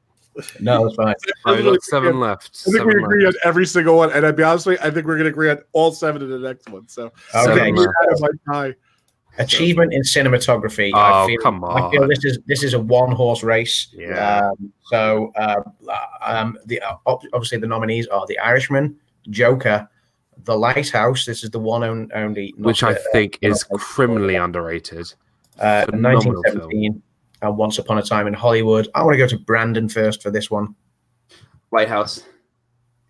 No, 0.59 0.83
that's 0.83 0.95
fine. 0.95 1.15
I 1.47 1.51
I've 1.53 1.63
got 1.63 1.81
seven 1.81 2.11
think- 2.11 2.21
left. 2.21 2.63
I 2.67 2.71
think 2.71 2.85
we 2.85 2.91
agree 3.01 3.25
left. 3.25 3.37
on 3.43 3.49
every 3.49 3.65
single 3.65 3.97
one, 3.97 4.11
and 4.11 4.23
I'd 4.25 4.35
be 4.35 4.43
honest 4.43 4.67
with 4.67 4.79
you, 4.79 4.87
I 4.87 4.91
think 4.91 5.07
we're 5.07 5.15
going 5.15 5.23
to 5.25 5.31
agree 5.31 5.49
on 5.49 5.57
all 5.73 5.91
seven 5.91 6.21
in 6.21 6.29
the 6.29 6.37
next 6.37 6.69
one. 6.69 6.87
So 6.87 7.11
Okay, 7.33 7.73
Seven 7.73 7.75
achievement 9.39 9.93
in 9.93 10.01
cinematography. 10.01 10.91
Oh, 10.93 10.99
I 10.99 11.27
feel, 11.27 11.37
come 11.41 11.63
I 11.63 11.89
feel 11.91 12.07
this 12.07 12.23
is 12.25 12.39
this 12.47 12.63
is 12.63 12.73
a 12.73 12.79
one 12.79 13.11
horse 13.11 13.43
race. 13.43 13.87
Yeah. 13.93 14.49
Um, 14.49 14.71
so 14.85 15.31
uh, 15.35 15.61
um, 16.25 16.57
the 16.65 16.81
uh, 16.81 16.95
obviously 17.05 17.57
the 17.59 17.67
nominees 17.67 18.07
are 18.07 18.25
The 18.27 18.37
Irishman, 18.39 18.95
Joker, 19.29 19.87
The 20.45 20.55
Lighthouse. 20.57 21.25
This 21.25 21.43
is 21.43 21.49
the 21.51 21.59
one 21.59 21.83
on, 21.83 22.09
only 22.15 22.53
Which 22.57 22.83
I 22.83 22.93
the- 22.93 23.03
think 23.11 23.37
is 23.41 23.65
not- 23.71 23.79
criminally 23.79 24.35
underrated. 24.35 25.13
uh, 25.59 25.85
phenomenal 25.85 26.33
1917 26.43 27.01
and 27.41 27.57
Once 27.57 27.77
Upon 27.77 27.97
a 27.97 28.01
Time 28.03 28.27
in 28.27 28.33
Hollywood. 28.33 28.87
I 28.95 29.03
want 29.03 29.13
to 29.13 29.17
go 29.17 29.27
to 29.27 29.37
Brandon 29.37 29.87
first 29.89 30.23
for 30.23 30.31
this 30.31 30.49
one. 30.49 30.75
Lighthouse. 31.71 32.23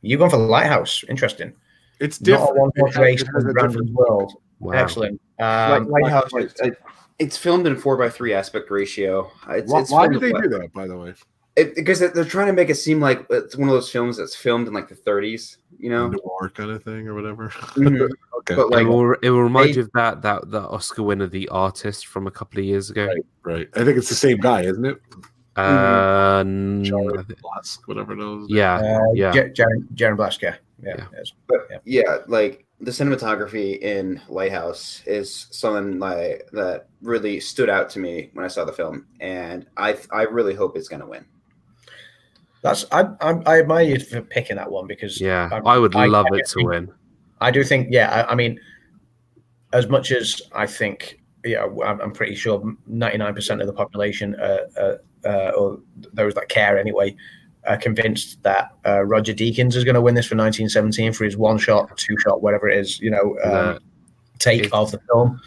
You 0.01 0.17
going 0.17 0.29
for 0.31 0.37
the 0.37 0.43
Lighthouse? 0.43 1.03
Interesting. 1.09 1.53
It's 1.99 2.19
Not 2.21 2.25
different. 2.25 2.49
a 2.57 2.61
one 2.61 2.71
horse 2.77 2.97
race 2.97 3.21
it 3.21 3.27
in 3.29 3.49
a 3.49 3.53
Brandon's 3.53 3.73
different- 3.75 3.93
world. 3.95 4.33
Wow. 4.59 4.73
Excellent. 4.73 5.19
Light- 5.39 5.77
Um, 5.77 5.89
Lighthouse. 5.89 6.29
It's, 6.33 6.59
it- 6.61 6.77
it's 7.19 7.35
filmed 7.37 7.65
in 7.65 7.75
four 7.75 7.97
by 7.97 8.09
three 8.09 8.33
aspect 8.33 8.69
ratio. 8.69 9.31
It's, 9.49 9.71
Why, 9.71 9.79
it's 9.81 9.91
why 9.91 10.07
did 10.07 10.21
they 10.21 10.31
do 10.33 10.49
that? 10.49 10.71
By 10.73 10.85
the 10.85 10.95
way, 10.97 11.15
It, 11.55 11.73
because 11.73 11.99
they're 11.99 12.23
trying 12.23 12.45
to 12.45 12.53
make 12.53 12.69
it 12.69 12.75
seem 12.75 12.99
like 12.99 13.25
it's 13.31 13.55
one 13.55 13.67
of 13.69 13.73
those 13.73 13.89
films 13.89 14.17
that's 14.17 14.35
filmed 14.35 14.67
in 14.67 14.73
like 14.75 14.87
the 14.87 14.93
30s. 14.95 15.57
You 15.79 15.89
know. 15.91 16.09
noir 16.09 16.51
kind 16.53 16.69
of 16.71 16.83
thing 16.83 17.07
or 17.07 17.13
whatever. 17.15 17.49
Mhm. 17.49 18.07
Okay, 18.39 18.55
But 18.55 18.67
It 18.67 18.69
like, 18.71 18.87
will, 18.87 19.13
it 19.23 19.29
will 19.31 19.41
remind 19.41 19.69
they- 19.69 19.73
you 19.77 19.81
of 19.81 19.89
that 19.95 20.21
that 20.21 20.51
that 20.51 20.67
Oscar 20.69 21.01
winner, 21.03 21.25
The 21.27 21.49
Artist, 21.49 22.05
from 22.05 22.27
a 22.27 22.31
couple 22.31 22.59
of 22.59 22.65
years 22.65 22.91
ago. 22.91 23.07
Right. 23.07 23.17
right. 23.43 23.69
I 23.75 23.83
think 23.83 23.97
it's 23.97 24.09
the 24.09 24.15
same 24.15 24.37
guy, 24.37 24.61
isn't 24.61 24.85
it? 24.85 24.97
Uh, 25.55 26.43
n- 26.45 26.83
Charlie 26.85 27.17
I 27.17 27.23
thi- 27.23 27.33
Blask, 27.35 27.79
whatever 27.87 28.13
it 28.13 28.19
is. 28.43 28.45
yeah, 28.49 28.75
uh, 28.75 29.11
yeah. 29.15 29.31
J- 29.31 29.49
Jaron, 29.49 29.87
Jarin 29.95 30.15
Blaschke. 30.15 30.55
Yeah. 30.83 30.95
Yeah. 30.97 31.05
But 31.47 31.67
Yeah. 31.71 31.77
yeah. 31.83 32.17
like 32.27 32.66
the 32.79 32.91
cinematography 32.91 33.79
in 33.79 34.21
Lighthouse 34.29 35.01
is 35.07 35.47
something 35.51 35.99
like 35.99 36.47
that 36.53 36.87
really 37.01 37.39
stood 37.39 37.69
out 37.69 37.89
to 37.91 37.99
me 37.99 38.29
when 38.33 38.45
I 38.45 38.47
saw 38.49 38.65
the 38.65 38.73
film, 38.73 39.07
and 39.19 39.65
I 39.77 39.97
I 40.11 40.23
really 40.23 40.53
hope 40.53 40.77
it's 40.77 40.87
gonna 40.87 41.07
win. 41.07 41.25
That's 42.61 42.85
I, 42.91 43.01
I 43.21 43.31
I 43.45 43.59
admire 43.59 43.83
you 43.83 43.99
for 43.99 44.21
picking 44.21 44.57
that 44.57 44.71
one 44.71 44.87
because 44.87 45.19
yeah. 45.21 45.49
I- 45.51 45.75
I 45.75 45.77
would 45.77 45.95
I- 45.95 46.05
love 46.05 46.25
I 46.31 46.37
it 46.37 46.47
to 46.47 46.53
think- 46.55 46.69
win. 46.69 46.91
I 47.39 47.51
do 47.51 47.63
think 47.63 47.89
yeah 47.91 48.09
I, 48.27 48.31
I 48.31 48.35
mean 48.35 48.59
as 49.73 49.87
much 49.87 50.11
as 50.11 50.41
I 50.53 50.65
think 50.65 51.19
yeah 51.45 51.65
I'm, 51.85 52.01
I'm 52.01 52.11
pretty 52.11 52.33
sure 52.35 52.63
99 52.87 53.33
percent 53.35 53.61
of 53.61 53.67
the 53.67 53.73
population 53.73 54.35
uh, 54.39 54.57
uh, 54.75 54.95
uh, 55.25 55.51
or 55.57 55.79
those 56.13 56.33
that 56.33 56.49
care 56.49 56.77
anyway 56.79 57.15
are 57.67 57.77
convinced 57.77 58.41
that 58.43 58.71
uh, 58.85 59.03
Roger 59.03 59.33
Deakins 59.33 59.75
is 59.75 59.83
going 59.83 59.95
to 59.95 60.01
win 60.01 60.15
this 60.15 60.25
for 60.25 60.35
1917 60.35 61.13
for 61.13 61.25
his 61.25 61.35
one 61.37 61.57
shot 61.57 61.95
two 61.97 62.15
shot 62.19 62.41
whatever 62.41 62.67
it 62.69 62.77
is 62.79 62.99
you 62.99 63.11
know 63.11 63.37
um, 63.43 63.51
That- 63.73 63.79
take 64.39 64.63
it- 64.65 64.73
of 64.73 64.91
the 64.91 64.99
film 65.11 65.39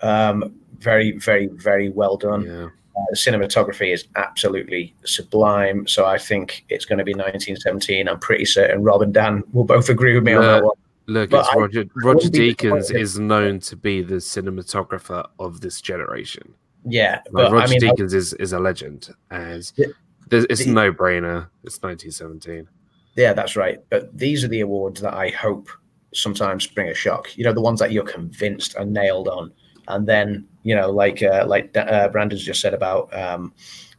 um, 0.00 0.54
very 0.78 1.12
very 1.18 1.46
very 1.48 1.88
well 1.88 2.16
done 2.16 2.42
Yeah. 2.42 2.68
the 3.10 3.16
cinematography 3.16 3.92
is 3.92 4.06
absolutely 4.16 4.94
sublime. 5.04 5.86
So 5.86 6.04
I 6.04 6.18
think 6.18 6.64
it's 6.68 6.84
going 6.84 6.98
to 6.98 7.04
be 7.04 7.12
1917. 7.14 8.08
I'm 8.08 8.18
pretty 8.18 8.44
certain 8.44 8.82
Rob 8.82 9.02
and 9.02 9.14
Dan 9.14 9.42
will 9.52 9.64
both 9.64 9.88
agree 9.88 10.14
with 10.14 10.24
me 10.24 10.32
on 10.34 10.42
that 10.42 10.64
one. 10.64 10.74
Look, 11.06 11.30
But 11.30 11.40
it's 11.40 11.48
I- 11.48 11.58
Roger. 11.58 11.84
Roger 12.04 12.28
Deakins 12.28 12.94
is 12.94 13.18
known 13.18 13.60
to 13.60 13.76
be 13.76 14.02
the 14.02 14.16
cinematographer 14.16 15.26
of 15.38 15.60
this 15.60 15.80
generation. 15.80 16.52
Yeah, 16.84 17.20
Like, 17.30 17.32
but 17.32 17.52
Roger 17.52 17.64
I 17.66 17.70
mean, 17.70 17.80
Deakins 17.80 18.14
is, 18.14 18.32
is 18.34 18.52
a 18.52 18.58
legend, 18.58 19.10
and 19.30 19.72
Yeah. 19.76 19.86
there's, 19.86 19.94
it's 20.32 20.64
The- 20.64 20.70
no 20.72 20.92
brainer. 20.92 21.48
It's 21.64 21.80
1917. 21.82 22.68
yeah, 23.16 23.32
that's 23.32 23.56
right. 23.56 23.78
But 23.90 24.16
these 24.16 24.44
are 24.44 24.48
the 24.48 24.60
awards 24.60 25.00
that 25.00 25.14
I 25.14 25.28
hope 25.30 25.68
sometimes 26.14 26.66
bring 26.66 26.88
a 26.88 26.94
shock. 26.94 27.36
You 27.36 27.44
know, 27.44 27.52
the 27.52 27.60
ones 27.60 27.78
that 27.80 27.92
you're 27.92 28.04
convinced 28.04 28.76
are 28.76 28.84
nailed 28.84 29.28
on, 29.28 29.52
and 29.88 30.06
then 30.06 30.46
you 30.62 30.74
know, 30.74 30.90
like 30.90 31.22
uh, 31.22 31.44
like 31.46 31.76
uh, 31.76 32.08
Brandon's 32.08 32.44
just 32.44 32.60
said 32.60 32.74
about 32.74 33.12
um, 33.16 33.52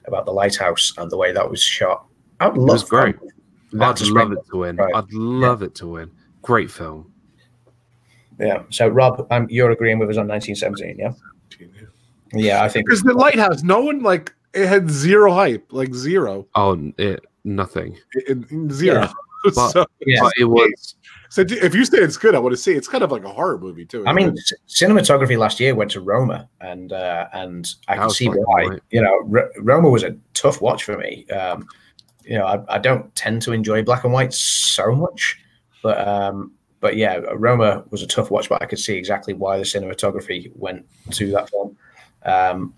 about 0.05 0.25
the 0.25 0.31
lighthouse 0.33 0.93
and 0.97 1.09
the 1.11 1.17
way 1.17 1.31
that 1.31 1.49
was 1.49 1.61
shot. 1.61 2.05
I'd 2.39 2.57
love 2.57 2.69
was 2.69 2.83
great. 2.83 3.15
that 3.73 4.01
I'd 4.01 4.07
love 4.07 4.31
it 4.31 4.39
to 4.51 4.57
win. 4.57 4.75
Right. 4.77 4.95
I'd 4.95 5.11
love 5.13 5.61
it 5.61 5.75
to 5.75 5.87
win. 5.87 6.11
Great 6.41 6.71
film. 6.71 7.11
Yeah. 8.39 8.63
So 8.69 8.87
Rob, 8.87 9.27
um, 9.31 9.47
you're 9.49 9.71
agreeing 9.71 9.99
with 9.99 10.09
us 10.09 10.17
on 10.17 10.27
1917, 10.27 10.97
yeah? 10.97 11.11
Yeah, 12.31 12.63
I 12.63 12.69
think 12.69 12.85
Because 12.85 13.01
the 13.01 13.13
lighthouse, 13.13 13.63
no 13.63 13.81
one 13.81 14.01
like 14.01 14.33
it 14.53 14.67
had 14.67 14.89
zero 14.89 15.31
hype, 15.33 15.71
like 15.71 15.93
zero, 15.93 16.47
Oh, 16.55 16.73
n- 16.73 16.93
it, 16.97 17.23
nothing. 17.43 17.97
It- 18.13 18.45
it- 18.51 18.71
zero. 18.71 19.07
But- 19.55 19.69
so, 19.71 19.85
yeah. 20.05 20.19
But 20.19 20.33
it 20.37 20.43
was. 20.43 20.95
so 21.29 21.45
if 21.47 21.73
you 21.73 21.85
say 21.85 21.99
it's 21.99 22.17
good, 22.17 22.35
I 22.35 22.39
want 22.39 22.51
to 22.51 22.57
see. 22.57 22.73
It's 22.73 22.89
kind 22.89 23.05
of 23.05 23.09
like 23.13 23.23
a 23.23 23.29
horror 23.29 23.57
movie 23.57 23.85
too. 23.85 24.05
I 24.05 24.11
mean, 24.11 24.35
c- 24.35 24.55
cinematography 24.67 25.37
last 25.37 25.61
year 25.61 25.73
went 25.75 25.91
to 25.91 26.01
Roma, 26.01 26.49
and 26.59 26.91
uh, 26.91 27.29
and 27.31 27.65
I 27.87 27.95
That 27.95 28.01
can 28.01 28.09
see 28.09 28.27
why. 28.27 28.65
right. 28.65 28.81
You 28.91 29.01
know, 29.01 29.17
R- 29.33 29.49
Roma 29.61 29.89
was 29.89 30.03
a 30.03 30.17
tough 30.33 30.59
watch 30.61 30.83
for 30.83 30.97
me. 30.97 31.25
Um, 31.29 31.65
you 32.25 32.37
know, 32.37 32.45
I, 32.45 32.75
I 32.75 32.79
don't 32.79 33.15
tend 33.15 33.41
to 33.43 33.53
enjoy 33.53 33.81
black 33.81 34.03
and 34.03 34.11
white 34.11 34.33
so 34.33 34.93
much, 34.93 35.39
but 35.81 36.05
um, 36.05 36.51
but 36.81 36.97
yeah, 36.97 37.21
Roma 37.33 37.85
was 37.91 38.01
a 38.03 38.07
tough 38.07 38.31
watch. 38.31 38.49
But 38.49 38.61
I 38.61 38.65
could 38.65 38.77
see 38.79 38.97
exactly 38.97 39.33
why 39.33 39.57
the 39.57 39.63
cinematography 39.63 40.51
went 40.55 40.85
to 41.11 41.31
that 41.31 41.49
film. 41.49 41.77
Um, 42.25 42.73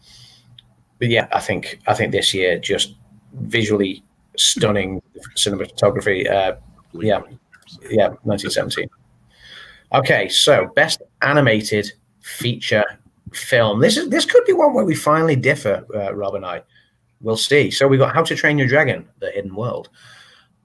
but 1.01 1.09
yeah, 1.09 1.27
I 1.31 1.39
think 1.39 1.79
I 1.87 1.95
think 1.95 2.11
this 2.11 2.31
year 2.31 2.59
just 2.59 2.93
visually 3.33 4.03
stunning 4.37 5.01
cinematography. 5.35 6.29
Uh, 6.29 6.55
yeah. 6.93 7.21
yeah, 7.89 8.09
1917. 8.23 8.87
Okay, 9.93 10.29
so 10.29 10.67
best 10.75 11.01
animated 11.23 11.91
feature 12.19 12.85
film. 13.33 13.79
This 13.79 13.97
is 13.97 14.09
this 14.09 14.25
could 14.25 14.45
be 14.45 14.53
one 14.53 14.75
where 14.75 14.85
we 14.85 14.93
finally 14.93 15.35
differ, 15.35 15.83
uh, 15.95 16.13
Rob 16.13 16.35
and 16.35 16.45
I. 16.45 16.61
We'll 17.19 17.35
see. 17.35 17.71
So 17.71 17.87
we 17.87 17.97
got 17.97 18.13
How 18.13 18.21
to 18.21 18.35
Train 18.35 18.59
Your 18.59 18.67
Dragon: 18.67 19.09
The 19.19 19.31
Hidden 19.31 19.55
World, 19.55 19.89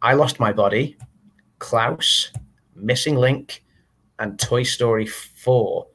I 0.02 0.12
Lost 0.12 0.38
My 0.38 0.52
Body, 0.52 0.98
Klaus, 1.60 2.30
Missing 2.74 3.16
Link, 3.16 3.64
and 4.18 4.38
Toy 4.38 4.64
Story 4.64 5.06
4. 5.06 5.86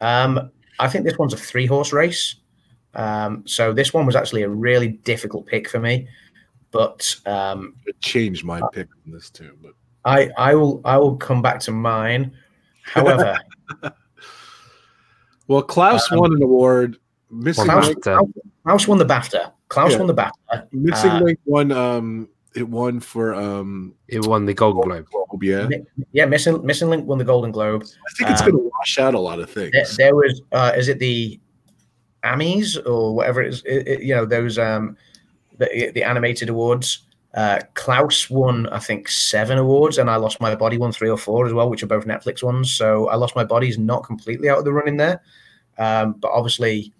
Um, 0.00 0.52
I 0.78 0.88
think 0.88 1.04
this 1.04 1.18
one's 1.18 1.34
a 1.34 1.36
three 1.36 1.66
horse 1.66 1.92
race. 1.92 2.36
Um, 2.94 3.46
so 3.46 3.72
this 3.72 3.92
one 3.94 4.06
was 4.06 4.16
actually 4.16 4.42
a 4.42 4.48
really 4.48 4.88
difficult 4.88 5.46
pick 5.46 5.68
for 5.68 5.78
me, 5.78 6.08
but 6.70 7.14
um, 7.26 7.74
it 7.86 8.00
changed 8.00 8.44
my 8.44 8.60
pick 8.72 8.88
on 9.06 9.12
this 9.12 9.30
too. 9.30 9.56
But 9.62 9.72
I 10.04 10.30
I 10.36 10.54
will 10.54 10.80
I 10.84 10.96
will 10.96 11.16
come 11.16 11.42
back 11.42 11.60
to 11.60 11.70
mine. 11.72 12.32
However, 12.82 13.38
well, 15.46 15.62
Klaus 15.62 16.10
Um, 16.10 16.18
won 16.18 16.32
an 16.32 16.42
award. 16.42 16.96
Missing 17.30 17.64
Klaus, 17.66 17.86
Link, 17.88 18.02
Klaus 18.64 18.88
won 18.88 18.98
the 18.98 19.04
BAFTA. 19.04 19.52
Klaus 19.68 19.92
Yeah. 19.92 19.98
won 19.98 20.06
the 20.06 20.14
BAFTA. 20.14 20.66
Missing 20.72 21.10
uh, 21.10 21.20
Link 21.20 21.38
won. 21.44 21.72
Um, 21.72 22.28
it 22.54 22.66
won 22.66 23.00
for 23.00 23.34
um. 23.34 23.94
It 24.08 24.26
won 24.26 24.46
the 24.46 24.54
Golden 24.54 24.82
Globe. 24.82 25.06
Globe, 25.10 25.42
yeah, 25.44 25.66
Mi- 25.66 25.84
Yeah, 26.12 26.24
Missing 26.24 26.64
Missing 26.64 26.88
Link 26.88 27.06
won 27.06 27.18
the 27.18 27.24
Golden 27.24 27.52
Globe. 27.52 27.82
I 27.84 28.12
think 28.16 28.30
it's 28.30 28.40
um, 28.40 28.50
going 28.50 28.64
to 28.64 28.70
wash 28.78 28.98
out 28.98 29.14
a 29.14 29.18
lot 29.18 29.38
of 29.40 29.50
things. 29.50 29.72
There, 29.72 29.84
there 29.98 30.14
was 30.16 30.40
uh, 30.52 30.72
is 30.74 30.88
it 30.88 30.98
the 30.98 31.38
Emmys 32.28 32.76
or 32.86 33.14
whatever 33.14 33.42
it 33.42 33.48
is? 33.48 33.62
It, 33.64 33.88
it- 33.88 34.02
you 34.02 34.14
know, 34.14 34.26
those 34.26 34.58
um 34.58 34.96
the 35.58 35.90
the 35.94 36.02
animated 36.04 36.48
awards. 36.48 37.00
Uh, 37.34 37.60
Klaus 37.74 38.30
won, 38.30 38.66
I 38.70 38.78
think, 38.78 39.06
seven 39.08 39.58
awards, 39.58 39.98
and 39.98 40.08
I 40.10 40.16
Lost 40.16 40.40
My 40.40 40.54
Body 40.56 40.78
won 40.78 40.92
three 40.92 41.10
or 41.10 41.18
four 41.18 41.46
as 41.46 41.52
well, 41.52 41.68
which 41.68 41.82
are 41.82 41.86
both 41.86 42.06
Netflix 42.06 42.42
ones. 42.42 42.72
So 42.72 43.08
I 43.08 43.16
Lost 43.16 43.36
My 43.36 43.44
Body 43.44 43.68
is 43.68 43.78
not 43.78 44.02
completely 44.02 44.48
out 44.48 44.58
of 44.58 44.64
the 44.64 44.72
running 44.72 44.96
there, 44.96 45.20
um, 45.76 46.14
but 46.14 46.30
obviously, 46.32 46.90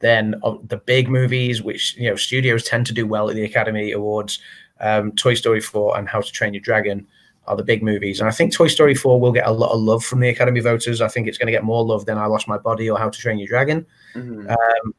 then 0.00 0.34
uh, 0.44 0.56
the 0.68 0.76
big 0.76 1.08
movies, 1.08 1.62
which 1.62 1.96
you 1.96 2.10
know 2.10 2.16
studios 2.16 2.62
tend 2.64 2.86
to 2.86 2.94
do 2.94 3.06
well 3.06 3.30
at 3.30 3.36
the 3.36 3.44
Academy 3.44 3.92
Awards, 3.92 4.38
um, 4.80 5.12
Toy 5.12 5.34
Story 5.34 5.60
four 5.62 5.96
and 5.96 6.08
How 6.08 6.20
to 6.20 6.30
Train 6.30 6.52
Your 6.54 6.60
Dragon 6.62 7.06
are 7.46 7.56
the 7.56 7.64
big 7.64 7.82
movies, 7.82 8.20
and 8.20 8.28
I 8.28 8.32
think 8.32 8.52
Toy 8.52 8.68
Story 8.68 8.94
four 8.94 9.20
will 9.20 9.32
get 9.32 9.46
a 9.46 9.50
lot 9.52 9.72
of 9.72 9.80
love 9.80 10.04
from 10.04 10.20
the 10.20 10.28
Academy 10.28 10.60
voters. 10.60 11.00
I 11.00 11.08
think 11.08 11.26
it's 11.26 11.38
going 11.38 11.46
to 11.46 11.52
get 11.52 11.64
more 11.64 11.84
love 11.84 12.06
than 12.06 12.18
I 12.18 12.26
Lost 12.26 12.46
My 12.46 12.58
Body 12.58 12.88
or 12.88 12.98
How 12.98 13.08
to 13.08 13.18
Train 13.18 13.38
Your 13.38 13.48
Dragon. 13.48 13.86
Mhm. 14.14 14.50
Um, 14.50 14.94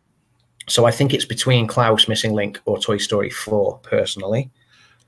so 0.67 0.85
I 0.85 0.91
think 0.91 1.13
it's 1.13 1.25
between 1.25 1.67
Klaus, 1.67 2.07
Missing 2.07 2.33
Link, 2.33 2.59
or 2.65 2.77
Toy 2.77 2.97
Story 2.97 3.29
4, 3.29 3.79
personally. 3.83 4.51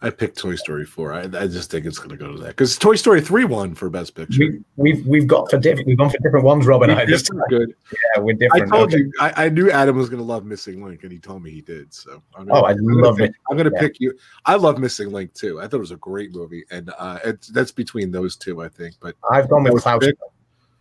I 0.04 0.10
picked 0.10 0.38
Toy 0.38 0.56
Story 0.56 0.86
four. 0.86 1.14
I, 1.14 1.22
I 1.22 1.48
just 1.48 1.72
think 1.72 1.86
it's 1.86 1.98
going 1.98 2.10
to 2.10 2.18
go 2.18 2.34
to 2.34 2.38
that 2.40 2.50
because 2.50 2.78
Toy 2.78 2.96
Story 2.96 3.22
three 3.22 3.46
won 3.46 3.74
for 3.74 3.90
Best 3.90 4.16
Picture. 4.16 4.38
We, 4.38 4.62
we've 4.76 5.08
we've 5.08 5.28
got 5.28 5.50
for 5.50 5.58
different 5.58 5.88
we've 5.88 5.98
gone 5.98 6.10
for 6.10 6.18
different 6.18 6.46
ones, 6.46 6.66
Rob 6.68 6.84
and 6.84 6.92
I. 6.92 7.06
Time. 7.06 7.42
good. 7.50 7.74
Yeah, 7.92 8.22
we're 8.22 8.34
different. 8.36 8.72
I 8.74 8.76
told 8.78 8.94
Okay. 8.94 9.04
you. 9.04 9.12
I, 9.22 9.46
I 9.46 9.50
knew 9.50 9.72
Adam 9.72 9.96
was 9.96 10.10
going 10.10 10.20
to 10.20 10.26
love 10.26 10.44
Missing 10.46 10.84
Link, 10.84 11.04
and 11.04 11.12
he 11.12 11.20
told 11.20 11.42
me 11.42 11.52
he 11.52 11.62
did. 11.62 11.94
So 11.94 12.22
I'm 12.38 12.52
Oh, 12.52 12.62
I 12.64 12.72
I'm 12.72 12.86
gonna 12.86 13.02
love 13.08 13.18
pick- 13.18 13.30
it. 13.30 13.36
I'm 13.50 13.56
going 13.58 13.70
to 13.70 13.76
Yeah. 13.76 13.82
pick 13.82 14.00
you. 14.02 14.14
I 14.46 14.56
love 14.56 14.78
Missing 14.78 15.12
Link 15.14 15.34
too. 15.34 15.60
I 15.62 15.64
thought 15.64 15.78
it 15.78 15.80
was 15.80 15.92
a 15.92 15.96
great 15.98 16.34
movie, 16.34 16.66
and 16.70 16.92
uh, 17.00 17.20
it's 17.24 17.48
that's 17.48 17.72
between 17.72 18.12
those 18.12 18.36
two, 18.36 18.62
I 18.62 18.68
think. 18.68 18.96
But 19.00 19.16
I've 19.32 19.50
gone 19.50 19.64
with 19.64 19.82
Klaus. 19.82 20.00
big. 20.06 20.16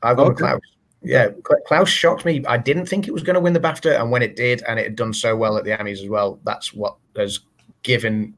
I've 0.03 0.17
gone 0.17 0.31
with 0.31 0.39
Klaus. 0.39 0.61
Yeah, 1.05 1.29
Klaus 1.67 1.89
shocked 1.89 2.25
me. 2.25 2.45
I 2.47 2.57
didn't 2.59 2.87
think 2.87 3.07
it 3.09 3.13
was 3.13 3.23
going 3.23 3.35
to 3.35 3.41
win 3.41 3.53
the 3.53 3.61
BAFTA, 3.61 4.01
and 4.01 4.11
when 4.11 4.23
it 4.23 4.35
did, 4.37 4.63
and 4.69 4.79
it 4.81 4.85
had 4.85 4.97
done 4.97 5.13
so 5.15 5.37
well 5.37 5.57
at 5.59 5.65
the 5.65 5.71
Emmys 5.71 6.03
as 6.03 6.09
well, 6.09 6.41
that's 6.45 6.75
what 6.75 6.97
has 7.17 7.39
given. 7.85 8.35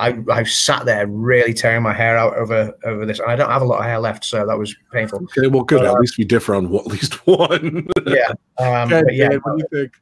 I 0.00 0.18
I 0.30 0.42
sat 0.44 0.84
there 0.86 1.06
really 1.06 1.52
tearing 1.54 1.82
my 1.82 1.92
hair 1.92 2.16
out 2.16 2.34
over 2.36 2.72
over 2.84 3.04
this, 3.06 3.18
and 3.20 3.30
I 3.30 3.36
don't 3.36 3.50
have 3.50 3.62
a 3.62 3.64
lot 3.64 3.78
of 3.80 3.84
hair 3.84 3.98
left, 3.98 4.24
so 4.24 4.46
that 4.46 4.58
was 4.58 4.74
painful. 4.92 5.22
okay, 5.24 5.46
well, 5.48 5.62
good. 5.62 5.84
Uh, 5.84 5.92
At 5.94 6.00
least 6.00 6.18
we 6.18 6.24
differ 6.24 6.54
on 6.54 6.70
one, 6.70 6.80
at 6.84 6.86
least 6.90 7.14
one. 7.26 7.86
Yeah, 8.06 8.32
um, 8.58 8.92
Okay, 8.92 9.14
yeah, 9.14 9.28
Dan, 9.28 9.40
what 9.42 9.58
do 9.58 9.64
you 9.70 9.80
think? 9.82 9.92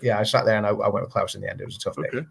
yeah. 0.00 0.18
I 0.18 0.22
sat 0.22 0.44
there 0.46 0.56
and 0.56 0.66
I, 0.66 0.70
I 0.70 0.88
went 0.88 1.04
with 1.04 1.10
Klaus 1.12 1.34
in 1.34 1.42
the 1.42 1.50
end. 1.50 1.60
It 1.60 1.66
was 1.66 1.76
a 1.76 1.80
tough 1.80 1.96
pick. 1.96 2.14
Okay. 2.14 2.26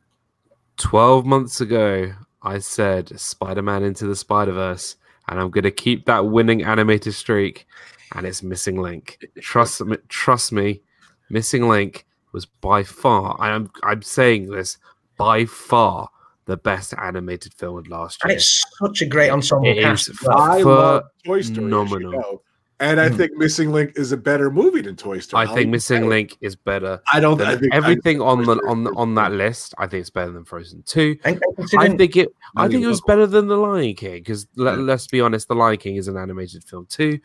12 0.77 1.25
months 1.25 1.61
ago, 1.61 2.11
I 2.41 2.57
said 2.59 3.19
Spider 3.19 3.61
Man 3.61 3.83
Into 3.83 4.07
the 4.07 4.15
Spider 4.15 4.51
Verse, 4.53 4.95
and 5.27 5.39
I'm 5.39 5.51
going 5.51 5.63
to 5.63 5.71
keep 5.71 6.05
that 6.07 6.25
winning 6.25 6.63
animated 6.63 7.13
streak, 7.13 7.67
and 8.15 8.25
it's 8.25 8.41
Missing 8.41 8.81
Link. 8.81 9.23
Trust 9.41 9.81
me, 9.85 9.97
trust 10.09 10.51
me, 10.51 10.81
Missing 11.29 11.67
Link 11.69 12.05
was 12.31 12.45
by 12.45 12.81
far, 12.83 13.35
I'm, 13.39 13.69
I'm 13.83 14.01
saying 14.01 14.49
this, 14.49 14.77
by 15.17 15.45
far 15.45 16.09
the 16.45 16.57
best 16.57 16.93
animated 16.97 17.53
film 17.53 17.77
of 17.77 17.87
last 17.87 18.19
year. 18.23 18.31
And 18.31 18.31
year. 18.31 18.37
it's 18.37 18.65
such 18.79 19.01
a 19.01 19.05
great 19.05 19.29
ensemble 19.29 19.67
It 19.67 19.81
cast. 19.81 20.09
is 20.09 20.17
as. 20.21 20.27
I 20.29 20.61
love 20.61 21.03
Toy 21.25 21.39
Story. 21.39 21.39
as 21.41 21.49
you 21.49 21.55
phenomenal. 21.55 22.11
know. 22.11 22.41
And 22.79 22.99
I 22.99 23.09
Hmm. 23.09 23.17
think 23.17 23.33
Missing 23.37 23.71
Link 23.71 23.91
is 23.95 24.11
a 24.11 24.17
better 24.17 24.49
movie 24.49 24.81
than 24.81 24.95
Toy 24.95 25.19
Story. 25.19 25.45
I 25.45 25.53
think 25.53 25.69
Missing 25.69 26.09
Link 26.09 26.35
is 26.41 26.55
better 26.55 26.99
I 27.13 27.19
don't. 27.19 27.37
than 27.37 27.45
I 27.45 27.55
think 27.55 27.71
everything 27.75 28.19
I, 28.23 28.25
on 28.25 28.43
the 28.43 28.53
on 28.67 28.83
the, 28.85 28.91
on 28.95 29.13
that 29.15 29.31
list. 29.33 29.75
I 29.77 29.85
think 29.85 30.01
it's 30.01 30.09
better 30.09 30.31
than 30.31 30.45
Frozen 30.45 30.81
Two. 30.87 31.15
And- 31.23 31.39
and 31.59 31.69
I 31.77 31.89
think 31.95 32.17
it. 32.17 32.29
I 32.55 32.67
think 32.67 32.83
it 32.83 32.87
was 32.87 33.01
better 33.01 33.27
than 33.27 33.47
The 33.47 33.55
Lion 33.55 33.93
King 33.93 34.13
because 34.13 34.47
let 34.55 34.79
let's 34.79 35.05
be 35.05 35.21
honest, 35.21 35.47
The 35.47 35.53
Lion 35.53 35.77
King 35.77 35.97
is 35.97 36.07
an 36.07 36.17
animated 36.17 36.63
film 36.63 36.87
too. 36.87 37.19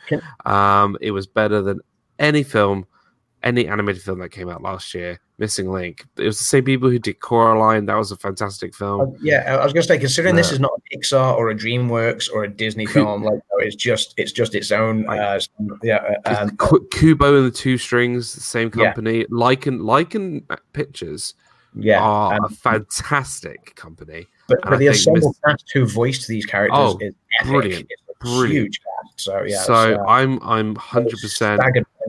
Um, 0.44 0.98
it 1.00 1.12
was 1.12 1.26
better 1.26 1.62
than 1.62 1.80
any 2.18 2.42
film, 2.42 2.84
any 3.42 3.66
animated 3.66 4.02
film 4.02 4.18
that 4.18 4.28
came 4.28 4.50
out 4.50 4.60
last 4.62 4.92
year. 4.92 5.20
Missing 5.38 5.70
Link. 5.70 6.04
It 6.16 6.24
was 6.24 6.38
the 6.38 6.44
same 6.44 6.64
people 6.64 6.88
who 6.88 6.98
did 6.98 7.20
Coraline. 7.20 7.84
That 7.86 7.96
was 7.96 8.10
a 8.10 8.16
fantastic 8.16 8.74
film. 8.74 9.00
Uh, 9.00 9.18
yeah, 9.20 9.56
I 9.60 9.64
was 9.64 9.74
going 9.74 9.82
to 9.82 9.88
say, 9.88 9.98
considering 9.98 10.34
this 10.34 10.50
is 10.50 10.58
not 10.60 10.70
a 10.74 10.96
Pixar 10.96 11.36
or 11.36 11.50
a 11.50 11.54
DreamWorks 11.54 12.32
or 12.32 12.44
a 12.44 12.48
Disney 12.48 12.86
film, 12.86 13.22
like 13.24 13.34
no, 13.34 13.58
it's 13.58 13.76
just 13.76 14.14
it's 14.16 14.32
just 14.32 14.54
its 14.54 14.72
own. 14.72 15.06
Uh, 15.08 15.38
yeah, 15.82 16.14
uh, 16.24 16.46
um, 16.50 16.56
Kubo 16.90 17.36
and 17.36 17.46
the 17.46 17.50
Two 17.50 17.76
Strings, 17.76 18.34
the 18.34 18.40
same 18.40 18.70
Yeah. 18.74 18.86
company. 18.86 19.24
Laika 19.26 19.78
Laika 19.78 20.60
Pictures 20.72 21.34
yeah. 21.74 22.00
are 22.00 22.34
um, 22.34 22.44
a 22.44 22.48
fantastic 22.48 23.74
company. 23.76 24.26
but, 24.48 24.58
but 24.62 24.78
the 24.78 24.88
ensemble 24.88 25.28
Miss- 25.28 25.40
cast 25.44 25.70
who 25.74 25.86
voiced 25.86 26.28
these 26.28 26.46
characters 26.46 26.78
Oh, 26.80 26.98
is 27.00 27.12
epic. 27.40 27.50
brilliant, 27.52 27.86
It's 27.90 28.02
a 28.08 28.24
brilliant. 28.24 28.52
huge 28.52 28.80
cast. 28.80 29.20
So 29.20 29.42
yeah, 29.46 29.62
so 29.62 29.74
uh, 29.74 30.04
I'm 30.08 30.38
I'm 30.42 30.74
hundred 30.76 31.18
percent 31.20 31.60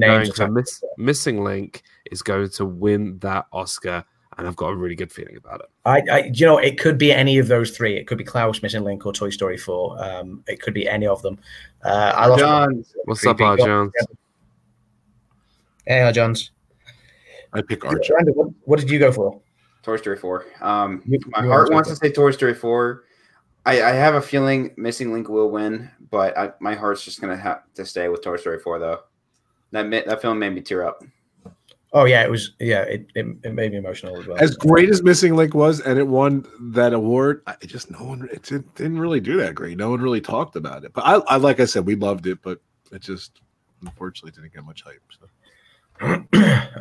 going 0.01 0.31
for 0.31 0.47
miss, 0.49 0.83
Missing 0.97 1.43
Link 1.43 1.83
is 2.11 2.21
going 2.21 2.49
to 2.49 2.65
win 2.65 3.19
that 3.19 3.45
Oscar, 3.51 4.03
and 4.37 4.47
I've 4.47 4.55
got 4.55 4.67
a 4.69 4.75
really 4.75 4.95
good 4.95 5.11
feeling 5.11 5.37
about 5.37 5.61
it. 5.61 5.67
I, 5.85 6.01
I, 6.11 6.31
you 6.33 6.45
know, 6.45 6.57
it 6.57 6.79
could 6.79 6.97
be 6.97 7.11
any 7.11 7.37
of 7.37 7.47
those 7.47 7.71
three. 7.71 7.95
It 7.97 8.07
could 8.07 8.17
be 8.17 8.23
Klaus, 8.23 8.61
Missing 8.61 8.83
Link, 8.83 9.05
or 9.05 9.13
Toy 9.13 9.29
Story 9.29 9.57
Four. 9.57 10.01
Um, 10.03 10.43
it 10.47 10.61
could 10.61 10.73
be 10.73 10.87
any 10.87 11.07
of 11.07 11.21
them. 11.21 11.39
Uh, 11.83 12.13
I 12.15 12.27
lost. 12.27 12.39
John, 12.39 12.85
What's 13.05 13.25
up, 13.25 13.37
Creepy. 13.37 13.61
R. 13.61 13.67
Jones? 13.67 13.91
Hey, 15.85 16.01
hi, 16.01 16.11
Johns. 16.11 16.51
I 17.53 17.61
pick 17.61 17.85
Archer. 17.85 18.13
Brandon, 18.13 18.33
what, 18.35 18.49
what 18.65 18.79
did 18.79 18.89
you 18.89 18.99
go 18.99 19.11
for? 19.11 19.39
Toy 19.83 19.95
Story 19.97 20.17
4. 20.17 20.45
Um, 20.61 21.01
You- 21.05 21.19
my 21.27 21.43
you 21.43 21.49
heart 21.49 21.71
wants 21.71 21.89
to 21.89 21.95
say 21.95 22.11
Toy 22.11 22.31
Story 22.31 22.53
4. 22.53 23.03
I, 23.65 23.81
I 23.81 23.91
have 23.91 24.15
a 24.15 24.21
feeling 24.21 24.73
Missing 24.77 25.13
Link 25.13 25.29
will 25.29 25.49
win, 25.49 25.89
but 26.09 26.37
I, 26.37 26.51
my 26.59 26.75
heart's 26.75 27.03
just 27.03 27.19
gonna 27.21 27.35
have 27.37 27.63
to 27.75 27.85
stay 27.85 28.07
with 28.09 28.21
Toy 28.21 28.37
Story 28.37 28.59
4 28.59 28.79
though. 28.79 28.99
That 29.71 29.87
ma- 29.87 30.01
that 30.05 30.21
film 30.21 30.39
made 30.39 30.53
me 30.53 30.61
tear 30.61 30.85
up. 30.85 31.03
Oh 31.93 32.05
yeah, 32.05 32.23
it 32.23 32.29
was. 32.29 32.51
Yeah, 32.59 32.81
it, 32.81 33.07
it, 33.15 33.25
it 33.43 33.53
made 33.53 33.71
me 33.71 33.77
emotional 33.77 34.19
as 34.19 34.27
well. 34.27 34.37
As 34.37 34.55
great 34.55 34.89
as 34.89 35.03
Missing 35.03 35.35
Link 35.35 35.53
was, 35.53 35.79
and 35.79 35.97
it 35.97 36.07
won 36.07 36.45
that 36.73 36.93
award, 36.93 37.43
I 37.47 37.55
just 37.65 37.89
no 37.89 37.99
one 37.99 38.27
it 38.31 38.43
didn't, 38.43 38.75
didn't 38.75 38.99
really 38.99 39.21
do 39.21 39.37
that 39.37 39.55
great. 39.55 39.77
No 39.77 39.89
one 39.89 40.01
really 40.01 40.21
talked 40.21 40.55
about 40.55 40.83
it. 40.83 40.93
But 40.93 41.05
I, 41.05 41.13
I 41.33 41.37
like 41.37 41.59
I 41.59 41.65
said, 41.65 41.85
we 41.85 41.95
loved 41.95 42.27
it, 42.27 42.41
but 42.41 42.59
it 42.91 43.01
just 43.01 43.39
unfortunately 43.81 44.31
didn't 44.31 44.53
get 44.53 44.65
much 44.65 44.83
hype. 44.83 45.01
So 45.17 46.25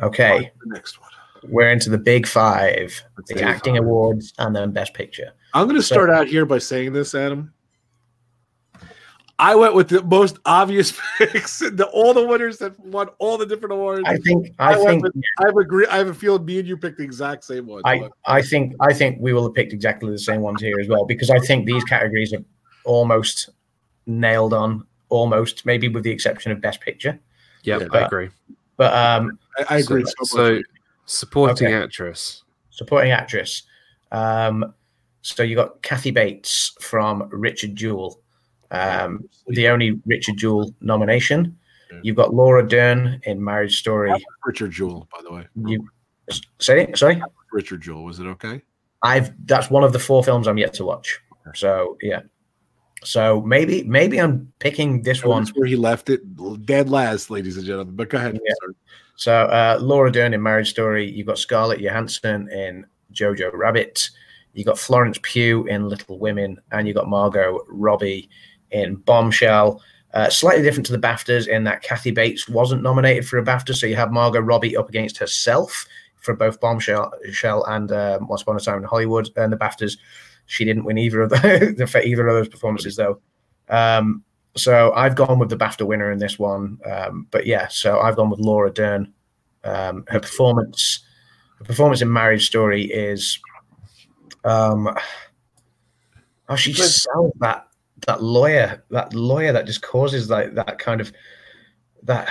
okay, 0.03 0.51
the 0.63 0.73
next 0.73 0.99
one. 0.99 1.09
we're 1.43 1.69
into 1.69 1.89
the 1.89 1.97
big 1.97 2.27
five: 2.27 3.01
Let's 3.17 3.31
the 3.31 3.41
acting 3.41 3.75
five. 3.75 3.83
awards 3.83 4.33
and 4.39 4.53
then 4.53 4.71
Best 4.71 4.93
Picture. 4.93 5.31
I'm 5.53 5.67
going 5.67 5.77
to 5.77 5.83
start 5.83 6.09
out 6.09 6.27
here 6.27 6.45
by 6.45 6.57
saying 6.57 6.91
this, 6.91 7.15
Adam. 7.15 7.53
I 9.39 9.53
went 9.55 9.75
with 9.75 9.89
the 9.89 10.01
most 10.03 10.39
obvious 10.45 10.99
picks. 11.19 11.59
The, 11.59 11.87
all 11.93 12.13
the 12.13 12.25
winners 12.25 12.57
that 12.57 12.79
won 12.79 13.09
all 13.19 13.37
the 13.37 13.45
different 13.45 13.73
awards. 13.73 14.03
I 14.07 14.17
think. 14.17 14.47
I, 14.57 14.73
I 14.73 14.83
think. 14.83 15.03
with- 15.03 15.13
I 15.39 15.45
have 15.45 15.55
agree. 15.57 15.85
I 15.87 15.97
have 15.97 16.07
a 16.07 16.13
feeling 16.13 16.43
me 16.45 16.59
and 16.59 16.67
you 16.67 16.75
picked 16.77 16.97
the 16.97 17.03
exact 17.03 17.43
same 17.43 17.67
ones. 17.67 17.83
I, 17.85 18.09
I 18.25 18.41
think 18.41 18.73
I 18.79 18.93
think 18.93 19.17
we 19.21 19.33
will 19.33 19.43
have 19.43 19.53
picked 19.53 19.73
exactly 19.73 20.09
the 20.09 20.17
same 20.19 20.41
ones 20.41 20.61
here 20.61 20.79
as 20.79 20.87
well 20.87 21.05
because 21.05 21.29
I 21.29 21.39
think 21.39 21.65
these 21.67 21.83
categories 21.83 22.33
are 22.33 22.43
almost 22.83 23.49
nailed 24.07 24.53
on, 24.53 24.85
almost 25.09 25.65
maybe 25.65 25.87
with 25.87 26.03
the 26.03 26.11
exception 26.11 26.51
of 26.51 26.59
Best 26.61 26.81
Picture. 26.81 27.19
Yep, 27.63 27.81
Yeah. 27.81 27.87
I 27.99 28.05
agree. 28.05 28.29
But 28.77 28.93
um, 28.93 29.37
I, 29.59 29.75
I 29.75 29.77
agree. 29.79 30.03
So, 30.05 30.13
So, 30.23 30.53
much. 30.55 30.63
supporting 31.05 31.67
Okay. 31.67 31.75
actress. 31.83 32.43
supporting 32.69 33.11
actress. 33.11 33.63
Um, 34.11 34.73
so 35.21 35.43
you 35.43 35.55
got 35.55 35.81
Kathy 35.81 36.11
Bates 36.11 36.73
from 36.79 37.27
Richard 37.31 37.75
Jewell, 37.75 38.21
um, 38.71 39.27
the 39.47 39.67
only 39.67 39.99
Richard 40.05 40.37
Jewell 40.37 40.73
nomination. 40.81 41.57
You've 42.03 42.15
got 42.15 42.33
Laura 42.33 42.67
Dern 42.67 43.19
in 43.23 43.43
Marriage 43.43 43.79
Story. 43.79 44.13
Richard 44.45 44.71
Jewell, 44.71 45.07
by 45.11 45.21
the 45.23 45.33
way. 45.33 45.47
You 45.65 45.87
say. 46.59 46.91
Sorry, 46.93 47.21
Richard 47.51 47.81
Jewell. 47.81 48.03
Was 48.03 48.19
it 48.19 48.25
okay? 48.25 48.61
I've 49.03 49.33
that's 49.45 49.69
one 49.69 49.83
of 49.83 49.93
the 49.93 49.99
four 49.99 50.23
films 50.23 50.47
I'm 50.47 50.57
yet 50.57 50.73
to 50.75 50.85
watch. 50.85 51.19
So 51.55 51.97
yeah. 52.01 52.21
So 53.03 53.41
maybe 53.41 53.83
maybe 53.83 54.19
I'm 54.19 54.51
picking 54.59 55.01
this 55.03 55.23
one. 55.23 55.43
That's 55.43 55.55
where 55.55 55.67
he 55.67 55.75
left 55.75 56.09
it 56.09 56.21
dead 56.65 56.89
last, 56.89 57.29
ladies 57.29 57.57
and 57.57 57.65
gentlemen. 57.65 57.95
But 57.95 58.09
go 58.09 58.17
ahead. 58.17 58.39
Yeah. 58.43 58.53
So 59.15 59.33
uh, 59.33 59.77
Laura 59.81 60.11
Dern 60.11 60.33
in 60.33 60.41
Marriage 60.41 60.69
Story. 60.69 61.09
You've 61.09 61.27
got 61.27 61.37
Scarlett 61.37 61.79
Johansson 61.79 62.51
in 62.51 62.85
Jojo 63.13 63.51
Rabbit. 63.53 64.09
You 64.53 64.63
got 64.63 64.79
Florence 64.79 65.19
Pugh 65.21 65.65
in 65.67 65.87
Little 65.87 66.17
Women, 66.17 66.59
and 66.71 66.87
you 66.87 66.93
got 66.93 67.07
Margot 67.07 67.59
Robbie 67.67 68.29
in 68.71 68.95
Bombshell. 68.95 69.81
Uh, 70.13 70.29
slightly 70.29 70.63
different 70.63 70.85
to 70.85 70.91
the 70.91 70.99
BAFTAs 70.99 71.47
in 71.47 71.63
that 71.65 71.83
Kathy 71.83 72.11
Bates 72.11 72.47
wasn't 72.47 72.81
nominated 72.81 73.27
for 73.27 73.37
a 73.37 73.43
BAFTA, 73.43 73.75
so 73.75 73.85
you 73.85 73.95
have 73.95 74.11
Margot 74.11 74.39
Robbie 74.39 74.77
up 74.77 74.89
against 74.89 75.17
herself 75.17 75.85
for 76.15 76.33
both 76.33 76.59
Bombshell 76.59 77.11
Shell 77.31 77.63
and 77.65 77.91
um, 77.91 78.27
Once 78.27 78.41
Upon 78.41 78.57
a 78.57 78.59
Time 78.59 78.79
in 78.79 78.83
Hollywood 78.83 79.29
and 79.35 79.51
the 79.51 79.57
BAFTAs. 79.57 79.97
She 80.45 80.65
didn't 80.65 80.85
win 80.85 80.97
either 80.97 81.21
of 81.21 81.29
the, 81.31 81.87
for 81.89 82.01
either 82.01 82.27
of 82.27 82.35
those 82.35 82.47
performances 82.47 82.95
though. 82.95 83.19
Um, 83.69 84.23
so 84.55 84.91
I've 84.93 85.15
gone 85.15 85.39
with 85.39 85.49
the 85.49 85.57
BAFTA 85.57 85.85
winner 85.85 86.11
in 86.11 86.19
this 86.19 86.39
one. 86.39 86.79
Um, 86.85 87.27
but 87.31 87.45
yeah, 87.45 87.67
so 87.67 87.99
I've 87.99 88.15
gone 88.15 88.29
with 88.29 88.39
Laura 88.39 88.71
Dern. 88.71 89.13
Um, 89.63 90.05
her 90.07 90.19
performance, 90.19 91.05
her 91.59 91.65
performance 91.65 92.01
in 92.01 92.11
Marriage 92.11 92.47
Story 92.47 92.85
is, 92.85 93.39
um, 94.43 94.89
oh, 96.49 96.55
she 96.55 96.71
just 96.71 97.03
sounds 97.03 97.33
that 97.39 97.67
that 98.05 98.21
lawyer, 98.21 98.83
that 98.91 99.13
lawyer 99.13 99.51
that 99.51 99.65
just 99.65 99.81
causes 99.81 100.29
like 100.29 100.53
that 100.53 100.79
kind 100.79 101.01
of 101.01 101.11
that 102.03 102.29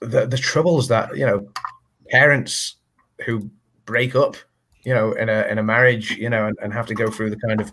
the 0.00 0.26
the 0.26 0.38
troubles 0.38 0.88
that 0.88 1.16
you 1.16 1.24
know 1.24 1.48
parents 2.08 2.76
who 3.24 3.50
break 3.84 4.14
up, 4.14 4.36
you 4.82 4.94
know, 4.94 5.12
in 5.12 5.28
a 5.28 5.42
in 5.50 5.58
a 5.58 5.62
marriage, 5.62 6.16
you 6.16 6.28
know, 6.28 6.46
and, 6.46 6.56
and 6.62 6.72
have 6.72 6.86
to 6.86 6.94
go 6.94 7.10
through 7.10 7.30
the 7.30 7.36
kind 7.36 7.60
of 7.60 7.72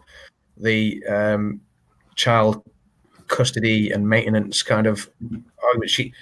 the 0.57 1.03
um, 1.07 1.61
child 2.15 2.63
custody 3.27 3.91
and 3.91 4.07
maintenance 4.07 4.63
kind 4.63 4.87
of 4.87 5.09
argument. 5.63 5.89
She 5.89 6.13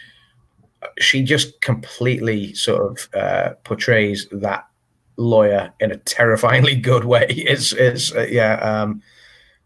she 1.00 1.24
just 1.24 1.60
completely 1.62 2.54
sort 2.54 2.82
of 2.92 3.10
uh, 3.16 3.54
portrays 3.64 4.28
that 4.32 4.68
lawyer 5.18 5.72
in 5.80 5.92
a 5.92 5.98
terrifyingly 5.98 6.76
good 6.76 7.06
way. 7.06 7.28
It's 7.30 7.74
it's 7.74 8.14
uh, 8.14 8.28
yeah 8.30 8.56
um, 8.56 9.02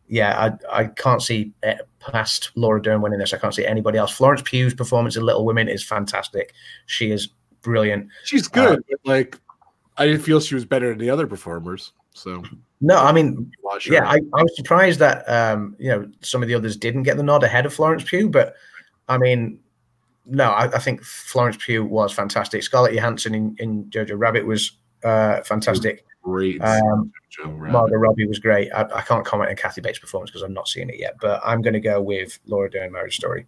yeah 0.10 0.58
I 0.72 0.82
I 0.82 0.86
can't 0.88 1.22
see 1.22 1.54
uh, 1.66 1.76
past 2.00 2.52
Laura 2.56 2.82
Dern 2.82 3.02
winning 3.02 3.20
this. 3.20 3.34
I 3.34 3.38
can't 3.38 3.54
see 3.54 3.66
anybody 3.66 3.98
else. 3.98 4.12
Florence 4.12 4.42
Pugh's 4.42 4.74
performance 4.74 5.16
in 5.16 5.24
Little 5.24 5.46
Women 5.46 5.70
is 5.70 5.84
fantastic. 5.84 6.54
She 6.88 7.12
is 7.12 7.30
brilliant. 7.62 8.08
She's 8.26 8.48
good. 8.48 8.84
but 8.90 9.00
like, 9.06 9.40
I 9.98 10.06
didn't 10.06 10.22
feel 10.22 10.40
she 10.40 10.56
was 10.56 10.66
better 10.66 10.90
than 10.90 10.98
the 10.98 11.10
other 11.10 11.28
performers. 11.28 11.94
So 12.14 12.44
No, 12.82 12.98
I 12.98 13.12
mean 13.12 13.52
her. 13.64 13.80
yeah, 13.94 14.10
I, 14.10 14.16
I 14.16 14.44
was 14.44 14.56
surprised 14.56 15.00
that 15.00 15.28
um, 15.30 15.76
you 15.80 15.90
know 15.90 16.10
some 16.22 16.42
of 16.42 16.48
the 16.48 16.56
others 16.56 16.76
didn't 16.76 17.04
get 17.04 17.18
the 17.18 17.24
nod 17.24 17.44
ahead 17.44 17.66
of 17.66 17.74
Florence 17.74 18.04
Pugh, 18.04 18.30
but 18.30 18.56
I 19.08 19.18
mean, 19.18 19.60
no, 20.26 20.50
I, 20.50 20.66
I 20.66 20.80
think 20.80 21.04
Florence 21.04 21.58
Pugh 21.64 21.86
was 21.86 22.14
fantastic. 22.14 22.64
Scarlett 22.64 22.94
Johansson 22.94 23.34
in, 23.36 23.56
in 23.60 23.86
Jojo 23.86 24.18
Rabbit 24.18 24.46
was 24.46 24.72
uh, 25.04 25.42
fantastic. 25.42 26.06
Great. 26.30 26.62
Um, 26.62 27.12
Margot 27.46 27.96
Robbie 27.96 28.28
was 28.28 28.40
great. 28.40 28.72
I, 28.72 28.82
I 28.94 29.02
can't 29.02 29.26
comment 29.26 29.50
on 29.50 29.56
Kathy 29.56 29.82
Bates' 29.82 30.00
performance 30.00 30.30
because 30.32 30.42
I'm 30.44 30.54
not 30.54 30.68
seeing 30.68 30.90
it 30.90 31.00
yet, 31.00 31.16
but 31.22 31.42
I'm 31.44 31.62
going 31.62 31.74
to 31.74 31.80
go 31.80 32.02
with 32.02 32.40
Laura 32.46 32.70
Dern 32.70 32.92
Marriage 32.92 33.16
Story. 33.16 33.46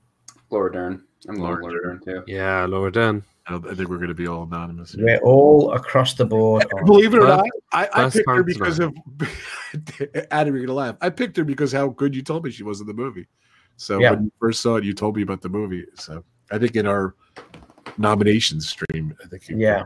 Laura 0.50 0.72
Dern. 0.72 1.04
I'm 1.30 1.36
Laura 1.36 1.62
Laura, 1.62 1.74
Laura 1.74 1.82
Dern 2.00 2.02
too. 2.04 2.24
Yeah, 2.32 2.66
Laura 2.66 2.92
Dern. 2.92 3.24
I 3.48 3.56
I 3.56 3.74
think 3.76 3.90
we're 3.90 3.98
going 3.98 4.10
to 4.10 4.14
be 4.16 4.28
all 4.28 4.44
anonymous. 4.44 4.94
here. 4.94 5.06
We're 5.06 5.20
all 5.20 5.74
across 5.74 6.14
the 6.14 6.26
board. 6.26 6.66
on- 6.74 6.86
Believe 6.86 7.14
it 7.14 7.20
or 7.24 7.28
not, 7.28 7.46
I, 7.74 7.90
I 7.94 8.10
picked 8.10 8.30
her 8.30 8.44
because 8.44 8.80
of 8.80 8.94
Adam. 10.32 10.56
You're 10.56 10.66
gonna 10.66 10.74
laugh. 10.78 10.96
I 11.02 11.10
picked 11.10 11.38
her 11.38 11.44
because 11.44 11.72
how 11.72 11.90
good 11.90 12.16
you 12.16 12.22
told 12.22 12.44
me 12.46 12.52
she 12.52 12.64
was 12.64 12.82
in 12.82 12.88
the 12.88 12.94
movie. 12.94 13.28
So 13.78 14.00
Yeah. 14.00 14.12
when 14.12 14.26
you 14.26 14.32
first 14.40 14.62
saw 14.62 14.76
it, 14.78 14.84
you 14.84 14.94
told 14.94 15.16
me 15.16 15.24
about 15.24 15.42
the 15.42 15.50
movie. 15.50 15.86
So 15.96 16.24
I 16.52 16.58
think 16.60 16.76
in 16.76 16.86
our 16.86 17.16
nomination 17.98 18.62
stream, 18.62 19.16
I 19.24 19.28
think 19.28 19.48
you 19.50 19.58
Yeah. 19.58 19.84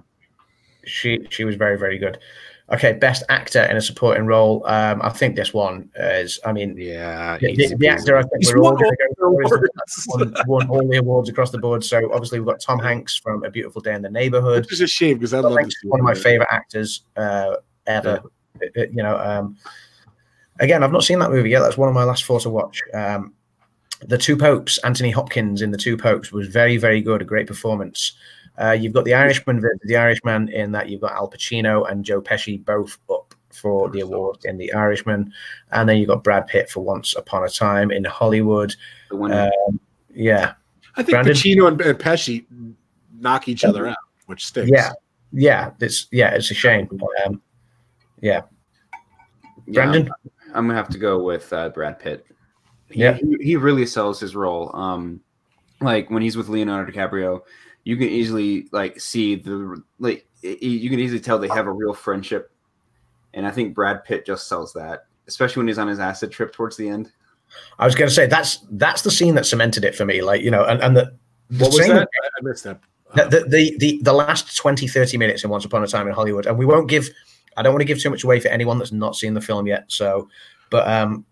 she 0.85 1.25
she 1.29 1.43
was 1.45 1.55
very 1.55 1.77
very 1.77 1.97
good. 1.97 2.17
Okay, 2.73 2.93
best 2.93 3.21
actor 3.29 3.61
in 3.61 3.77
a 3.77 3.81
supporting 3.81 4.25
role. 4.25 4.65
Um, 4.65 4.99
I 5.03 5.09
think 5.09 5.35
this 5.35 5.53
one 5.53 5.87
is. 5.97 6.39
I 6.43 6.51
mean, 6.51 6.75
Yeah, 6.75 7.37
the, 7.37 7.49
easy 7.51 7.67
the, 7.67 7.75
the 7.75 7.87
actor 7.89 8.17
I 8.17 8.21
think 8.23 8.33
He's 8.39 8.51
we're 8.51 8.63
all 8.63 8.75
going 8.75 8.89
to 8.89 8.97
go 9.19 9.47
for 9.47 9.69
all 10.09 10.17
the- 10.17 10.43
won, 10.47 10.67
won 10.67 10.69
all 10.69 10.87
the 10.87 10.97
awards 10.97 11.29
across 11.29 11.51
the 11.51 11.59
board. 11.59 11.83
So 11.83 12.11
obviously 12.11 12.39
we've 12.39 12.47
got 12.47 12.59
Tom 12.59 12.79
Hanks 12.79 13.15
from 13.17 13.43
A 13.43 13.51
Beautiful 13.51 13.81
Day 13.81 13.93
in 13.93 14.01
the 14.01 14.09
Neighborhood. 14.09 14.63
Which 14.63 14.73
is 14.73 14.81
a 14.81 14.87
shame 14.87 15.17
because 15.19 15.33
I 15.35 15.41
Tom 15.41 15.51
love 15.51 15.59
Hanks 15.59 15.75
one 15.83 15.99
of 15.99 16.05
my 16.05 16.15
favorite 16.15 16.49
actors 16.49 17.03
uh, 17.15 17.57
ever. 17.85 18.21
Uh, 18.59 18.65
uh, 18.65 18.83
You 18.89 19.03
know, 19.03 19.17
um, 19.19 19.57
again, 20.59 20.81
I've 20.83 20.91
not 20.91 21.03
seen 21.03 21.19
that 21.19 21.29
movie 21.29 21.51
yet. 21.51 21.59
That's 21.59 21.77
one 21.77 21.89
of 21.89 21.93
my 21.93 22.03
last 22.03 22.23
four 22.23 22.39
to 22.39 22.49
watch. 22.49 22.81
Um, 22.95 23.33
the 24.07 24.17
Two 24.17 24.35
Popes, 24.37 24.79
Anthony 24.79 25.11
Hopkins 25.11 25.61
in 25.61 25.69
The 25.69 25.77
Two 25.77 25.97
Popes 25.97 26.31
was 26.31 26.47
very, 26.47 26.77
very 26.77 27.01
good. 27.01 27.21
A 27.21 27.25
great 27.25 27.45
performance. 27.45 28.13
Uh, 28.61 28.71
you've 28.71 28.93
got 28.93 29.05
The 29.05 29.13
Irishman, 29.13 29.59
versus 29.59 29.79
The 29.83 29.97
Irishman 29.97 30.49
in 30.49 30.71
that 30.71 30.89
you've 30.89 31.01
got 31.01 31.11
Al 31.13 31.29
Pacino 31.29 31.89
and 31.91 32.05
Joe 32.05 32.21
Pesci 32.21 32.63
both 32.63 32.97
up 33.09 33.33
for 33.51 33.89
the 33.89 34.01
award 34.01 34.37
in 34.45 34.57
The 34.57 34.71
Irishman, 34.73 35.31
and 35.71 35.87
then 35.89 35.97
you've 35.97 36.09
got 36.09 36.23
Brad 36.23 36.47
Pitt 36.47 36.69
for 36.69 36.83
Once 36.83 37.15
Upon 37.15 37.43
a 37.43 37.49
Time 37.49 37.91
in 37.91 38.03
Hollywood. 38.03 38.75
Um, 39.11 39.79
yeah, 40.13 40.53
I 40.95 41.03
think 41.03 41.11
Brandon? 41.11 41.33
Pacino 41.33 41.67
and, 41.67 41.79
and 41.81 41.99
Pesci 41.99 42.45
knock 43.19 43.47
each 43.47 43.63
other 43.63 43.87
out, 43.87 43.97
which 44.27 44.45
stinks. 44.45 44.71
yeah, 44.73 44.91
yeah. 45.31 45.71
It's 45.79 46.07
yeah, 46.11 46.31
it's 46.33 46.51
a 46.51 46.53
shame. 46.53 46.87
Um, 47.25 47.41
yeah, 48.21 48.41
Yeah, 49.67 49.73
Brandon. 49.85 50.09
I'm 50.53 50.67
gonna 50.67 50.75
have 50.75 50.89
to 50.89 50.97
go 50.97 51.21
with 51.21 51.51
uh, 51.51 51.69
Brad 51.69 51.99
Pitt. 51.99 52.25
He, 52.89 53.01
Yeah. 53.01 53.13
he, 53.13 53.35
he 53.41 53.55
really 53.57 53.85
sells 53.85 54.19
his 54.19 54.35
role. 54.35 54.73
Um, 54.75 55.19
like 55.81 56.09
when 56.09 56.21
he's 56.23 56.37
with 56.37 56.47
Leonardo 56.49 56.91
DiCaprio, 56.91 57.41
you 57.85 57.95
can 57.95 58.09
easily 58.09 58.67
like 58.73 58.99
see 58.99 59.35
the 59.35 59.81
like 59.99 60.27
you 60.41 60.89
can 60.89 60.99
easily 60.99 61.19
tell 61.21 61.39
they 61.39 61.47
have 61.47 61.67
a 61.67 61.71
real 61.71 61.93
friendship, 61.93 62.51
and 63.33 63.47
I 63.47 63.51
think 63.51 63.73
Brad 63.73 64.03
Pitt 64.03 64.25
just 64.25 64.47
sells 64.49 64.73
that, 64.73 65.05
especially 65.27 65.61
when 65.61 65.67
he's 65.67 65.77
on 65.79 65.87
his 65.87 65.99
acid 65.99 66.31
trip 66.31 66.51
towards 66.53 66.75
the 66.75 66.89
end. 66.89 67.11
I 67.79 67.85
was 67.85 67.95
going 67.95 68.09
to 68.09 68.13
say 68.13 68.27
that's 68.27 68.57
that's 68.71 69.03
the 69.03 69.11
scene 69.11 69.35
that 69.35 69.45
cemented 69.45 69.85
it 69.85 69.95
for 69.95 70.03
me. 70.05 70.21
Like 70.21 70.41
you 70.41 70.51
know, 70.51 70.65
and, 70.65 70.81
and 70.81 70.97
the 70.97 71.13
What 71.57 71.67
was 71.71 71.77
same- 71.77 71.95
that? 71.95 72.09
I 72.21 72.27
I 72.27 72.41
missed 72.41 72.63
that. 72.65 72.79
the, 73.15 73.23
the, 73.25 73.45
the, 73.47 73.77
the, 73.77 73.99
the 74.03 74.13
last 74.13 74.57
20, 74.57 74.87
30 74.87 75.17
minutes 75.17 75.43
in 75.43 75.49
Once 75.49 75.63
Upon 75.63 75.81
a 75.83 75.87
Time 75.87 76.07
in 76.07 76.13
Hollywood. 76.13 76.47
And 76.47 76.57
we 76.57 76.65
won't 76.65 76.89
give, 76.89 77.07
I 77.55 77.61
don't 77.61 77.71
want 77.71 77.79
to 77.81 77.85
give 77.85 78.01
too 78.01 78.09
much 78.09 78.23
away 78.25 78.39
for 78.41 78.49
anyone 78.49 78.77
that's 78.77 78.91
not 78.91 79.15
seen 79.15 79.35
the 79.35 79.39
film 79.41 79.67
yet. 79.67 79.85
So, 79.87 80.27
but 80.69 80.85
um, 80.87 81.23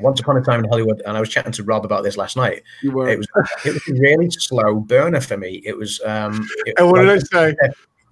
Once 0.00 0.20
Upon 0.20 0.36
a 0.36 0.42
Time 0.42 0.60
in 0.60 0.68
Hollywood, 0.68 1.02
and 1.06 1.16
I 1.16 1.20
was 1.20 1.28
chatting 1.28 1.52
to 1.52 1.62
Rob 1.62 1.84
about 1.84 2.02
this 2.02 2.16
last 2.16 2.36
night. 2.36 2.62
You 2.82 2.92
were. 2.92 3.08
It 3.08 3.18
was 3.18 3.28
it 3.64 3.74
was 3.74 3.88
a 3.88 4.00
really 4.00 4.30
slow 4.30 4.76
burner 4.80 5.20
for 5.20 5.36
me. 5.36 5.62
It 5.64 5.76
was 5.76 6.00
um, 6.04 6.46
it, 6.66 6.74
and 6.78 6.90
what 6.90 7.00
did 7.00 7.10
I 7.10 7.18
say? 7.18 7.56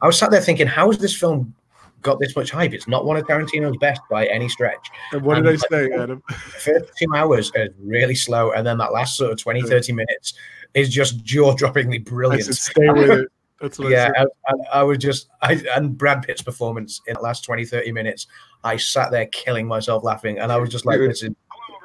I 0.02 0.06
was 0.06 0.18
sat 0.18 0.30
there 0.30 0.40
thinking, 0.40 0.66
how 0.66 0.88
has 0.88 0.98
this 0.98 1.16
film 1.16 1.54
got 2.02 2.20
this 2.20 2.36
much 2.36 2.50
hype? 2.50 2.74
It's 2.74 2.86
not 2.86 3.06
one 3.06 3.16
of 3.16 3.24
Tarantino's 3.26 3.76
best 3.78 4.02
by 4.10 4.26
any 4.26 4.48
stretch. 4.48 4.86
And 5.12 5.22
what 5.22 5.36
did 5.36 5.48
I 5.48 5.56
say, 5.56 5.90
Adam? 5.92 6.22
First 6.28 6.92
two 6.98 7.08
hours 7.14 7.50
is 7.54 7.70
really 7.82 8.14
slow, 8.14 8.52
and 8.52 8.66
then 8.66 8.78
that 8.78 8.92
last 8.92 9.16
sort 9.16 9.32
of 9.32 9.38
20, 9.38 9.62
30 9.62 9.92
minutes 9.92 10.34
is 10.74 10.90
just 10.90 11.24
jaw-droppingly 11.24 12.04
brilliant. 12.04 12.44
said, 12.44 12.54
stay 12.54 12.88
with 12.90 13.10
it. 13.10 13.28
That's 13.60 13.78
what 13.78 13.90
yeah, 13.90 14.10
I. 14.16 14.22
I, 14.22 14.24
I, 14.24 14.80
I 14.80 14.82
was 14.82 14.98
just, 14.98 15.28
I, 15.40 15.62
and 15.74 15.96
Brad 15.96 16.22
Pitt's 16.22 16.42
performance 16.42 17.00
in 17.06 17.14
the 17.14 17.20
last 17.20 17.44
20, 17.44 17.64
30 17.64 17.92
minutes, 17.92 18.26
I 18.62 18.76
sat 18.76 19.10
there 19.10 19.26
killing 19.26 19.66
myself 19.66 20.04
laughing, 20.04 20.38
and 20.38 20.52
I 20.52 20.58
was 20.58 20.68
just 20.68 20.84
like, 20.84 20.98
this 20.98 21.22
is, 21.22 21.30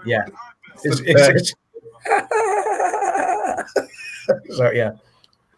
yeah. 0.06 0.24
It's 0.84 0.86
It's, 0.86 1.00
the 1.00 1.10
it's, 1.12 1.28
it's- 1.30 1.54
so, 4.58 4.72
yeah, 4.72 4.92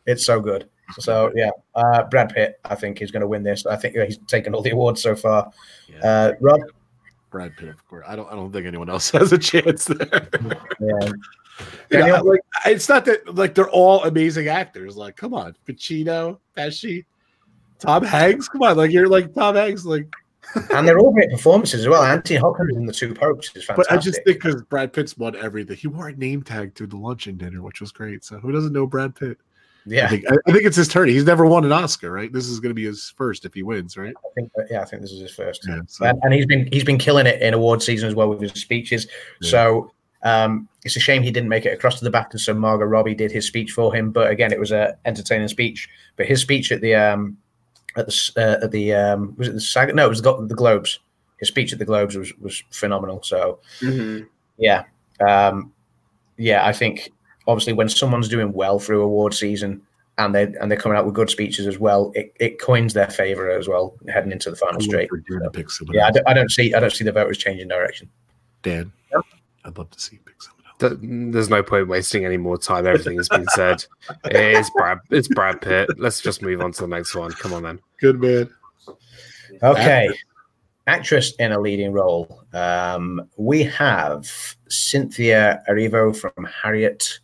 it's 0.06 0.26
so 0.26 0.40
good. 0.40 0.70
So, 1.00 1.32
yeah, 1.36 1.52
uh, 1.76 2.04
Brad 2.04 2.34
Pitt, 2.34 2.60
I 2.66 2.76
think, 2.76 3.02
is 3.02 3.12
going 3.12 3.22
to 3.22 3.28
win 3.28 3.44
this. 3.44 3.66
I 3.66 3.76
think 3.78 3.96
he's 3.96 4.18
taken 4.28 4.54
all 4.54 4.62
the 4.62 4.72
awards 4.72 5.02
so 5.02 5.16
far. 5.16 5.50
Uh, 6.04 6.34
Rob, 6.42 6.60
Brad 7.30 7.56
Pitt, 7.56 7.70
of 7.70 7.88
course. 7.88 8.06
I 8.08 8.16
don't. 8.18 8.28
I 8.30 8.36
don't 8.36 8.52
think 8.52 8.66
anyone 8.66 8.90
else 8.90 9.10
has 9.12 9.32
a 9.32 9.38
chance 9.38 9.86
there. 9.86 10.28
yeah. 10.82 11.10
Yeah, 11.92 12.00
Daniel? 12.00 12.28
like 12.28 12.40
it's 12.66 12.90
not 12.90 13.06
that 13.06 13.36
like 13.36 13.54
they're 13.54 13.70
all 13.70 14.04
amazing 14.04 14.48
actors. 14.48 14.98
Like, 14.98 15.16
come 15.16 15.34
on, 15.34 15.56
Pacino, 15.68 16.40
Pesci, 16.58 17.06
Tom 17.80 18.04
Hanks. 18.04 18.48
Come 18.50 18.64
on, 18.64 18.76
like 18.78 18.92
you're 18.92 19.08
like 19.08 19.34
Tom 19.34 19.56
Hanks. 19.56 19.86
Like, 19.86 20.08
and 20.72 20.88
they're 20.88 21.00
all 21.00 21.12
great 21.12 21.30
performances 21.30 21.82
as 21.82 21.88
well. 21.88 22.04
Anthony 22.04 22.40
Hopkins 22.40 22.76
in 22.76 22.86
the 22.86 22.94
two 22.94 23.14
popes 23.14 23.52
is 23.56 23.66
fantastic. 23.66 23.90
but 23.90 23.92
I 23.92 23.98
just 23.98 24.24
think 24.24 24.42
because 24.42 24.62
Brad 24.64 24.94
Pitt's 24.94 25.18
won 25.18 25.36
everything, 25.36 25.78
he 25.78 25.88
wore 25.88 26.10
a 26.10 26.16
name 26.16 26.44
tag 26.44 26.76
to 26.76 26.88
the 26.88 26.98
lunch 26.98 27.28
and 27.28 27.38
dinner, 27.38 27.62
which 27.62 27.82
was 27.82 27.92
great. 27.92 28.24
So 28.24 28.40
who 28.40 28.52
doesn't 28.52 28.74
know 28.74 28.88
Brad 28.88 29.16
Pitt? 29.16 29.38
I 29.88 29.90
yeah, 29.90 30.10
think 30.10 30.26
I, 30.30 30.36
I 30.48 30.52
think 30.52 30.66
it's 30.66 30.76
his 30.76 30.88
turn. 30.88 31.08
He's 31.08 31.26
never 31.26 31.46
won 31.46 31.66
an 31.66 31.72
Oscar, 31.72 32.12
right? 32.12 32.32
This 32.32 32.48
is 32.48 32.60
going 32.60 32.70
to 32.70 32.76
be 32.76 32.86
his 32.86 33.10
first 33.18 33.46
if 33.46 33.54
he 33.54 33.64
wins, 33.64 33.98
right? 33.98 34.14
I 34.18 34.30
think 34.36 34.52
yeah, 34.70 34.82
I 34.82 34.86
think 34.86 35.02
this 35.02 35.12
is 35.12 35.22
his 35.22 35.34
first. 35.34 35.66
Yeah. 35.68 35.80
So, 35.88 36.06
and, 36.06 36.20
and 36.22 36.34
he's 36.34 36.46
been 36.46 36.68
he's 36.72 36.84
been 36.84 37.00
killing 37.00 37.26
it 37.26 37.42
in 37.42 37.56
award 37.56 37.82
season 37.82 38.08
as 38.08 38.14
well 38.14 38.30
with 38.30 38.42
his 38.42 38.52
speeches. 38.52 39.08
Yeah. 39.42 39.50
So 39.50 39.92
um, 40.24 40.70
it's 40.84 40.96
a 40.96 41.00
shame 41.00 41.24
he 41.24 41.32
didn't 41.32 41.50
make 41.50 41.66
it 41.66 41.74
across 41.74 41.98
to 42.00 42.06
the 42.06 42.12
BAFTA. 42.12 42.40
So 42.40 42.54
Margot 42.54 42.86
Robbie 42.86 43.16
did 43.16 43.32
his 43.32 43.48
speech 43.48 43.72
for 43.72 43.94
him, 43.94 44.12
but 44.12 44.30
again, 44.30 44.52
it 44.52 44.60
was 44.60 44.72
a 44.72 44.96
entertaining 45.06 45.48
speech. 45.48 45.90
But 46.16 46.28
his 46.28 46.42
speech 46.42 46.72
at 46.72 46.82
the 46.82 46.94
um, 46.96 47.38
at 47.98 48.08
the 48.08 48.32
uh, 48.38 48.64
at 48.66 48.72
the 48.72 48.94
um, 48.94 49.36
was 49.38 49.48
it 49.48 49.54
the 49.54 49.62
SAG? 49.62 49.94
No, 49.96 50.06
it 50.06 50.10
was 50.10 50.22
the, 50.22 50.46
the 50.48 50.56
Globes. 50.56 51.00
His 51.40 51.48
speech 51.50 51.74
at 51.74 51.80
the 51.80 51.86
Globes 51.86 52.16
was 52.16 52.32
was 52.40 52.64
phenomenal. 52.72 53.22
So 53.24 53.60
Mhm. 53.82 54.28
yeah, 54.58 54.84
um, 55.28 55.74
yeah, 56.38 56.66
I 56.66 56.74
think 56.74 57.12
obviously 57.48 57.74
when 57.74 57.90
someone's 57.90 58.30
doing 58.30 58.54
well 58.54 58.80
through 58.80 59.02
award 59.02 59.34
season. 59.34 59.82
And 60.18 60.36
they 60.36 60.44
and 60.44 60.70
they're 60.70 60.78
coming 60.78 60.98
out 60.98 61.06
with 61.06 61.16
good 61.16 61.30
speeches 61.32 61.66
as 61.66 61.80
well. 61.80 62.12
It, 62.16 62.34
it 62.40 62.60
coins 62.60 62.94
their 62.94 63.08
favor 63.10 63.50
as 63.50 63.68
well 63.68 63.96
heading 64.10 64.32
into 64.34 64.52
the 64.52 64.56
final 64.58 64.76
I'd 64.76 64.84
straight. 64.84 65.10
for 65.10 65.18
pick 65.50 65.70
Yeah, 65.96 66.06
I 66.08 66.12
don't, 66.12 66.28
I 66.28 66.34
don't 66.34 66.52
see 66.52 66.74
I 66.76 66.80
don't 66.82 66.92
see 66.92 67.06
the 67.06 67.14
voters 67.14 67.38
changing 67.40 67.70
direction. 67.70 68.08
Dan, 68.62 68.92
Yep. 69.14 69.22
I'd 69.66 69.78
love 69.78 69.90
to 69.90 70.00
see 70.00 70.18
him 70.18 70.22
pick 70.26 70.40
someone 70.44 70.61
else. 70.61 70.61
Th- 70.61 70.61
There's 70.82 71.50
no 71.50 71.64
point 71.64 71.88
wasting 71.88 72.26
any 72.26 72.38
more 72.38 72.58
time. 72.58 72.88
Everything 72.88 73.18
has 73.18 73.30
been 73.30 73.46
said. 73.50 73.86
It's 74.26 74.70
Brad. 74.72 75.00
It's 75.10 75.28
Brad 75.28 75.62
Pitt. 75.62 75.90
Let's 75.98 76.22
just 76.22 76.42
move 76.42 76.62
on 76.62 76.72
to 76.74 76.82
the 76.82 76.88
next 76.88 77.16
one. 77.16 77.32
Come 77.32 77.54
on, 77.54 77.64
then. 77.64 77.80
Good 78.00 78.20
man. 78.20 78.50
Okay, 79.64 80.10
actress 80.88 81.34
in 81.36 81.52
a 81.52 81.60
leading 81.60 81.92
role. 81.92 82.44
Um, 82.54 83.30
we 83.38 83.64
have 83.64 84.30
Cynthia 84.70 85.62
Erivo 85.70 86.16
from 86.16 86.46
Harriet. 86.46 87.20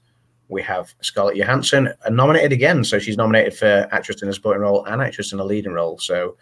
We 0.50 0.62
have 0.64 0.94
Scarlett 1.02 1.36
Johansson 1.36 1.90
uh, 2.06 2.10
nominated 2.10 2.54
again, 2.54 2.84
so 2.84 3.00
she's 3.00 3.18
nominated 3.18 3.56
for 3.56 3.88
actress 3.92 4.22
in 4.22 4.30
a 4.30 4.34
supporting 4.34 4.62
role 4.62 4.86
and 4.86 5.02
actress 5.02 5.34
in 5.34 5.40
a 5.40 5.44
leading 5.44 5.74
role. 5.74 5.98
So 5.98 6.38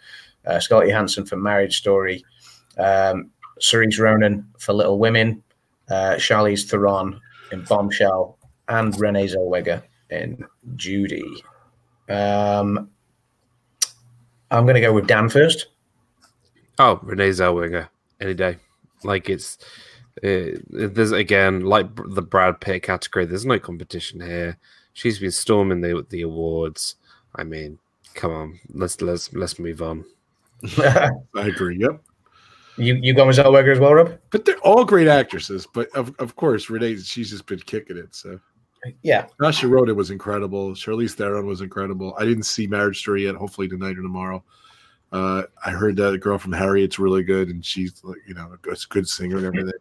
uh, 0.46 0.60
Scarlett 0.60 0.88
Johansson 0.88 1.26
for 1.26 1.36
Marriage 1.36 1.78
Story, 1.78 2.24
um, 2.78 3.30
Saoirse 3.60 3.98
Ronan 3.98 4.46
for 4.58 4.74
Little 4.74 4.98
Women, 4.98 5.42
uh, 5.90 6.14
Charlize 6.16 6.68
Theron 6.68 7.20
in 7.52 7.62
Bombshell, 7.64 8.38
and 8.68 8.98
Renee 8.98 9.26
Zellweger 9.26 9.82
in 10.10 10.44
Judy. 10.74 11.42
Um, 12.08 12.90
I'm 14.50 14.64
going 14.64 14.74
to 14.74 14.80
go 14.80 14.92
with 14.92 15.06
Dan 15.06 15.28
first. 15.28 15.66
Oh, 16.78 17.00
Renee 17.02 17.30
Zellweger, 17.30 17.88
any 18.20 18.34
day. 18.34 18.58
Like 19.02 19.28
it's 19.28 19.58
uh, 20.24 20.56
there's 20.70 21.12
again 21.12 21.60
like 21.60 21.88
the 21.96 22.22
Brad 22.22 22.60
Pitt 22.60 22.82
category. 22.82 23.26
There's 23.26 23.46
no 23.46 23.58
competition 23.58 24.20
here. 24.20 24.58
She's 24.92 25.18
been 25.18 25.30
storming 25.30 25.80
the 25.80 26.04
the 26.08 26.22
awards. 26.22 26.96
I 27.34 27.44
mean, 27.44 27.78
come 28.14 28.32
on, 28.32 28.60
let's 28.72 29.00
let's 29.00 29.32
let's 29.32 29.58
move 29.58 29.82
on. 29.82 30.04
I 30.78 31.10
agree. 31.34 31.78
Yep. 31.78 32.02
You 32.76 32.94
you 32.96 33.14
going 33.14 33.28
with 33.28 33.36
Zellweger 33.36 33.72
as 33.72 33.78
well, 33.78 33.94
Rob? 33.94 34.18
But 34.30 34.44
they're 34.44 34.58
all 34.58 34.84
great 34.84 35.08
actresses. 35.08 35.66
But 35.72 35.88
of, 35.94 36.14
of 36.18 36.36
course, 36.36 36.68
Renee, 36.70 36.96
she's 36.98 37.30
just 37.30 37.46
been 37.46 37.60
kicking 37.60 37.96
it. 37.96 38.14
So 38.14 38.38
Yeah, 39.02 39.26
Nasha 39.40 39.66
Rhoda 39.68 39.94
was 39.94 40.10
incredible. 40.10 40.72
Charlize 40.72 41.12
Theron 41.14 41.46
was 41.46 41.60
incredible. 41.60 42.14
I 42.18 42.24
didn't 42.24 42.44
see 42.44 42.66
Marriage 42.66 42.98
Story 43.00 43.24
yet. 43.24 43.34
Hopefully 43.34 43.68
tonight 43.68 43.98
or 43.98 44.02
tomorrow. 44.02 44.44
Uh, 45.12 45.44
I 45.64 45.70
heard 45.70 45.96
that 45.96 46.12
a 46.12 46.18
girl 46.18 46.36
from 46.38 46.52
Harriet's 46.52 46.98
really 46.98 47.22
good, 47.22 47.48
and 47.48 47.64
she's 47.64 48.02
like, 48.04 48.18
you 48.26 48.34
know, 48.34 48.52
a 48.52 48.76
good, 48.88 49.08
singer 49.08 49.36
and 49.36 49.46
everything. 49.46 49.72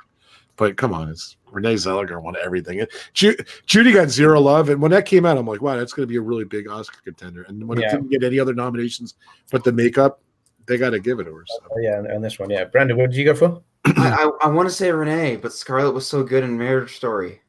But 0.55 0.77
come 0.77 0.93
on, 0.93 1.09
it's 1.09 1.35
Renee 1.51 1.73
Zellweger 1.73 2.21
won 2.21 2.35
everything. 2.41 2.85
Ju- 3.13 3.35
Judy 3.65 3.91
got 3.91 4.09
zero 4.09 4.39
love, 4.39 4.69
and 4.69 4.81
when 4.81 4.91
that 4.91 5.05
came 5.05 5.25
out, 5.25 5.37
I'm 5.37 5.47
like, 5.47 5.61
wow, 5.61 5.75
that's 5.75 5.91
going 5.93 6.07
to 6.07 6.11
be 6.11 6.15
a 6.17 6.21
really 6.21 6.45
big 6.45 6.69
Oscar 6.69 7.01
contender. 7.03 7.43
And 7.49 7.67
when 7.67 7.79
Yeah. 7.79 7.87
it 7.87 7.91
didn't 7.91 8.09
get 8.09 8.23
any 8.23 8.39
other 8.39 8.53
nominations, 8.53 9.15
but 9.51 9.63
the 9.63 9.71
makeup, 9.73 10.21
they 10.67 10.77
got 10.77 10.91
to 10.91 10.99
give 10.99 11.19
it 11.19 11.25
to 11.25 11.33
her. 11.33 11.43
So. 11.47 11.59
Oh, 11.71 11.79
yeah, 11.79 11.99
and, 11.99 12.07
and 12.07 12.23
this 12.23 12.39
one, 12.39 12.49
yeah. 12.49 12.65
Brandon, 12.65 12.97
what 12.97 13.11
did 13.11 13.17
you 13.17 13.25
go 13.25 13.35
for? 13.35 13.61
I, 13.85 14.29
I, 14.41 14.47
I 14.47 14.49
want 14.49 14.67
to 14.67 14.73
say 14.73 14.91
Renee, 14.91 15.37
but 15.37 15.53
Scarlett 15.53 15.93
was 15.93 16.07
so 16.07 16.23
good 16.23 16.43
in 16.43 16.57
Marriage 16.57 16.95
Story. 16.95 17.41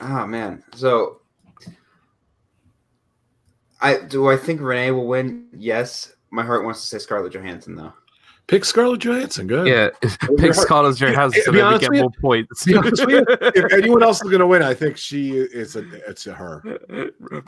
Ah 0.00 0.26
man, 0.26 0.62
so 0.74 1.22
I 3.80 3.98
do 3.98 4.28
I 4.28 4.36
think 4.36 4.60
Renee 4.60 4.92
will 4.92 5.06
win? 5.06 5.48
Yes. 5.52 6.12
My 6.30 6.44
heart 6.44 6.64
wants 6.64 6.82
to 6.82 6.86
say 6.86 6.98
Scarlett 6.98 7.32
Johansson 7.32 7.74
though. 7.74 7.92
Pick 8.48 8.64
Scarlett 8.64 9.00
Johansson. 9.00 9.46
Good. 9.46 9.66
Yeah, 9.68 9.90
pick 10.38 10.54
Scarlett 10.54 10.96
Johansson 10.96 11.42
To 11.42 11.44
so 11.44 11.52
that 11.52 11.72
we 11.74 11.78
get 11.78 11.92
more 11.92 12.10
points. 12.18 12.64
To 12.64 12.70
be 12.70 12.76
honest 12.78 13.06
with 13.06 13.26
if 13.54 13.72
anyone 13.74 14.02
else 14.02 14.22
is 14.22 14.30
going 14.30 14.40
to 14.40 14.46
win, 14.46 14.62
I 14.62 14.72
think 14.72 14.96
she 14.96 15.32
is 15.32 15.76
a 15.76 15.84
it's 16.08 16.26
a 16.26 16.32
her. 16.32 16.62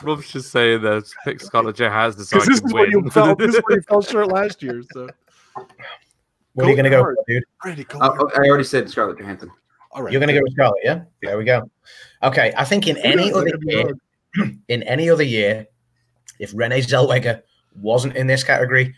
Rob's 0.03 0.31
just 0.31 0.51
saying 0.51 0.83
that 0.83 1.11
pick 1.25 1.41
Scarlett 1.41 1.75
Johansson 1.75 2.23
so 2.23 2.37
I 2.37 2.39
Because 2.45 2.47
this 2.49 2.59
can 2.59 2.69
is 2.69 2.73
what 2.73 2.89
you 2.91 2.99
win. 2.99 3.09
felt. 3.09 3.39
This 3.39 3.55
is 3.55 3.61
what 3.61 3.73
you 3.75 3.81
fell 3.81 4.01
short 4.03 4.27
last 4.31 4.61
year. 4.61 4.83
So, 4.93 5.09
What 6.53 6.67
are 6.67 6.69
you 6.69 6.75
going 6.75 6.83
to 6.83 6.91
go 6.91 7.01
for, 7.01 7.17
dude? 7.27 7.43
Ready, 7.65 7.83
go. 7.83 7.97
Oh, 7.99 8.29
I 8.35 8.47
already 8.47 8.63
said 8.63 8.87
Scarlett 8.87 9.17
Johansson. 9.17 9.49
All 9.93 10.03
right, 10.03 10.11
You're 10.13 10.21
going 10.21 10.27
to 10.27 10.35
go 10.35 10.43
with 10.43 10.53
Scarlett, 10.53 10.81
yeah? 10.83 11.01
There 11.23 11.37
we 11.37 11.45
go. 11.45 11.69
Okay, 12.21 12.53
I 12.55 12.63
think 12.63 12.87
in 12.87 12.97
any 12.99 13.33
other 13.33 13.45
that 13.45 13.51
could 13.53 13.61
be 13.61 13.73
year, 13.73 13.93
in 14.69 14.83
any 14.83 15.09
other 15.09 15.23
year, 15.23 15.65
if 16.39 16.51
Renee 16.53 16.81
Zellweger 16.81 17.41
wasn't 17.81 18.15
in 18.15 18.27
this 18.27 18.43
category, 18.43 18.93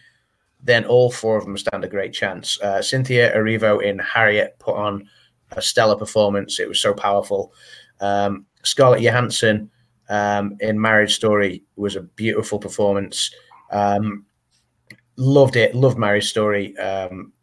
then 0.64 0.86
all 0.86 1.12
four 1.12 1.38
of 1.38 1.46
them 1.46 1.58
stand 1.58 1.84
a 1.84 1.90
great 1.90 2.14
chance. 2.14 2.60
Uh, 2.62 2.82
Cynthia 2.82 3.36
Erivo 3.36 3.84
in 3.84 4.00
Harriet 4.00 4.56
put 4.60 4.76
on 4.76 5.08
a 5.52 5.62
stellar 5.62 5.96
performance. 5.96 6.60
It 6.60 6.68
was 6.68 6.80
so 6.80 6.94
powerful. 6.94 7.54
Um, 8.00 8.46
Scarlett 8.64 9.02
Johansson 9.02 9.70
um, 10.10 10.56
in 10.60 10.80
Marriage 10.80 11.14
Story 11.14 11.64
was 11.76 11.96
a 11.96 12.02
beautiful 12.02 12.60
performance. 12.60 13.34
Um, 13.72 14.26
loved 15.18 15.56
it. 15.56 15.76
Loved 15.76 15.98
Marriage 15.98 16.30
Story. 16.30 16.76
Um, 16.78 17.34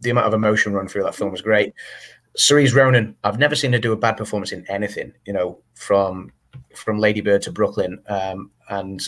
the 0.00 0.10
amount 0.10 0.28
of 0.28 0.34
emotion 0.34 0.72
run 0.72 0.88
through 0.88 1.02
that 1.02 1.14
film 1.14 1.32
was 1.32 1.42
great. 1.42 1.74
Saoirse 2.38 2.74
Ronan, 2.74 3.16
I've 3.24 3.38
never 3.38 3.56
seen 3.56 3.72
her 3.72 3.78
do 3.78 3.92
a 3.92 3.96
bad 3.96 4.16
performance 4.16 4.52
in 4.52 4.64
anything. 4.70 5.12
You 5.26 5.32
know, 5.32 5.60
from 5.74 6.32
from 6.74 6.98
Lady 6.98 7.20
Bird 7.20 7.42
to 7.42 7.52
Brooklyn, 7.52 8.00
um, 8.06 8.50
and 8.68 9.00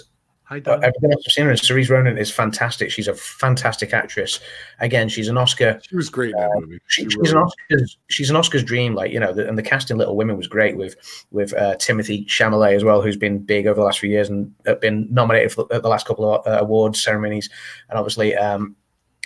Hi, 0.52 0.60
uh, 0.66 0.80
everything 0.80 1.12
else 1.12 1.24
I've 1.26 1.32
seen 1.32 1.46
her 1.46 1.50
in. 1.50 1.56
Saoirse 1.56 1.88
Ronan 1.88 2.18
is 2.18 2.30
fantastic. 2.30 2.90
She's 2.90 3.08
a 3.08 3.14
fantastic 3.14 3.94
actress. 3.94 4.38
Again, 4.80 5.08
she's 5.08 5.28
an 5.28 5.38
Oscar. 5.38 5.80
She 5.88 5.96
was 5.96 6.10
great 6.10 6.34
in 6.34 6.40
that 6.40 6.60
movie. 6.60 6.78
She, 6.88 7.04
She 7.04 7.08
she's 7.08 7.16
really 7.16 7.30
an 7.30 7.40
was. 7.40 7.54
Oscars. 7.70 7.96
She's 8.10 8.28
an 8.28 8.36
Oscars 8.36 8.62
dream. 8.62 8.94
Like 8.94 9.12
you 9.12 9.18
know, 9.18 9.32
the, 9.32 9.48
and 9.48 9.56
the 9.56 9.62
cast 9.62 9.90
in 9.90 9.96
Little 9.96 10.14
Women 10.14 10.36
was 10.36 10.46
great 10.46 10.76
with 10.76 10.94
with 11.30 11.54
uh, 11.54 11.76
Timothée 11.76 12.26
Chalamet 12.26 12.76
as 12.76 12.84
well, 12.84 13.00
who's 13.00 13.16
been 13.16 13.38
big 13.38 13.66
over 13.66 13.80
the 13.80 13.84
last 13.86 13.98
few 13.98 14.10
years 14.10 14.28
and 14.28 14.54
uh, 14.66 14.74
been 14.74 15.08
nominated 15.10 15.52
for 15.52 15.66
the, 15.70 15.80
the 15.80 15.88
last 15.88 16.06
couple 16.06 16.30
of 16.30 16.46
uh, 16.46 16.58
awards 16.60 17.02
ceremonies, 17.02 17.48
and 17.88 17.98
obviously. 17.98 18.36
Um, 18.36 18.76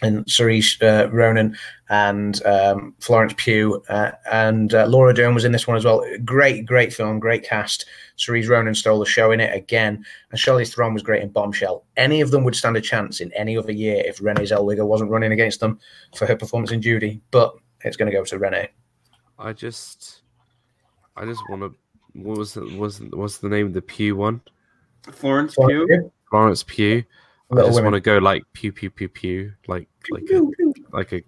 and 0.03 0.27
Saoirse 0.27 0.83
uh, 0.83 1.11
Ronan 1.11 1.57
and 1.89 2.45
um, 2.45 2.95
Florence 3.01 3.33
Pugh 3.39 3.83
uh, 3.89 4.11
and 4.31 4.75
uh, 4.75 4.85
Laura 4.85 5.15
Dern 5.15 5.35
was 5.35 5.47
in 5.47 5.53
this 5.53 5.67
one 5.67 5.75
as 5.75 5.87
well. 5.87 6.05
Great, 6.23 6.67
great 6.67 6.93
film, 6.93 7.19
great 7.19 7.45
cast. 7.45 7.87
Saoirse 8.19 8.49
Ronan 8.49 8.75
stole 8.75 8.99
the 8.99 9.07
show 9.07 9.31
in 9.33 9.41
it 9.41 9.55
again, 9.55 10.05
and 10.31 10.41
Charlize 10.41 10.75
Theron 10.75 10.95
was 10.95 11.03
great 11.03 11.23
in 11.23 11.29
Bombshell. 11.31 11.85
Any 11.97 12.21
of 12.21 12.31
them 12.31 12.45
would 12.45 12.57
stand 12.57 12.77
a 12.77 12.81
chance 12.81 13.21
in 13.21 13.33
any 13.35 13.57
other 13.57 13.73
year 13.73 14.03
if 14.07 14.23
Renee 14.23 14.43
Zellweger 14.45 14.87
wasn't 14.87 15.11
running 15.11 15.33
against 15.33 15.61
them 15.61 15.79
for 16.17 16.27
her 16.27 16.37
performance 16.37 16.73
in 16.73 16.81
Judy, 16.81 17.21
but 17.31 17.55
it's 17.85 17.97
going 17.97 18.11
to 18.11 18.17
go 18.17 18.25
to 18.25 18.39
Renee. 18.39 18.71
I 19.39 19.53
just, 19.53 20.23
I 21.17 21.25
just 21.25 21.43
want 21.51 21.63
to. 21.63 21.75
What 22.15 22.39
was 22.39 22.55
the, 22.55 22.63
was 22.79 23.01
what's 23.01 23.39
the 23.39 23.51
name 23.51 23.67
of 23.67 23.75
the 23.75 23.83
Pew 23.83 24.17
one? 24.17 24.41
Florence 25.13 25.55
Pugh. 25.55 26.11
Florence 26.31 26.63
Pugh. 26.63 27.05
I 27.53 27.55
just 27.57 27.69
Women. 27.75 27.85
want 27.85 27.95
to 27.95 28.01
go 28.01 28.19
like 28.19 28.43
pew 28.55 28.73
pew 28.73 28.91
pew 28.91 29.09
pew, 29.09 29.53
like 29.69 29.87
like 30.11 30.25
a, 30.33 30.43
like 30.93 31.13
a 31.13 31.23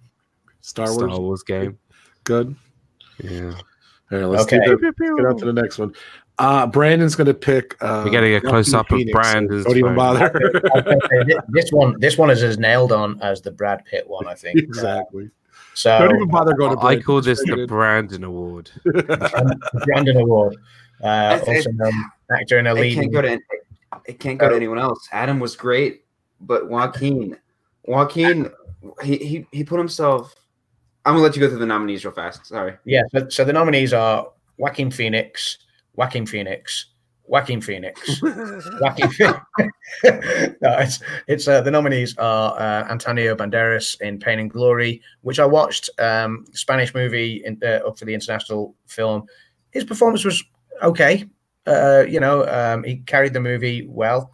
Star 0.62 0.86
Star 0.88 1.06
Wars. 1.08 1.18
Wars, 1.20 1.42
game. 1.44 1.78
Good. 2.24 2.56
Yeah, 3.22 3.52
All 4.10 4.18
right, 4.18 4.24
let's 4.24 4.42
Okay. 4.44 4.58
do 4.64 4.76
that. 4.78 4.94
get 4.98 5.26
on 5.26 5.36
to 5.38 5.44
the 5.44 5.52
next 5.52 5.78
one. 5.78 5.94
Uh, 6.38 6.66
Brandon's 6.66 7.16
going 7.16 7.26
to 7.26 7.34
pick. 7.34 7.76
Uh, 7.80 8.02
We're 8.04 8.10
getting 8.12 8.30
a 8.32 8.34
Joaquin 8.36 8.50
close-up 8.50 8.90
of 8.90 8.98
Phoenix, 8.98 9.12
Brandon's 9.12 9.64
Don't 9.64 9.76
even 9.76 9.94
bother. 9.96 10.24
I 10.26 10.76
was 10.76 10.84
gonna 10.84 11.00
say, 11.10 11.24
thi- 11.34 11.40
this 11.48 11.70
one, 11.72 11.98
this 11.98 12.16
one 12.16 12.30
is 12.30 12.42
as 12.42 12.58
nailed 12.58 12.92
on 12.92 13.20
as 13.22 13.40
the 13.42 13.50
Brad 13.50 13.84
Pitt 13.84 14.08
one, 14.08 14.26
I 14.28 14.34
think. 14.34 14.56
Uh, 14.58 14.62
exactly. 14.62 15.30
so 15.74 15.98
Don't 15.98 16.14
even 16.16 16.28
bother 16.28 16.54
going 16.54 16.76
to. 16.78 16.82
I 16.84 17.00
call 17.00 17.20
this 17.20 17.40
the 17.44 17.66
Brandon 17.66 18.22
Award. 18.24 18.70
Brandon 18.84 20.16
Award, 20.18 20.56
uh, 21.02 21.38
It's- 21.42 21.66
also 21.66 21.70
known 21.72 21.92
actor 22.30 22.58
in 22.58 22.66
a 22.66 22.74
It 22.74 22.80
lead. 22.80 22.94
can't 22.94 23.12
go 23.12 23.22
to 23.22 23.40
it 24.06 24.20
can't 24.20 24.38
go 24.38 24.48
to 24.48 24.54
anyone 24.54 24.78
else. 24.78 25.08
Adam 25.12 25.40
was 25.40 25.56
great, 25.56 26.04
but 26.40 26.68
Joaquin, 26.68 27.36
Joaquin, 27.84 28.50
he 29.02 29.16
he, 29.16 29.46
he 29.50 29.64
put 29.64 29.78
himself. 29.78 30.34
I'm 31.04 31.14
gonna 31.14 31.22
let 31.24 31.34
you 31.36 31.40
go 31.40 31.48
through 31.48 31.58
the 31.58 31.66
nominees 31.66 32.04
real 32.04 32.14
fast. 32.14 32.46
Sorry. 32.46 32.74
Yeah, 32.84 33.02
so, 33.12 33.28
so 33.28 33.44
the 33.44 33.52
nominees 33.52 33.92
are 33.92 34.28
Joaquin 34.58 34.90
Phoenix, 34.90 35.58
Joaquin 35.98 36.26
Phoenix, 36.26 36.86
Joaquin 37.24 37.60
Phoenix, 37.60 38.22
Joaquin 38.80 39.10
Phoenix. 39.10 39.40
no, 40.04 40.78
it's 40.78 41.00
it's 41.26 41.48
uh, 41.48 41.60
the 41.60 41.72
nominees 41.72 42.16
are 42.18 42.56
uh, 42.56 42.88
Antonio 42.88 43.34
Banderas 43.34 44.00
in 44.00 44.20
Pain 44.20 44.38
and 44.38 44.48
Glory, 44.48 45.02
which 45.22 45.40
I 45.40 45.44
watched, 45.44 45.90
um, 45.98 46.44
Spanish 46.52 46.94
movie 46.94 47.42
in, 47.44 47.58
uh, 47.64 47.80
up 47.84 47.98
for 47.98 48.04
the 48.04 48.14
international 48.14 48.76
film. 48.86 49.24
His 49.72 49.82
performance 49.82 50.24
was 50.24 50.42
okay. 50.84 51.28
Uh, 51.66 52.04
you 52.08 52.20
know, 52.20 52.46
um, 52.46 52.84
he 52.84 52.98
carried 52.98 53.32
the 53.32 53.40
movie 53.40 53.84
well, 53.88 54.30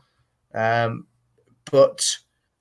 um, 0.54 1.06
but 1.72 2.14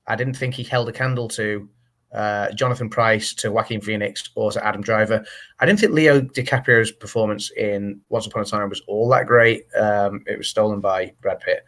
I 0.08 0.16
didn't 0.16 0.38
think 0.38 0.54
he 0.54 0.64
held 0.64 0.88
a 0.88 0.94
candle 0.94 1.28
to 1.30 1.70
uh, 2.14 2.52
Jonathan 2.54 2.90
Pryce, 2.90 3.34
to 3.36 3.52
Joaquin 3.52 3.82
Phoenix, 3.82 4.30
or 4.36 4.52
to 4.52 4.66
Adam 4.66 4.82
Driver. 4.82 5.26
I 5.60 5.66
didn't 5.66 5.80
think 5.80 5.94
Leo 5.94 6.22
DiCaprio's 6.22 6.92
performance 6.92 7.52
in 7.52 8.02
Once 8.10 8.28
Upon 8.28 8.44
a 8.44 8.46
Time 8.46 8.70
was 8.70 8.82
all 8.88 9.10
that 9.10 9.26
great. 9.26 9.66
Um, 9.76 10.24
it 10.28 10.38
was 10.38 10.48
stolen 10.48 10.80
by 10.80 11.14
Brad 11.22 11.40
Pitt, 11.40 11.66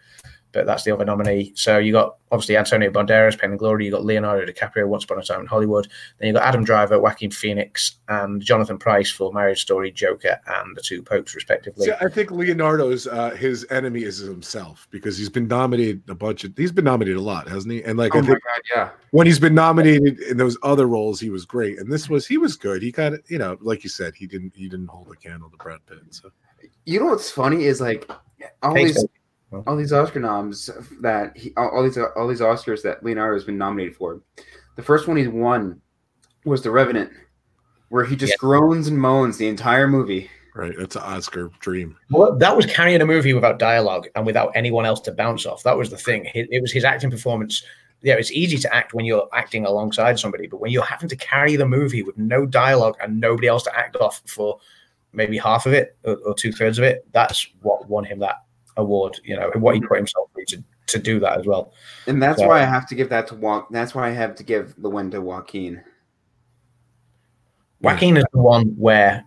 but 0.55 0.65
that's 0.65 0.83
the 0.85 0.91
other 0.91 1.03
nominee. 1.03 1.51
So 1.53 1.77
you 1.77 1.91
got 1.91 2.15
obviously 2.31 2.55
Antonio 2.55 2.89
Banderas, 2.89 3.37
Pain 3.37 3.51
and 3.51 3.59
Glory. 3.59 3.85
You 3.85 3.91
got 3.91 4.05
Leonardo 4.05 4.49
DiCaprio, 4.51 4.87
Once 4.87 5.03
Upon 5.03 5.19
a 5.19 5.23
Time 5.23 5.41
in 5.41 5.45
Hollywood. 5.45 5.87
Then 6.17 6.27
you 6.27 6.33
got 6.33 6.43
Adam 6.43 6.63
Driver, 6.63 6.97
Joaquin 6.99 7.29
Phoenix, 7.29 7.97
and 8.07 8.41
Jonathan 8.41 8.77
Pryce 8.77 9.11
for 9.11 9.33
Marriage 9.33 9.61
Story, 9.61 9.91
Joker, 9.91 10.39
and 10.47 10.75
The 10.75 10.81
Two 10.81 11.03
Popes, 11.03 11.35
respectively. 11.35 11.87
See, 11.87 11.91
I 11.99 12.07
think 12.07 12.31
Leonardo's 12.31 13.05
uh, 13.05 13.31
his 13.31 13.67
enemy 13.69 14.03
is 14.03 14.17
himself 14.19 14.87
because 14.91 15.17
he's 15.17 15.29
been 15.29 15.47
nominated 15.47 16.01
a 16.07 16.15
bunch 16.15 16.45
of. 16.45 16.53
He's 16.55 16.71
been 16.71 16.85
nominated 16.85 17.17
a 17.17 17.21
lot, 17.21 17.49
hasn't 17.49 17.73
he? 17.73 17.83
And 17.83 17.99
like 17.99 18.15
Oh 18.15 18.19
I 18.19 18.21
my 18.21 18.27
god, 18.29 18.61
yeah. 18.73 18.89
when 19.11 19.27
he's 19.27 19.39
been 19.39 19.55
nominated 19.55 20.19
in 20.21 20.37
those 20.37 20.57
other 20.63 20.87
roles, 20.87 21.19
he 21.19 21.29
was 21.29 21.45
great. 21.45 21.79
And 21.79 21.91
this 21.91 22.09
was 22.09 22.25
he 22.25 22.37
was 22.37 22.55
good. 22.55 22.81
He 22.81 22.93
kind 22.93 23.13
of 23.15 23.21
you 23.29 23.37
know, 23.37 23.57
like 23.59 23.83
you 23.83 23.89
said, 23.89 24.15
he 24.15 24.25
didn't 24.25 24.53
he 24.55 24.69
didn't 24.69 24.87
hold 24.87 25.11
a 25.11 25.15
candle 25.15 25.49
to 25.49 25.57
Brad 25.57 25.85
Pitt. 25.85 25.99
So 26.11 26.31
You 26.85 27.01
know 27.01 27.07
what's 27.07 27.29
funny 27.29 27.65
is 27.65 27.81
like 27.81 28.09
all 28.63 28.73
Thanks, 28.73 28.93
these 28.93 29.03
Dave. 29.03 29.09
All 29.67 29.75
these 29.75 29.93
Oscar 29.93 30.19
noms 30.19 30.69
that 31.01 31.35
he 31.37 31.53
all 31.57 31.69
all 31.69 31.83
these 31.83 31.97
all 31.97 32.27
these 32.27 32.41
Oscars 32.41 32.81
that 32.83 33.03
Leonardo 33.03 33.35
has 33.35 33.43
been 33.43 33.57
nominated 33.57 33.95
for. 33.95 34.21
The 34.75 34.83
first 34.83 35.07
one 35.07 35.17
he 35.17 35.27
won 35.27 35.81
was 36.43 36.61
The 36.61 36.71
Revenant, 36.71 37.11
where 37.89 38.05
he 38.05 38.15
just 38.15 38.31
Yeah. 38.33 38.37
groans 38.39 38.87
and 38.87 38.97
moans 38.97 39.37
the 39.37 39.47
entire 39.47 39.87
movie. 39.87 40.29
right, 40.53 40.73
that's 40.77 40.95
an 40.95 41.01
Oscar 41.03 41.49
dream. 41.59 41.97
Well, 42.11 42.35
that 42.37 42.55
was 42.55 42.65
carrying 42.65 43.01
a 43.01 43.05
movie 43.05 43.33
without 43.33 43.59
dialogue 43.59 44.07
and 44.15 44.25
without 44.25 44.51
anyone 44.55 44.85
else 44.85 45.01
to 45.01 45.11
bounce 45.11 45.45
off. 45.45 45.63
That 45.63 45.77
was 45.77 45.89
the 45.89 45.97
thing. 45.97 46.25
It, 46.33 46.47
it 46.51 46.61
was 46.61 46.71
his 46.71 46.83
acting 46.85 47.11
performance. 47.11 47.63
Yeah, 48.01 48.15
it's 48.15 48.31
easy 48.31 48.57
to 48.59 48.73
act 48.75 48.93
when 48.93 49.03
you're 49.05 49.27
acting 49.33 49.65
alongside 49.65 50.19
somebody, 50.19 50.47
but 50.47 50.61
when 50.61 50.71
you're 50.71 50.83
having 50.85 51.09
to 51.09 51.15
carry 51.15 51.55
the 51.55 51.65
movie 51.65 52.03
with 52.03 52.17
no 52.17 52.45
dialogue 52.45 52.95
and 53.01 53.19
nobody 53.19 53.47
else 53.47 53.63
to 53.63 53.75
act 53.77 53.95
off 53.97 54.21
for 54.27 54.59
maybe 55.11 55.37
half 55.37 55.65
of 55.65 55.73
it 55.73 55.97
or, 56.03 56.15
or 56.25 56.33
two 56.35 56.51
thirds 56.51 56.77
of 56.77 56.83
it, 56.83 57.05
that's 57.11 57.47
what 57.61 57.87
won 57.89 58.03
him 58.03 58.19
that 58.19 58.35
award. 58.77 59.19
You 59.23 59.35
know, 59.37 59.51
what 59.55 59.75
he 59.75 59.81
put 59.81 59.97
himself 59.97 60.29
through 60.33 60.45
to, 60.45 60.63
to 60.87 60.99
do 60.99 61.19
that 61.19 61.39
as 61.39 61.45
well. 61.45 61.73
And 62.07 62.21
that's 62.21 62.39
So- 62.39 62.47
why 62.47 62.61
I 62.61 62.65
have 62.65 62.87
to 62.89 62.95
give 62.95 63.09
that 63.09 63.27
to 63.27 63.35
Walk. 63.35 63.67
That's 63.71 63.93
why 63.95 64.07
I 64.07 64.11
have 64.11 64.35
to 64.35 64.43
give 64.43 64.75
the 64.81 64.89
win 64.89 65.11
to 65.11 65.21
Joaquin. 65.21 65.81
Joaquin 67.81 68.17
is 68.17 68.25
the 68.33 68.39
one 68.41 68.67
where, 68.77 69.23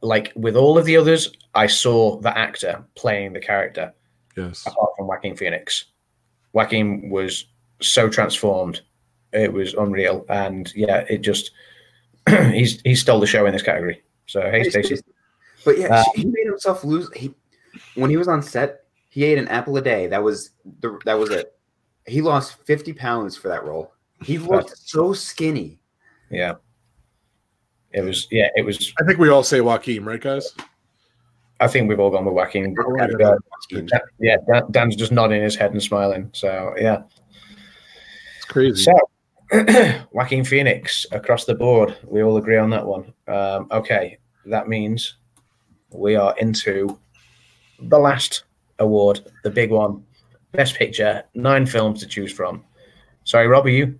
like 0.00 0.32
with 0.34 0.56
all 0.56 0.76
of 0.78 0.84
the 0.84 0.96
others, 0.96 1.30
I 1.54 1.66
saw 1.66 2.18
the 2.20 2.36
actor 2.36 2.84
playing 2.94 3.32
the 3.32 3.40
character. 3.40 3.92
Yes. 4.36 4.66
apart 4.66 4.90
from 4.98 5.06
Joaquin 5.06 5.34
Phoenix. 5.34 5.86
Joaquin 6.52 7.08
was 7.08 7.46
so 7.80 8.08
transformed. 8.10 8.82
It 9.32 9.50
was 9.50 9.72
unreal. 9.72 10.26
And 10.28 10.70
yeah, 10.74 11.04
it 11.08 11.18
just 11.18 11.52
he's 12.52 12.80
he 12.82 12.94
stole 12.94 13.18
the 13.20 13.26
show 13.26 13.46
in 13.46 13.52
this 13.52 13.62
category. 13.62 14.02
So 14.26 14.42
hey 14.42 14.68
Stacey. 14.68 14.98
But 15.64 15.78
yeah, 15.78 16.00
Uh, 16.00 16.04
he 16.14 16.26
made 16.26 16.46
himself 16.46 16.84
lose. 16.84 17.10
He 17.14 17.34
when 17.94 18.10
he 18.10 18.16
was 18.16 18.28
on 18.28 18.42
set, 18.42 18.84
he 19.08 19.24
ate 19.24 19.38
an 19.38 19.48
apple 19.48 19.76
a 19.76 19.82
day. 19.82 20.06
That 20.06 20.22
was 20.22 20.50
the 20.80 20.98
that 21.04 21.18
was 21.18 21.30
it. 21.30 21.56
He 22.06 22.20
lost 22.20 22.62
fifty 22.64 22.92
pounds 22.92 23.36
for 23.36 23.48
that 23.48 23.64
role. 23.64 23.92
He 24.22 24.38
looked 24.38 24.76
so 24.76 25.12
skinny. 25.12 25.78
Yeah. 26.30 26.54
It 27.92 28.02
was 28.02 28.28
yeah, 28.30 28.48
it 28.56 28.64
was 28.64 28.92
I 29.00 29.04
think 29.04 29.18
we 29.18 29.30
all 29.30 29.42
say 29.42 29.60
Joaquin, 29.60 30.04
right, 30.04 30.20
guys? 30.20 30.54
I 31.60 31.68
think 31.68 31.88
we've 31.88 32.00
all 32.00 32.10
gone 32.10 32.26
with 32.26 32.34
Joaquin. 32.34 32.74
And, 32.76 33.22
uh, 33.22 33.36
yeah, 34.18 34.36
Dan's 34.70 34.96
just 34.96 35.12
nodding 35.12 35.42
his 35.42 35.56
head 35.56 35.72
and 35.72 35.82
smiling. 35.82 36.30
So 36.34 36.74
yeah. 36.78 37.02
It's 38.36 38.44
crazy. 38.44 38.82
So 38.82 38.92
Joaquin 40.12 40.44
Phoenix 40.44 41.06
across 41.12 41.44
the 41.44 41.54
board. 41.54 41.96
We 42.04 42.22
all 42.22 42.36
agree 42.36 42.58
on 42.58 42.70
that 42.70 42.84
one. 42.84 43.12
Um, 43.28 43.68
okay, 43.70 44.18
that 44.44 44.68
means 44.68 45.16
we 45.90 46.16
are 46.16 46.34
into 46.38 46.98
the 47.80 47.98
last 47.98 48.44
award, 48.78 49.32
the 49.42 49.50
big 49.50 49.70
one, 49.70 50.04
Best 50.52 50.74
Picture. 50.76 51.22
Nine 51.34 51.66
films 51.66 52.00
to 52.00 52.06
choose 52.06 52.32
from. 52.32 52.64
Sorry, 53.24 53.46
Rob, 53.46 53.66
are 53.66 53.70
you? 53.70 53.98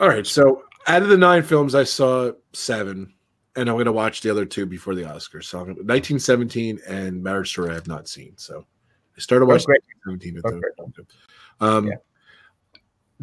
All 0.00 0.08
right. 0.08 0.26
So 0.26 0.64
out 0.86 1.02
of 1.02 1.08
the 1.08 1.18
nine 1.18 1.42
films, 1.42 1.74
I 1.74 1.84
saw 1.84 2.32
seven, 2.52 3.12
and 3.56 3.68
I'm 3.68 3.76
going 3.76 3.86
to 3.86 3.92
watch 3.92 4.20
the 4.20 4.30
other 4.30 4.44
two 4.44 4.66
before 4.66 4.94
the 4.94 5.02
Oscars. 5.02 5.44
So 5.44 5.58
1917 5.58 6.80
and 6.88 7.22
Marriage 7.22 7.50
Story 7.50 7.70
I 7.70 7.74
have 7.74 7.86
not 7.86 8.08
seen. 8.08 8.34
So 8.36 8.64
I 9.16 9.20
started 9.20 9.46
watching 9.46 9.66
great. 9.66 9.82
1917. 10.04 10.40
Both 10.42 10.54
At 10.54 10.60
great 10.60 11.06
the, 11.60 11.66
um, 11.66 11.86
Yeah. 11.88 11.94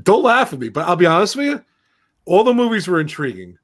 Don't 0.03 0.23
laugh 0.23 0.53
at 0.53 0.59
me, 0.59 0.69
but 0.69 0.88
I'll 0.88 0.95
be 0.95 1.05
honest 1.05 1.35
with 1.35 1.47
you. 1.47 1.65
All 2.26 2.43
the 2.43 2.53
movies 2.53 2.88
were 2.88 3.01
intriguing. 3.01 3.57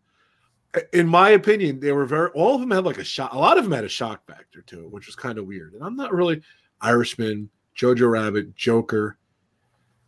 In 0.94 1.07
my 1.07 1.30
opinion, 1.31 1.80
they 1.80 1.91
were 1.91 2.06
very. 2.06 2.30
All 2.31 2.56
of 2.56 2.61
them 2.61 2.72
had 2.72 2.85
like 2.85 2.98
a 2.98 3.03
shock. 3.03 3.34
A 3.34 3.38
lot 3.38 3.57
of 3.57 3.64
them 3.64 3.73
had 3.73 3.85
a 3.85 3.89
shock 3.89 4.26
factor 4.27 4.61
to 4.61 4.84
it, 4.84 4.91
which 4.91 5.07
was 5.07 5.15
kind 5.15 5.38
of 5.38 5.48
weird. 5.48 5.73
And 5.73 5.84
I'm 5.84 5.95
not 5.95 6.14
really 6.14 6.41
Irishman, 6.81 7.49
Jojo 7.76 8.11
Rabbit, 8.11 8.56
Joker, 8.56 9.18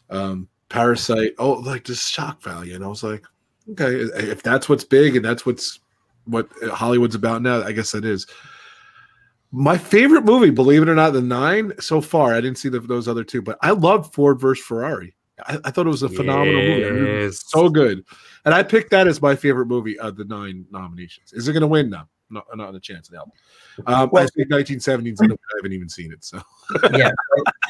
um, 0.09 0.47
Parasite. 0.69 1.33
Oh, 1.39 1.53
like 1.53 1.85
this 1.85 2.05
shock 2.05 2.41
value, 2.41 2.75
and 2.75 2.83
I 2.83 2.87
was 2.87 3.03
like, 3.03 3.23
okay, 3.71 3.95
if 3.95 4.43
that's 4.43 4.69
what's 4.69 4.83
big 4.83 5.15
and 5.15 5.25
that's 5.25 5.45
what's 5.45 5.79
what 6.25 6.49
Hollywood's 6.71 7.15
about 7.15 7.41
now, 7.41 7.63
I 7.63 7.71
guess 7.71 7.91
that 7.91 8.05
is. 8.05 8.27
My 9.51 9.77
favorite 9.77 10.25
movie, 10.25 10.51
believe 10.51 10.83
it 10.83 10.89
or 10.89 10.95
not, 10.95 11.13
the 11.13 11.21
nine 11.21 11.73
so 11.79 12.01
far. 12.01 12.35
I 12.35 12.41
didn't 12.41 12.59
see 12.59 12.69
the, 12.69 12.79
those 12.79 13.07
other 13.07 13.23
two, 13.23 13.41
but 13.41 13.57
I 13.63 13.71
loved 13.71 14.13
Ford 14.13 14.39
versus 14.39 14.63
Ferrari. 14.63 15.15
I, 15.47 15.57
I 15.65 15.71
thought 15.71 15.85
it 15.85 15.89
was 15.89 16.03
a 16.03 16.09
phenomenal 16.09 16.61
movie. 16.61 16.85
I 16.85 16.91
mean, 16.91 17.05
it 17.05 17.23
was 17.25 17.35
Yes. 17.35 17.43
so 17.47 17.69
good, 17.69 18.05
and 18.45 18.53
I 18.53 18.63
picked 18.63 18.91
that 18.91 19.07
as 19.07 19.21
my 19.21 19.35
favorite 19.35 19.67
movie 19.67 19.97
of 19.99 20.15
the 20.15 20.25
nine 20.25 20.65
nominations. 20.71 21.33
Is 21.33 21.47
it 21.47 21.53
going 21.53 21.61
to 21.61 21.67
win? 21.67 21.89
No, 21.89 22.03
not, 22.29 22.45
not 22.55 22.75
a 22.75 22.79
chance 22.79 23.11
now. 23.11 23.23
Um, 23.87 24.09
I 24.13 24.25
think 24.27 24.49
1917 24.51 25.13
is 25.13 25.19
going 25.19 25.29
to 25.29 25.33
win. 25.33 25.39
I 25.53 25.57
haven't 25.59 25.73
even 25.73 25.89
seen 25.89 26.11
it, 26.11 26.23
so 26.23 26.41
Yeah. 26.93 27.11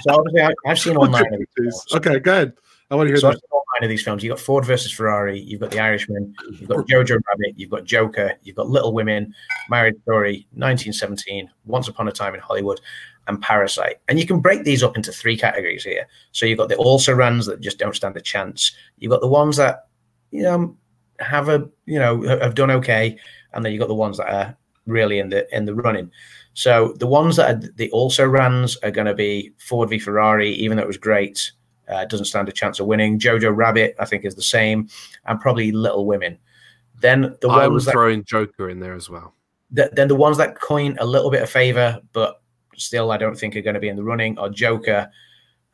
So 0.02 0.14
obviously, 0.16 0.42
I, 0.44 0.52
I've 0.66 0.80
seen 0.80 0.96
all 0.96 1.08
nine 1.08 1.26
of 1.34 1.40
these 1.40 1.48
films. 1.58 1.86
okay, 1.96 2.20
go 2.20 2.32
ahead. 2.32 2.54
I 2.90 2.96
want 2.96 3.08
to 3.08 3.12
hear 3.12 3.18
So 3.18 3.28
I've 3.30 3.36
that. 3.36 3.42
Of 3.84 3.90
these 3.90 4.04
films. 4.04 4.24
You've 4.24 4.36
got 4.36 4.40
Ford 4.40 4.66
versus 4.66 4.92
Ferrari, 4.92 5.40
you've 5.40 5.62
got 5.62 5.72
The 5.72 5.80
Irishman, 5.80 6.36
you've 6.52 6.70
got 6.70 6.88
Jojo 6.88 7.20
Rabbit, 7.28 7.54
you've 7.56 7.70
got 7.70 7.86
Joker, 7.86 8.34
you've 8.44 8.56
got 8.56 8.70
Little 8.70 8.94
Women, 8.94 9.34
Marriage 9.70 9.96
Story, 10.04 10.48
1917, 10.52 11.50
Once 11.66 11.88
Upon 11.88 12.08
a 12.08 12.12
Time 12.12 12.34
in 12.34 12.42
Hollywood, 12.42 12.82
and 13.30 13.42
Parasite. 13.42 13.98
And 14.08 14.20
you 14.20 14.26
can 14.26 14.42
break 14.42 14.64
these 14.64 14.84
up 14.84 14.98
into 14.98 15.12
three 15.12 15.38
categories 15.38 15.84
here. 15.84 16.08
So 16.32 16.46
you've 16.46 16.58
got 16.58 16.68
the 16.68 16.76
also 16.76 17.14
runs 17.14 17.46
that 17.46 17.62
just 17.62 17.78
don't 17.78 17.96
stand 17.96 18.18
a 18.18 18.22
chance. 18.22 18.76
You've 18.98 19.12
got 19.12 19.22
the 19.22 19.28
ones 19.28 19.56
that 19.58 19.88
you 20.32 20.44
know 20.44 20.76
have 21.20 21.48
a 21.48 21.70
you 21.86 22.00
know 22.00 22.22
have 22.24 22.56
done 22.56 22.72
okay, 22.72 23.18
and 23.54 23.64
then 23.64 23.72
you've 23.72 23.80
got 23.80 23.88
the 23.88 23.96
ones 23.96 24.18
that 24.18 24.34
are 24.34 24.58
really 24.86 25.20
in 25.20 25.30
the 25.30 25.56
in 25.56 25.66
the 25.66 25.76
running. 25.76 26.12
So 26.54 26.94
the 26.98 27.08
ones 27.08 27.36
that 27.38 27.56
are 27.56 27.70
the 27.76 27.90
also 27.92 28.26
runs 28.26 28.76
are 28.78 28.92
going 28.92 29.08
to 29.08 29.14
be 29.14 29.54
Ford 29.60 29.90
v 29.90 30.00
Ferrari, 30.00 30.52
even 30.52 30.78
though 30.78 30.84
it 30.84 30.88
was 30.88 30.98
great. 30.98 31.52
Uh, 31.90 32.06
doesn't 32.06 32.26
stand 32.26 32.48
a 32.48 32.52
chance 32.52 32.80
of 32.80 32.86
winning. 32.86 33.20
Jojo 33.20 33.56
Rabbit, 33.56 33.96
I 34.00 34.06
think, 34.06 34.24
is 34.24 34.36
the 34.36 34.44
same, 34.44 34.88
and 35.26 35.40
probably 35.40 35.72
Little 35.72 36.06
Women. 36.06 36.38
Then 37.02 37.36
the 37.42 37.50
I 37.50 37.68
ones 37.68 37.74
was 37.74 37.86
that 37.86 37.92
throwing 37.94 38.24
Joker 38.24 38.70
in 38.70 38.80
there 38.80 38.94
as 38.94 39.10
well. 39.10 39.34
th- 39.76 39.92
then 39.94 40.08
the 40.08 40.16
ones 40.16 40.38
that 40.38 40.60
coin 40.60 40.98
a 41.00 41.06
little 41.06 41.32
bit 41.32 41.42
of 41.42 41.50
favor, 41.50 42.00
but 42.14 42.42
still 42.76 43.12
I 43.12 43.18
don't 43.18 43.38
think 43.38 43.56
are 43.56 43.62
going 43.62 43.74
to 43.74 43.80
be 43.80 43.90
in 43.90 43.96
the 43.96 44.04
running 44.04 44.38
are 44.38 44.50
Joker, 44.50 45.10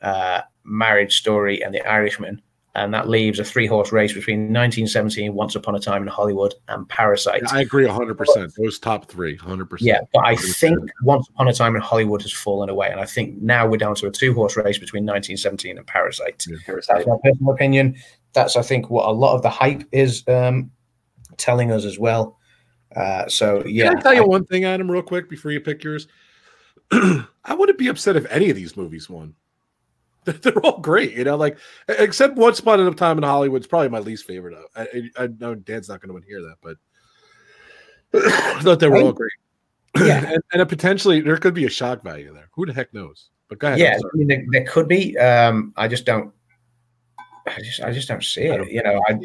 uh, 0.01 0.41
Marriage 0.63 1.17
Story, 1.17 1.63
and 1.63 1.73
The 1.73 1.85
Irishman. 1.87 2.41
And 2.75 2.93
that 2.93 3.07
leaves 3.07 3.39
a 3.39 3.45
three 3.45 3.67
horse 3.67 3.93
race 3.93 4.11
between 4.11 4.39
1917, 4.53 5.33
Once 5.33 5.55
Upon 5.55 5.75
a 5.75 5.79
Time 5.79 6.01
in 6.01 6.09
Hollywood, 6.09 6.53
and 6.67 6.87
Parasite. 6.89 7.43
I 7.53 7.61
agree 7.61 7.85
100%. 7.85 8.53
Those 8.55 8.79
top 8.79 9.09
three, 9.09 9.37
100%. 9.37 9.77
Yeah, 9.79 10.01
but 10.13 10.25
I 10.25 10.35
think 10.35 10.77
Once 11.01 11.29
Upon 11.29 11.47
a 11.47 11.53
Time 11.53 11.75
in 11.75 11.81
Hollywood 11.81 12.21
has 12.23 12.33
fallen 12.33 12.69
away, 12.69 12.89
and 12.91 12.99
I 12.99 13.05
think 13.05 13.41
now 13.41 13.65
we're 13.65 13.77
down 13.77 13.95
to 13.95 14.07
a 14.07 14.11
two-horse 14.11 14.57
race 14.57 14.77
between 14.77 15.05
1917 15.05 15.77
and 15.77 15.87
Parasite. 15.87 16.45
Yeah. 16.49 16.57
Parasite. 16.65 16.97
That's 16.97 17.07
my 17.07 17.17
personal 17.23 17.53
opinion. 17.53 17.95
That's 18.33 18.57
I 18.57 18.61
think 18.61 18.89
what 18.89 19.07
a 19.07 19.11
lot 19.11 19.35
of 19.35 19.41
the 19.41 19.49
hype 19.49 19.83
is 19.93 20.27
um, 20.27 20.69
telling 21.37 21.71
us 21.71 21.85
as 21.85 21.97
well. 21.97 22.37
Uh, 22.93 23.27
so 23.29 23.65
yeah, 23.65 23.87
Can 23.87 23.97
I 23.97 24.01
tell 24.01 24.13
you 24.13 24.25
one 24.25 24.45
thing, 24.45 24.65
Adam, 24.65 24.91
real 24.91 25.01
quick 25.01 25.29
before 25.29 25.51
you 25.51 25.61
pick 25.61 25.81
yours? 25.81 26.07
I 26.91 27.53
wouldn't 27.53 27.77
be 27.77 27.87
upset 27.87 28.17
if 28.17 28.25
any 28.29 28.49
of 28.49 28.55
these 28.57 28.75
movies 28.75 29.09
won. 29.09 29.35
They're- 30.41 30.53
all 30.63 30.79
great, 30.79 31.13
you 31.13 31.23
know. 31.23 31.35
Like 31.35 31.57
except 31.87 32.35
Once 32.35 32.59
Upon 32.59 32.79
a 32.79 32.91
Time 32.93 33.17
in 33.17 33.23
Hollywood 33.23 33.61
is 33.61 33.67
probably 33.67 33.89
my 33.89 33.99
least 33.99 34.25
favorite. 34.25 34.57
I, 34.75 34.81
I, 34.81 35.23
I 35.23 35.27
know 35.27 35.55
Dan's 35.55 35.87
not 35.89 36.01
going 36.01 36.09
to 36.09 36.13
want 36.13 36.25
to 36.25 36.29
hear 36.29 36.41
that, 36.41 36.55
but 36.61 36.77
I 38.57 38.61
thought 38.61 38.79
they 38.79 38.87
were 38.89 38.97
all 38.97 39.13
great. 39.13 39.31
Yeah. 39.97 40.29
and, 40.33 40.43
and 40.51 40.61
a 40.61 40.65
potentially 40.65 41.21
there 41.21 41.37
could 41.37 41.53
be 41.53 41.63
a 41.63 41.69
shock 41.69 42.03
value 42.03 42.33
there. 42.33 42.49
Who 42.53 42.65
the 42.65 42.73
heck 42.73 42.93
knows? 42.93 43.29
But 43.47 43.59
go 43.59 43.67
ahead. 43.67 43.79
Yeah. 43.79 43.97
I 43.97 44.17
mean, 44.17 44.27
there, 44.27 44.43
there 44.51 44.65
could 44.65 44.89
be. 44.89 45.17
Um, 45.17 45.71
I 45.77 45.87
just 45.87 46.05
don't. 46.05 46.33
I 47.47 47.59
just, 47.61 47.81
I 47.81 47.91
just 47.93 48.09
don't 48.09 48.21
see 48.23 48.41
it. 48.41 48.57
don't 48.57 48.69
You 48.69 48.83
know, 48.83 49.01
I 49.07 49.19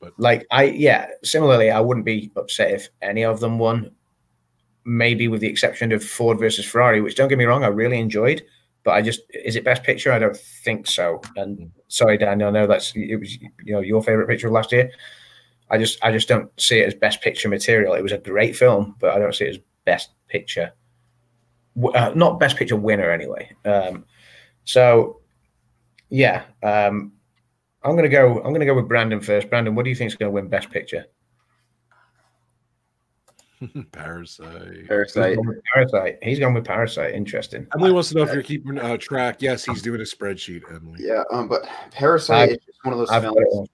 but 0.00 0.12
like, 0.18 0.46
I 0.52 0.64
yeah. 0.64 1.08
Similarly, 1.24 1.70
I 1.70 1.80
wouldn't 1.80 2.06
be 2.06 2.30
upset 2.36 2.70
if 2.70 2.88
any 3.00 3.24
of 3.24 3.40
them 3.40 3.58
won. 3.58 3.90
Maybe 4.84 5.26
with 5.26 5.40
the 5.40 5.48
exception 5.48 5.90
of 5.90 6.04
Ford 6.04 6.38
versus 6.38 6.66
Ferrari, 6.66 7.00
which 7.00 7.16
don't 7.16 7.28
get 7.28 7.38
me 7.38 7.44
wrong, 7.44 7.64
I 7.64 7.68
really 7.68 7.98
enjoyed. 7.98 8.44
But 8.84 8.92
I 8.92 9.02
just 9.02 9.22
is 9.30 9.56
it 9.56 9.64
best 9.64 9.84
picture? 9.84 10.12
I 10.12 10.18
don't 10.18 10.36
think 10.36 10.86
so. 10.86 11.20
And 11.36 11.70
sorry, 11.88 12.18
Daniel, 12.18 12.48
I 12.48 12.52
know 12.52 12.66
that's 12.66 12.92
it 12.96 13.16
was 13.16 13.40
you 13.40 13.50
know 13.72 13.80
your 13.80 14.02
favorite 14.02 14.28
picture 14.28 14.48
of 14.48 14.52
last 14.52 14.72
year. 14.72 14.90
I 15.70 15.78
just 15.78 15.98
I 16.04 16.12
just 16.12 16.28
don't 16.28 16.50
see 16.60 16.78
it 16.78 16.86
as 16.86 16.94
best 16.94 17.20
picture 17.22 17.48
material. 17.48 17.94
It 17.94 18.02
was 18.02 18.12
a 18.12 18.18
great 18.18 18.56
film, 18.56 18.96
but 18.98 19.14
I 19.14 19.18
don't 19.18 19.34
see 19.34 19.44
it 19.44 19.56
as 19.56 19.58
best 19.84 20.10
picture. 20.28 20.72
Uh, 21.94 22.12
not 22.14 22.38
best 22.38 22.56
picture 22.56 22.76
winner 22.76 23.10
anyway. 23.10 23.50
Um, 23.64 24.04
so 24.64 25.20
yeah, 26.10 26.42
um, 26.62 27.12
I'm 27.82 27.96
gonna 27.96 28.08
go. 28.08 28.42
I'm 28.42 28.52
gonna 28.52 28.66
go 28.66 28.74
with 28.74 28.88
Brandon 28.88 29.20
first. 29.20 29.48
Brandon, 29.48 29.74
what 29.74 29.84
do 29.84 29.90
you 29.90 29.96
think 29.96 30.08
is 30.08 30.16
going 30.16 30.30
to 30.30 30.34
win 30.34 30.48
best 30.48 30.70
picture? 30.70 31.06
Parasite. 33.92 34.86
Parasite. 34.88 35.28
He's 35.30 35.36
gone 35.36 35.46
with 35.46 35.62
Parasite. 35.74 36.18
He's 36.22 36.38
gone 36.38 36.54
with 36.54 36.64
Parasite. 36.64 37.14
Interesting. 37.14 37.66
Emily 37.74 37.92
wants 37.92 38.08
to 38.10 38.16
know 38.16 38.22
if 38.22 38.32
you're 38.32 38.42
keeping 38.42 38.78
uh, 38.78 38.96
track. 38.96 39.40
Yes, 39.40 39.64
he's 39.64 39.82
doing 39.82 40.00
a 40.00 40.04
spreadsheet. 40.04 40.62
Emily. 40.74 40.98
Yeah, 41.00 41.22
um, 41.32 41.48
but 41.48 41.62
Parasite 41.90 42.50
I've- 42.50 42.52
is 42.52 42.58
just 42.66 42.84
one 42.84 42.92
of 42.92 42.98
those 42.98 43.10
I've 43.10 43.22
films. 43.22 43.68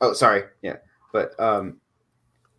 Oh, 0.00 0.12
sorry. 0.12 0.44
Yeah, 0.62 0.76
but 1.12 1.38
um, 1.38 1.78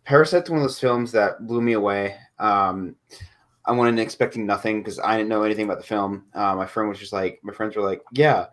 Parasite's 0.04 0.48
one 0.48 0.58
of 0.58 0.64
those 0.64 0.80
films 0.80 1.12
that 1.12 1.46
blew 1.46 1.60
me 1.60 1.74
away. 1.74 2.16
Um, 2.38 2.96
I 3.66 3.72
went 3.72 3.90
in 3.90 3.98
expecting 3.98 4.46
nothing 4.46 4.82
because 4.82 4.98
I 4.98 5.16
didn't 5.16 5.28
know 5.28 5.42
anything 5.42 5.64
about 5.64 5.78
the 5.78 5.86
film. 5.86 6.24
Uh, 6.34 6.54
my 6.54 6.66
friend 6.66 6.88
was 6.88 6.98
just 6.98 7.12
like, 7.12 7.40
my 7.42 7.52
friends 7.52 7.76
were 7.76 7.82
like, 7.82 8.02
"Yeah, 8.12 8.46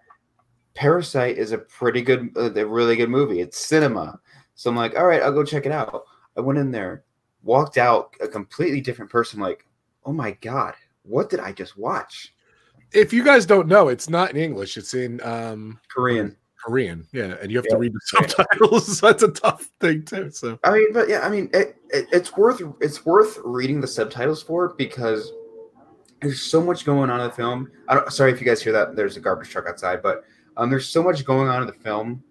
Parasite 0.74 1.38
is 1.38 1.52
a 1.52 1.58
pretty 1.58 2.02
good, 2.02 2.30
uh, 2.36 2.54
a 2.54 2.66
really 2.66 2.96
good 2.96 3.10
movie. 3.10 3.42
It's 3.42 3.58
cinema." 3.58 4.20
So 4.56 4.70
I'm 4.70 4.76
like, 4.76 4.98
"All 4.98 5.06
right, 5.06 5.22
I'll 5.22 5.32
go 5.34 5.44
check 5.44 5.66
it 5.66 5.72
out." 5.72 6.04
I 6.38 6.42
went 6.42 6.60
in 6.60 6.72
there, 6.72 7.04
walked 7.44 7.78
out 7.78 8.16
a 8.22 8.28
completely 8.28 8.82
different 8.82 9.12
person. 9.12 9.40
Like, 9.40 9.66
oh 10.06 10.14
my 10.14 10.32
god, 10.42 10.74
what 11.04 11.30
did 11.30 11.40
I 11.40 11.52
just 11.52 11.78
watch? 11.78 12.34
If 12.94 13.14
you 13.14 13.24
guys 13.24 13.46
don't 13.46 13.68
know, 13.68 13.88
it's 13.88 14.10
not 14.10 14.32
in 14.32 14.38
English. 14.38 14.78
It's 14.78 14.94
in 14.94 15.22
um, 15.24 15.80
Korean. 15.90 16.36
Korean. 16.64 17.08
Yeah, 17.12 17.36
and 17.42 17.50
you 17.50 17.58
have 17.58 17.66
Yeah. 17.66 17.76
to 17.76 17.80
read 17.80 17.94
the 17.94 18.00
subtitles. 18.04 19.00
That's 19.02 19.24
a 19.24 19.32
tough 19.32 19.70
thing 19.80 20.04
too. 20.04 20.30
So 20.30 20.60
I 20.64 20.72
mean, 20.72 20.94
but 20.94 21.10
yeah, 21.10 21.22
I 21.22 21.30
mean, 21.30 21.50
it, 21.54 21.78
it, 21.90 22.08
it's 22.12 22.36
worth 22.38 22.62
it's 22.82 23.06
worth 23.06 23.40
reading 23.44 23.82
the 23.82 23.88
subtitles 23.88 24.44
for 24.44 24.74
because 24.76 25.32
there's 26.22 26.42
so 26.42 26.62
much 26.62 26.86
going 26.86 27.10
on 27.10 27.20
in 27.22 27.28
the 27.28 27.34
film. 27.34 27.72
I 27.88 27.96
don't. 27.96 28.12
Sorry 28.12 28.32
if 28.32 28.40
you 28.40 28.46
guys 28.46 28.62
hear 28.62 28.74
that. 28.74 28.96
There's 28.96 29.18
a 29.18 29.20
garbage 29.20 29.50
truck 29.50 29.66
outside, 29.68 30.04
but 30.04 30.24
um, 30.58 30.70
there's 30.70 30.88
so 30.88 31.02
much 31.02 31.26
going 31.26 31.48
on 31.48 31.62
in 31.62 31.68
the 31.68 31.74
film. 31.74 32.24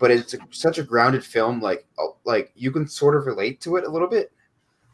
But 0.00 0.10
it's 0.10 0.34
a, 0.34 0.38
such 0.50 0.78
a 0.78 0.82
grounded 0.82 1.24
film. 1.24 1.60
Like, 1.60 1.86
oh, 1.98 2.16
like 2.24 2.50
you 2.56 2.72
can 2.72 2.88
sort 2.88 3.14
of 3.14 3.26
relate 3.26 3.60
to 3.60 3.76
it 3.76 3.84
a 3.84 3.88
little 3.88 4.08
bit, 4.08 4.32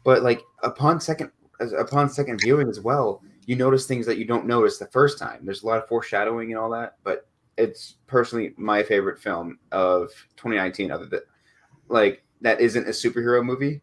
but 0.03 0.21
like 0.21 0.41
upon 0.61 0.99
second 1.01 1.31
as- 1.59 1.73
upon 1.73 2.09
second 2.09 2.39
viewing 2.41 2.69
as 2.69 2.79
well, 2.79 3.23
you 3.45 3.55
notice 3.55 3.87
things 3.87 4.05
that 4.05 4.17
you 4.17 4.25
don't 4.25 4.45
notice 4.45 4.77
the 4.77 4.87
first 4.87 5.17
time. 5.17 5.39
There's 5.43 5.63
a 5.63 5.67
lot 5.67 5.81
of 5.81 5.87
foreshadowing 5.87 6.51
and 6.51 6.59
all 6.59 6.69
that, 6.71 6.97
but 7.03 7.27
it's 7.57 7.95
personally 8.05 8.53
my 8.57 8.83
favorite 8.83 9.19
film 9.19 9.57
of 9.71 10.09
2019. 10.35 10.91
Other 10.91 11.05
than 11.07 11.21
like 11.87 12.23
that 12.41 12.61
isn't 12.61 12.87
a 12.87 12.91
superhero 12.91 13.43
movie 13.43 13.81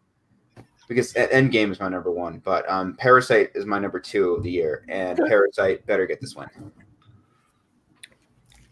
because 0.88 1.14
Endgame 1.14 1.70
is 1.70 1.80
my 1.80 1.88
number 1.88 2.10
one, 2.10 2.40
but 2.44 2.68
um, 2.70 2.94
Parasite 2.96 3.50
is 3.54 3.64
my 3.64 3.78
number 3.78 3.98
two 3.98 4.34
of 4.34 4.42
the 4.42 4.50
year, 4.50 4.84
and 4.88 5.18
Parasite 5.26 5.84
better 5.86 6.06
get 6.06 6.20
this 6.20 6.36
one. 6.36 6.50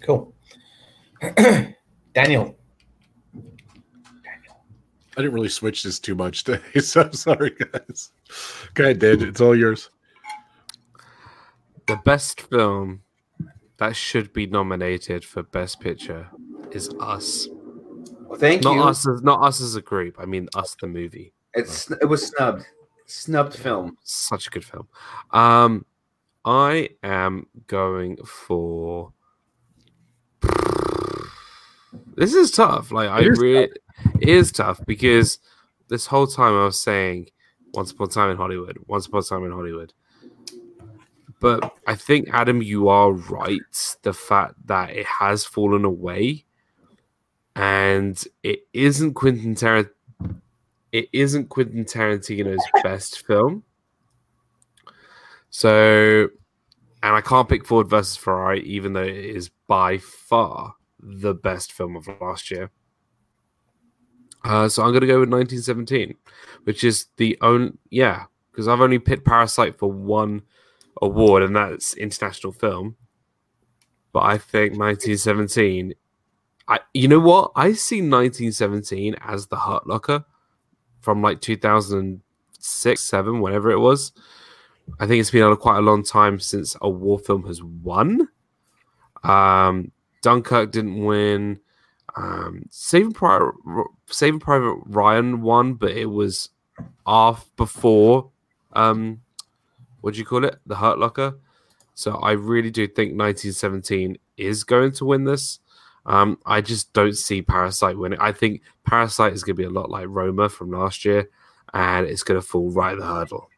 Cool. 0.03 0.35
Daniel. 2.15 2.57
Daniel. 3.35 4.57
I 5.17 5.23
didn't 5.23 5.33
really 5.33 5.49
switch 5.49 5.83
this 5.83 5.99
too 5.99 6.15
much 6.15 6.45
today. 6.45 6.61
So 6.81 7.03
I'm 7.03 7.13
sorry, 7.13 7.51
guys. 7.51 8.13
Go 8.75 8.85
ahead, 8.85 8.99
Dan. 8.99 9.23
It's 9.23 9.41
all 9.41 9.57
yours. 9.57 9.91
The 11.87 11.97
best 12.05 12.41
film 12.43 13.03
that 13.79 13.97
should 13.97 14.33
be 14.33 14.47
nominated 14.47 15.25
for 15.25 15.43
Best 15.43 15.81
Picture 15.81 16.29
is 16.71 16.89
Us. 17.01 17.49
Well, 18.27 18.39
thank 18.39 18.63
Not 18.63 18.75
you. 18.75 18.83
us 18.83 19.07
as 19.07 19.23
not 19.23 19.43
us 19.43 19.61
as 19.61 19.75
a 19.77 19.83
group. 19.83 20.17
I 20.19 20.25
mean 20.25 20.49
Us 20.55 20.77
the 20.81 20.87
movie. 20.87 21.33
It's 21.55 21.91
it 21.91 22.09
was 22.09 22.29
snubbed, 22.29 22.65
snubbed 23.07 23.55
film. 23.55 23.99
Such 24.05 24.47
a 24.47 24.51
good 24.51 24.65
film. 24.65 24.89
Um, 25.33 25.85
I 26.45 26.91
am 27.03 27.47
going 27.67 28.17
for. 28.25 29.13
This 32.15 32.35
is 32.35 32.51
tough. 32.51 32.91
Like 32.91 33.09
I 33.09 33.21
really, 33.21 33.71
it 34.21 34.29
is 34.29 34.53
tough 34.53 34.81
because 34.87 35.39
this 35.89 36.07
whole 36.07 36.27
time 36.27 36.55
I 36.55 36.65
was 36.65 36.81
saying, 36.81 37.31
"Once 37.75 37.93
upon 37.93 38.09
a 38.09 38.11
time 38.11 38.31
in 38.31 38.37
Hollywood," 38.37 38.79
"Once 38.87 39.07
upon 39.07 39.21
a 39.21 39.25
time 39.25 39.45
in 39.45 39.53
Hollywood." 39.53 39.93
But 41.41 41.75
I 41.87 41.97
think 41.97 42.29
Adam, 42.33 42.63
you 42.63 42.89
are 42.89 43.13
right. 43.13 43.99
The 44.03 44.13
fact 44.13 44.55
that 44.67 44.91
it 44.91 45.07
has 45.07 45.45
fallen 45.45 45.85
away, 45.85 46.45
and 47.57 48.23
it 48.43 48.61
isn't 48.73 49.15
Quentin 49.15 49.55
Tarantino. 49.55 49.91
It 50.93 51.09
isn't 51.13 51.49
Quentin 51.49 51.85
Tarantino's 51.85 52.63
best 52.83 53.27
film. 53.27 53.65
So, 55.49 56.29
and 57.03 57.15
I 57.17 57.21
can't 57.23 57.49
pick 57.49 57.67
Ford 57.67 57.89
versus 57.89 58.17
Ferrari, 58.17 58.63
even 58.63 58.93
though 58.93 59.03
it 59.03 59.17
is 59.17 59.51
by 59.67 59.99
far 59.99 60.75
the 61.03 61.35
best 61.35 61.73
film 61.73 61.97
of 61.97 62.09
last 62.21 62.51
year. 62.51 62.71
Uh, 64.45 64.69
so 64.69 64.83
I'm 64.83 64.91
going 64.91 65.03
to 65.03 65.07
go 65.07 65.21
with 65.21 65.31
1917, 65.31 66.17
which 66.65 66.85
is 66.85 67.07
the 67.17 67.39
only 67.41 67.73
yeah, 67.91 68.25
because 68.51 68.69
I've 68.69 68.81
only 68.81 68.99
picked 68.99 69.25
Parasite 69.25 69.79
for 69.79 69.91
one 69.91 70.43
award, 71.01 71.43
and 71.43 71.55
that's 71.55 71.95
international 71.95 72.53
film. 72.53 72.97
But 74.13 74.25
I 74.25 74.39
think 74.39 74.73
1917. 74.79 75.95
I 76.69 76.79
you 76.95 77.09
know 77.09 77.21
what 77.21 77.53
I 77.57 77.73
see 77.73 77.97
1917 77.97 79.17
as 79.21 79.47
the 79.49 79.57
Hurt 79.57 79.87
Locker 79.87 80.25
from 81.01 81.21
like 81.21 81.41
2006, 81.41 83.01
seven, 83.01 83.41
whenever 83.41 83.71
it 83.71 83.81
was. 83.81 84.13
I 84.99 85.07
think 85.07 85.21
it's 85.21 85.31
been 85.31 85.57
quite 85.57 85.79
a 85.79 85.83
long 85.83 86.03
time 86.05 86.41
since 86.41 86.77
a 86.81 86.89
war 86.89 87.19
film 87.19 87.47
has 87.47 87.63
won. 87.63 88.29
Um, 89.23 89.93
Dunkirk 90.23 90.73
didn't 90.73 91.05
win. 91.05 91.61
Um, 92.17 92.67
Saving 92.71 93.13
Private 93.13 93.55
Saving 94.07 94.41
Private 94.41 94.77
Ryan 94.87 95.43
won, 95.43 95.75
but 95.75 95.93
it 95.93 96.07
was 96.07 96.51
off 97.07 97.55
before. 97.57 98.31
Um, 98.73 99.21
what 100.01 100.15
do 100.15 100.21
you 100.21 100.27
call 100.27 100.45
it? 100.45 100.59
The 100.67 100.77
Hurt 100.77 100.99
Locker. 100.99 101.39
So 101.95 102.13
I 102.17 102.33
really 102.33 102.71
do 102.71 102.87
think 102.87 103.19
1917 103.19 104.19
is 104.37 104.65
going 104.65 104.93
to 104.93 105.05
win 105.05 105.25
this. 105.25 105.61
Um, 106.05 106.39
I 106.45 106.61
just 106.61 106.93
don't 106.93 107.17
see 107.17 107.43
Parasite 107.43 107.97
winning. 107.97 108.19
I 108.21 108.33
think 108.33 108.63
Parasite 108.85 109.33
is 109.33 109.45
going 109.45 109.57
to 109.57 109.63
be 109.63 109.67
a 109.67 109.71
lot 109.71 109.91
like 109.91 110.07
Roma 110.09 110.49
from 110.49 110.71
last 110.71 111.05
year, 111.05 111.31
and 111.73 112.07
it's 112.07 112.25
going 112.25 112.41
to 112.41 112.47
fall 112.47 112.71
right 112.71 112.97
the 112.99 113.07
hurdle. 113.07 113.49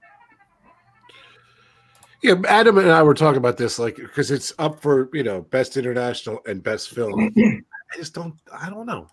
Yeah, 2.24 2.36
Adam 2.48 2.78
and 2.78 2.90
I 2.90 3.02
were 3.02 3.12
talking 3.12 3.36
about 3.36 3.58
this, 3.58 3.78
like, 3.78 3.96
because 3.96 4.30
it's 4.30 4.50
up 4.58 4.80
for 4.80 5.10
you 5.12 5.22
know 5.22 5.42
best 5.42 5.76
international 5.76 6.40
and 6.46 6.62
best 6.62 6.88
film. 6.88 7.34
I 7.92 7.96
just 7.96 8.14
don't. 8.14 8.34
I 8.50 8.70
don't 8.70 8.86
know. 8.86 9.08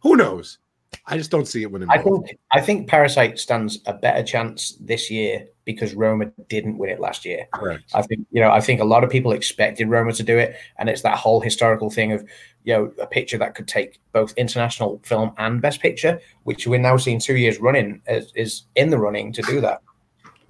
Who 0.00 0.16
knows? 0.16 0.58
I 1.06 1.16
just 1.16 1.30
don't 1.30 1.46
see 1.46 1.62
it 1.62 1.70
winning. 1.70 1.88
I 1.88 1.98
think 1.98 2.36
I 2.50 2.60
think 2.60 2.88
Parasite 2.88 3.38
stands 3.38 3.78
a 3.86 3.94
better 3.94 4.24
chance 4.24 4.76
this 4.80 5.08
year 5.08 5.46
because 5.64 5.94
Roma 5.94 6.32
didn't 6.48 6.78
win 6.78 6.90
it 6.90 6.98
last 6.98 7.24
year. 7.24 7.46
Correct. 7.54 7.84
I 7.94 8.02
think 8.02 8.26
you 8.32 8.40
know 8.40 8.50
I 8.50 8.60
think 8.60 8.80
a 8.80 8.84
lot 8.84 9.04
of 9.04 9.10
people 9.10 9.30
expected 9.30 9.88
Roma 9.88 10.12
to 10.14 10.24
do 10.24 10.36
it, 10.36 10.56
and 10.80 10.88
it's 10.88 11.02
that 11.02 11.16
whole 11.16 11.40
historical 11.40 11.90
thing 11.90 12.10
of 12.10 12.28
you 12.64 12.74
know 12.74 12.92
a 13.00 13.06
picture 13.06 13.38
that 13.38 13.54
could 13.54 13.68
take 13.68 14.00
both 14.10 14.32
international 14.36 15.00
film 15.04 15.30
and 15.38 15.62
Best 15.62 15.80
Picture, 15.80 16.20
which 16.42 16.66
we're 16.66 16.80
now 16.80 16.96
seeing 16.96 17.20
two 17.20 17.36
years 17.36 17.60
running 17.60 18.02
is, 18.08 18.32
is 18.34 18.62
in 18.74 18.90
the 18.90 18.98
running 18.98 19.32
to 19.32 19.42
do 19.42 19.60
that. 19.60 19.80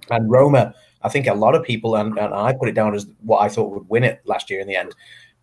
And 0.09 0.29
Roma, 0.29 0.73
I 1.03 1.09
think 1.09 1.27
a 1.27 1.33
lot 1.33 1.55
of 1.55 1.63
people 1.63 1.95
and, 1.95 2.17
and 2.17 2.33
I 2.33 2.53
put 2.53 2.69
it 2.69 2.75
down 2.75 2.95
as 2.95 3.07
what 3.21 3.39
I 3.39 3.49
thought 3.49 3.71
would 3.71 3.89
win 3.89 4.03
it 4.03 4.21
last 4.25 4.49
year 4.49 4.59
in 4.59 4.67
the 4.67 4.75
end, 4.75 4.93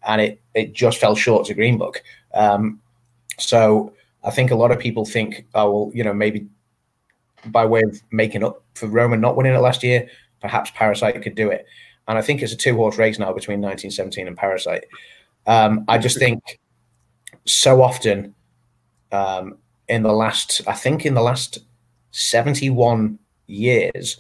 and 0.07 0.21
it 0.21 0.41
it 0.55 0.73
just 0.73 0.99
fell 0.99 1.15
short 1.15 1.47
to 1.47 1.55
Green 1.55 1.79
Book. 1.79 2.03
Um, 2.35 2.81
so 3.39 3.93
I 4.25 4.31
think 4.31 4.51
a 4.51 4.57
lot 4.57 4.71
of 4.71 4.79
people 4.79 5.05
think, 5.05 5.47
oh 5.55 5.71
well, 5.71 5.91
you 5.95 6.05
know 6.05 6.15
maybe 6.15 6.47
by 7.47 7.65
way 7.65 7.83
of 7.83 8.01
making 8.11 8.45
up 8.45 8.63
for 8.75 8.87
Roma 8.87 9.17
not 9.17 9.37
winning 9.37 9.55
it 9.55 9.59
last 9.59 9.83
year, 9.83 10.09
perhaps 10.41 10.71
Parasite 10.75 11.21
could 11.23 11.35
do 11.35 11.51
it. 11.51 11.67
And 12.07 12.17
I 12.17 12.23
think 12.23 12.43
it's 12.43 12.53
a 12.53 12.57
two 12.57 12.75
horse 12.75 12.99
race 12.99 13.19
now 13.19 13.33
between 13.33 13.61
1917 13.61 14.27
and 14.27 14.37
Parasite. 14.37 14.85
Um, 15.47 15.85
I 15.89 15.99
just 15.99 16.19
think 16.19 16.59
so 17.45 17.83
often 17.83 18.35
um, 19.13 19.59
in 19.89 20.03
the 20.03 20.13
last, 20.13 20.63
I 20.67 20.73
think 20.73 21.05
in 21.07 21.15
the 21.15 21.23
last 21.23 21.59
71 22.13 23.19
years, 23.47 24.19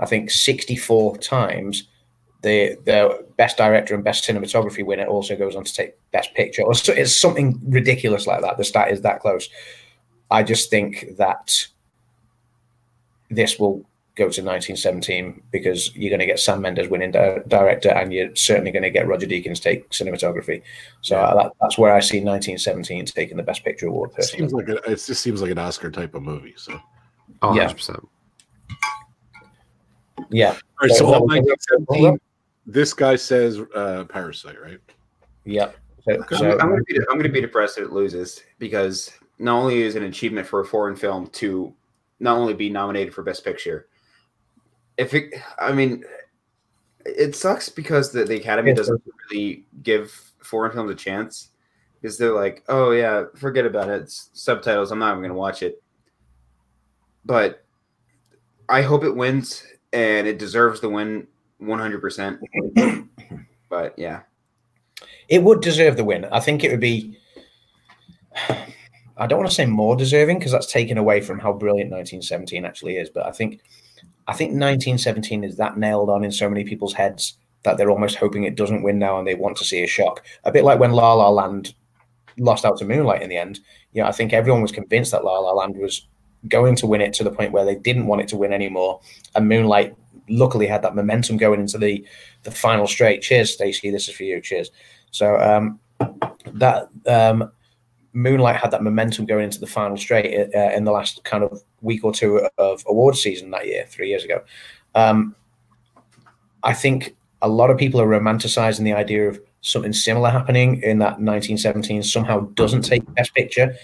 I 0.00 0.06
think 0.06 0.30
64 0.30 1.18
times 1.18 1.88
the 2.42 2.76
the 2.84 3.26
best 3.36 3.56
director 3.56 3.94
and 3.94 4.04
best 4.04 4.28
cinematography 4.28 4.84
winner 4.84 5.06
also 5.06 5.34
goes 5.36 5.56
on 5.56 5.64
to 5.64 5.72
take 5.74 5.94
best 6.12 6.34
picture. 6.34 6.62
Or 6.62 6.74
so 6.74 6.92
it's 6.92 7.16
something 7.16 7.58
ridiculous 7.66 8.26
like 8.26 8.42
that. 8.42 8.58
The 8.58 8.64
stat 8.64 8.90
is 8.90 9.00
that 9.02 9.20
close. 9.20 9.48
I 10.30 10.42
just 10.42 10.68
think 10.70 11.16
that 11.16 11.66
this 13.30 13.58
will 13.58 13.84
go 14.16 14.24
to 14.24 14.42
1917 14.44 15.42
because 15.50 15.94
you're 15.96 16.10
going 16.10 16.20
to 16.20 16.26
get 16.26 16.38
sam 16.38 16.60
mendes 16.60 16.88
winning 16.88 17.10
di- 17.10 17.40
director 17.48 17.88
and 17.88 18.12
you're 18.12 18.34
certainly 18.36 18.70
going 18.70 18.84
to 18.84 18.90
get 18.90 19.08
roger 19.08 19.26
deakins 19.26 19.60
take 19.60 19.88
cinematography. 19.90 20.62
So 21.00 21.16
Yeah. 21.16 21.34
that, 21.34 21.52
that's 21.60 21.76
where 21.78 21.92
i 21.92 21.98
see 22.00 22.18
1917 22.20 23.06
taking 23.06 23.36
the 23.36 23.42
best 23.42 23.64
picture 23.64 23.88
award 23.88 24.12
It 24.16 24.24
seems 24.24 24.52
like 24.52 24.68
a, 24.68 24.76
it 24.88 24.96
just 25.04 25.20
seems 25.20 25.42
like 25.42 25.50
an 25.50 25.58
Oscar 25.58 25.90
type 25.90 26.14
of 26.14 26.22
movie. 26.22 26.54
So, 26.56 26.80
all 27.42 27.52
Oh, 27.52 27.54
Yeah. 30.30 30.52
100%. 30.52 30.56
yeah 30.56 30.56
right. 30.82 30.90
So, 30.90 30.96
So- 30.96 31.06
all 31.14 31.26
1917. 31.26 32.20
This 32.66 32.94
guy 32.94 33.16
says 33.16 33.60
uh, 33.74 34.04
Parasite, 34.04 34.60
right? 34.60 34.78
Yep. 35.44 35.76
so, 36.08 36.14
I'm, 36.14 36.38
so- 36.38 36.58
I'm 36.58 36.68
going 36.70 36.78
to 36.78 36.84
be 36.84 36.98
I'm 37.10 37.16
going 37.18 37.24
to 37.24 37.28
be 37.28 37.40
depressed 37.42 37.76
if 37.76 37.84
it 37.84 37.92
loses 37.92 38.42
because 38.58 39.12
not 39.38 39.58
only 39.58 39.82
is 39.82 39.96
it 39.96 40.02
an 40.02 40.08
achievement 40.08 40.46
for 40.46 40.60
a 40.60 40.64
foreign 40.64 40.96
film 40.96 41.26
to 41.28 41.74
not 42.20 42.38
only 42.38 42.54
be 42.54 42.70
nominated 42.70 43.12
for 43.12 43.22
Best 43.22 43.44
Picture, 43.44 43.88
if 44.96 45.12
it, 45.12 45.34
I 45.58 45.72
mean, 45.72 46.04
it 47.04 47.36
sucks 47.36 47.68
because 47.68 48.12
the, 48.12 48.24
the 48.24 48.36
Academy 48.36 48.70
Yes, 48.70 48.78
doesn't 48.78 49.02
really 49.30 49.64
give 49.82 50.10
foreign 50.42 50.72
films 50.72 50.90
a 50.90 50.94
chance 50.94 51.48
because 52.00 52.16
they're 52.16 52.34
like, 52.34 52.64
oh 52.68 52.92
yeah, 52.92 53.24
forget 53.34 53.66
about 53.66 53.88
it. 53.90 54.02
It's 54.02 54.30
subtitles. 54.32 54.90
I'm 54.90 54.98
not 54.98 55.10
even 55.10 55.20
going 55.20 55.30
to 55.30 55.34
watch 55.34 55.62
it. 55.62 55.82
But 57.24 57.64
I 58.68 58.82
hope 58.82 59.04
it 59.04 59.14
wins 59.14 59.64
and 59.94 60.26
it 60.26 60.38
deserves 60.38 60.80
the 60.80 60.90
win 60.90 61.26
100%. 61.62 62.38
but 63.70 63.94
yeah. 63.96 64.22
It 65.28 65.42
would 65.42 65.62
deserve 65.62 65.96
the 65.96 66.04
win. 66.04 66.26
I 66.26 66.40
think 66.40 66.64
it 66.64 66.70
would 66.70 66.80
be. 66.80 67.16
I 69.16 69.28
don't 69.28 69.38
want 69.38 69.48
to 69.48 69.54
say 69.54 69.64
more 69.64 69.94
deserving 69.96 70.38
because 70.38 70.52
that's 70.52 70.70
taken 70.70 70.98
away 70.98 71.20
from 71.20 71.38
how 71.38 71.52
brilliant 71.52 71.92
1917 71.92 72.64
actually 72.64 72.96
is. 72.96 73.08
But 73.08 73.24
I 73.26 73.30
think, 73.30 73.60
I 74.26 74.32
think 74.32 74.50
1917 74.50 75.44
is 75.44 75.56
that 75.56 75.78
nailed 75.78 76.10
on 76.10 76.24
in 76.24 76.32
so 76.32 76.50
many 76.50 76.64
people's 76.64 76.92
heads 76.92 77.38
that 77.62 77.78
they're 77.78 77.90
almost 77.90 78.16
hoping 78.16 78.42
it 78.42 78.56
doesn't 78.56 78.82
win 78.82 78.98
now 78.98 79.18
and 79.18 79.26
they 79.26 79.36
want 79.36 79.56
to 79.58 79.64
see 79.64 79.84
a 79.84 79.86
shock. 79.86 80.24
A 80.42 80.52
bit 80.52 80.64
like 80.64 80.80
when 80.80 80.92
La 80.92 81.14
La 81.14 81.30
Land 81.30 81.74
lost 82.38 82.64
out 82.64 82.76
to 82.78 82.84
Moonlight 82.84 83.22
in 83.22 83.30
the 83.30 83.36
end. 83.36 83.60
You 83.92 84.02
know, 84.02 84.08
I 84.08 84.12
think 84.12 84.32
everyone 84.32 84.62
was 84.62 84.72
convinced 84.72 85.12
that 85.12 85.24
La 85.24 85.38
La 85.38 85.52
Land 85.52 85.76
was 85.76 86.08
going 86.48 86.76
to 86.76 86.86
win 86.86 87.00
it 87.00 87.12
to 87.14 87.24
the 87.24 87.30
point 87.30 87.52
where 87.52 87.64
they 87.64 87.74
didn't 87.74 88.06
want 88.06 88.20
it 88.20 88.28
to 88.28 88.36
win 88.36 88.52
anymore. 88.52 89.00
And 89.34 89.48
Moonlight 89.48 89.96
luckily 90.28 90.66
had 90.66 90.82
that 90.82 90.94
momentum 90.94 91.36
going 91.36 91.60
into 91.60 91.78
the 91.78 92.04
the 92.42 92.50
final 92.50 92.86
straight. 92.86 93.22
Cheers, 93.22 93.52
Stacey. 93.52 93.90
This 93.90 94.08
is 94.08 94.14
for 94.14 94.24
you. 94.24 94.40
Cheers. 94.40 94.70
So 95.10 95.38
um, 95.38 95.80
that 96.46 96.88
um, 97.06 97.50
Moonlight 98.12 98.56
had 98.56 98.70
that 98.70 98.82
momentum 98.82 99.26
going 99.26 99.44
into 99.44 99.60
the 99.60 99.66
final 99.66 99.96
straight 99.96 100.54
uh, 100.54 100.70
in 100.74 100.84
the 100.84 100.92
last 100.92 101.24
kind 101.24 101.44
of 101.44 101.62
week 101.82 102.04
or 102.04 102.12
two 102.12 102.48
of 102.58 102.84
award 102.86 103.16
season 103.16 103.50
that 103.50 103.66
year, 103.66 103.86
three 103.88 104.08
years 104.08 104.24
ago. 104.24 104.42
Um, 104.94 105.34
I 106.62 106.72
think 106.72 107.16
a 107.42 107.48
lot 107.48 107.70
of 107.70 107.76
people 107.76 108.00
are 108.00 108.06
romanticizing 108.06 108.84
the 108.84 108.94
idea 108.94 109.28
of 109.28 109.40
something 109.60 109.92
similar 109.92 110.30
happening 110.30 110.80
in 110.82 110.98
that 110.98 111.20
1917 111.20 112.02
somehow 112.02 112.40
doesn't 112.54 112.82
take 112.82 113.04
the 113.04 113.12
Best 113.12 113.34
Picture, 113.34 113.74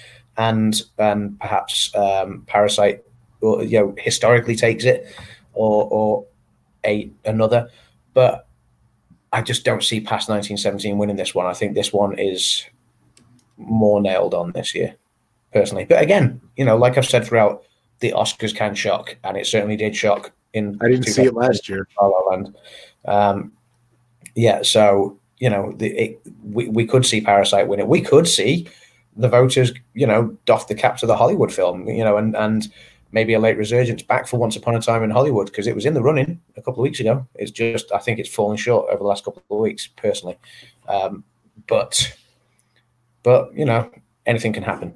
and 0.41 0.83
and 0.97 1.39
perhaps 1.39 1.95
um, 1.95 2.45
Parasite, 2.47 3.05
or, 3.43 3.63
you 3.63 3.79
know, 3.79 3.95
historically 3.99 4.57
takes 4.57 4.85
it, 4.85 5.07
or 5.53 5.87
or 5.91 6.25
a 6.85 7.11
another, 7.27 7.69
but 8.15 8.49
I 9.33 9.43
just 9.43 9.65
don't 9.65 9.85
see 9.85 10.01
past 10.01 10.31
1917 10.31 10.97
winning 10.97 11.17
this 11.17 11.35
one. 11.35 11.47
I 11.47 11.53
think 11.53 11.75
this 11.75 11.93
one 11.93 12.19
is 12.19 12.65
more 13.59 14.01
nailed 14.01 14.33
on 14.33 14.53
this 14.53 14.75
year, 14.75 14.97
personally. 15.53 15.85
But 15.85 16.03
again, 16.03 16.41
you 16.57 16.65
know, 16.65 16.79
like 16.79 16.97
I've 16.97 17.07
said 17.07 17.27
throughout, 17.27 17.63
the 17.99 18.13
Oscars 18.13 18.57
can 18.57 18.75
shock, 18.75 19.17
and 19.23 19.37
it 19.37 19.47
certainly 19.47 19.77
did 19.77 19.95
shock 19.95 20.33
in. 20.55 20.79
I 20.81 20.89
didn't 20.89 21.05
see 21.05 21.25
it 21.25 21.35
last 21.35 21.69
year. 21.69 21.87
La 22.01 22.09
La 22.09 22.31
Land. 22.31 22.57
Um, 23.05 23.53
yeah, 24.35 24.63
so 24.63 25.19
you 25.39 25.51
know, 25.51 25.73
the, 25.77 25.89
it, 25.89 26.21
we 26.43 26.69
we 26.69 26.87
could 26.87 27.05
see 27.05 27.21
Parasite 27.21 27.69
win 27.69 27.81
it. 27.81 27.89
We 27.89 28.01
could 28.01 28.27
see 28.27 28.67
the 29.17 29.29
voters, 29.29 29.73
you 29.95 30.07
know, 30.07 30.37
doff 30.45 30.69
the 30.69 30.75
cap 30.75 30.97
to 30.99 31.07
the 31.07 31.17
Hollywood 31.17 31.53
film, 31.53 31.89
you 31.89 32.05
know, 32.05 32.17
and 32.17 32.37
and 32.37 32.69
maybe 33.13 33.35
a 33.35 33.41
late 33.41 33.57
resurgence 33.57 34.03
back 34.03 34.27
for 34.27 34.39
Once 34.39 34.57
Upon 34.57 34.77
a 34.77 34.81
Time 34.81 35.03
in 35.03 35.11
Hollywood 35.11 35.47
because 35.47 35.67
it 35.67 35.75
was 35.75 35.85
in 35.87 35.95
the 35.95 36.03
running 36.03 36.41
a 36.57 36.63
couple 36.63 36.83
of 36.83 36.85
weeks 36.85 37.01
ago. 37.01 37.27
It's 37.35 37.51
just 37.51 37.93
I 37.93 37.99
think 37.99 38.19
it's 38.19 38.33
fallen 38.33 38.57
short 38.57 38.89
over 38.89 38.99
the 38.99 39.09
last 39.09 39.25
couple 39.25 39.43
of 39.51 39.59
weeks, 39.59 39.87
personally. 39.87 40.39
Um, 40.89 41.25
but 41.67 42.17
but 43.23 43.55
you 43.55 43.65
know, 43.65 43.91
anything 44.27 44.53
can 44.53 44.63
happen. 44.63 44.95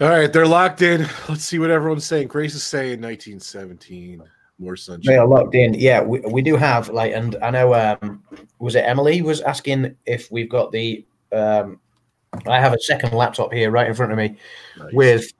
All 0.00 0.08
right, 0.08 0.32
they're 0.32 0.46
locked 0.46 0.82
in. 0.82 1.06
Let's 1.28 1.44
see 1.44 1.58
what 1.58 1.70
everyone's 1.70 2.04
saying. 2.04 2.28
Grace 2.28 2.54
is 2.54 2.64
saying 2.64 3.00
1917. 3.00 4.22
More 4.58 4.76
sunshine. 4.76 5.12
They 5.12 5.18
are 5.18 5.26
locked 5.26 5.54
in. 5.54 5.74
Yeah, 5.74 6.00
we, 6.00 6.20
we 6.20 6.42
do 6.42 6.56
have 6.56 6.88
like, 6.88 7.12
and 7.12 7.36
I 7.42 7.50
know 7.50 7.74
um 7.74 8.22
was 8.58 8.74
it 8.74 8.84
Emily 8.86 9.22
was 9.22 9.40
asking 9.40 9.96
if 10.06 10.30
we've 10.30 10.48
got 10.48 10.72
the 10.72 11.04
um 11.34 11.80
I 12.46 12.58
have 12.58 12.72
a 12.72 12.80
second 12.80 13.12
laptop 13.12 13.52
here 13.52 13.70
right 13.70 13.86
in 13.86 13.94
front 13.94 14.12
of 14.12 14.18
me 14.18 14.36
Nice. 14.78 14.92
with 14.92 15.32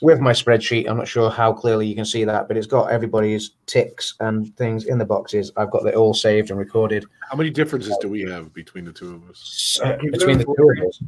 with 0.00 0.20
my 0.20 0.32
spreadsheet. 0.32 0.88
I'm 0.88 0.96
not 0.96 1.08
sure 1.08 1.28
how 1.30 1.52
clearly 1.52 1.86
you 1.86 1.94
can 1.96 2.04
see 2.04 2.22
that, 2.24 2.46
but 2.46 2.56
it's 2.56 2.66
got 2.66 2.90
everybody's 2.92 3.52
ticks 3.66 4.14
and 4.20 4.54
things 4.56 4.84
in 4.84 4.98
the 4.98 5.04
boxes. 5.04 5.50
I've 5.56 5.70
got 5.72 5.84
it 5.86 5.94
all 5.94 6.14
saved 6.14 6.50
and 6.50 6.58
recorded 6.58 7.04
How 7.28 7.36
many 7.36 7.50
differences 7.50 7.96
do 8.00 8.08
we 8.08 8.22
have 8.22 8.52
between 8.54 8.84
the 8.84 8.92
two 8.92 9.14
of 9.14 9.28
us? 9.28 9.40
so, 9.42 9.98
between 10.10 10.38
the 10.38 10.44
two 10.44 10.52
of 10.78 10.88
us. 10.88 11.02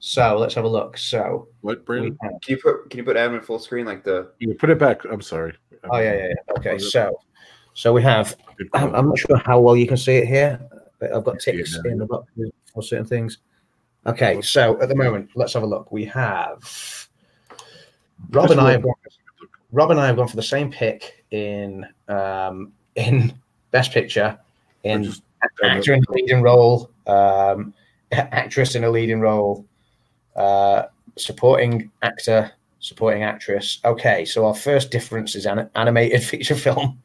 So 0.00 0.36
let's 0.36 0.54
have 0.54 0.64
a 0.64 0.68
look. 0.68 0.98
So 0.98 1.46
What, 1.60 1.78
we 1.80 1.84
Brandon? 1.84 2.18
Can 2.20 2.40
you 2.48 2.56
put 2.56 2.90
Can 2.90 2.98
you 2.98 3.04
put 3.04 3.16
Adam 3.16 3.36
in 3.36 3.42
full 3.42 3.60
screen 3.60 3.86
like 3.86 4.02
the? 4.02 4.32
You 4.40 4.54
put 4.54 4.70
it 4.70 4.78
back. 4.78 5.04
I'm 5.04 5.22
sorry. 5.22 5.54
oh 5.90 5.98
yeah, 5.98 6.14
yeah, 6.14 6.26
yeah. 6.28 6.54
Okay, 6.58 6.78
so 6.78 7.16
so 7.74 7.92
we 7.92 8.02
have 8.02 8.36
I'm. 8.74 8.92
I'm 8.94 9.08
not 9.08 9.18
sure 9.18 9.36
how 9.36 9.60
well 9.60 9.76
you 9.76 9.86
can 9.86 9.96
see 9.96 10.16
it 10.16 10.26
here, 10.26 10.60
but 10.98 11.12
I've 11.12 11.24
got 11.24 11.38
ticks 11.38 11.78
now. 11.84 11.90
in 11.90 11.98
the 11.98 12.06
box 12.06 12.26
for 12.72 12.82
certain 12.82 13.06
things. 13.06 13.38
Okay, 14.06 14.40
so 14.40 14.80
at 14.80 14.88
the 14.88 14.96
moment, 14.96 15.30
let's 15.34 15.52
have 15.54 15.62
a 15.62 15.66
look. 15.66 15.92
We 15.92 16.04
have 16.06 17.08
Rob 18.30 18.50
and 18.50 18.60
I 18.60 18.72
have 18.72 18.82
gone, 18.82 18.94
Rob 19.70 19.90
and 19.90 20.00
I 20.00 20.06
have 20.06 20.16
gone 20.16 20.28
for 20.28 20.36
the 20.36 20.42
same 20.42 20.70
pick 20.70 21.24
in 21.30 21.86
um, 22.08 22.72
in 22.96 23.32
Best 23.70 23.92
Picture, 23.92 24.38
in 24.84 25.04
Just- 25.04 25.22
actor 25.62 25.94
in 25.94 26.02
a 26.08 26.12
leading 26.12 26.42
role, 26.42 26.90
um, 27.06 27.72
actress 28.12 28.74
in 28.74 28.84
a 28.84 28.90
leading 28.90 29.20
role, 29.20 29.64
uh, 30.36 30.84
supporting 31.16 31.90
actor, 32.02 32.50
supporting 32.80 33.22
actress. 33.22 33.80
Okay, 33.84 34.24
so 34.24 34.46
our 34.46 34.54
first 34.54 34.90
difference 34.90 35.34
is 35.34 35.46
an 35.46 35.70
animated 35.74 36.22
feature 36.30 36.54
film. 36.54 37.00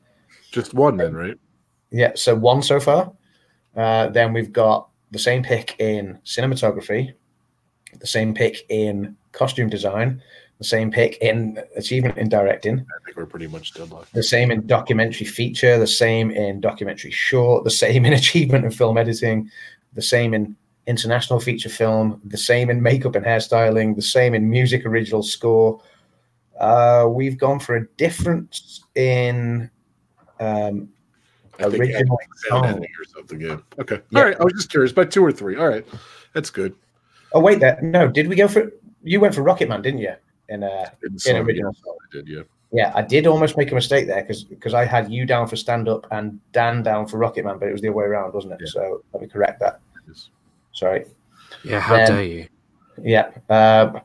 Just 0.51 0.73
one 0.73 0.97
then, 0.97 1.15
right? 1.15 1.37
Yeah, 1.91 2.11
so 2.15 2.35
one 2.35 2.61
so 2.61 2.79
far. 2.79 3.11
Uh, 3.75 4.09
then 4.09 4.33
we've 4.33 4.51
got 4.51 4.89
the 5.11 5.19
same 5.19 5.43
pick 5.43 5.75
in 5.79 6.19
cinematography, 6.25 7.13
the 7.99 8.07
same 8.07 8.33
pick 8.33 8.65
in 8.69 9.15
costume 9.31 9.69
design, 9.69 10.21
the 10.57 10.63
same 10.63 10.91
pick 10.91 11.17
in 11.21 11.59
achievement 11.75 12.17
in 12.17 12.29
directing, 12.29 12.79
I 12.79 13.05
think 13.05 13.17
we're 13.17 13.25
pretty 13.25 13.47
much 13.47 13.73
deadlocked. 13.73 14.13
the 14.13 14.23
same 14.23 14.51
in 14.51 14.65
documentary 14.65 15.27
feature, 15.27 15.77
the 15.77 15.87
same 15.87 16.31
in 16.31 16.59
documentary 16.59 17.11
short, 17.11 17.63
the 17.63 17.69
same 17.69 18.05
in 18.05 18.13
achievement 18.21 18.65
in 18.65 18.71
film 18.71 18.97
editing, 18.97 19.49
the 19.93 20.01
same 20.01 20.33
in 20.33 20.55
international 20.87 21.39
feature 21.39 21.69
film, 21.69 22.19
the 22.23 22.37
same 22.37 22.69
in 22.69 22.81
makeup 22.81 23.15
and 23.15 23.25
hairstyling, 23.25 23.95
the 23.95 24.01
same 24.01 24.33
in 24.33 24.49
music 24.49 24.85
original 24.85 25.21
score. 25.21 25.81
Uh, 26.59 27.05
we've 27.07 27.37
gone 27.37 27.59
for 27.59 27.75
a 27.75 27.87
difference 27.97 28.83
in 28.95 29.69
um, 30.39 30.89
I 31.59 31.69
think 31.69 31.83
original 31.83 32.19
sound 32.49 32.65
song. 32.65 32.85
or 32.99 33.05
something. 33.05 33.41
Yeah. 33.41 33.57
Okay. 33.79 34.01
Yeah. 34.09 34.19
All 34.19 34.25
right. 34.25 34.39
I 34.39 34.43
was 34.43 34.53
just 34.53 34.69
curious. 34.69 34.91
By 34.91 35.05
two 35.05 35.23
or 35.23 35.31
three. 35.31 35.57
All 35.57 35.67
right. 35.67 35.85
That's 36.33 36.49
good. 36.49 36.75
Oh 37.33 37.39
wait, 37.39 37.59
there. 37.59 37.79
No, 37.81 38.07
did 38.07 38.27
we 38.27 38.35
go 38.35 38.47
for? 38.47 38.71
You 39.03 39.19
went 39.19 39.35
for 39.35 39.41
Rocket 39.41 39.69
Man, 39.69 39.81
didn't 39.81 39.99
you? 40.01 40.13
In 40.49 40.63
uh, 40.63 40.89
In 41.03 41.17
in 41.25 41.35
original 41.37 41.73
yeah, 41.75 41.83
song. 41.83 41.97
I 42.01 42.15
did. 42.15 42.27
Yeah. 42.27 42.41
Yeah, 42.73 42.91
I 42.95 43.01
did 43.01 43.27
almost 43.27 43.57
make 43.57 43.71
a 43.71 43.75
mistake 43.75 44.07
there 44.07 44.21
because 44.21 44.43
because 44.43 44.73
I 44.73 44.83
had 44.85 45.11
you 45.11 45.25
down 45.25 45.47
for 45.47 45.55
stand 45.55 45.87
up 45.87 46.05
and 46.11 46.39
Dan 46.51 46.83
down 46.83 47.07
for 47.07 47.17
Rocket 47.17 47.45
Man, 47.45 47.57
but 47.59 47.69
it 47.69 47.71
was 47.71 47.81
the 47.81 47.87
other 47.87 47.95
way 47.95 48.05
around, 48.05 48.33
wasn't 48.33 48.53
it? 48.53 48.59
Yeah. 48.61 48.67
So 48.69 49.03
let 49.13 49.21
me 49.21 49.27
correct 49.29 49.59
that. 49.61 49.79
Yes. 50.07 50.29
Sorry. 50.73 51.05
Yeah, 51.63 51.79
how 51.79 51.95
Then- 51.95 52.07
dare 52.11 52.23
you? 52.23 52.47
Yeah. 53.01 53.29
Um, 53.49 54.01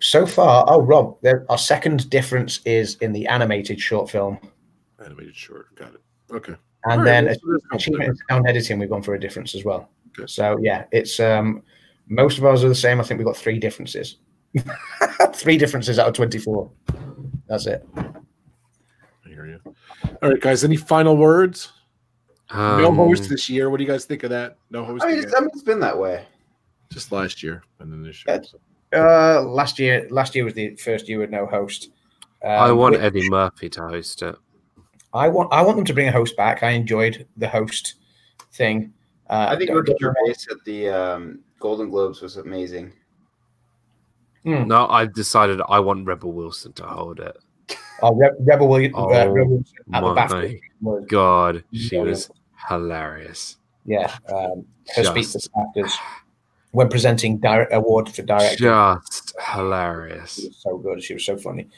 so 0.00 0.24
far, 0.24 0.64
oh 0.68 0.80
Rob, 0.80 1.18
there, 1.20 1.44
our 1.50 1.58
second 1.58 2.08
difference 2.08 2.60
is 2.64 2.94
in 2.96 3.12
the 3.12 3.26
animated 3.26 3.78
short 3.80 4.08
film, 4.10 4.38
Animated 5.04 5.36
short. 5.36 5.74
Got 5.76 5.94
it. 5.94 6.00
Okay. 6.32 6.54
and 6.84 6.92
All 6.92 6.98
right, 6.98 7.04
then 7.04 7.24
well, 7.26 7.34
so 7.34 7.40
there's 7.46 7.58
a 7.58 7.62
couple 7.64 7.76
achievement 7.78 8.10
in 8.10 8.16
sound 8.28 8.48
editing, 8.48 8.78
we've 8.78 8.90
gone 8.90 9.02
for 9.02 9.14
a 9.14 9.20
difference 9.20 9.54
as 9.54 9.64
well. 9.64 9.90
Okay. 10.18 10.26
So 10.26 10.58
yeah, 10.62 10.84
it's 10.92 11.18
um, 11.20 11.62
most 12.08 12.38
of 12.38 12.44
ours 12.44 12.64
are 12.64 12.68
the 12.68 12.74
same. 12.74 13.00
I 13.00 13.04
think 13.04 13.18
we've 13.18 13.26
got 13.26 13.36
three 13.36 13.58
differences. 13.58 14.16
three 15.34 15.56
differences 15.56 15.98
out 15.98 16.08
of 16.08 16.14
twenty-four. 16.14 16.70
That's 17.48 17.66
it. 17.66 17.86
I 17.96 19.28
hear 19.28 19.46
you. 19.46 19.60
All 20.22 20.30
right, 20.30 20.40
guys. 20.40 20.64
Any 20.64 20.76
final 20.76 21.16
words? 21.16 21.72
no 22.52 22.88
Um, 22.88 22.96
host 22.96 23.28
this 23.28 23.48
year. 23.48 23.70
What 23.70 23.76
do 23.78 23.84
you 23.84 23.90
guys 23.90 24.04
think 24.06 24.24
of 24.24 24.30
that? 24.30 24.56
No 24.70 24.84
host. 24.84 25.04
I 25.04 25.08
mean, 25.08 25.18
it's, 25.22 25.34
I 25.36 25.40
mean, 25.40 25.50
it's 25.52 25.62
been 25.62 25.80
that 25.80 25.96
way. 25.96 26.26
just 26.92 27.12
last 27.12 27.42
year 27.42 27.62
and 27.78 27.92
then 27.92 28.02
this 28.02 28.24
year. 28.26 28.36
That's- 28.38 28.54
Uh, 28.92 29.40
last 29.42 29.78
year, 29.78 30.08
last 30.10 30.34
year 30.34 30.44
was 30.44 30.54
the 30.54 30.74
first 30.74 31.08
year 31.08 31.20
with 31.20 31.30
no 31.30 31.46
host. 31.46 31.90
Um, 32.42 32.50
I 32.50 32.72
want 32.72 32.94
which- 32.96 33.02
Eddie 33.02 33.30
Murphy 33.30 33.68
to 33.70 33.82
host 33.82 34.22
it. 34.22 34.34
I 35.12 35.28
want. 35.28 35.52
I 35.52 35.62
want 35.62 35.76
them 35.76 35.84
to 35.86 35.94
bring 35.94 36.08
a 36.08 36.12
host 36.12 36.36
back. 36.36 36.62
I 36.62 36.70
enjoyed 36.70 37.26
the 37.36 37.48
host 37.48 37.94
thing. 38.52 38.92
Uh, 39.28 39.46
I 39.50 39.56
think 39.56 39.68
don't- 39.70 39.78
Ricky 39.78 39.94
Gervais 40.00 40.34
at 40.50 40.64
the 40.64 40.88
um, 40.88 41.40
Golden 41.58 41.88
Globes 41.90 42.20
was 42.20 42.36
amazing. 42.36 42.92
Hmm. 44.44 44.66
No, 44.68 44.86
I 44.88 45.06
decided 45.06 45.60
I 45.68 45.80
want 45.80 46.06
Rebel 46.06 46.32
Wilson 46.32 46.72
to 46.74 46.84
hold 46.86 47.20
it. 47.20 47.36
Oh, 48.02 48.14
Re- 48.14 48.30
Rebel 48.40 48.68
Williams, 48.68 48.94
Oh, 48.96 49.12
uh, 49.12 49.26
Rebel 49.28 49.56
Wilson 49.58 49.76
at 49.92 50.00
the 50.00 50.14
my 50.14 50.26
BAFTA 50.26 50.60
was- 50.80 51.04
God, 51.08 51.64
she 51.72 51.88
Brilliant. 51.90 52.08
was 52.10 52.30
hilarious. 52.68 53.58
yeah. 53.84 54.16
Um, 54.32 54.64
her 54.96 55.04
speech 55.04 55.32
to 55.32 55.48
actors 55.60 55.94
when 56.72 56.88
presenting 56.88 57.38
direct 57.38 57.72
award 57.74 58.08
for 58.08 58.22
directing. 58.22 58.58
Just 58.58 59.34
hilarious. 59.52 60.36
She 60.36 60.48
was 60.48 60.56
so 60.56 60.78
good. 60.78 61.02
She 61.02 61.14
was 61.14 61.24
so 61.26 61.36
funny. 61.36 61.68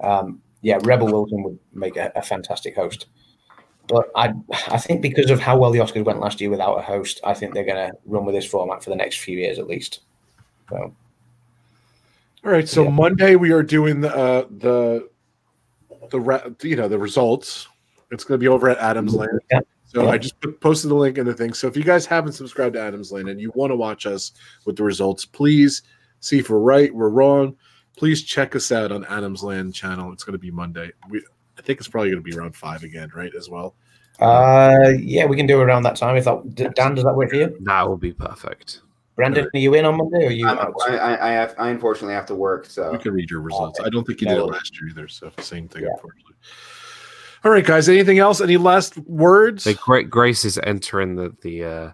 Um, 0.00 0.40
yeah, 0.64 0.78
Rebel 0.82 1.08
Wilson 1.08 1.42
would 1.42 1.58
make 1.74 1.96
a, 1.98 2.10
a 2.16 2.22
fantastic 2.22 2.74
host. 2.74 3.06
But 3.86 4.10
I, 4.16 4.32
I 4.68 4.78
think 4.78 5.02
because 5.02 5.30
of 5.30 5.38
how 5.38 5.58
well 5.58 5.70
the 5.70 5.78
Oscars 5.78 6.06
went 6.06 6.20
last 6.20 6.40
year 6.40 6.48
without 6.48 6.78
a 6.78 6.82
host, 6.82 7.20
I 7.22 7.34
think 7.34 7.52
they're 7.52 7.66
going 7.66 7.90
to 7.90 7.92
run 8.06 8.24
with 8.24 8.34
this 8.34 8.46
format 8.46 8.82
for 8.82 8.88
the 8.88 8.96
next 8.96 9.18
few 9.18 9.38
years 9.38 9.58
at 9.58 9.66
least. 9.66 10.00
So 10.70 10.94
All 12.44 12.50
right, 12.50 12.66
so 12.66 12.84
Yeah. 12.84 12.90
Monday 12.90 13.36
we 13.36 13.52
are 13.52 13.62
doing 13.62 14.00
the 14.00 14.16
uh, 14.16 14.46
the 14.50 15.10
the 16.10 16.56
you 16.62 16.76
know 16.76 16.88
the 16.88 16.98
results. 16.98 17.68
It's 18.10 18.24
going 18.24 18.40
to 18.40 18.42
be 18.42 18.48
over 18.48 18.70
at 18.70 18.78
Adams 18.78 19.14
Land. 19.14 19.40
Yeah. 19.50 19.60
So 19.84 20.04
Yeah. 20.04 20.10
I 20.12 20.18
just 20.18 20.34
posted 20.62 20.90
the 20.90 20.94
link 20.94 21.18
in 21.18 21.26
the 21.26 21.34
thing. 21.34 21.52
So 21.52 21.66
if 21.66 21.76
you 21.76 21.84
guys 21.84 22.06
haven't 22.06 22.32
subscribed 22.32 22.76
to 22.76 22.80
Adams 22.80 23.12
Land 23.12 23.28
and 23.28 23.38
you 23.38 23.52
want 23.54 23.70
to 23.70 23.76
watch 23.76 24.06
us 24.06 24.32
with 24.64 24.76
the 24.76 24.82
results, 24.82 25.26
please 25.26 25.82
see 26.20 26.38
if 26.38 26.48
we're 26.48 26.58
right, 26.58 26.94
we're 26.94 27.10
wrong. 27.10 27.54
Please 27.96 28.22
check 28.22 28.56
us 28.56 28.72
out 28.72 28.90
on 28.92 29.04
Adams 29.06 29.42
Land 29.42 29.74
channel. 29.74 30.12
It's 30.12 30.24
going 30.24 30.32
to 30.32 30.38
be 30.38 30.50
Monday. 30.50 30.90
We 31.08 31.22
I 31.58 31.62
think 31.62 31.78
it's 31.78 31.88
probably 31.88 32.10
going 32.10 32.22
to 32.22 32.28
be 32.28 32.36
around 32.36 32.56
five 32.56 32.82
again, 32.82 33.10
right? 33.14 33.32
As 33.36 33.48
well. 33.48 33.76
uh, 34.20 34.92
yeah, 34.98 35.24
we 35.26 35.36
can 35.36 35.46
do 35.46 35.60
it 35.60 35.64
around 35.64 35.84
that 35.84 35.96
time. 35.96 36.16
If 36.16 36.24
that 36.24 36.74
Dan, 36.74 36.94
does 36.96 37.04
that 37.04 37.14
work 37.14 37.30
for 37.30 37.36
you? 37.36 37.56
That 37.62 37.88
will 37.88 37.96
be 37.96 38.12
perfect. 38.12 38.80
Brandon, 39.16 39.46
are 39.54 39.58
you 39.58 39.74
in 39.74 39.84
on 39.84 39.96
Monday 39.96 40.24
or 40.24 40.28
are 40.28 40.32
you 40.32 40.46
I'm- 40.48 40.58
out? 40.58 40.74
I, 40.88 40.96
I, 40.96 41.28
I, 41.28 41.32
have, 41.32 41.54
I 41.56 41.70
unfortunately 41.70 42.14
have 42.14 42.26
to 42.26 42.34
work, 42.34 42.66
so 42.66 42.92
You 42.92 42.98
can 42.98 43.12
read 43.12 43.30
your 43.30 43.40
results. 43.42 43.78
I 43.78 43.88
don't 43.88 44.04
think 44.04 44.20
you 44.20 44.26
No 44.26 44.34
did 44.34 44.40
it 44.42 44.46
last 44.46 44.80
year 44.80 44.90
either. 44.90 45.06
So 45.06 45.30
same 45.38 45.68
thing, 45.68 45.82
Yeah. 45.82 45.90
unfortunately. 45.94 46.34
All 47.44 47.52
right, 47.52 47.64
guys. 47.64 47.88
Anything 47.88 48.18
else? 48.18 48.40
Any 48.40 48.56
last 48.56 48.96
words? 49.06 49.62
The 49.64 49.74
great 49.74 50.10
Grace 50.10 50.44
is 50.44 50.58
entering 50.64 51.14
the 51.14 51.32
the 51.42 51.64
uh 51.64 51.92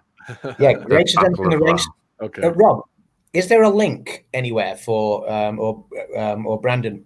Yeah, 0.57 0.73
Grace 0.85 1.11
is 1.11 1.17
entering 1.23 1.49
the 1.51 1.59
race. 1.59 1.87
okay. 2.21 2.41
Uh, 2.43 2.49
Rob, 2.51 2.85
is 3.33 3.47
there 3.47 3.63
a 3.63 3.69
link 3.69 4.25
anywhere 4.33 4.75
for 4.75 5.29
um, 5.31 5.59
or 5.59 5.85
um, 6.17 6.45
or 6.45 6.59
Brandon? 6.59 7.05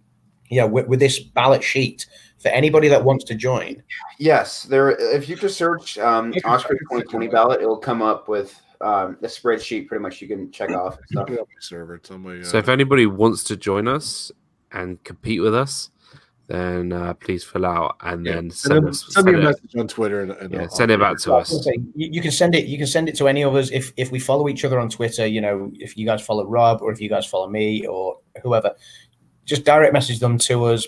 Yeah, 0.52 0.66
with, 0.66 0.88
with 0.88 1.00
this 1.00 1.20
ballot 1.20 1.64
sheet 1.64 2.06
for 2.40 2.50
anybody 2.50 2.88
that 2.90 3.04
wants 3.04 3.24
to 3.26 3.36
join. 3.36 3.82
yes, 4.20 4.64
there. 4.64 4.92
If 4.92 5.28
you 5.28 5.36
just 5.36 5.58
search 5.58 5.98
um, 5.98 6.32
Oscar 6.44 6.76
2020 6.76 7.28
ballot, 7.30 7.62
it 7.62 7.66
will 7.68 7.80
come 7.80 8.04
up 8.04 8.28
with 8.28 8.60
um, 8.82 9.18
the 9.22 9.28
spreadsheet. 9.28 9.88
Pretty 9.88 10.04
much, 10.04 10.22
you 10.22 10.28
can 10.28 10.52
check 10.52 10.70
off. 10.70 10.98
and 10.98 11.06
stuff. 11.10 11.28
Put 11.28 11.34
it 11.34 11.40
on 11.40 11.46
my 11.48 11.60
server. 11.60 11.96
It's 11.96 12.12
my. 12.12 12.38
Uh, 12.40 12.44
So 12.44 12.58
if 12.60 12.70
anybody 12.70 13.08
wants 13.08 13.44
to 13.46 13.58
join 13.58 13.88
us 13.88 14.32
and 14.72 15.04
compete 15.04 15.42
with 15.42 15.56
us, 15.56 15.90
then 16.48 16.94
uh, 16.94 17.14
please 17.16 17.44
fill 17.44 17.66
out 17.66 17.98
and 18.02 18.26
yeah. 18.26 18.34
then 18.34 18.40
And 18.40 18.54
send 18.54 18.76
then 18.84 18.88
us 18.90 19.06
send 19.10 19.26
me 19.26 19.34
a 19.34 19.38
it- 19.40 19.44
message 19.44 19.76
on 19.78 19.88
Twitter 19.88 20.22
and, 20.22 20.32
and 20.34 20.54
yeah, 20.54 20.68
send 20.68 20.92
it 20.92 21.00
back 21.00 21.18
to 21.20 21.34
I 21.34 21.38
was 21.38 21.50
gonna 21.50 21.60
us. 21.78 21.84
you, 21.96 22.10
you 22.12 22.22
can 22.22 22.32
send 22.32 22.54
it. 22.56 22.66
You 22.66 22.78
can 22.78 22.88
send 22.88 23.10
it 23.10 23.16
to 23.18 23.28
any 23.28 23.44
of 23.44 23.56
us 23.56 23.72
if 23.72 23.92
if 23.98 24.12
we 24.12 24.20
follow 24.20 24.48
each 24.50 24.64
other 24.64 24.80
on 24.80 24.90
Twitter. 24.90 25.26
You 25.26 25.42
know, 25.42 25.72
if 25.76 25.98
you 25.98 26.06
guys 26.06 26.22
follow 26.26 26.46
Rob 26.46 26.82
or 26.82 26.92
if 26.92 27.02
you 27.02 27.10
guys 27.10 27.26
follow 27.26 27.50
me 27.50 27.86
or 27.88 28.20
whoever, 28.44 28.76
just 29.46 29.64
direct 29.66 29.94
message 29.94 30.20
them 30.20 30.38
to 30.40 30.66
us. 30.66 30.88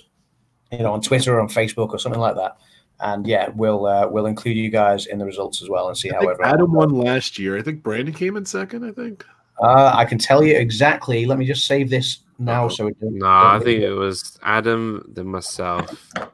You 0.71 0.79
know, 0.79 0.91
on 0.93 1.01
Twitter 1.01 1.35
or 1.35 1.39
on 1.41 1.47
Facebook 1.47 1.89
or 1.89 1.97
something 1.99 2.19
like 2.19 2.35
that. 2.35 2.57
And 2.99 3.25
yeah, 3.25 3.49
we'll 3.55 3.85
uh, 3.85 4.07
we'll 4.09 4.25
include 4.25 4.57
you 4.57 4.69
guys 4.69 5.05
in 5.05 5.17
the 5.17 5.25
results 5.25 5.61
as 5.61 5.69
well 5.69 5.87
and 5.87 5.97
see 5.97 6.09
I 6.11 6.15
how 6.15 6.19
think 6.19 6.31
everyone. 6.33 6.53
Adam 6.53 6.73
won 6.73 6.89
last 6.89 7.39
year. 7.39 7.57
I 7.57 7.61
think 7.61 7.81
Brandon 7.83 8.13
came 8.13 8.35
in 8.37 8.45
second. 8.45 8.83
I 8.83 8.91
think. 8.91 9.23
Uh, 9.61 9.91
I 9.95 10.03
can 10.05 10.17
tell 10.17 10.43
you 10.43 10.55
exactly. 10.55 11.25
Let 11.25 11.37
me 11.39 11.45
just 11.45 11.65
save 11.65 11.89
this 11.89 12.17
now 12.39 12.67
so 12.67 12.87
it 12.87 12.99
doesn't. 12.99 13.19
No, 13.19 13.27
I 13.27 13.59
think 13.63 13.81
it 13.81 13.93
was 13.93 14.39
Adam, 14.43 15.03
then 15.13 15.27
myself, 15.27 15.89
I 16.15 16.27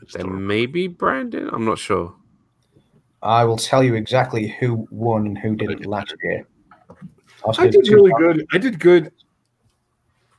just 0.00 0.18
don't 0.18 0.32
then 0.32 0.46
maybe 0.46 0.86
Brandon. 0.88 1.48
I'm 1.52 1.64
not 1.64 1.78
sure. 1.78 2.14
I 3.22 3.44
will 3.44 3.56
tell 3.56 3.84
you 3.84 3.94
exactly 3.94 4.48
who 4.48 4.86
won 4.90 5.26
and 5.26 5.38
who 5.38 5.54
didn't 5.54 5.86
last 5.86 6.14
year. 6.24 6.46
I 7.58 7.68
did 7.68 7.88
really 7.88 8.12
good. 8.18 8.46
I 8.52 8.58
did 8.58 8.78
good. 8.80 9.12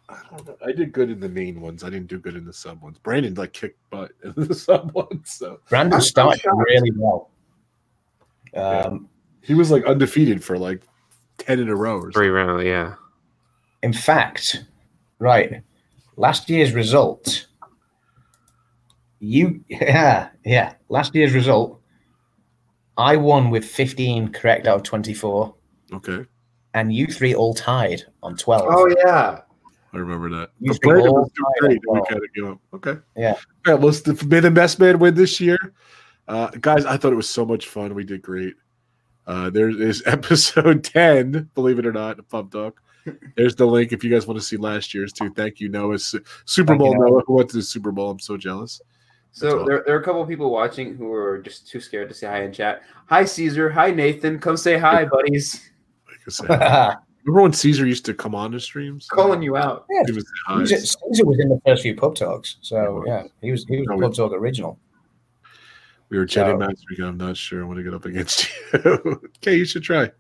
I. 0.10 0.18
I 0.66 0.72
did 0.72 0.92
good 0.92 1.10
in 1.10 1.20
the 1.20 1.30
main 1.30 1.62
ones. 1.62 1.84
I 1.84 1.90
didn't 1.90 2.08
do 2.08 2.20
good 2.20 2.36
in 2.36 2.46
the 2.46 2.54
sub 2.54 2.82
ones. 2.82 2.98
Brandon 2.98 3.34
like 3.36 3.54
kicked 3.54 3.80
butt 3.90 4.12
in 4.24 4.34
the 4.36 4.54
sub 4.56 4.92
ones, 4.94 5.32
so 5.32 5.60
Brandon 5.70 6.02
started 6.02 6.42
really 6.46 6.92
well. 6.96 7.30
Um, 8.56 9.10
he 9.42 9.54
was 9.54 9.72
like 9.72 9.86
undefeated 9.86 10.44
for 10.44 10.58
like 10.58 10.84
ten 11.38 11.60
in 11.60 11.70
a 11.70 11.76
row. 11.76 11.98
Or 11.98 12.12
Three 12.12 12.28
something. 12.28 12.32
round, 12.32 12.66
yeah. 12.66 12.96
In 13.84 13.94
fact, 13.94 14.66
right, 15.20 15.62
last 16.18 16.50
year's 16.50 16.74
result. 16.74 17.48
You 19.20 19.64
yeah 19.70 20.30
yeah. 20.44 20.74
Last 20.90 21.14
year's 21.16 21.34
result. 21.34 21.80
I 22.98 23.16
won 23.18 23.50
with 23.50 23.66
15 23.66 24.32
correct 24.34 24.68
out 24.68 24.76
of 24.78 24.84
24, 24.84 25.56
Okay, 25.94 26.26
and 26.74 26.94
you 26.94 27.08
three 27.08 27.34
all 27.34 27.54
tied 27.54 28.04
on 28.22 28.36
12. 28.38 28.62
Oh 28.68 28.96
yeah. 29.06 29.42
I 29.94 29.98
remember 29.98 30.30
that. 30.30 30.50
You 30.60 30.70
But 30.72 30.76
speak 30.76 30.92
all 30.92 31.14
was 31.22 31.32
doing 31.36 31.54
great. 31.60 31.80
well. 31.88 32.02
We 32.02 32.08
kind 32.08 32.24
of 32.24 32.34
give 32.34 32.46
him. 32.46 32.60
Okay. 32.74 32.96
Yeah. 33.16 33.36
All 33.68 33.74
right. 33.76 33.84
Let's 33.84 34.02
the, 34.02 34.26
may 34.26 34.40
the 34.40 34.50
best 34.50 34.80
man 34.80 34.98
win 34.98 35.14
this 35.14 35.40
year. 35.40 35.58
Uh, 36.28 36.48
guys, 36.60 36.86
I 36.86 36.98
thought 36.98 37.14
it 37.14 37.18
was 37.18 37.30
so 37.30 37.46
much 37.46 37.68
fun. 37.68 37.94
We 37.94 38.04
did 38.04 38.22
great. 38.24 38.56
Uh, 39.28 39.50
there 39.52 39.70
is 39.70 40.02
episode 40.08 40.84
10, 40.84 41.50
believe 41.54 41.80
it 41.80 41.86
or 41.86 41.92
not, 41.94 42.18
of 42.20 42.28
Pub 42.30 42.52
Talk. 42.52 42.82
There's 43.36 43.56
the 43.56 43.66
link 43.66 43.92
if 43.92 44.04
you 44.04 44.10
guys 44.10 44.26
want 44.28 44.40
to 44.40 44.46
see 44.46 44.58
last 44.58 44.94
year's 44.94 45.12
too. 45.14 45.32
Thank 45.34 45.60
you, 45.60 45.70
Noah. 45.70 46.00
Su- 46.00 46.22
Super 46.46 46.74
Thank 46.74 46.80
you, 46.82 46.86
Bowl 46.86 46.94
Noah. 47.00 47.10
Noah, 47.12 47.22
who 47.28 47.34
went 47.34 47.50
to 47.50 47.58
the 47.58 47.64
Super 47.64 47.92
Bowl. 47.92 48.12
I'm 48.12 48.20
so 48.20 48.38
jealous. 48.38 48.82
So 49.32 49.60
all. 49.60 49.66
there, 49.66 49.84
there 49.86 49.96
are 49.96 50.00
a 50.00 50.04
couple 50.04 50.22
of 50.22 50.28
people 50.30 50.52
watching 50.52 50.96
who 50.96 51.12
are 51.12 51.40
just 51.40 51.68
too 51.68 51.80
scared 51.80 52.08
to 52.10 52.16
say 52.16 52.28
hi 52.28 52.44
in 52.44 52.54
chat. 52.54 52.84
Hi 53.08 53.26
Caesar. 53.26 53.70
Hi 53.72 53.92
Nathan. 53.92 54.40
Come 54.40 54.58
say 54.58 54.78
hi, 54.78 55.06
buddies. 55.06 55.70
Like 56.08 56.20
I 56.28 56.32
said. 56.32 56.98
Remember 57.26 57.44
when 57.44 57.54
Caesar 57.54 57.88
used 57.88 58.04
to 58.06 58.14
come 58.14 58.36
on 58.36 58.52
the 58.52 58.60
streams? 58.60 59.08
Calling 59.08 59.42
you 59.42 59.56
out. 59.56 59.86
yeah, 59.90 60.04
He 60.06 60.12
was 60.12 60.26
hi. 60.46 60.60
Caesar, 60.66 60.78
Caesar 60.78 61.26
was 61.26 61.40
in 61.40 61.48
the 61.50 61.60
first 61.66 61.82
few 61.82 61.96
pub 61.96 62.16
talks, 62.16 62.58
so 62.62 62.96
was. 62.96 63.04
yeah, 63.08 63.24
he 63.42 63.50
was 63.52 63.66
he 63.66 63.78
was 63.78 63.88
No, 63.88 63.96
the 63.96 64.00
we- 64.00 64.06
pub 64.08 64.16
talk 64.16 64.34
original. 64.34 64.78
We 66.10 66.18
were 66.20 66.26
chatting 66.26 66.60
So- 66.60 66.66
last 66.68 66.86
week. 66.90 67.00
I'm 67.00 67.18
not 67.18 67.36
sure 67.38 67.64
I 67.64 67.66
want 67.66 67.78
to 67.80 67.84
get 67.84 67.94
up 67.94 68.06
against 68.06 68.50
you. 68.74 69.22
okay, 69.38 69.56
you 69.56 69.66
should 69.66 69.84
try. 69.84 70.12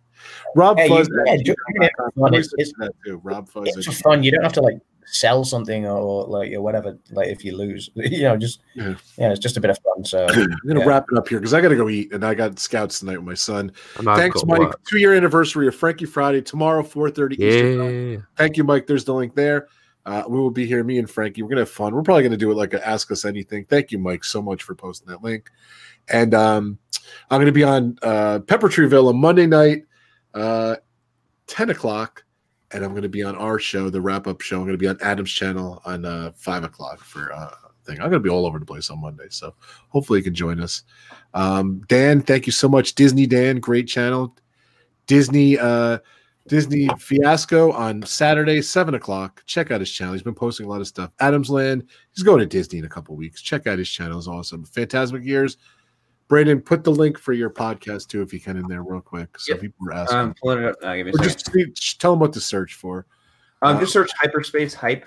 Rob 0.56 0.78
Hey, 0.78 0.88
you- 0.88 0.96
Fuz. 0.98 1.10
yeah, 1.26 1.34
you 1.36 1.56
can 1.80 1.90
fun. 2.18 2.34
It's- 2.34 2.54
it's- 2.58 2.74
that 2.80 2.92
too. 3.06 3.20
Rob 3.24 3.48
Fuz. 3.50 3.68
It's 3.76 3.86
for 3.86 3.92
fun. 3.92 4.24
You 4.24 4.32
don't 4.32 4.44
have 4.44 4.54
to 4.54 4.62
like 4.62 4.78
sell 5.06 5.44
something 5.44 5.86
or 5.86 6.26
like 6.26 6.54
or 6.54 6.62
whatever. 6.62 6.98
Like 7.12 7.28
if 7.28 7.44
you 7.44 7.56
lose, 7.58 7.90
you 7.96 8.24
know, 8.24 8.38
just 8.38 8.62
Yeah. 8.74 8.96
yeah, 9.18 9.32
it's 9.32 9.40
just 9.40 9.58
a 9.58 9.62
bit 9.62 9.70
of 9.72 9.78
fun. 9.80 10.06
So 10.06 10.26
I'm 10.30 10.48
gonna 10.68 10.80
Yeah. 10.80 10.86
wrap 10.86 11.06
it 11.12 11.18
up 11.18 11.28
here 11.28 11.40
because 11.40 11.54
I 11.54 11.62
gotta 11.62 11.76
go 11.76 11.90
eat, 11.90 12.14
and 12.14 12.24
I 12.26 12.34
got 12.34 12.58
scouts 12.60 13.00
tonight 13.00 13.18
with 13.18 13.26
my 13.28 13.34
son. 13.34 13.72
Thanks, 13.96 14.44
Mike. 14.46 14.60
work. 14.60 14.80
Two 14.90 14.98
year 15.00 15.14
anniversary 15.14 15.68
of 15.68 15.76
Frankie 15.76 16.06
Friday 16.06 16.42
tomorrow, 16.42 16.84
four 16.84 17.10
thirty 17.10 17.36
Eastern. 17.44 17.78
time. 17.80 18.12
Yeah. 18.12 18.18
Thank 18.38 18.58
you, 18.58 18.64
Mike. 18.64 18.88
There's 18.88 19.04
the 19.06 19.14
link 19.14 19.36
there. 19.36 19.68
Uh, 20.06 20.22
we 20.28 20.38
will 20.38 20.52
be 20.52 20.66
here, 20.66 20.84
me 20.84 21.00
and 21.00 21.10
Frankie. 21.10 21.42
We're 21.44 21.50
gonna 21.50 21.62
have 21.62 21.70
fun. 21.70 21.94
We're 21.96 22.02
probably 22.02 22.24
gonna 22.24 22.36
do 22.38 22.52
it 22.52 22.56
like 22.56 22.74
a 22.74 22.86
Ask 22.88 23.10
Us 23.12 23.24
Anything. 23.24 23.66
Thank 23.66 23.92
you, 23.92 24.00
Mike, 24.00 24.24
so 24.26 24.42
much 24.42 24.64
for 24.64 24.76
posting 24.76 25.08
that 25.10 25.24
link. 25.24 25.50
And 26.10 26.34
um, 26.34 26.78
I'm 27.30 27.40
gonna 27.40 27.54
be 27.54 27.64
on 27.64 27.98
uh, 28.02 28.40
Pepper 28.40 28.68
Tree 28.68 28.88
Villa 28.88 29.14
Monday 29.14 29.48
night, 29.48 29.84
uh, 30.34 30.76
ten 31.48 31.70
o'clock, 31.70 32.24
and 32.72 32.84
I'm 32.84 32.94
gonna 32.94 33.10
be 33.10 33.24
on 33.24 33.36
our 33.36 33.60
show, 33.60 33.90
the 33.90 34.02
wrap 34.02 34.28
up 34.28 34.42
show. 34.42 34.60
I'm 34.60 34.66
gonna 34.66 34.78
be 34.78 34.88
on 34.88 34.98
Adam's 35.02 35.32
channel 35.32 35.82
on 35.86 36.06
uh, 36.06 36.32
five 36.36 36.64
o'clock 36.64 37.00
for 37.00 37.32
uh, 37.34 37.52
thing. 37.86 38.00
I'm 38.00 38.10
gonna 38.10 38.20
be 38.20 38.30
all 38.30 38.46
over 38.46 38.60
the 38.60 38.66
place 38.66 38.90
on 38.90 39.02
Monday, 39.02 39.28
so 39.30 39.54
hopefully 39.90 40.20
you 40.20 40.24
can 40.24 40.36
join 40.36 40.60
us. 40.60 40.84
Um, 41.34 41.82
Dan, 41.88 42.22
thank 42.22 42.46
you 42.46 42.52
so 42.52 42.68
much, 42.68 42.96
Disney 42.96 43.26
Dan, 43.26 43.60
great 43.60 43.88
channel. 43.88 44.36
Disney. 45.08 45.58
Uh, 45.58 46.00
Disney 46.48 46.90
Fiasco 47.00 47.72
on 47.72 48.04
Saturday, 48.04 48.62
seven 48.62 48.96
o'clock. 48.96 49.42
Check 49.46 49.72
out 49.72 49.80
his 49.80 49.90
channel. 49.90 50.14
He's 50.14 50.24
been 50.24 50.36
posting 50.36 50.66
a 50.66 50.70
lot 50.70 50.82
of 50.82 50.88
stuff. 50.88 51.12
Adam's 51.22 51.50
Land. 51.50 51.88
He's 52.14 52.24
going 52.24 52.40
to 52.40 52.46
Disney 52.46 52.80
in 52.80 52.86
a 52.86 52.90
couple 52.90 53.16
weeks. 53.16 53.42
Check 53.42 53.66
out 53.66 53.80
his 53.80 53.90
channel. 53.90 54.18
It's 54.18 54.28
awesome. 54.28 54.66
Phantasmic 54.66 55.24
Years. 55.24 55.56
Brandon, 56.28 56.62
put 56.62 56.84
the 56.84 56.92
link 56.92 57.18
for 57.20 57.34
your 57.34 57.50
podcast 57.50 58.08
too, 58.08 58.22
if 58.22 58.34
you 58.34 58.40
can, 58.40 58.58
in 58.58 58.68
there 58.68 58.82
real 58.84 59.02
quick. 59.02 59.38
So 59.40 59.54
Yep. 59.54 59.62
people 59.62 59.88
are 59.90 59.94
asking. 59.94 60.18
Um, 60.18 60.36
pulling 60.42 60.64
it 60.64 60.66
up. 60.70 60.82
Give 60.82 61.06
me 61.06 61.12
a 61.12 61.14
second. 61.32 61.76
just, 61.76 62.02
tell 62.02 62.12
them 62.14 62.20
what 62.20 62.34
to 62.34 62.40
search 62.42 62.76
for. 62.76 63.06
Um, 63.62 63.80
just 63.80 63.94
search 63.94 64.12
hyperspace 64.22 64.74
hype. 64.74 65.06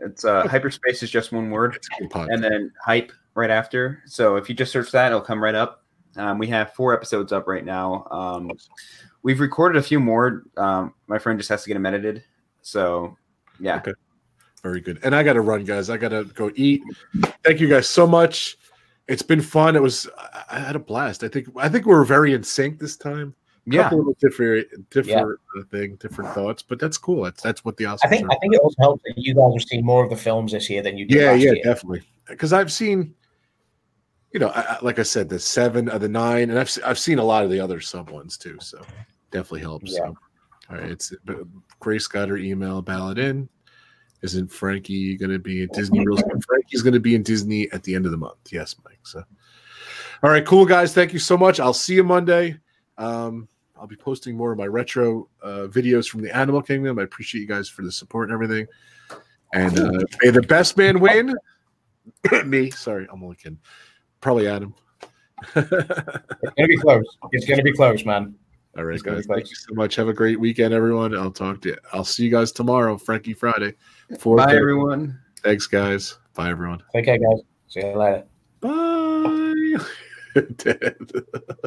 It's 0.00 0.24
uh, 0.24 0.46
hyperspace 0.46 1.02
is 1.02 1.10
just 1.10 1.32
one 1.32 1.50
word, 1.50 1.74
It's 1.76 1.88
a 1.98 2.02
good 2.02 2.10
podcast. 2.10 2.28
and 2.30 2.44
then 2.44 2.72
hype 2.84 3.12
right 3.34 3.50
after. 3.50 4.02
So 4.06 4.36
if 4.36 4.48
you 4.48 4.54
just 4.54 4.70
search 4.72 4.90
that, 4.92 5.06
it'll 5.08 5.20
come 5.20 5.42
right 5.42 5.54
up. 5.54 5.84
Um, 6.16 6.38
we 6.38 6.46
have 6.48 6.72
four 6.74 6.94
episodes 6.94 7.32
up 7.32 7.46
right 7.46 7.64
now. 7.64 8.06
Um, 8.10 8.50
we've 9.22 9.40
recorded 9.40 9.78
a 9.78 9.82
few 9.82 10.00
more. 10.00 10.44
Um, 10.56 10.94
my 11.06 11.18
friend 11.18 11.38
just 11.38 11.48
has 11.48 11.62
to 11.62 11.68
get 11.68 11.74
them 11.74 11.86
edited. 11.86 12.22
So 12.62 13.16
yeah, 13.60 13.76
Okay. 13.78 13.92
Very 14.62 14.80
good. 14.80 14.98
And 15.04 15.14
I 15.14 15.22
got 15.22 15.34
to 15.34 15.40
run, 15.40 15.64
guys. 15.64 15.88
I 15.88 15.96
got 15.96 16.08
to 16.08 16.24
go 16.24 16.50
eat. 16.56 16.82
Thank 17.44 17.60
you 17.60 17.68
guys 17.68 17.86
so 17.88 18.06
much. 18.08 18.56
It's 19.08 19.22
been 19.22 19.40
fun. 19.40 19.74
It 19.74 19.82
was. 19.82 20.08
I 20.50 20.58
had 20.58 20.76
a 20.76 20.78
blast. 20.78 21.24
I 21.24 21.28
think. 21.28 21.48
I 21.56 21.68
think 21.68 21.86
we 21.86 21.94
were 21.94 22.04
very 22.04 22.34
in 22.34 22.42
sync 22.42 22.78
this 22.78 22.96
time. 22.96 23.34
yeah. 23.66 23.84
couple 23.84 24.08
of 24.08 24.18
different 24.18 24.66
different 24.90 25.38
uh, 25.58 25.62
thing, 25.70 25.96
different 25.96 26.34
thoughts, 26.34 26.62
but 26.62 26.78
that's 26.78 26.98
cool. 26.98 27.24
That's 27.24 27.42
that's 27.42 27.64
what 27.64 27.76
the 27.78 27.84
Oscars. 27.84 27.98
I 28.04 28.08
think. 28.08 28.30
I 28.30 28.36
think 28.36 28.54
it 28.54 28.60
also 28.60 28.76
helps 28.80 29.02
that 29.04 29.14
you 29.16 29.34
guys 29.34 29.52
are 29.56 29.60
seeing 29.60 29.84
more 29.84 30.04
of 30.04 30.10
the 30.10 30.16
films 30.16 30.52
this 30.52 30.68
year 30.68 30.82
than 30.82 30.98
you 30.98 31.06
did 31.06 31.16
yeah, 31.16 31.32
yeah, 31.32 31.52
year. 31.52 31.62
definitely. 31.64 32.02
Because 32.28 32.52
I've 32.52 32.70
seen, 32.70 33.14
you 34.32 34.40
know, 34.40 34.48
I, 34.48 34.74
I- 34.74 34.78
like 34.82 34.98
I 34.98 35.02
said, 35.04 35.28
the 35.30 35.38
seven 35.38 35.88
of 35.88 36.02
the 36.02 36.08
nine, 36.08 36.50
and 36.50 36.58
I've 36.58 36.76
I've 36.84 36.98
seen 36.98 37.18
a 37.18 37.24
lot 37.24 37.44
of 37.44 37.50
the 37.50 37.60
other 37.60 37.80
sub 37.80 38.10
ones 38.10 38.36
too. 38.36 38.58
So 38.60 38.82
definitely 39.30 39.60
helps. 39.60 39.92
Yeah. 39.92 39.98
So, 40.00 40.16
all 40.70 40.76
right, 40.76 40.90
it's 40.90 41.14
Grace 41.80 42.06
got 42.06 42.28
her 42.28 42.36
email 42.36 42.82
ballot 42.82 43.18
in. 43.18 43.48
Isn't 44.22 44.48
Frankie 44.48 45.16
going 45.16 45.30
to 45.30 45.38
be 45.38 45.62
at 45.62 45.72
Disney 45.72 46.04
real 46.04 46.16
soon? 46.16 46.40
Frankie's 46.40 46.82
going 46.82 46.94
to 46.94 47.00
be 47.00 47.14
in 47.14 47.22
Disney 47.22 47.70
at 47.72 47.82
the 47.84 47.94
end 47.94 48.04
of 48.04 48.10
the 48.10 48.16
month. 48.16 48.38
Yes, 48.50 48.74
Mike. 48.84 48.98
So, 49.04 49.22
all 50.22 50.30
right, 50.30 50.44
cool 50.44 50.66
guys. 50.66 50.92
Thank 50.92 51.12
you 51.12 51.18
so 51.18 51.36
much. 51.36 51.60
I'll 51.60 51.72
see 51.72 51.94
you 51.94 52.04
Monday. 52.04 52.58
Um, 52.96 53.48
I'll 53.78 53.86
be 53.86 53.96
posting 53.96 54.36
more 54.36 54.50
of 54.50 54.58
my 54.58 54.66
retro 54.66 55.28
uh, 55.42 55.68
videos 55.68 56.08
from 56.08 56.22
the 56.22 56.36
Animal 56.36 56.62
Kingdom. 56.62 56.98
I 56.98 57.02
appreciate 57.02 57.42
you 57.42 57.46
guys 57.46 57.68
for 57.68 57.82
the 57.82 57.92
support 57.92 58.28
and 58.28 58.34
everything. 58.34 58.66
And 59.54 59.78
uh, 59.78 60.04
may 60.22 60.30
the 60.30 60.42
best 60.42 60.76
man 60.76 60.98
win. 60.98 61.34
Me, 62.44 62.70
sorry, 62.70 63.06
I'm 63.12 63.22
only 63.22 63.36
kidding. 63.36 63.58
Probably 64.20 64.48
Adam. 64.48 64.74
It's 65.54 65.70
gonna 65.70 66.68
be 66.68 66.76
close. 66.76 67.04
It's 67.30 67.46
gonna 67.46 67.62
be 67.62 67.72
close, 67.72 68.04
man. 68.04 68.34
All 68.76 68.84
right, 68.84 68.94
It's 68.94 69.02
guys. 69.02 69.26
Thank 69.26 69.48
you 69.48 69.56
so 69.56 69.74
much. 69.74 69.96
Have 69.96 70.08
a 70.08 70.12
great 70.12 70.38
weekend, 70.38 70.74
everyone. 70.74 71.14
I'll 71.16 71.30
talk 71.30 71.60
to 71.62 71.70
you. 71.70 71.76
I'll 71.92 72.04
see 72.04 72.24
you 72.24 72.30
guys 72.30 72.52
tomorrow, 72.52 72.96
Frankie 72.96 73.32
Friday. 73.32 73.74
Four 74.18 74.36
Bye 74.36 74.46
thirty. 74.46 74.58
everyone. 74.58 75.18
Thanks, 75.42 75.66
guys. 75.66 76.18
Bye, 76.34 76.50
everyone. 76.50 76.82
Take 76.94 77.04
care, 77.04 77.18
guys. 77.18 77.40
See 77.68 77.80
you 77.80 77.96
later. 77.96 78.24
Bye. 78.60 79.76
Dead. 80.56 80.96